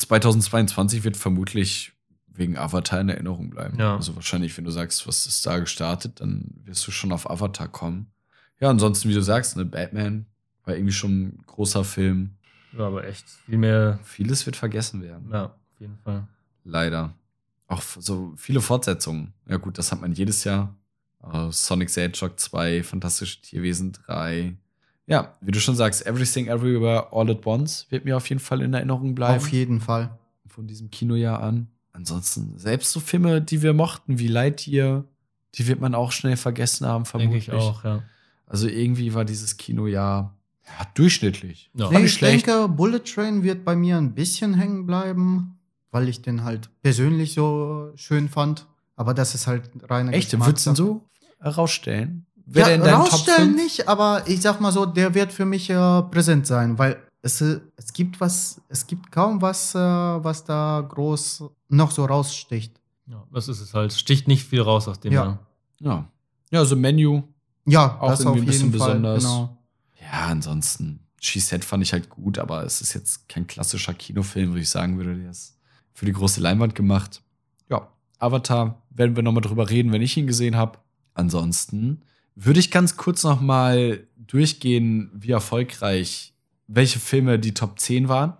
[0.00, 1.92] 2022 wird vermutlich
[2.26, 3.78] wegen Avatar in Erinnerung bleiben.
[3.78, 3.96] Ja.
[3.96, 7.68] Also wahrscheinlich, wenn du sagst, was ist da gestartet, dann wirst du schon auf Avatar
[7.68, 8.06] kommen.
[8.58, 10.26] Ja, ansonsten, wie du sagst, ne, Batman
[10.64, 12.36] war irgendwie schon ein großer Film.
[12.76, 13.98] Ja, aber echt viel mehr.
[14.04, 15.28] Vieles wird vergessen werden.
[15.32, 16.26] Ja, auf jeden Fall.
[16.64, 17.14] Leider.
[17.66, 19.32] Auch so viele Fortsetzungen.
[19.46, 20.74] Ja, gut, das hat man jedes Jahr.
[21.22, 24.56] Äh, Sonic the Hedgehog 2, Fantastische Tierwesen 3.
[25.10, 28.62] Ja, wie du schon sagst, Everything Everywhere All at Once wird mir auf jeden Fall
[28.62, 29.38] in Erinnerung bleiben.
[29.38, 30.16] Auf jeden Fall.
[30.46, 31.66] Von diesem Kinojahr an.
[31.92, 35.04] Ansonsten, selbst so Filme, die wir mochten, wie Lightyear,
[35.56, 37.48] die wird man auch schnell vergessen haben, Denke vermutlich.
[37.48, 38.04] ich auch, ja.
[38.46, 41.70] Also irgendwie war dieses Kinojahr ja, durchschnittlich.
[41.74, 41.90] Ja.
[41.90, 42.46] Nee, ich schlecht.
[42.46, 45.58] denke, Bullet Train wird bei mir ein bisschen hängen bleiben,
[45.90, 48.66] weil ich den halt persönlich so schön fand.
[48.94, 51.04] Aber das ist halt reine Echt, würdest du so
[51.40, 52.26] herausstellen?
[52.52, 53.56] Wäre Ja, in deinem Top rausstellen 5?
[53.62, 57.40] nicht, aber ich sag mal so, der wird für mich äh, präsent sein, weil es,
[57.40, 62.80] äh, es gibt was, es gibt kaum was, äh, was da groß noch so raussticht.
[63.06, 63.22] ja.
[63.32, 63.92] Das ist es halt.
[63.92, 65.24] Sticht nicht viel raus aus dem Ja.
[65.24, 65.38] Jahr.
[65.80, 66.08] Ja.
[66.50, 67.22] Ja, also Menu.
[67.66, 68.88] Ja, Auch das irgendwie auf ein bisschen Fall.
[68.94, 69.22] besonders.
[69.22, 69.56] Genau.
[70.00, 71.06] Ja, ansonsten.
[71.20, 74.68] She Said fand ich halt gut, aber es ist jetzt kein klassischer Kinofilm, wo ich
[74.70, 75.56] sagen würde, der ist
[75.92, 77.22] für die große Leinwand gemacht.
[77.68, 77.86] Ja,
[78.18, 80.78] Avatar werden wir nochmal drüber reden, wenn ich ihn gesehen habe.
[81.14, 82.02] Ansonsten
[82.44, 86.32] würde ich ganz kurz nochmal durchgehen, wie erfolgreich
[86.72, 88.34] welche Filme die Top 10 waren.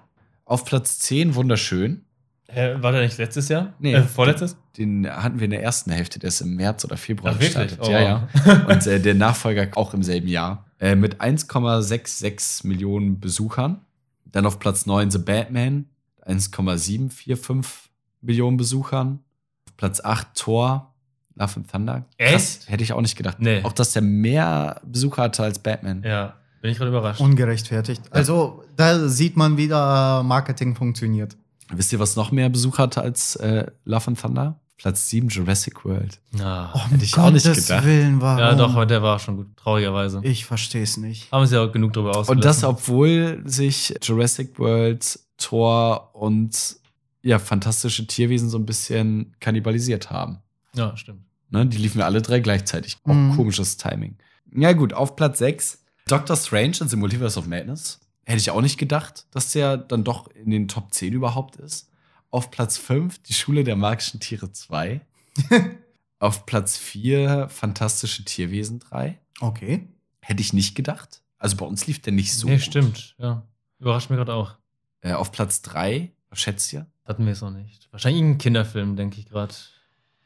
[0.45, 2.05] Auf Platz 10 wunderschön.
[2.49, 3.75] Hä, war der nicht letztes Jahr?
[3.79, 3.95] Nee.
[3.95, 4.57] Äh, vorletztes?
[4.77, 7.71] Den hatten wir in der ersten Hälfte, der ist im März oder Februar Ach, wirklich?
[7.71, 7.81] gestartet.
[7.83, 8.67] Oh, ja, ja.
[8.69, 10.67] Und äh, der Nachfolger auch im selben Jahr.
[10.81, 13.81] Äh, mit 1,66 Millionen Besuchern.
[14.25, 15.87] Dann auf Platz 9 The Batman.
[16.23, 17.91] 1,745
[18.21, 19.21] Millionen Besuchern.
[19.69, 20.90] Auf Platz 8 Thor.
[21.37, 22.05] Love and Thunder.
[22.19, 22.69] Echt?
[22.69, 23.39] hätte ich auch nicht gedacht.
[23.41, 23.63] Nee.
[23.63, 26.03] Auch, dass der mehr Besucher hatte als Batman.
[26.05, 27.21] Ja, bin ich gerade überrascht.
[27.21, 28.03] Ungerechtfertigt.
[28.11, 31.37] Also, da sieht man wieder, äh, Marketing funktioniert.
[31.73, 34.61] Wisst ihr, was noch mehr Besucher hatte als äh, Love and Thunder?
[34.77, 36.19] Platz 7 Jurassic World.
[36.39, 36.73] Ja.
[36.75, 37.85] Oh, Hätte ich auch nicht gedacht.
[37.85, 38.39] Willen, warum?
[38.39, 40.21] ja, doch, aber der war schon gut, traurigerweise.
[40.23, 41.31] Ich verstehe es nicht.
[41.31, 42.37] Haben sie ja auch genug drüber ausgelassen.
[42.37, 46.77] Und das, obwohl sich Jurassic World, Thor und
[47.23, 50.39] ja, fantastische Tierwesen so ein bisschen kannibalisiert haben.
[50.75, 51.25] Ja, stimmt.
[51.51, 52.99] Ne, die liefen ja alle drei gleichzeitig.
[53.05, 53.37] Auch Mhm.
[53.37, 54.17] komisches Timing.
[54.53, 55.85] Ja, gut, auf Platz 6.
[56.07, 58.01] Doctor Strange in the Multiverse of Madness.
[58.25, 61.91] Hätte ich auch nicht gedacht, dass der dann doch in den Top 10 überhaupt ist.
[62.31, 65.01] Auf Platz 5 die Schule der magischen Tiere 2.
[66.19, 69.19] auf Platz 4 Fantastische Tierwesen 3.
[69.41, 69.89] Okay.
[70.21, 71.23] Hätte ich nicht gedacht.
[71.39, 72.47] Also bei uns lief der nicht so.
[72.49, 72.63] nee, gut.
[72.65, 73.15] stimmt.
[73.19, 73.43] Ja.
[73.79, 74.57] Überrascht mich gerade auch.
[75.01, 76.87] Äh, auf Platz 3, was schätzt ihr?
[77.07, 77.89] Hatten wir es noch nicht.
[77.91, 79.55] Wahrscheinlich irgendein Kinderfilm, denke ich gerade.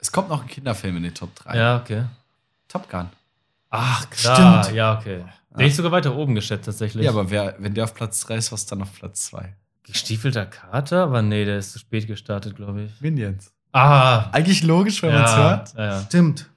[0.04, 1.56] Es kommt noch ein Kinderfilm in den Top 3.
[1.56, 2.04] Ja, okay.
[2.68, 3.08] Top Gun.
[3.70, 4.62] Ach, klar.
[4.62, 4.76] Stimmt.
[4.76, 5.16] Ja, okay.
[5.50, 7.04] Den hätte ich sogar weiter oben geschätzt, tatsächlich.
[7.06, 9.54] Ja, aber wer, wenn der auf Platz 3 ist, was ist dann auf Platz 2?
[9.84, 11.04] Gestiefelter Kater?
[11.04, 13.00] Aber nee, der ist zu spät gestartet, glaube ich.
[13.00, 13.50] Minions.
[13.72, 14.28] Ah!
[14.32, 15.74] Eigentlich logisch, wenn man es Ja, hört.
[15.74, 16.00] ja, ja.
[16.02, 16.50] Stimmt.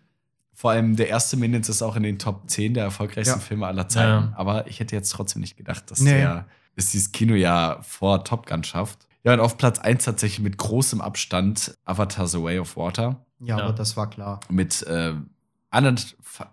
[0.54, 3.46] Vor allem der erste Minions ist auch in den Top 10 der erfolgreichsten Ja.
[3.46, 4.32] Filme aller Zeiten.
[4.32, 4.34] Ja.
[4.36, 6.12] Aber ich hätte jetzt trotzdem nicht gedacht, dass Nee.
[6.18, 6.46] der
[6.76, 9.08] es dieses Kinojahr vor Top Gun schafft.
[9.24, 13.26] Ja, und auf Platz 1 tatsächlich mit großem Abstand Avatar The Way of Water.
[13.40, 13.64] Ja, Ja.
[13.66, 14.40] aber das war klar.
[14.50, 15.14] Mit äh,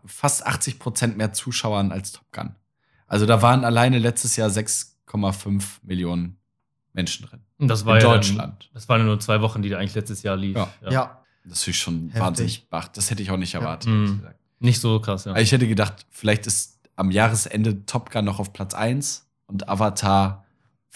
[0.06, 2.54] fast 80 Prozent mehr Zuschauern als Top Gun.
[3.06, 6.38] Also da waren alleine letztes Jahr 6,5 Millionen
[6.92, 7.40] Menschen drin.
[7.58, 8.64] Und das war In ja Deutschland.
[8.64, 10.56] Dann, das waren ja nur zwei Wochen, die da eigentlich letztes Jahr lief.
[10.56, 10.68] Ja.
[10.90, 11.20] Ja.
[11.44, 12.20] Das ist schon Heftig.
[12.20, 12.88] wahnsinnig bach.
[12.88, 13.90] Das hätte ich auch nicht erwartet.
[13.90, 13.96] Mhm.
[14.04, 14.38] ehrlich gesagt.
[14.60, 15.36] Nicht so krass, ja.
[15.36, 20.43] Ich hätte gedacht, vielleicht ist am Jahresende Top Gun noch auf Platz 1 und Avatar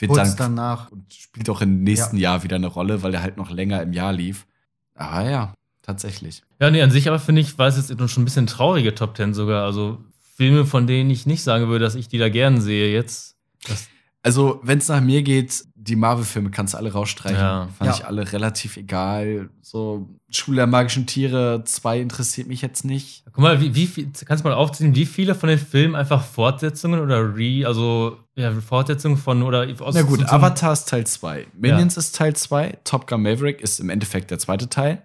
[0.06, 0.90] Kurz dann danach.
[0.90, 3.92] und spielt auch im nächsten Jahr wieder eine Rolle, weil der halt noch länger im
[3.92, 4.46] Jahr lief.
[4.94, 6.42] Aber ja, tatsächlich.
[6.60, 9.14] Ja, nee, an sich aber finde ich, war es jetzt schon ein bisschen traurige Top
[9.14, 9.64] Ten sogar.
[9.64, 9.98] Also
[10.36, 13.36] Filme, von denen ich nicht sagen würde, dass ich die da gern sehe jetzt.
[13.66, 13.88] Das,
[14.22, 17.38] Also, wenn es nach mir geht, die Marvel-Filme kannst du alle rausstreichen.
[17.38, 17.68] Ja.
[17.78, 17.96] Fand Ja.
[17.96, 19.48] ich alle relativ egal.
[19.62, 23.24] So, Schule der magischen Tiere 2 interessiert mich jetzt nicht.
[23.32, 26.22] guck mal, wie, wie viel, kannst du mal aufzählen, wie viele von den Filmen einfach
[26.24, 31.46] Fortsetzungen oder Re, also ja, Fortsetzungen von oder aus Na gut, Avatar ist Teil 2.
[31.56, 32.78] Minions ist Teil 2.
[32.84, 35.02] Top Gun Maverick ist im Endeffekt der zweite Teil.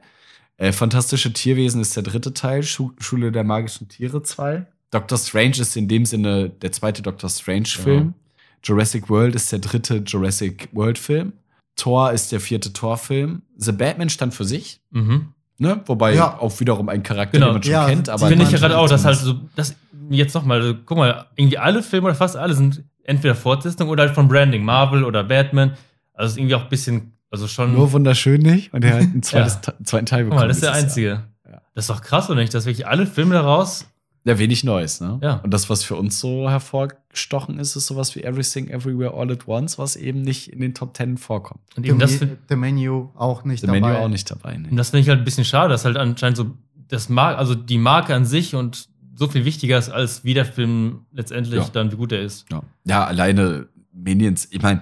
[0.57, 2.63] Äh, Fantastische Tierwesen ist der dritte Teil.
[2.63, 4.65] Schu Schule der magischen Tiere 2.
[4.91, 8.15] Doctor Strange ist in dem Sinne der zweite Doctor Strange-Film.
[8.63, 11.33] Jurassic World ist der dritte Jurassic World-Film.
[11.75, 13.41] Thor ist der vierte Thor-Film.
[13.57, 14.79] The Batman stand für sich.
[14.91, 15.33] Mhm.
[15.57, 15.81] Ne?
[15.85, 16.37] Wobei Ja.
[16.39, 17.47] auch wiederum ein Charakter, Genau.
[17.47, 18.09] den man schon Ja, kennt.
[18.09, 19.75] Aber Finde ich gerade auch, dass halt so, das
[20.09, 24.03] jetzt nochmal, also, guck mal, irgendwie alle Filme oder fast alle sind entweder Fortsetzungen oder
[24.03, 25.75] halt von Branding, Marvel oder Batman.
[26.13, 27.73] Also ist irgendwie auch ein bisschen, also schon.
[27.73, 28.73] Nur wunderschön nicht.
[28.73, 29.73] Und er hat ein zweites, Ja.
[29.83, 30.41] zweiten Teil guck bekommen.
[30.41, 31.23] mal, das ist der einzige.
[31.49, 31.61] Ja.
[31.75, 32.53] Das ist doch krass, oder nicht?
[32.53, 33.87] Dass wirklich alle Filme daraus.
[34.25, 35.19] Ja, wenig Neues, ne?
[35.21, 35.35] Ja.
[35.43, 39.47] Und das, was für uns so hervorgestochen ist, ist sowas wie Everything Everywhere All at
[39.47, 41.59] Once, was eben nicht in den Top Ten vorkommt.
[41.75, 43.81] Und eben The, das, The Menu auch nicht The dabei.
[43.81, 44.55] Menu auch nicht dabei.
[44.55, 44.77] und Ne?
[44.77, 46.51] das finde ich halt ein bisschen schade, dass halt anscheinend so
[46.87, 50.45] das Mar also die Marke an sich und so viel wichtiger ist, als wie der
[50.45, 51.69] Film letztendlich Ja.
[51.73, 52.45] dann, wie gut er ist.
[52.51, 52.61] Ja.
[52.85, 54.81] ja, alleine Minions, ich meine,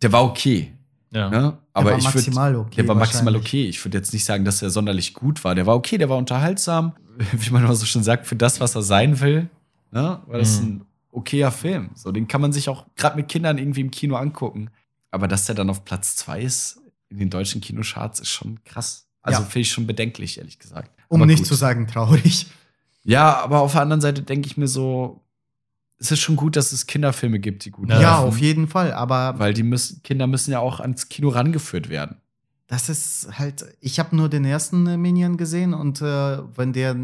[0.00, 0.72] der war okay,
[1.12, 1.28] Ja.
[1.28, 1.58] ne?
[1.72, 2.76] Aber war ich würd- maximal okay.
[2.76, 3.66] Der war maximal okay.
[3.66, 5.54] Ich würde jetzt nicht sagen, dass er sonderlich gut war.
[5.56, 6.92] Der war okay, der war unterhaltsam.
[7.32, 9.48] Wie man immer so schon sagt, für das, was er sein will,
[9.90, 10.20] ne?
[10.26, 10.66] war das Mhm.
[10.66, 11.90] ein okayer Film.
[11.94, 14.70] So, den kann man sich auch gerade mit Kindern irgendwie im Kino angucken.
[15.10, 19.06] Aber dass der dann auf Platz zwei ist in den deutschen Kinocharts, ist schon krass.
[19.22, 19.46] Also Ja.
[19.48, 20.90] finde ich schon bedenklich, ehrlich gesagt.
[21.08, 21.46] Um Aber nicht gut.
[21.46, 22.46] zu sagen traurig.
[23.04, 25.20] Ja, aber auf der anderen Seite denke ich mir so,
[25.98, 28.28] es ist schon gut, dass es Kinderfilme gibt, die gut Ja, laufen.
[28.28, 28.92] auf jeden Fall.
[28.92, 32.16] Aber Weil die müssen, Kinder müssen ja auch ans Kino rangeführt werden.
[32.66, 36.96] Das ist halt, ich habe nur den ersten äh, Minion gesehen und äh, wenn der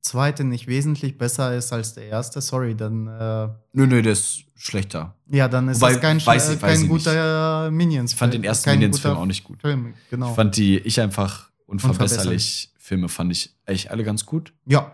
[0.00, 4.44] zweite nicht wesentlich besser ist als der erste, sorry, dann äh, Nö, nö, der ist
[4.54, 5.14] schlechter.
[5.30, 8.12] ja, dann ist Wobei, das kein, weiß äh, ich- kein guter äh, Minions.
[8.12, 9.60] Ich fand den ersten Minions-Film auch nicht gut.
[9.62, 10.30] Film, genau.
[10.30, 12.70] Ich fand die Ich einfach unverbesserlich Unverbesserlich.
[12.78, 14.52] Filme fand ich eigentlich alle ganz gut.
[14.66, 14.92] ja,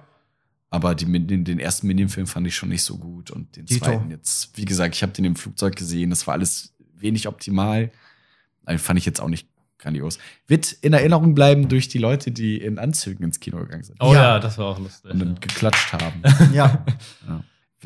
[0.71, 3.33] Aber die, den, den ersten Minion-Film fand ich schon nicht so gut.
[3.33, 3.85] Und den Dito.
[3.85, 6.11] zweiten jetzt, wie gesagt, ich habe den im Flugzeug gesehen.
[6.11, 7.91] Das war alles wenig optimal.
[8.69, 9.49] Den fand ich jetzt auch nicht
[9.81, 10.19] grandios.
[10.47, 13.97] Wird in Erinnerung bleiben durch die Leute, die in Anzügen ins Kino gegangen sind.
[14.01, 14.23] Oh ja.
[14.23, 14.39] Ja.
[14.39, 15.11] das war auch lustig.
[15.11, 16.23] Und dann geklatscht haben.
[16.55, 16.85] ja.
[17.27, 17.43] ja.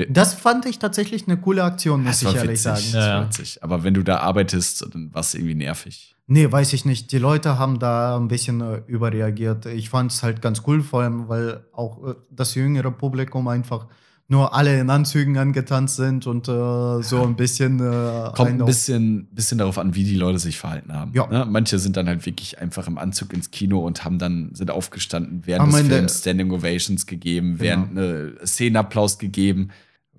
[0.09, 2.63] Das fand ich tatsächlich eine coole Aktion, muss Das ich ehrlich witzig.
[2.63, 2.83] sagen.
[2.85, 3.27] Das Ja, war ja.
[3.27, 3.63] witzig.
[3.63, 6.17] Aber wenn du da arbeitest, dann war es irgendwie nervig.
[6.27, 7.13] Nee, weiß ich nicht.
[7.13, 9.67] Die Leute haben da ein bisschen äh, überreagiert.
[9.67, 13.87] Ich fand es halt ganz cool, vor allem, weil auch äh, das jüngere Publikum einfach
[14.29, 17.79] nur alle in Anzügen angetanzt sind und äh, so ein bisschen.
[17.79, 21.13] Äh, Kommt ein bisschen, bisschen darauf an, wie die Leute sich verhalten haben.
[21.15, 21.27] Ja.
[21.27, 21.47] Ne?
[21.49, 25.43] Manche sind dann halt wirklich einfach im Anzug ins Kino und haben dann, sind aufgestanden,
[25.45, 27.63] während des Films Standing Ovations gegeben, Genau.
[27.63, 29.69] während eine Szenenapplaus gegeben.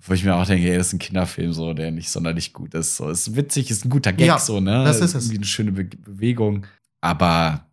[0.07, 2.75] Wo ich mir auch denke, ey, das ist ein Kinderfilm, so, der nicht sonderlich gut
[2.75, 2.97] ist.
[2.97, 4.83] So, ist witzig, ist ein guter Gag, Ja, so, ne?
[4.83, 5.23] das ist es.
[5.25, 6.67] Irgendwie eine schöne Be Bewegung.
[7.01, 7.65] Aber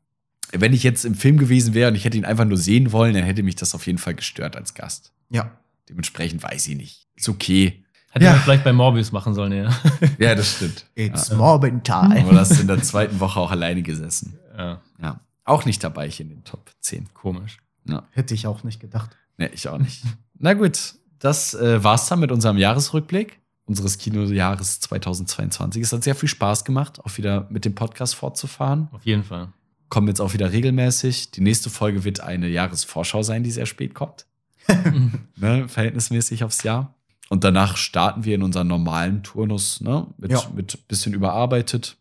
[0.51, 3.12] wenn ich jetzt im Film gewesen wäre und ich hätte ihn einfach nur sehen wollen,
[3.12, 5.12] dann hätte mich das auf jeden Fall gestört als Gast.
[5.28, 5.51] Ja.
[5.89, 7.07] Dementsprechend weiß ich nicht.
[7.15, 7.85] Ist okay.
[8.11, 8.33] Hätte Ja.
[8.33, 9.70] man vielleicht bei Morbius machen sollen, ja.
[10.19, 10.86] Ja, das stimmt.
[10.94, 11.36] It's ja.
[11.36, 12.20] Morbin Time.
[12.20, 14.39] Aber das in der zweiten Woche auch alleine gesessen.
[14.57, 14.81] ja.
[15.01, 15.20] Ja.
[15.44, 17.12] Auch nicht dabei hier in den Top 10.
[17.15, 17.59] Komisch.
[17.89, 18.05] Ja.
[18.12, 19.11] Hätte ich auch nicht gedacht.
[19.39, 20.02] Nee, ich auch nicht.
[20.39, 25.83] Na gut, das äh, war's dann mit unserem Jahresrückblick unseres Kinojahres 2022.
[25.83, 28.89] Es hat sehr viel Spaß gemacht, auch wieder mit dem Podcast fortzufahren.
[28.93, 29.52] Auf jeden Fall.
[29.89, 31.31] Kommen jetzt auch wieder regelmäßig.
[31.33, 34.27] Die nächste Folge wird eine Jahresvorschau sein, die sehr spät kommt.
[35.36, 36.94] ne, verhältnismäßig aufs Jahr.
[37.28, 40.42] Und danach starten wir in unseren normalen Turnus, ne, mit, Ja.
[40.55, 41.97] mit bisschen überarbeitet.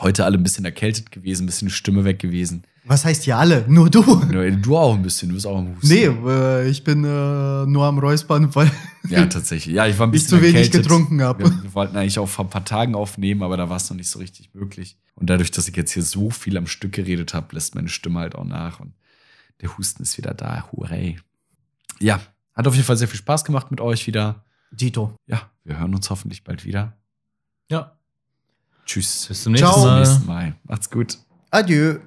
[0.00, 2.62] Heute alle ein bisschen erkältet gewesen, ein bisschen Stimme weg gewesen.
[2.84, 3.64] Was heißt ja alle?
[3.68, 4.02] Nur du?
[4.32, 5.88] Ja, Du auch ein bisschen, du bist auch am Husten.
[5.88, 8.70] Nee, äh, ich bin äh, nur am Räuspern, weil
[9.08, 9.74] Ja, tatsächlich.
[9.74, 10.82] Ja, ich war ein ich bisschen zu wenig erkältet.
[10.84, 11.44] getrunken habe.
[11.44, 13.96] Wir, wir wollten eigentlich auch vor ein paar Tagen aufnehmen, aber da war es noch
[13.96, 14.96] nicht so richtig möglich.
[15.16, 18.20] Und dadurch, dass ich jetzt hier so viel am Stück geredet habe, lässt meine Stimme
[18.20, 18.94] halt auch nach und
[19.60, 20.68] der Husten ist wieder da.
[20.72, 21.18] Hurray.
[22.00, 22.20] Ja,
[22.54, 24.44] hat auf jeden Fall sehr viel Spaß gemacht mit euch wieder.
[24.70, 25.14] Dito.
[25.26, 26.96] Ja, wir hören uns hoffentlich bald wieder.
[27.70, 27.96] Ja.
[28.86, 29.26] Tschüss.
[29.26, 29.74] Bis zum nächsten Ciao.
[29.74, 30.00] Bis zum Mal.
[30.00, 30.54] nächsten Mal.
[30.64, 31.18] Macht's gut.
[31.50, 31.98] Adieu.